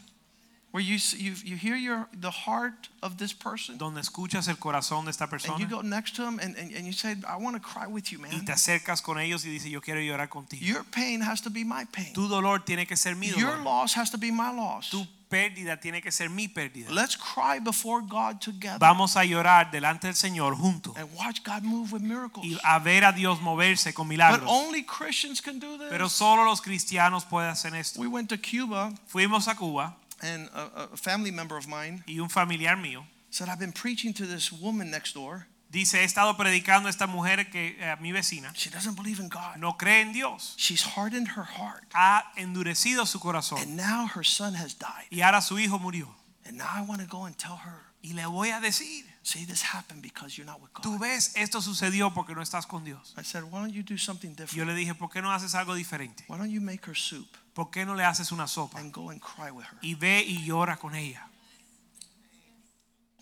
Where 0.72 0.82
you 0.82 0.98
you, 1.16 1.34
you 1.44 1.56
hear 1.56 1.74
your 1.74 2.06
the 2.12 2.30
heart 2.30 2.88
of 3.02 3.16
this 3.16 3.32
person 3.32 3.76
Donde 3.76 4.00
escuchas 4.00 4.46
el 4.46 4.56
corazón 4.56 5.04
de 5.04 5.10
esta 5.10 5.26
persona. 5.26 5.54
and 5.54 5.60
you 5.60 5.68
go 5.68 5.82
next 5.82 6.14
to 6.14 6.22
him 6.22 6.38
and, 6.38 6.56
and, 6.56 6.72
and 6.72 6.86
you 6.86 6.92
say, 6.92 7.16
I 7.26 7.36
want 7.38 7.56
to 7.56 7.60
cry 7.60 7.88
with 7.88 8.12
you, 8.12 8.20
man. 8.20 8.30
y 8.32 8.44
te 8.44 8.52
acercas 8.52 9.02
con 9.02 9.18
ellos 9.18 9.44
y 9.44 9.50
dices, 9.50 9.70
yo 9.70 9.80
quiero 9.80 10.00
llorar 10.00 10.28
contigo. 10.28 10.64
Your 10.64 10.84
pain 10.84 11.20
has 11.22 11.40
to 11.42 11.50
be 11.50 11.64
my 11.64 11.84
pain. 11.90 12.12
Tu 12.14 12.28
dolor 12.28 12.60
tiene 12.64 12.86
que 12.86 12.96
ser 12.96 13.16
mi 13.16 13.28
Your 13.30 13.58
loss 13.64 13.94
has 13.96 14.10
to 14.10 14.18
be 14.18 14.30
my 14.30 14.52
loss. 14.52 14.90
Tu 14.90 15.04
pérdida 15.28 15.80
tiene 15.80 16.00
que 16.02 16.12
ser 16.12 16.28
mi 16.28 16.46
pérdida. 16.46 16.88
Let's 16.90 17.16
cry 17.16 17.58
before 17.58 18.02
God 18.02 18.40
together 18.40 18.78
Vamos 18.78 19.16
a 19.16 19.24
llorar 19.24 19.72
delante 19.72 20.06
del 20.06 20.14
Señor 20.14 20.56
juntos 20.56 20.96
and 20.96 21.08
watch 21.16 21.42
God 21.42 21.64
move 21.64 21.92
with 21.92 22.02
miracles. 22.02 22.46
y 22.46 22.58
a 22.64 22.78
ver 22.78 23.04
a 23.04 23.12
Dios 23.12 23.40
moverse 23.40 23.92
con 23.92 24.06
milagros. 24.06 24.40
But 24.40 24.48
only 24.48 24.84
Christians 24.84 25.40
can 25.40 25.58
do 25.58 25.78
this. 25.78 25.88
Pero 25.90 26.08
solo 26.08 26.44
los 26.44 26.60
cristianos 26.60 27.24
pueden 27.24 27.50
hacer 27.50 27.74
esto. 27.74 28.00
We 28.00 28.06
went 28.06 28.28
to 28.28 28.38
Cuba 28.38 28.92
Fuimos 29.08 29.48
a 29.48 29.56
Cuba 29.56 29.96
and 30.22 30.48
a, 30.54 30.88
a 30.92 30.96
family 30.96 31.30
member 31.30 31.56
of 31.56 31.66
mine 31.66 32.02
y 32.06 32.18
un 32.20 32.28
familiar 32.28 32.76
mío 32.76 33.04
said, 33.30 33.48
I've 33.48 33.58
been 33.60 33.72
preaching 33.72 34.12
to 34.14 34.26
this 34.26 34.50
woman 34.52 34.90
next 34.90 35.14
door. 35.14 35.46
dice, 35.70 35.92
he 35.98 36.04
estado 36.04 36.36
predicando 36.36 36.88
a 36.88 36.90
esta 36.90 37.06
mujer 37.06 37.48
que 37.50 37.76
eh, 37.80 37.96
mi 38.00 38.10
vecina 38.12 38.52
She 38.54 38.70
doesn't 38.70 38.96
believe 38.96 39.20
in 39.20 39.28
God. 39.28 39.56
no 39.58 39.74
cree 39.78 40.00
en 40.00 40.12
Dios. 40.12 40.54
She's 40.56 40.82
hardened 40.82 41.28
her 41.36 41.44
heart. 41.44 41.84
Ha 41.94 42.32
endurecido 42.36 43.06
su 43.06 43.18
corazón 43.20 43.58
And 43.62 43.76
now 43.76 44.06
her 44.14 44.24
son 44.24 44.54
has 44.54 44.74
died. 44.74 45.06
y 45.10 45.20
ahora 45.22 45.40
su 45.40 45.58
hijo 45.58 45.78
murió. 45.78 46.08
And 46.44 46.58
now 46.58 46.68
I 46.74 46.80
want 46.82 47.00
to 47.00 47.06
go 47.06 47.24
and 47.26 47.36
tell 47.38 47.56
her, 47.64 47.86
Y 48.02 48.14
le 48.14 48.24
voy 48.26 48.48
a 48.50 48.60
decir, 48.60 49.04
see, 49.22 49.44
this 49.44 49.60
happened 49.62 50.00
because 50.02 50.36
you're 50.38 50.46
not 50.46 50.60
with 50.60 50.72
tú 50.82 50.92
God. 50.92 51.00
ves, 51.02 51.32
esto 51.36 51.60
sucedió 51.60 52.12
porque 52.14 52.34
no 52.34 52.40
estás 52.42 52.66
con 52.66 52.82
Dios. 52.82 53.14
I 53.16 53.22
said, 53.22 53.44
why 53.44 53.60
don't 53.60 53.72
you 53.74 53.82
do 53.82 53.96
something 53.98 54.30
different? 54.30 54.54
Yo 54.56 54.64
le 54.64 54.74
dije, 54.74 54.94
¿por 54.98 55.10
qué 55.10 55.20
no 55.22 55.30
haces 55.30 55.54
algo 55.54 55.74
diferente? 55.74 56.24
Why 56.26 56.38
don't 56.38 56.50
you 56.50 56.60
make 56.62 56.86
her 56.86 56.96
soup 56.96 57.28
¿Por 57.54 57.70
qué 57.70 57.84
no 57.84 57.94
le 57.94 58.04
haces 58.04 58.32
una 58.32 58.46
sopa? 58.46 58.78
and 58.78 58.92
go 58.92 59.10
and 59.10 59.20
cry 59.20 59.50
with 59.50 59.64
her? 59.64 59.78
Y 59.82 59.94
ve 59.94 60.22
y 60.26 60.44
llora 60.44 60.76
con 60.76 60.94
ella. 60.94 61.26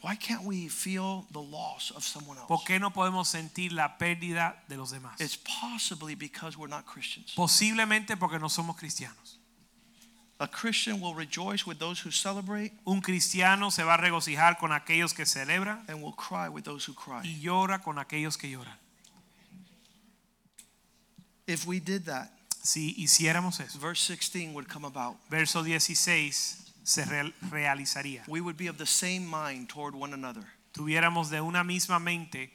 Why 0.01 0.15
can't 0.17 0.45
we 0.45 0.69
feel 0.69 1.27
the 1.33 1.41
loss 1.43 1.91
of 1.91 2.05
someone 2.05 2.39
¿Por 2.47 2.59
else? 2.59 2.67
qué 2.67 2.79
no 2.79 2.93
podemos 2.93 3.27
sentir 3.27 3.73
la 3.73 3.99
pérdida 3.99 4.63
de 4.69 4.77
los 4.77 4.91
demás? 4.93 5.21
It's 5.21 5.37
possibly 5.37 6.15
because 6.15 6.57
we're 6.57 6.69
not 6.71 6.85
Christians. 6.87 7.33
Posiblemente 7.35 8.17
porque 8.17 8.39
no 8.39 8.49
somos 8.49 8.77
cristianos. 8.77 9.41
A 10.39 10.47
Christian 10.47 11.01
will 11.01 11.15
rejoice 11.17 11.67
with 11.67 11.79
those 11.81 11.99
who 12.01 12.13
celebrate 12.13 12.71
Un 12.85 13.01
cristiano 13.01 13.73
se 13.73 13.83
va 13.83 13.95
a 13.95 13.97
regocijar 13.97 14.57
con 14.57 14.71
aquellos 14.71 15.13
que 15.13 15.27
celebran 15.27 15.85
and 15.89 16.01
will 16.01 16.15
cry 16.15 16.49
with 16.49 16.63
those 16.63 16.87
who 16.89 16.95
cry. 16.95 17.23
y 17.25 17.41
llora 17.41 17.81
con 17.83 17.99
aquellos 17.99 18.37
que 18.39 18.49
lloran. 18.49 18.79
If 21.49 21.67
we 21.67 21.81
did 21.81 22.05
that, 22.05 22.31
Si 22.69 22.95
hiciéramos 22.99 23.61
eso, 23.61 23.79
verse 23.79 24.07
16 24.15 24.53
would 24.53 24.69
come 24.69 24.85
about. 24.87 25.17
verso 25.31 25.63
16 25.63 26.67
se 26.85 27.05
real- 27.07 27.33
realizaría. 27.51 28.25
We 28.29 28.41
would 28.43 28.57
be 28.59 28.69
of 28.69 28.77
the 28.77 28.85
same 28.87 29.21
mind 29.27 29.69
toward 29.69 29.95
one 29.95 30.13
another. 30.13 30.45
Tuviéramos 30.73 31.31
de 31.31 31.41
una 31.41 31.65
misma 31.65 31.99
mente 31.99 32.53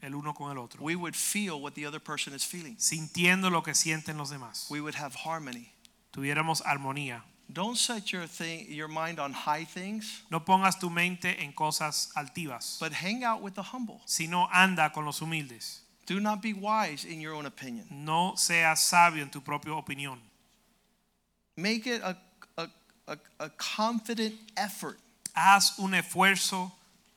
el 0.00 0.14
uno 0.14 0.34
con 0.34 0.52
el 0.52 0.58
otro, 0.58 0.80
We 0.82 0.94
would 0.94 1.16
feel 1.16 1.60
what 1.60 1.72
the 1.74 1.84
other 1.84 2.00
person 2.00 2.32
is 2.32 2.44
feeling. 2.46 2.76
sintiendo 2.78 3.50
lo 3.50 3.62
que 3.62 3.74
sienten 3.74 4.16
los 4.16 4.30
demás. 4.30 4.66
We 4.70 4.80
would 4.80 4.94
have 4.94 5.16
harmony. 5.24 5.72
Tuviéramos 6.12 6.62
armonía. 6.64 7.24
Don't 7.48 7.76
set 7.76 8.06
your 8.12 8.26
thing, 8.28 8.66
your 8.68 8.88
mind 8.88 9.18
on 9.20 9.32
high 9.32 9.64
things, 9.64 10.22
No 10.30 10.44
pongas 10.44 10.78
tu 10.78 10.90
mente 10.90 11.42
en 11.42 11.52
cosas 11.52 12.10
altivas, 12.14 12.78
but 12.80 12.92
hang 12.92 13.24
out 13.24 13.40
with 13.42 13.54
the 13.54 13.62
humble. 13.62 14.00
sino 14.04 14.48
anda 14.52 14.90
con 14.92 15.04
los 15.04 15.20
humildes. 15.20 15.82
Do 16.06 16.20
not 16.20 16.40
be 16.40 16.52
wise 16.52 17.04
in 17.04 17.20
your 17.20 17.34
own 17.34 17.46
opinion. 17.46 17.86
No 17.90 18.34
seas 18.36 18.82
sabio 18.82 19.22
en 19.22 19.30
tu 19.30 19.40
propia 19.40 19.72
opinión. 19.72 20.18
Make 21.56 21.86
it 21.86 22.00
a, 22.02 22.16
a, 22.58 22.68
a, 23.08 23.18
a 23.40 23.48
confident 23.50 24.34
effort 24.56 24.98
Haz 25.34 25.78
un 25.78 25.92
esfuerzo 25.92 26.70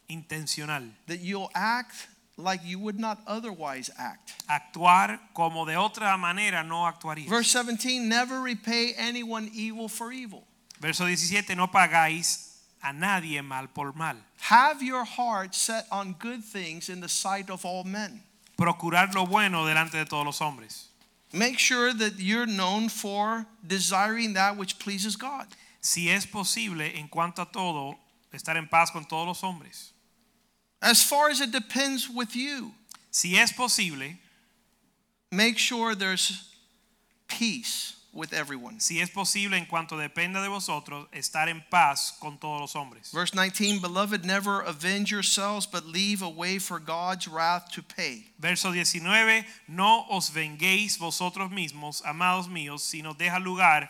intencional. 0.10 0.84
that 1.08 1.20
you'll 1.20 1.52
act 1.54 2.08
like 2.38 2.62
you 2.66 2.80
would 2.80 3.00
not 3.00 3.20
otherwise 3.28 3.92
act. 3.98 4.34
Actuar 4.50 5.20
como 5.36 5.66
de 5.66 5.76
otra 5.76 6.18
manera 6.18 6.64
no 6.64 6.86
actuarías. 6.86 7.28
Verse 7.30 7.52
17 7.52 8.08
never 8.10 8.42
repay 8.42 8.94
anyone 8.98 9.50
evil 9.54 9.88
for 9.88 10.12
evil. 10.12 10.44
Verso 10.80 11.06
17, 11.06 11.56
no 11.56 11.68
pagáis 11.68 12.56
a 12.82 12.94
nadie 12.94 13.44
mal 13.44 13.68
por 13.68 13.92
mal. 13.94 14.16
Have 14.40 14.82
your 14.82 15.04
heart 15.04 15.54
set 15.54 15.86
on 15.92 16.16
good 16.18 16.44
things 16.44 16.88
in 16.90 17.02
the 17.02 17.10
sight 17.10 17.50
of 17.50 17.66
all 17.66 17.84
men. 17.84 18.22
Procurar 18.60 19.14
lo 19.14 19.26
bueno 19.26 19.66
delante 19.66 19.98
de 19.98 20.06
todos 20.06 20.26
los 20.26 20.40
hombres. 20.40 20.88
Make 21.32 21.60
sure 21.60 21.94
that 21.94 22.20
you're 22.20 22.48
known 22.48 22.90
for 22.90 23.46
desiring 23.66 24.34
that 24.34 24.58
which 24.58 24.80
pleases 24.80 25.16
God. 25.16 25.48
Si 25.82 26.10
es 26.10 26.26
posible, 26.26 26.92
en 26.96 27.08
cuanto 27.08 27.44
a 27.44 27.46
todo, 27.46 27.96
estar 28.34 28.58
en 28.58 28.68
paz 28.68 28.92
con 28.92 29.06
todos 29.06 29.28
los 29.28 29.42
hombres. 29.42 29.92
As 30.82 31.04
far 31.04 31.30
as 31.30 31.40
it 31.40 31.52
depends 31.52 32.10
with 32.10 32.36
you, 32.36 32.74
Si 33.12 33.38
es 33.38 33.52
posible, 33.52 34.18
make 35.32 35.58
sure 35.58 35.96
there's 35.96 36.48
peace 37.28 37.89
with 38.14 38.34
everyone. 38.34 38.80
si 38.80 39.00
es 39.00 39.10
posible, 39.10 39.58
en 39.58 39.66
cuanto 39.66 39.98
dependa 39.98 40.42
de 40.42 40.50
vosotros, 40.50 41.08
estar 41.14 41.48
en 41.48 41.64
paz 41.70 42.18
con 42.20 42.38
todos 42.38 42.60
los 42.60 42.76
hombres. 42.76 43.12
Verse 43.14 43.32
19, 43.32 43.80
beloved, 43.82 44.26
never 44.26 44.62
avenge 44.62 45.12
yourselves, 45.12 45.66
but 45.66 45.86
leave 45.86 46.22
a 46.22 46.30
way 46.30 46.60
for 46.60 46.80
God's 46.80 47.28
wrath 47.28 47.72
to 47.72 47.84
pay. 47.84 48.26
Verso 48.40 48.72
19, 48.72 49.46
no 49.68 50.06
os 50.10 50.30
venguéis 50.30 50.98
vosotros 50.98 51.52
mismos, 51.52 52.02
amados 52.04 52.48
míos, 52.48 52.82
sino 52.82 53.14
deja 53.14 53.40
lugar 53.40 53.90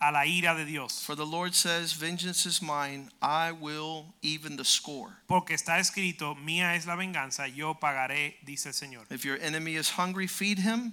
a 0.00 0.12
la 0.12 0.26
ira 0.26 0.54
de 0.54 0.64
Dios. 0.64 1.02
For 1.02 1.14
the 1.14 1.24
Lord 1.24 1.54
says, 1.54 1.92
Vengeance 1.94 2.44
is 2.46 2.60
mine, 2.60 3.10
I 3.22 3.52
will 3.52 4.14
even 4.22 4.56
the 4.56 4.64
score. 4.64 5.16
Porque 5.26 5.54
está 5.54 5.78
escrito, 5.78 6.34
mía 6.34 6.76
es 6.76 6.86
la 6.86 6.96
venganza, 6.96 7.48
yo 7.48 7.74
pagaré, 7.74 8.34
dice 8.44 8.66
el 8.66 8.72
Señor. 8.72 9.10
If 9.10 9.24
your 9.24 9.38
enemy 9.40 9.76
is 9.76 9.90
hungry, 9.90 10.26
feed 10.26 10.58
him, 10.58 10.92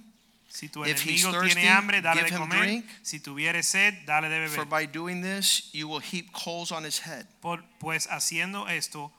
Si 0.52 0.68
tu 0.68 0.84
If 0.84 1.00
he's 1.00 1.24
enemigo 1.24 1.32
thirsty, 1.32 1.54
tiene 1.54 1.68
hambre, 1.70 2.00
dale 2.02 2.16
give 2.20 2.28
de 2.28 2.34
him 2.34 2.40
comer. 2.42 2.58
drink. 2.58 2.84
Si 3.02 3.20
tuviere 3.20 3.62
sed, 3.64 4.04
dale 4.04 4.28
de 4.28 4.48
for 4.48 4.66
by 4.66 4.84
doing 4.84 5.22
this, 5.22 5.70
you 5.72 5.88
will 5.88 5.98
heap 6.00 6.30
coals 6.34 6.70
on 6.70 6.84
his 6.84 6.98
head. 6.98 7.26
Por- 7.40 7.64
pues 7.80 8.06
haciendo 8.06 8.68
esto, 8.68 9.10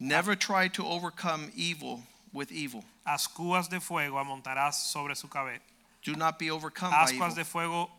Never 0.00 0.34
try 0.34 0.66
to 0.70 0.84
overcome 0.84 1.52
evil 1.54 2.02
with 2.32 2.50
evil. 2.50 2.84
ascuas 3.06 3.68
de 3.70 3.78
fuego 3.80 4.18
amontarás 4.18 4.74
sobre 4.90 5.14
su 5.14 5.28
cabeza. 5.28 5.62
Do 6.02 6.16
not 6.16 6.40
be 6.40 6.50
overcome 6.50 6.90
by 6.90 7.04
Ascuas 7.04 7.32
evil. 7.32 7.34
de 7.36 7.44
fuego 7.44 7.90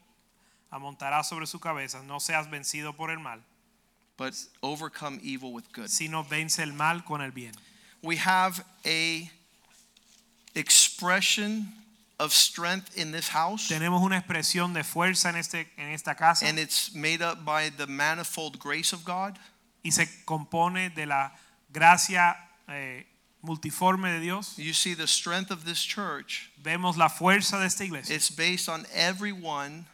amontará 0.69 1.23
sobre 1.23 1.45
su 1.47 1.59
cabeza. 1.59 2.01
No 2.03 2.19
seas 2.19 2.49
vencido 2.49 2.93
por 2.93 3.09
el 3.09 3.19
mal, 3.19 3.41
but 4.17 4.33
overcome 4.61 5.19
evil 5.23 5.53
with 5.53 5.71
good. 5.73 5.87
sino 5.87 6.23
vence 6.25 6.59
el 6.61 6.73
mal 6.73 7.05
con 7.05 7.21
el 7.21 7.31
bien. 7.31 7.53
We 8.03 8.17
have 8.17 8.65
a 8.85 9.31
expression 10.55 11.71
of 12.21 12.31
strength 12.33 12.95
in 12.97 13.11
this 13.11 13.29
house 13.29 13.67
Tenemos 13.67 14.01
una 14.01 14.17
expresión 14.17 14.73
de 14.73 14.83
fuerza 14.83 15.29
en, 15.29 15.35
este, 15.37 15.67
en 15.77 15.89
esta 15.89 16.15
casa 16.15 16.45
and 16.45 16.59
it's 16.59 16.93
made 16.93 17.21
up 17.21 17.43
by 17.43 17.69
the 17.69 17.87
manifold 17.87 18.59
grace 18.59 18.93
of 18.93 19.03
God. 19.03 19.37
y 19.83 19.89
se 19.91 20.07
compone 20.25 20.89
de 20.93 21.05
la 21.05 21.31
gracia 21.73 22.35
eh, 22.67 23.05
multiforme 23.43 24.11
de 24.11 24.19
Dios. 24.19 24.55
You 24.57 24.73
see 24.73 24.93
the 24.93 25.07
strength 25.07 25.49
of 25.49 25.65
this 25.65 25.81
church. 25.83 26.51
Vemos 26.61 26.97
la 26.97 27.09
fuerza 27.09 27.57
de 27.59 27.65
esta 27.65 27.83
iglesia. 27.83 28.15
It's 28.15 28.29
based 28.29 28.69
on 28.69 28.85
everyone 28.93 29.85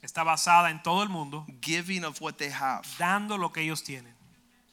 Está 0.00 0.22
basada 0.24 0.70
en 0.70 0.80
todo 0.84 1.02
el 1.02 1.08
mundo, 1.08 1.44
giving 1.60 2.04
of 2.04 2.20
what 2.20 2.38
they 2.38 2.50
have. 2.50 2.86
dando 2.98 3.36
lo 3.36 3.48
que 3.48 3.62
ellos 3.62 3.82
tienen. 3.82 4.14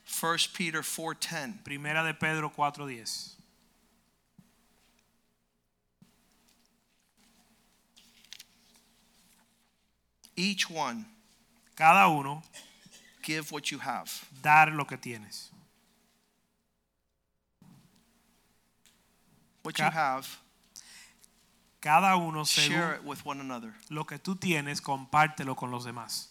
1 0.05 0.37
Peter 0.53 0.83
4:10. 0.83 1.63
Primera 1.63 2.03
de 2.03 2.13
Pedro 2.13 2.51
4:10. 2.55 3.31
Each 10.35 10.69
one 10.69 11.05
Cada 11.75 12.07
uno 12.09 12.43
give 13.23 13.51
what 13.51 13.71
you 13.71 13.79
have. 13.79 14.09
dar 14.41 14.71
lo 14.71 14.85
que 14.85 14.97
tienes. 14.97 15.49
What 19.63 19.75
Ca- 19.75 19.85
you 19.85 19.91
have, 19.91 20.27
Cada 21.81 22.15
uno 22.17 22.43
share 22.43 22.93
según 22.93 22.95
it 22.95 23.03
with 23.03 23.25
one 23.25 23.39
another. 23.41 23.73
lo 23.89 24.03
que 24.05 24.17
tú 24.17 24.35
tienes, 24.35 24.81
compártelo 24.81 25.55
con 25.55 25.71
los 25.71 25.85
demás. 25.85 26.27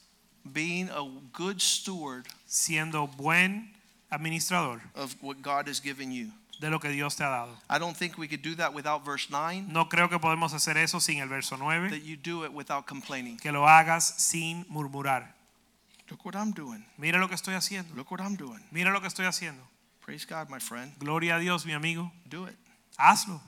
Being 0.53 0.89
a 0.91 1.03
good 1.33 1.61
steward 1.61 2.27
Siendo 2.47 3.07
buen 3.17 3.71
administrador 4.11 4.83
of 4.95 5.17
what 5.23 5.41
God 5.43 5.67
has 5.69 5.81
given 5.81 6.13
you. 6.13 6.33
De 6.65 6.71
lo 6.71 6.81
que 6.81 6.89
Dios 6.89 7.15
te 7.17 7.25
ha 7.25 7.29
dado. 7.29 7.55
I 7.69 7.79
don't 7.79 7.95
think 7.97 8.17
we 8.17 8.27
could 8.27 8.43
do 8.43 8.55
that 8.57 8.73
without 8.73 9.05
verse 9.05 9.29
9, 9.31 9.67
No 9.69 9.89
creo 9.91 10.09
que 10.09 10.19
podemos 10.19 10.55
hacer 10.55 10.79
eso 10.79 10.99
sin 10.99 11.19
el 11.19 11.29
verso 11.29 11.57
9, 11.59 11.91
that 11.91 12.03
you 12.03 12.17
do 12.17 12.45
it 12.45 12.53
without 12.53 12.87
complaining. 12.87 13.37
que 13.37 13.53
lo 13.53 13.69
hagas 13.69 14.15
sin 14.17 14.65
murmurar. 14.71 15.35
Look 16.09 16.25
what 16.25 16.35
I'm 16.35 16.53
doing. 16.53 16.85
Mira 16.97 17.19
lo 17.19 17.29
que 17.29 17.35
estoy 17.35 17.55
haciendo. 17.55 17.95
Look 17.95 18.11
what 18.11 18.21
I'm 18.21 18.37
doing. 18.37 18.61
Mira 18.71 18.91
lo 18.91 19.01
que 19.01 19.09
estoy 19.09 19.27
haciendo. 19.27 19.63
Praise 20.05 20.27
God, 20.27 20.49
my 20.49 20.59
friend. 20.59 20.93
Gloria 20.99 21.37
a 21.37 21.39
Dios, 21.39 21.65
mi 21.67 21.73
amigo. 21.73 22.11
Do 22.29 22.47
it. 22.47 22.57
Hazlo. 22.99 23.41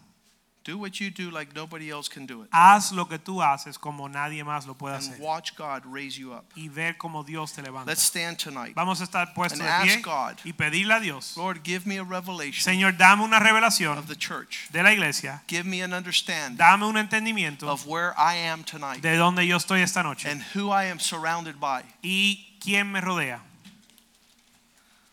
Do 0.67 0.77
what 0.79 0.99
you 0.99 1.11
do 1.11 1.31
like 1.31 1.55
nobody 1.55 1.91
else 1.91 2.09
can 2.09 2.27
do 2.27 2.43
it. 2.43 2.49
Haz 2.53 2.91
lo 2.91 3.05
que 3.05 3.19
tú 3.19 3.41
haces 3.41 3.79
como 3.79 4.09
nadie 4.09 4.43
más 4.43 4.67
lo 4.67 4.75
puede 4.75 4.97
And 4.97 5.21
watch 5.21 5.55
God 5.55 5.85
raise 5.87 6.19
you 6.19 6.33
up. 6.33 6.45
Y 6.57 6.67
ver 6.69 6.95
cómo 6.99 7.25
Dios 7.25 7.53
te 7.53 7.63
levanta. 7.63 7.87
Let's 7.87 8.03
stand 8.03 8.37
tonight. 8.39 8.75
Vamos 8.75 9.01
a 9.01 9.05
estar 9.05 9.33
puestos 9.33 9.61
And 9.61 9.69
de 9.69 9.85
pie 9.85 9.95
ask 9.99 10.05
God. 10.05 10.41
y 10.45 10.53
pedirle 10.53 10.95
a 10.95 11.01
Dios. 11.01 11.37
Lord, 11.37 11.63
give 11.63 11.87
me 11.87 11.99
a 11.99 12.03
revelation 12.03 12.65
Señor, 12.65 12.99
dame 12.99 13.23
una 13.23 13.39
revelación 13.39 13.97
of 13.97 14.09
the 14.09 14.17
church. 14.17 14.69
de 14.73 14.83
la 14.83 14.91
iglesia. 14.93 15.41
Give 15.47 15.65
me 15.65 15.83
an 15.83 15.93
understanding 15.93 16.57
Dame 16.57 16.83
un 16.85 16.97
entendimiento 16.97 17.69
of 17.69 17.87
where 17.87 18.13
I 18.19 18.35
am 18.35 18.65
tonight 18.65 19.03
de 19.03 19.17
dónde 19.17 19.47
yo 19.47 19.59
estoy 19.59 19.83
esta 19.83 20.03
noche 20.03 20.29
and 20.29 20.43
who 20.53 20.71
I 20.73 20.87
am 20.87 20.99
surrounded 20.99 21.61
by. 21.61 21.85
y 22.03 22.57
quién 22.61 22.91
me 22.91 23.01
rodea. 23.01 23.41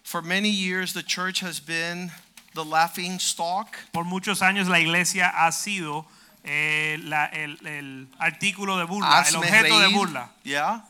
For 0.03 0.23
many 0.23 0.49
years, 0.49 0.93
the 0.93 1.03
church 1.03 1.41
has 1.41 1.59
been 1.59 2.11
the 2.53 2.63
laughing 2.63 3.19
stock 3.19 3.75
Por 3.91 4.05
muchos 4.05 4.41
años 4.41 4.67
la 4.67 4.80
iglesia 4.80 5.30
ha 5.30 5.51
sido 5.51 6.05
eh, 6.43 6.97
la- 7.03 7.25
el, 7.27 7.57
el 7.65 8.07
artículo 8.19 8.77
de 8.77 8.85
burla, 8.85 9.07
el 9.27 9.35
Hazme 9.35 9.38
objeto 9.39 9.80
de 9.80 9.88
burla. 9.88 10.30
Yeah. 10.43 10.84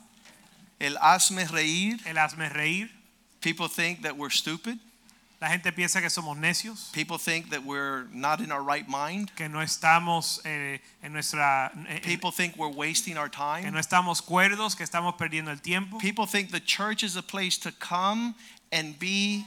El 0.80 0.98
hazme 0.98 1.45
reír. 1.48 1.99
El 2.06 2.18
hazme 2.18 2.49
reír. 2.49 2.90
People 3.41 3.68
think 3.69 4.02
that 4.02 4.18
we're 4.18 4.31
stupid. 4.34 4.80
La 5.40 5.49
gente 5.49 5.73
piensa 5.73 5.99
que 6.02 6.10
somos 6.10 6.38
necios, 6.38 6.90
People 6.94 7.18
think 7.18 7.49
that 7.49 7.61
we're 7.65 8.06
not 8.14 8.40
in 8.40 8.49
our 8.49 8.64
right 8.64 8.88
mind. 8.88 9.30
que 9.35 9.49
no 9.49 9.60
estamos 9.61 10.40
eh, 10.45 10.80
en 11.03 11.11
nuestra 11.11 11.69
eh, 11.90 11.99
People 12.02 12.31
think 12.31 12.56
we're 12.56 12.69
wasting 12.73 13.18
our 13.18 13.27
time. 13.30 13.64
que 13.64 13.72
no 13.72 13.77
estamos 13.77 14.22
cuerdos, 14.22 14.73
que 14.77 14.85
estamos 14.85 15.15
perdiendo 15.18 15.52
el 15.52 15.60
tiempo. 15.60 15.98
People 15.99 16.26
think 16.26 16.49
the 16.52 16.61
church 16.61 17.03
is 17.03 17.18
a 17.18 17.22
place 17.22 17.57
to 17.60 17.72
come 17.73 18.34
and 18.72 18.98
be 18.98 19.45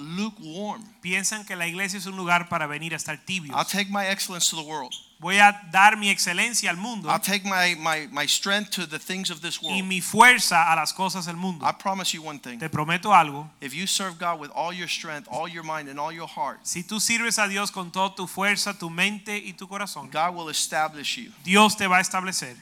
lukewarm. 0.00 0.82
Piensan 1.00 1.44
que 1.44 1.56
la 1.56 1.66
iglesia 1.66 1.98
es 1.98 2.06
un 2.06 2.16
lugar 2.16 2.48
para 2.48 2.66
venir 2.66 2.92
a 2.94 2.96
estar 2.96 3.18
tibios. 3.24 3.56
I'll 3.56 3.64
take 3.64 3.90
my 3.90 4.06
excellence 4.06 4.50
to 4.50 4.56
the 4.56 4.62
world. 4.62 4.92
Voy 5.18 5.38
a 5.38 5.68
dar 5.70 5.98
mi 5.98 6.08
excelencia 6.08 6.70
al 6.70 6.78
mundo 6.78 7.10
I'll 7.10 7.20
take 7.20 7.44
my, 7.44 7.74
my, 7.76 8.08
my 8.10 8.26
strength 8.26 8.70
to 8.70 8.86
the 8.86 8.98
things 8.98 9.28
of 9.28 9.42
this 9.42 9.58
y 9.60 9.66
world. 9.68 9.84
mi 9.84 10.00
fuerza 10.00 10.72
a 10.72 10.76
las 10.76 10.94
cosas 10.94 11.26
del 11.26 11.36
mundo. 11.36 11.66
I 11.66 11.72
promise 11.72 12.14
you 12.14 12.22
one 12.22 12.38
thing. 12.38 12.58
Te 12.58 12.70
prometo 12.70 13.12
algo. 13.12 13.50
If 13.60 13.74
you 13.74 13.86
serve 13.86 14.18
God 14.18 14.40
with 14.40 14.50
all 14.54 14.72
your 14.72 14.88
strength, 14.88 15.28
all 15.30 15.46
your 15.46 15.62
mind, 15.62 15.90
and 15.90 16.00
all 16.00 16.10
your 16.12 16.28
heart, 16.28 16.60
Si 16.62 16.82
tú 16.82 17.00
sirves 17.00 17.38
a 17.38 17.48
Dios 17.48 17.70
con 17.70 17.90
toda 17.90 18.14
tu 18.14 18.26
fuerza, 18.26 18.72
tu 18.78 18.88
mente 18.88 19.36
y 19.36 19.52
tu 19.52 19.68
corazón, 19.68 20.10
God 20.10 20.34
will 20.34 20.48
establish 20.48 21.18
you 21.18 21.30
Dios 21.44 21.76
te 21.76 21.86
va 21.86 21.98
a 21.98 22.00
establecer 22.00 22.56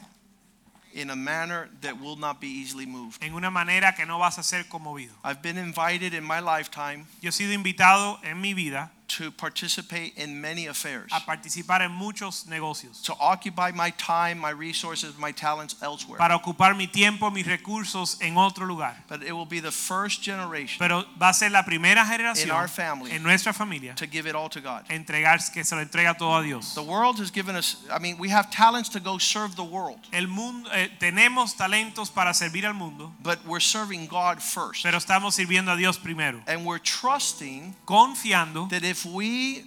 in 0.95 1.11
a 1.11 1.17
manner 1.17 1.69
that 1.81 2.01
will 2.01 2.17
not 2.17 2.41
be 2.41 2.49
easily 2.49 2.87
moved. 2.87 3.23
en 3.23 3.35
una 3.35 3.51
manera 3.51 3.95
que 3.95 4.07
no 4.07 4.19
vas 4.19 4.39
a 4.39 4.43
ser 4.43 4.65
conmovido. 4.69 5.13
I've 5.25 5.43
been 5.43 5.59
invited 5.59 6.15
in 6.15 6.25
my 6.25 6.41
lifetime 6.41 7.07
Yo 7.21 7.29
he 7.29 7.33
sido 7.33 7.53
invitado 7.53 8.19
en 8.23 8.41
mi 8.41 8.55
vida 8.55 8.91
to 9.09 9.31
participate 9.31 10.13
in 10.17 10.41
many 10.41 10.67
affairs, 10.67 11.11
a 11.13 11.21
participar 11.21 11.81
en 11.83 11.91
muchos 11.91 12.45
negocios, 12.47 13.03
to 13.03 13.15
occupy 13.19 13.71
my 13.73 13.91
time, 13.93 14.39
my 14.39 14.51
resources, 14.51 15.17
my 15.19 15.33
talents 15.33 15.75
elsewhere. 15.83 16.19
para 16.19 16.37
ocupar 16.37 16.77
mi 16.77 16.87
tiempo, 16.87 17.31
mis 17.31 17.47
recursos 17.47 18.21
en 18.21 18.37
otro 18.37 18.67
lugar. 18.67 18.95
But 19.09 19.23
it 19.23 19.33
will 19.33 19.47
be 19.47 19.61
the 19.61 19.71
first 19.73 20.23
generation 20.23 20.79
Pero 20.79 21.05
va 21.21 21.31
a 21.31 21.35
ser 21.35 21.51
la 21.51 21.63
primera 21.65 22.05
generación 22.05 22.49
in 22.49 22.51
our 22.51 22.69
family 22.69 23.11
en 23.13 23.23
nuestra 23.23 23.53
familia 23.53 23.95
to 23.95 24.07
give 24.07 24.27
it 24.27 24.35
all 24.35 24.49
to 24.51 24.61
God. 24.61 24.85
entregar 24.91 25.39
que 25.53 25.65
se 25.65 25.75
lo 25.75 25.83
entrega 25.83 26.17
todo 26.17 26.37
a 26.37 26.43
Dios. 26.43 26.75
The 26.75 26.83
world 26.83 27.19
has 27.19 27.31
given 27.31 27.57
us, 27.57 27.77
I 27.91 27.99
mean, 27.99 28.19
we 28.19 28.29
have 28.29 28.51
talents 28.51 28.89
to 28.91 29.01
go 29.01 29.19
serve 29.19 29.57
the 29.57 29.65
world, 29.65 29.99
El 30.13 30.27
mundo 30.29 30.69
eh, 30.73 30.91
tenemos 31.01 31.57
talentos 31.57 32.11
para 32.13 32.35
servir 32.35 32.67
al 32.67 32.75
mundo, 32.75 33.13
but 33.23 33.39
we're 33.47 33.61
serving 33.61 34.07
God 34.07 34.41
first. 34.43 34.83
pero 34.83 34.99
estamos 34.99 35.35
sirviendo 35.35 35.73
a 35.73 35.77
Dios 35.77 35.99
primero, 35.99 36.43
And 36.47 36.67
we're 36.67 36.79
trusting 36.79 37.75
confiando 37.87 38.69
that 38.69 38.85
if 38.85 38.98
we 39.05 39.65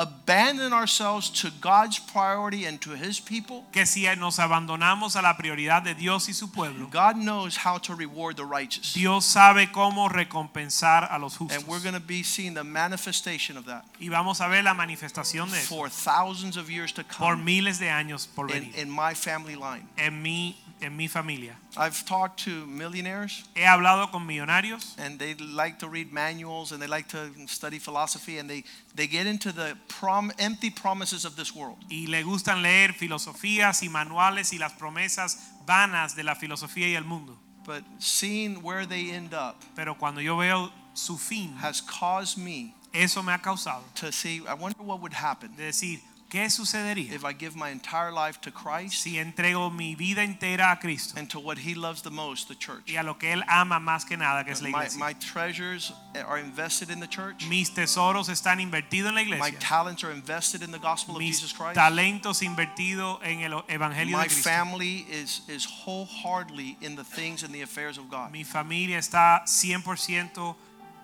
abandon 0.00 0.72
ourselves 0.72 1.28
to 1.28 1.50
God's 1.60 1.98
priority 1.98 2.64
and 2.66 2.80
to 2.82 2.90
His 2.92 3.18
people, 3.18 3.64
que 3.72 3.84
si 3.84 4.02
nos 4.14 4.38
abandonamos 4.38 5.16
a 5.16 5.22
la 5.22 5.36
prioridad 5.36 5.82
de 5.82 5.94
Dios 5.94 6.28
y 6.28 6.32
su 6.34 6.52
pueblo, 6.52 6.88
God 6.88 7.16
knows 7.16 7.56
how 7.56 7.78
to 7.78 7.94
reward 7.96 8.36
the 8.36 8.44
righteous. 8.44 8.94
Dios 8.94 9.24
sabe 9.24 9.72
cómo 9.72 10.08
recompensar 10.08 11.08
a 11.10 11.18
los 11.18 11.36
justos. 11.36 11.56
And 11.58 11.66
we're 11.66 11.80
going 11.80 11.94
to 11.94 12.00
be 12.00 12.22
seeing 12.22 12.54
the 12.54 12.62
manifestation 12.62 13.56
of 13.56 13.66
that 13.66 13.84
Y 14.00 14.08
vamos 14.08 14.40
a 14.40 14.48
ver 14.48 14.62
la 14.62 14.72
manifestación 14.74 15.50
de 15.50 15.58
eso 15.58 15.74
for 15.74 15.88
thousands 15.88 16.56
of 16.56 16.70
years 16.70 16.92
to 16.92 17.02
come. 17.02 17.26
por 17.26 17.36
miles 17.36 17.80
de 17.80 17.86
años 17.88 18.28
por 18.32 18.48
in, 18.52 18.70
venir 18.70 18.76
in 18.76 18.88
my 18.88 19.14
family 19.14 19.56
line. 19.56 19.88
en 19.98 20.22
mi 20.22 20.56
en 20.80 20.96
mi 20.96 21.08
familia. 21.08 21.56
I've 21.76 22.04
talked 22.04 22.44
to 22.44 22.66
millionaires 22.66 23.44
He 23.54 23.62
hablado 23.62 24.10
con 24.10 24.26
millonarios 24.26 24.96
and 24.98 25.18
they 25.18 25.34
like 25.34 25.78
to 25.78 25.88
read 25.88 26.12
manuals 26.12 26.72
and 26.72 26.80
they 26.80 26.86
like 26.86 27.08
to 27.08 27.30
study 27.46 27.78
philosophy 27.78 28.38
and 28.38 28.48
they, 28.48 28.64
they 28.94 29.06
get 29.06 29.26
into 29.26 29.52
the 29.52 29.76
prom, 29.88 30.32
empty 30.38 30.70
promises 30.70 31.24
of 31.24 31.36
this 31.36 31.54
world. 31.54 31.78
y 31.90 32.06
le 32.08 32.22
gustan 32.22 32.62
leer 32.62 32.92
filosofías 32.92 33.82
y 33.82 33.88
manuales 33.88 34.52
y 34.52 34.58
las 34.58 34.72
promesas 34.72 35.38
vanas 35.66 36.14
de 36.14 36.22
la 36.22 36.34
filosofía 36.34 36.88
y 36.88 36.94
el 36.94 37.04
mundo. 37.04 37.38
But 37.64 37.84
seeing 37.98 38.62
where 38.62 38.86
they 38.86 39.10
end 39.10 39.34
up 39.34 39.56
Pero 39.76 39.94
cuando 39.94 40.20
yo 40.20 40.36
veo 40.38 40.70
su 40.94 41.18
fin, 41.18 41.54
has 41.58 41.80
caused 41.82 42.38
me 42.38 42.74
eso 42.92 43.22
me 43.22 43.32
ha 43.32 43.38
causado 43.38 43.82
to 43.94 44.10
see, 44.10 44.42
I 44.48 44.54
wonder 44.54 44.82
what 44.82 45.00
would 45.00 45.12
happen 45.12 45.54
de 45.56 45.64
decir, 45.64 46.00
¿qué 46.28 46.50
sucedería 46.50 47.12
if 47.14 47.24
I 47.24 47.32
give 47.32 47.56
my 47.56 47.70
entire 47.70 48.12
life 48.12 48.38
to 48.42 48.50
Christ 48.52 49.02
si 49.02 49.16
entrego 49.18 49.70
mi 49.70 49.94
vida 49.94 50.22
entera 50.22 50.72
a 50.72 50.78
Cristo 50.78 51.18
and 51.18 51.28
to 51.30 51.38
what 51.40 51.58
He 51.58 51.74
loves 51.74 52.02
the 52.02 52.10
most, 52.10 52.48
the 52.48 52.54
church. 52.54 52.82
y 52.90 52.96
a 52.96 53.02
lo 53.02 53.14
que 53.18 53.32
él 53.32 53.42
ama 53.48 53.78
más 53.80 54.04
que 54.06 54.16
nada, 54.16 54.44
que 54.44 54.52
es 54.52 54.60
la 54.60 54.68
My, 54.68 54.76
iglesia? 54.84 54.98
my 54.98 55.12
treasures 55.14 55.92
are 56.26 56.38
invested 56.38 56.90
in 56.90 57.00
the 57.00 57.06
church. 57.06 57.46
Mis 57.48 57.70
tesoros 57.70 58.28
están 58.28 58.60
invertidos 58.60 59.16
en 59.16 59.30
la 59.30 59.36
My 59.38 59.50
talents 59.58 60.04
are 60.04 60.12
invested 60.12 60.62
in 60.62 60.70
the 60.70 60.78
gospel 60.78 61.14
of 61.16 61.20
Mis 61.22 61.40
Jesus 61.40 61.52
Christ. 61.52 61.74
talentos 61.76 62.42
invertidos 62.42 63.20
en 63.22 63.40
el 63.40 63.62
evangelio 63.68 64.16
My 64.16 64.24
de 64.24 64.28
Cristo. 64.28 64.50
family 64.50 65.06
is, 65.10 65.40
is 65.48 65.64
wholeheartedly 65.64 66.76
in 66.80 66.96
the 66.96 67.04
things 67.04 67.42
and 67.42 67.54
the 67.54 67.62
affairs 67.62 67.96
of 67.98 68.08
God. 68.10 68.32
Mi 68.32 68.44
familia 68.44 68.98
está 68.98 69.42
100% 69.46 70.56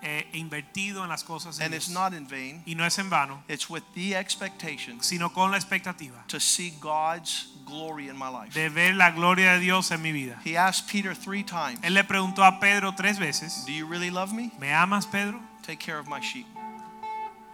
eh, 0.07 0.29
invertido 0.35 1.03
en 1.03 1.09
las 1.09 1.25
cosas 1.25 1.57
de 1.57 1.65
And 1.65 1.75
it's 1.75 1.89
not 1.89 2.13
in 2.13 2.27
vain. 2.29 2.63
Y 2.67 2.75
no 2.75 2.85
es 2.85 2.99
en 2.99 3.09
vano, 3.09 3.43
It's 3.49 3.71
with 3.71 3.83
the 3.95 4.15
expectation 4.15 5.03
sino 5.03 5.31
con 5.33 5.51
la 5.51 5.57
expectativa 5.57 6.27
to 6.29 6.39
see 6.39 6.75
God's 6.79 7.49
glory 7.65 8.09
in 8.11 8.17
my 8.19 8.29
life. 8.29 8.53
de 8.53 8.69
ver 8.69 8.95
la 8.95 9.11
gloria 9.11 9.55
de 9.55 9.61
Dios 9.61 9.91
en 9.91 10.03
mi 10.03 10.13
vida. 10.13 10.39
He 10.45 10.57
asked 10.57 10.89
Peter 10.89 11.15
three 11.15 11.43
times, 11.43 11.81
Él 11.83 11.95
le 11.95 12.05
preguntó 12.05 12.45
a 12.45 12.61
Pedro 12.61 12.93
tres 12.95 13.19
veces, 13.19 13.65
Do 13.67 13.73
you 13.73 13.87
really 13.87 14.11
love 14.11 14.33
me? 14.33 14.53
¿me 14.61 14.71
amas, 14.73 15.07
Pedro? 15.07 15.41
Take 15.63 15.81
care 15.81 15.99
of 15.99 16.07
my 16.07 16.21
sheep. 16.21 16.47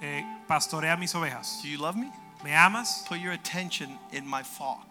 Eh, 0.02 0.24
pastorea 0.48 0.98
mis 0.98 1.12
ovejas. 1.14 1.60
Do 1.62 1.68
you 1.68 1.78
love 1.78 1.94
me? 1.94 2.10
¿Me 2.43 2.52
amas? 2.55 3.05
Put 3.06 3.20
your 3.20 3.32
attention 3.32 3.97
in 4.12 4.27
my 4.27 4.43
flock. 4.43 4.86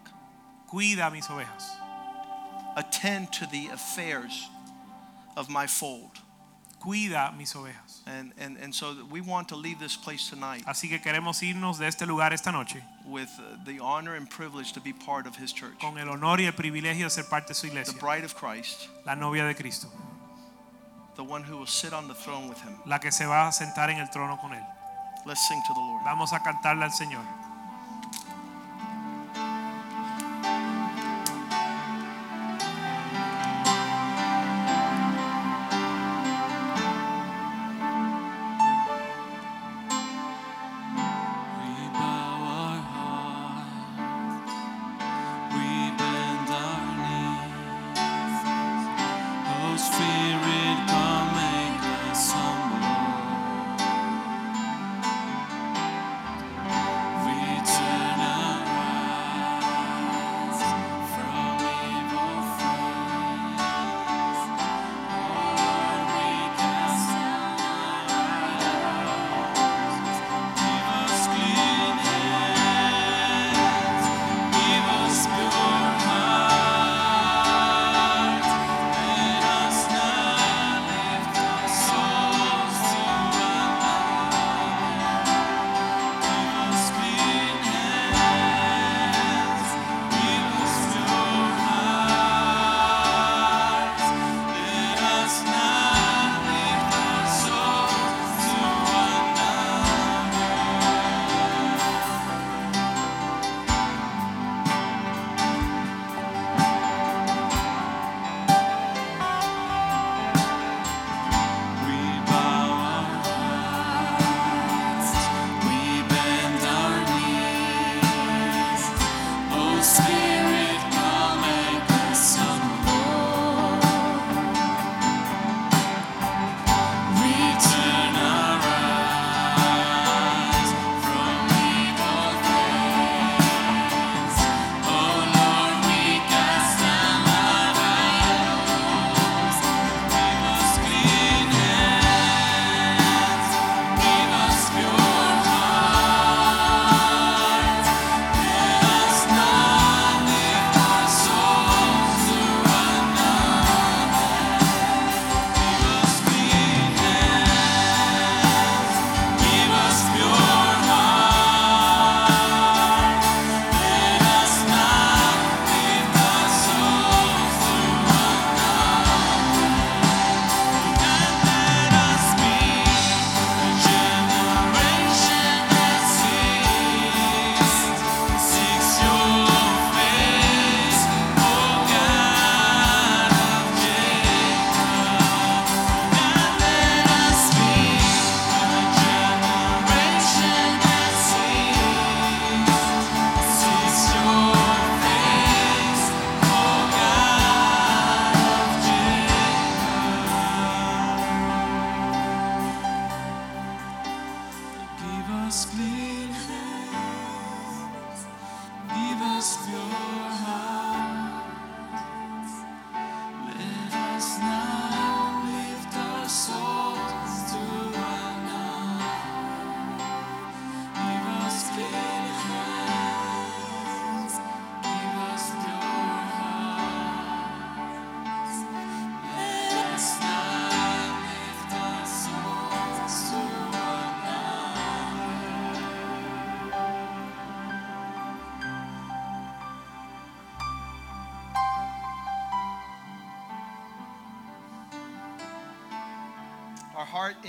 Cuida 0.72 1.12
mis 1.12 1.26
ovejas. 1.28 1.68
Attend 2.76 3.32
to 3.32 3.46
the 3.46 3.66
affairs 3.68 4.48
of 5.36 5.48
my 5.50 5.66
fold. 5.66 6.20
Cuida 6.80 7.30
mis 7.36 7.52
ovejas. 7.54 8.00
And, 8.06 8.32
and, 8.38 8.56
and 8.56 8.74
so 8.74 8.96
we 9.10 9.20
want 9.20 9.48
to 9.50 9.56
leave 9.56 9.78
this 9.78 9.96
place 9.96 10.30
tonight 10.30 10.64
Así 10.66 10.88
que 10.88 10.98
queremos 10.98 11.42
irnos 11.42 11.78
de 11.78 11.86
este 11.86 12.06
lugar 12.06 12.32
esta 12.32 12.50
noche 12.50 12.82
with 13.06 13.28
uh, 13.38 13.56
the 13.66 13.78
honor 13.80 14.14
and 14.14 14.28
privilege 14.30 14.72
to 14.72 14.80
be 14.80 14.92
part 14.92 15.26
of 15.26 15.36
his 15.36 15.52
church. 15.52 15.78
con 15.78 15.98
el 15.98 16.08
honor 16.08 16.40
y 16.40 16.46
el 16.46 16.52
privilegio 16.52 17.04
de 17.04 17.10
ser 17.10 17.24
parte 17.24 17.48
de 17.48 17.54
su 17.54 17.66
The 17.66 17.72
iglesia, 17.72 17.98
bride 18.00 18.24
of 18.24 18.34
Christ, 18.34 18.88
la 19.04 19.14
novia 19.14 19.44
de 19.46 19.54
Cristo, 19.54 19.88
the 21.16 21.22
one 21.22 21.42
who 21.42 21.58
will 21.58 21.66
sit 21.66 21.92
on 21.92 22.08
the 22.08 22.14
throne 22.14 22.48
with 22.48 22.58
him. 22.62 22.74
la 22.86 22.98
que 22.98 23.12
se 23.12 23.26
va 23.26 23.46
a 23.48 23.52
sentar 23.52 23.90
en 23.90 23.98
el 23.98 24.08
trono 24.08 24.38
con 24.40 24.52
él. 24.52 24.64
Let's 25.26 25.46
sing 25.48 25.60
to 25.66 25.74
the 25.74 25.80
Lord. 25.80 26.02
Vamos 26.06 26.32
a 26.32 26.40
cantarle 26.40 26.84
al 26.84 26.92
Señor. 26.92 27.22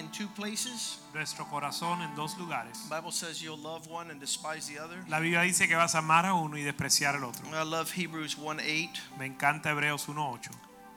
In 0.01 0.09
two 0.11 0.27
places. 0.35 0.99
Nuestro 1.13 1.45
corazón 1.45 2.01
en 2.01 2.13
dos 2.15 2.37
lugares. 2.37 2.77
The 2.89 2.95
Bible 2.95 3.11
says 3.11 3.41
you'll 3.41 3.57
love 3.57 3.87
one 3.87 4.11
and 4.11 4.19
despise 4.19 4.67
the 4.67 4.79
other. 4.79 4.97
La 5.07 5.19
Biblia 5.19 5.41
dice 5.41 5.67
que 5.67 5.75
vas 5.75 5.95
a 5.95 5.99
amar 5.99 6.25
a 6.25 6.33
uno 6.33 6.57
y 6.57 6.63
despreciar 6.63 7.15
al 7.15 7.23
otro. 7.23 7.47
I 7.49 7.63
love 7.63 7.91
Hebrews 7.91 8.37
1 8.37 8.59
8 8.59 8.89
Me 9.17 9.25
encanta 9.25 9.69
Hebreos 9.69 10.07
1:8, 10.07 10.49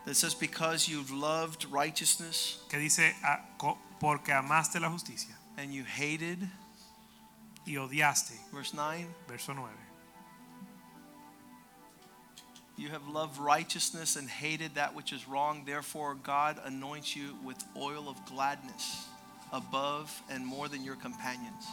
that 0.07 0.17
says, 0.17 0.35
Because 0.35 0.89
you've 0.89 1.13
loved 1.13 1.67
righteousness 1.71 2.59
que 2.69 2.79
dice 2.79 3.15
"Ah, 3.23 3.41
porque 4.01 4.33
amaste 4.33 4.81
la 4.81 4.91
justicia 4.91 5.37
and 5.57 5.73
you 5.73 5.85
hated, 5.85 6.49
y 7.67 7.77
odiaste, 7.77 8.35
verse 8.53 8.75
9, 8.75 9.07
verso 9.29 9.55
9. 9.55 9.71
You 12.77 12.89
have 12.89 13.07
loved 13.07 13.39
righteousness 13.39 14.17
and 14.17 14.29
hated 14.29 14.75
that 14.75 14.95
which 14.95 15.13
is 15.13 15.29
wrong. 15.29 15.63
Therefore, 15.65 16.15
God 16.15 16.59
anoints 16.65 17.15
you 17.15 17.37
with 17.45 17.63
oil 17.77 18.09
of 18.09 18.17
gladness 18.27 19.07
above 19.53 20.23
and 20.29 20.45
more 20.45 20.69
than 20.69 20.85
your 20.85 20.97
companions. 20.97 21.65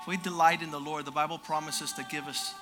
If 0.00 0.08
we 0.08 0.16
delight 0.16 0.62
in 0.62 0.70
the 0.70 0.80
Lord, 0.80 1.04
the 1.04 1.12
Bible 1.12 1.38
promises 1.38 1.92
to 1.92 2.04
give 2.10 2.26
us 2.26 2.54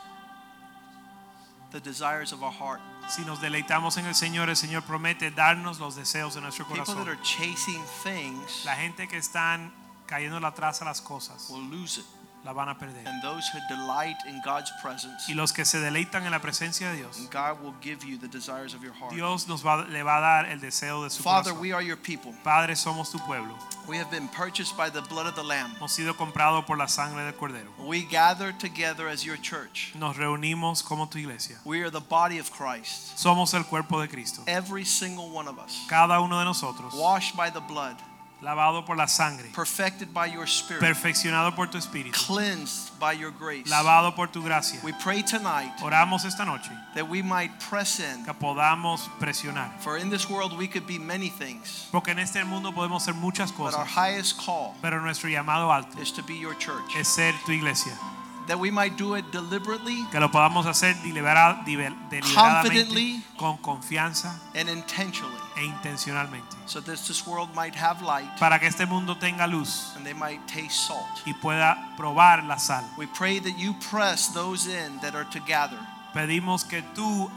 the 1.73 1.81
desires 1.81 2.33
of 2.33 2.43
our 2.43 2.51
heart. 2.51 2.81
Si 3.09 3.25
nos 3.25 3.39
deleitamos 3.39 3.97
en 3.97 4.07
el 4.07 4.15
Señor, 4.15 4.49
el 4.49 4.57
Señor 4.57 4.83
promete 4.83 5.31
darnos 5.31 5.81
los 5.81 5.97
deseos 5.97 6.35
de 6.35 6.41
nuestro 6.41 6.65
corazón. 6.67 6.87
People 6.87 7.05
that 7.05 7.09
are 7.09 7.23
chasing 7.23 7.83
things 8.03 8.65
La 8.67 8.75
gente 8.75 9.07
que 9.07 9.19
están 9.19 9.71
cayendo 10.07 10.39
atrás 10.47 10.83
a 10.83 10.85
las 10.85 11.01
cosas 11.01 11.49
will 11.51 11.63
lose 11.71 11.99
it. 11.99 12.07
La 12.45 12.53
van 12.53 12.69
a 12.69 12.75
perder. 12.79 13.07
And 13.07 13.21
those 13.23 13.45
who 13.53 13.59
delight 13.69 14.17
in 14.27 14.41
God's 14.45 14.71
presence, 14.83 15.29
Y 15.29 15.35
los 15.35 15.53
que 15.53 15.65
se 15.65 15.79
deleitan 15.81 16.25
en 16.25 16.31
la 16.31 16.39
presencia 16.41 16.91
de 16.91 16.97
Dios, 16.99 17.29
God 17.31 17.61
will 17.63 17.75
give 17.83 18.05
you 18.05 18.17
the 18.19 18.29
desires 18.29 18.75
of 18.75 18.83
your 18.83 18.93
heart. 18.93 19.13
Dios 19.13 19.47
nos 19.49 19.63
va, 19.65 19.85
le 19.89 20.03
va 20.03 20.19
a 20.19 20.21
dar 20.21 20.47
el 20.47 20.61
deseo 20.61 21.03
de 21.05 21.11
su 21.11 21.23
Father, 21.23 21.53
corazón. 21.53 21.61
we 21.61 21.73
are 21.73 21.83
your 21.83 21.97
people. 21.97 22.33
Padre, 22.45 22.75
somos 22.77 23.11
tu 23.11 23.19
pueblo. 23.21 23.55
We 23.87 23.97
have 23.99 24.11
been 24.11 24.29
purchased 24.29 24.77
by 24.77 24.91
the 24.91 25.01
blood 25.03 25.27
of 25.27 25.35
the 25.35 25.43
Lamb. 25.43 25.75
Hemos 25.77 25.93
sido 25.93 26.15
comprados 26.17 26.65
por 26.67 26.77
la 26.77 26.87
sangre 26.89 27.25
del 27.25 27.33
Cordero. 27.35 27.69
We 27.87 28.03
gather 28.03 28.53
together 28.53 29.09
as 29.09 29.25
your 29.25 29.37
church. 29.37 29.93
Nos 29.95 30.17
reunimos 30.17 30.83
como 30.85 31.07
tu 31.07 31.19
iglesia. 31.19 31.57
We 31.65 31.81
are 31.83 31.91
the 31.91 32.01
body 32.01 32.39
of 32.39 32.51
Christ. 32.51 33.17
Somos 33.19 33.53
el 33.55 33.65
cuerpo 33.65 34.01
de 34.01 34.09
Cristo. 34.09 34.43
Every 34.47 34.85
single 34.85 35.31
one 35.31 35.49
of 35.49 35.59
us. 35.59 35.87
Cada 35.89 36.21
uno 36.21 36.39
de 36.39 36.45
nosotros, 36.45 36.95
Washed 36.95 37.37
by 37.37 37.51
the 37.51 37.61
blood, 37.61 37.97
lavado 38.41 38.85
por 38.87 38.97
la 38.97 39.07
sangre, 39.07 39.47
perfected 39.55 40.13
by 40.15 40.27
your 40.27 40.47
spirit, 40.47 40.81
perfeccionado 40.81 41.55
por 41.57 41.67
tu 41.67 41.77
espíritu, 41.79 42.13
cleansed 42.27 42.91
by 43.01 43.13
your 43.13 43.31
grace. 43.33 43.69
lavado 43.69 44.15
por 44.15 44.29
tu 44.29 44.43
gracia. 44.43 44.79
We 44.85 44.93
pray 45.03 45.23
tonight 45.23 45.73
Oramos 45.83 46.25
esta 46.25 46.45
noche 46.45 46.71
that 46.95 47.09
we 47.09 47.21
might 47.23 47.51
press 47.61 47.99
in. 47.99 48.25
que 48.25 48.33
podamos 48.35 49.09
presionar. 49.19 49.71
For 49.81 49.97
in 49.99 50.09
this 50.11 50.29
world 50.31 50.57
we 50.57 50.69
could 50.69 50.87
be 50.87 50.99
many 50.99 51.29
things, 51.31 51.89
Porque 51.91 52.09
en 52.11 52.19
este 52.21 52.45
mundo 52.45 52.73
podemos 52.73 53.03
hacer 53.03 53.15
muchas 53.15 53.51
but 53.53 53.75
our 53.75 53.85
highest 53.87 54.39
call 54.39 54.75
pero 54.81 55.01
nuestro 55.01 55.29
llamado 55.29 55.73
alto 55.73 55.99
is 56.01 56.13
to 56.13 56.23
be 56.23 56.35
your 56.39 56.55
church. 56.59 56.85
es 56.97 57.09
ser 57.09 57.33
tu 57.45 57.53
iglesia. 57.53 57.93
That 58.47 58.59
we 58.59 58.71
might 58.71 58.97
do 58.97 59.15
it 59.15 59.31
deliberately 59.31 60.07
Que 60.11 60.19
lo 60.21 60.31
podamos 60.31 60.65
hacer 60.65 60.95
delibera- 61.05 61.63
dibe- 61.67 61.93
Confidently. 62.35 63.21
deliberadamente, 63.21 63.37
con 63.37 63.59
confianza 63.59 64.41
and 64.55 64.71
intentionally, 64.71 65.37
e 65.61 65.65
intencionalmente. 65.67 66.57
so 66.67 66.81
that 66.81 66.97
this 67.07 67.27
world 67.27 67.49
might 67.55 67.75
have 67.75 68.03
light 68.03 68.29
Para 68.39 68.59
que 68.59 68.67
este 68.69 68.87
mundo 68.87 69.15
tenga 69.17 69.47
luz 69.47 69.93
and 69.97 70.05
they 70.05 70.15
might 70.15 70.41
taste 70.47 70.87
salt. 70.87 71.07
y 71.27 71.33
pueda 71.35 71.77
probar 71.97 72.45
la 72.47 72.57
sal. 72.59 72.85
We 72.97 73.07
pray 73.07 73.39
that 73.41 73.59
you 73.59 73.75
press 73.91 74.29
those 74.29 74.67
in 74.67 74.99
that 75.01 75.15
are 75.15 75.27
to 75.31 75.41
gather. 75.41 75.79
Pedimos 76.15 76.65
que 76.65 76.83
tú 76.95 77.31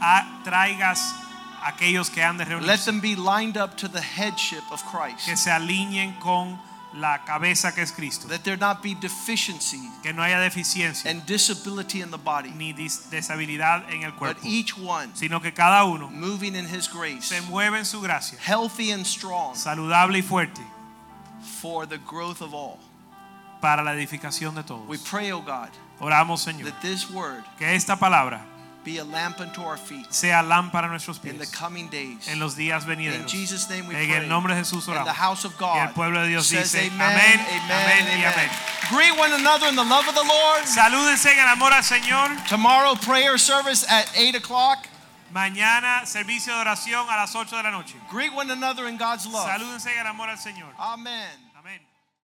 traigas 0.44 1.14
aquellos 1.62 2.10
que 2.10 2.22
han 2.22 2.36
de 2.38 2.44
Let 2.60 2.84
them 2.84 3.00
be 3.00 3.14
lined 3.14 3.56
up 3.56 3.76
to 3.78 3.88
the 3.88 4.00
headship 4.00 4.62
of 4.70 4.82
Christ. 4.84 5.26
que 5.26 5.36
se 5.36 5.50
alineen 5.50 6.18
con 6.20 6.58
la 6.94 7.24
cabeza 7.24 7.74
que 7.74 7.82
es 7.82 7.92
Cristo. 7.92 8.28
That 8.28 8.42
there 8.42 8.56
not 8.56 8.82
be 8.82 8.94
deficiency 8.94 9.80
Que 10.02 10.12
no 10.12 10.22
haya 10.22 10.38
deficiencia 10.38 11.10
and 11.10 11.24
disability 11.26 12.00
in 12.00 12.10
the 12.10 12.18
body, 12.18 12.50
ni 12.50 12.72
deshabilidad 12.72 13.90
en 13.90 14.02
el 14.02 14.12
but 14.12 14.36
each 14.44 14.76
one 14.76 15.10
sino 15.14 15.40
que 15.40 15.52
cada 15.52 15.84
uno 15.84 16.10
moving 16.10 16.54
in 16.54 16.66
His 16.66 16.88
grace, 16.88 17.26
se 17.26 17.40
mueve 17.42 17.78
en 17.78 17.84
su 17.84 18.00
gracia, 18.00 18.38
healthy 18.38 18.90
and 18.92 19.04
strong 19.06 19.54
saludable 19.54 20.18
y 20.18 20.22
fuerte, 20.22 20.60
for 21.60 21.86
the 21.86 21.98
growth 21.98 22.40
of 22.40 22.52
all. 22.54 22.78
para 23.60 23.82
la 23.82 23.92
edificación 23.94 24.54
de 24.54 24.64
todos. 24.64 24.86
We 24.88 24.98
pray, 24.98 25.30
O 25.30 25.40
God, 25.40 25.70
Oramos, 26.00 26.40
Señor, 26.40 26.64
that 26.64 26.82
this 26.82 27.08
word 27.08 27.44
que 27.58 27.66
esta 27.66 27.96
palabra 27.96 28.44
be 28.84 28.98
a 28.98 29.04
lamp 29.04 29.40
unto 29.40 29.62
our 29.62 29.76
feet 29.78 30.12
sea 30.12 30.42
lámpara 30.42 30.86
a 30.86 30.88
nuestros 30.90 31.18
pies. 31.18 31.32
in 31.34 31.38
the 31.38 31.46
coming 31.46 31.88
days. 31.88 32.26
en 32.28 32.38
los 32.38 32.56
días 32.56 32.84
venideros. 32.84 33.20
In. 33.22 33.28
Jesus' 33.28 33.68
name 33.70 33.86
we 33.88 33.94
En 33.94 34.08
pray. 34.08 34.18
el 34.22 34.28
nombre 34.28 34.54
de 34.54 34.60
Jesús 34.62 34.88
And 34.88 35.06
the 35.06 35.12
house 35.12 35.44
of 35.44 35.52
Y 35.54 35.58
God 35.58 35.88
el 35.88 35.94
pueblo 35.94 36.20
de 36.22 36.28
Dios 36.28 36.46
says 36.46 36.72
dice, 36.72 36.90
amen, 36.90 37.00
amén, 37.00 37.40
amen, 37.40 37.70
amén 37.70 38.06
amen. 38.08 38.32
amén. 38.32 38.50
Greet 38.90 39.16
one 39.18 39.32
another 39.32 39.68
in 39.68 39.76
the 39.76 39.84
love 39.84 40.06
of 40.08 40.14
the 40.14 40.24
Lord. 40.24 40.64
Salúdense 40.66 41.26
en 41.32 41.38
el 41.38 41.48
amor 41.48 41.72
al 41.72 41.82
Señor. 41.82 42.36
Tomorrow 42.48 42.94
prayer 42.96 43.38
service 43.38 43.84
at 43.88 44.10
8 44.16 44.34
o'clock. 44.36 44.86
Mañana 45.32 46.04
servicio 46.04 46.52
de 46.54 46.60
oración 46.60 47.08
a 47.08 47.16
las 47.16 47.34
8 47.34 47.56
de 47.56 47.62
la 47.62 47.70
noche. 47.70 47.94
Greet 48.10 48.32
one 48.34 48.50
another 48.50 48.86
in 48.88 48.98
God's 48.98 49.26
love. 49.26 49.46
Salúdense 49.48 49.86
en 49.90 50.00
el 50.00 50.06
amor 50.06 50.28
al 50.28 50.36
Señor. 50.38 50.68
Amen. 50.78 51.30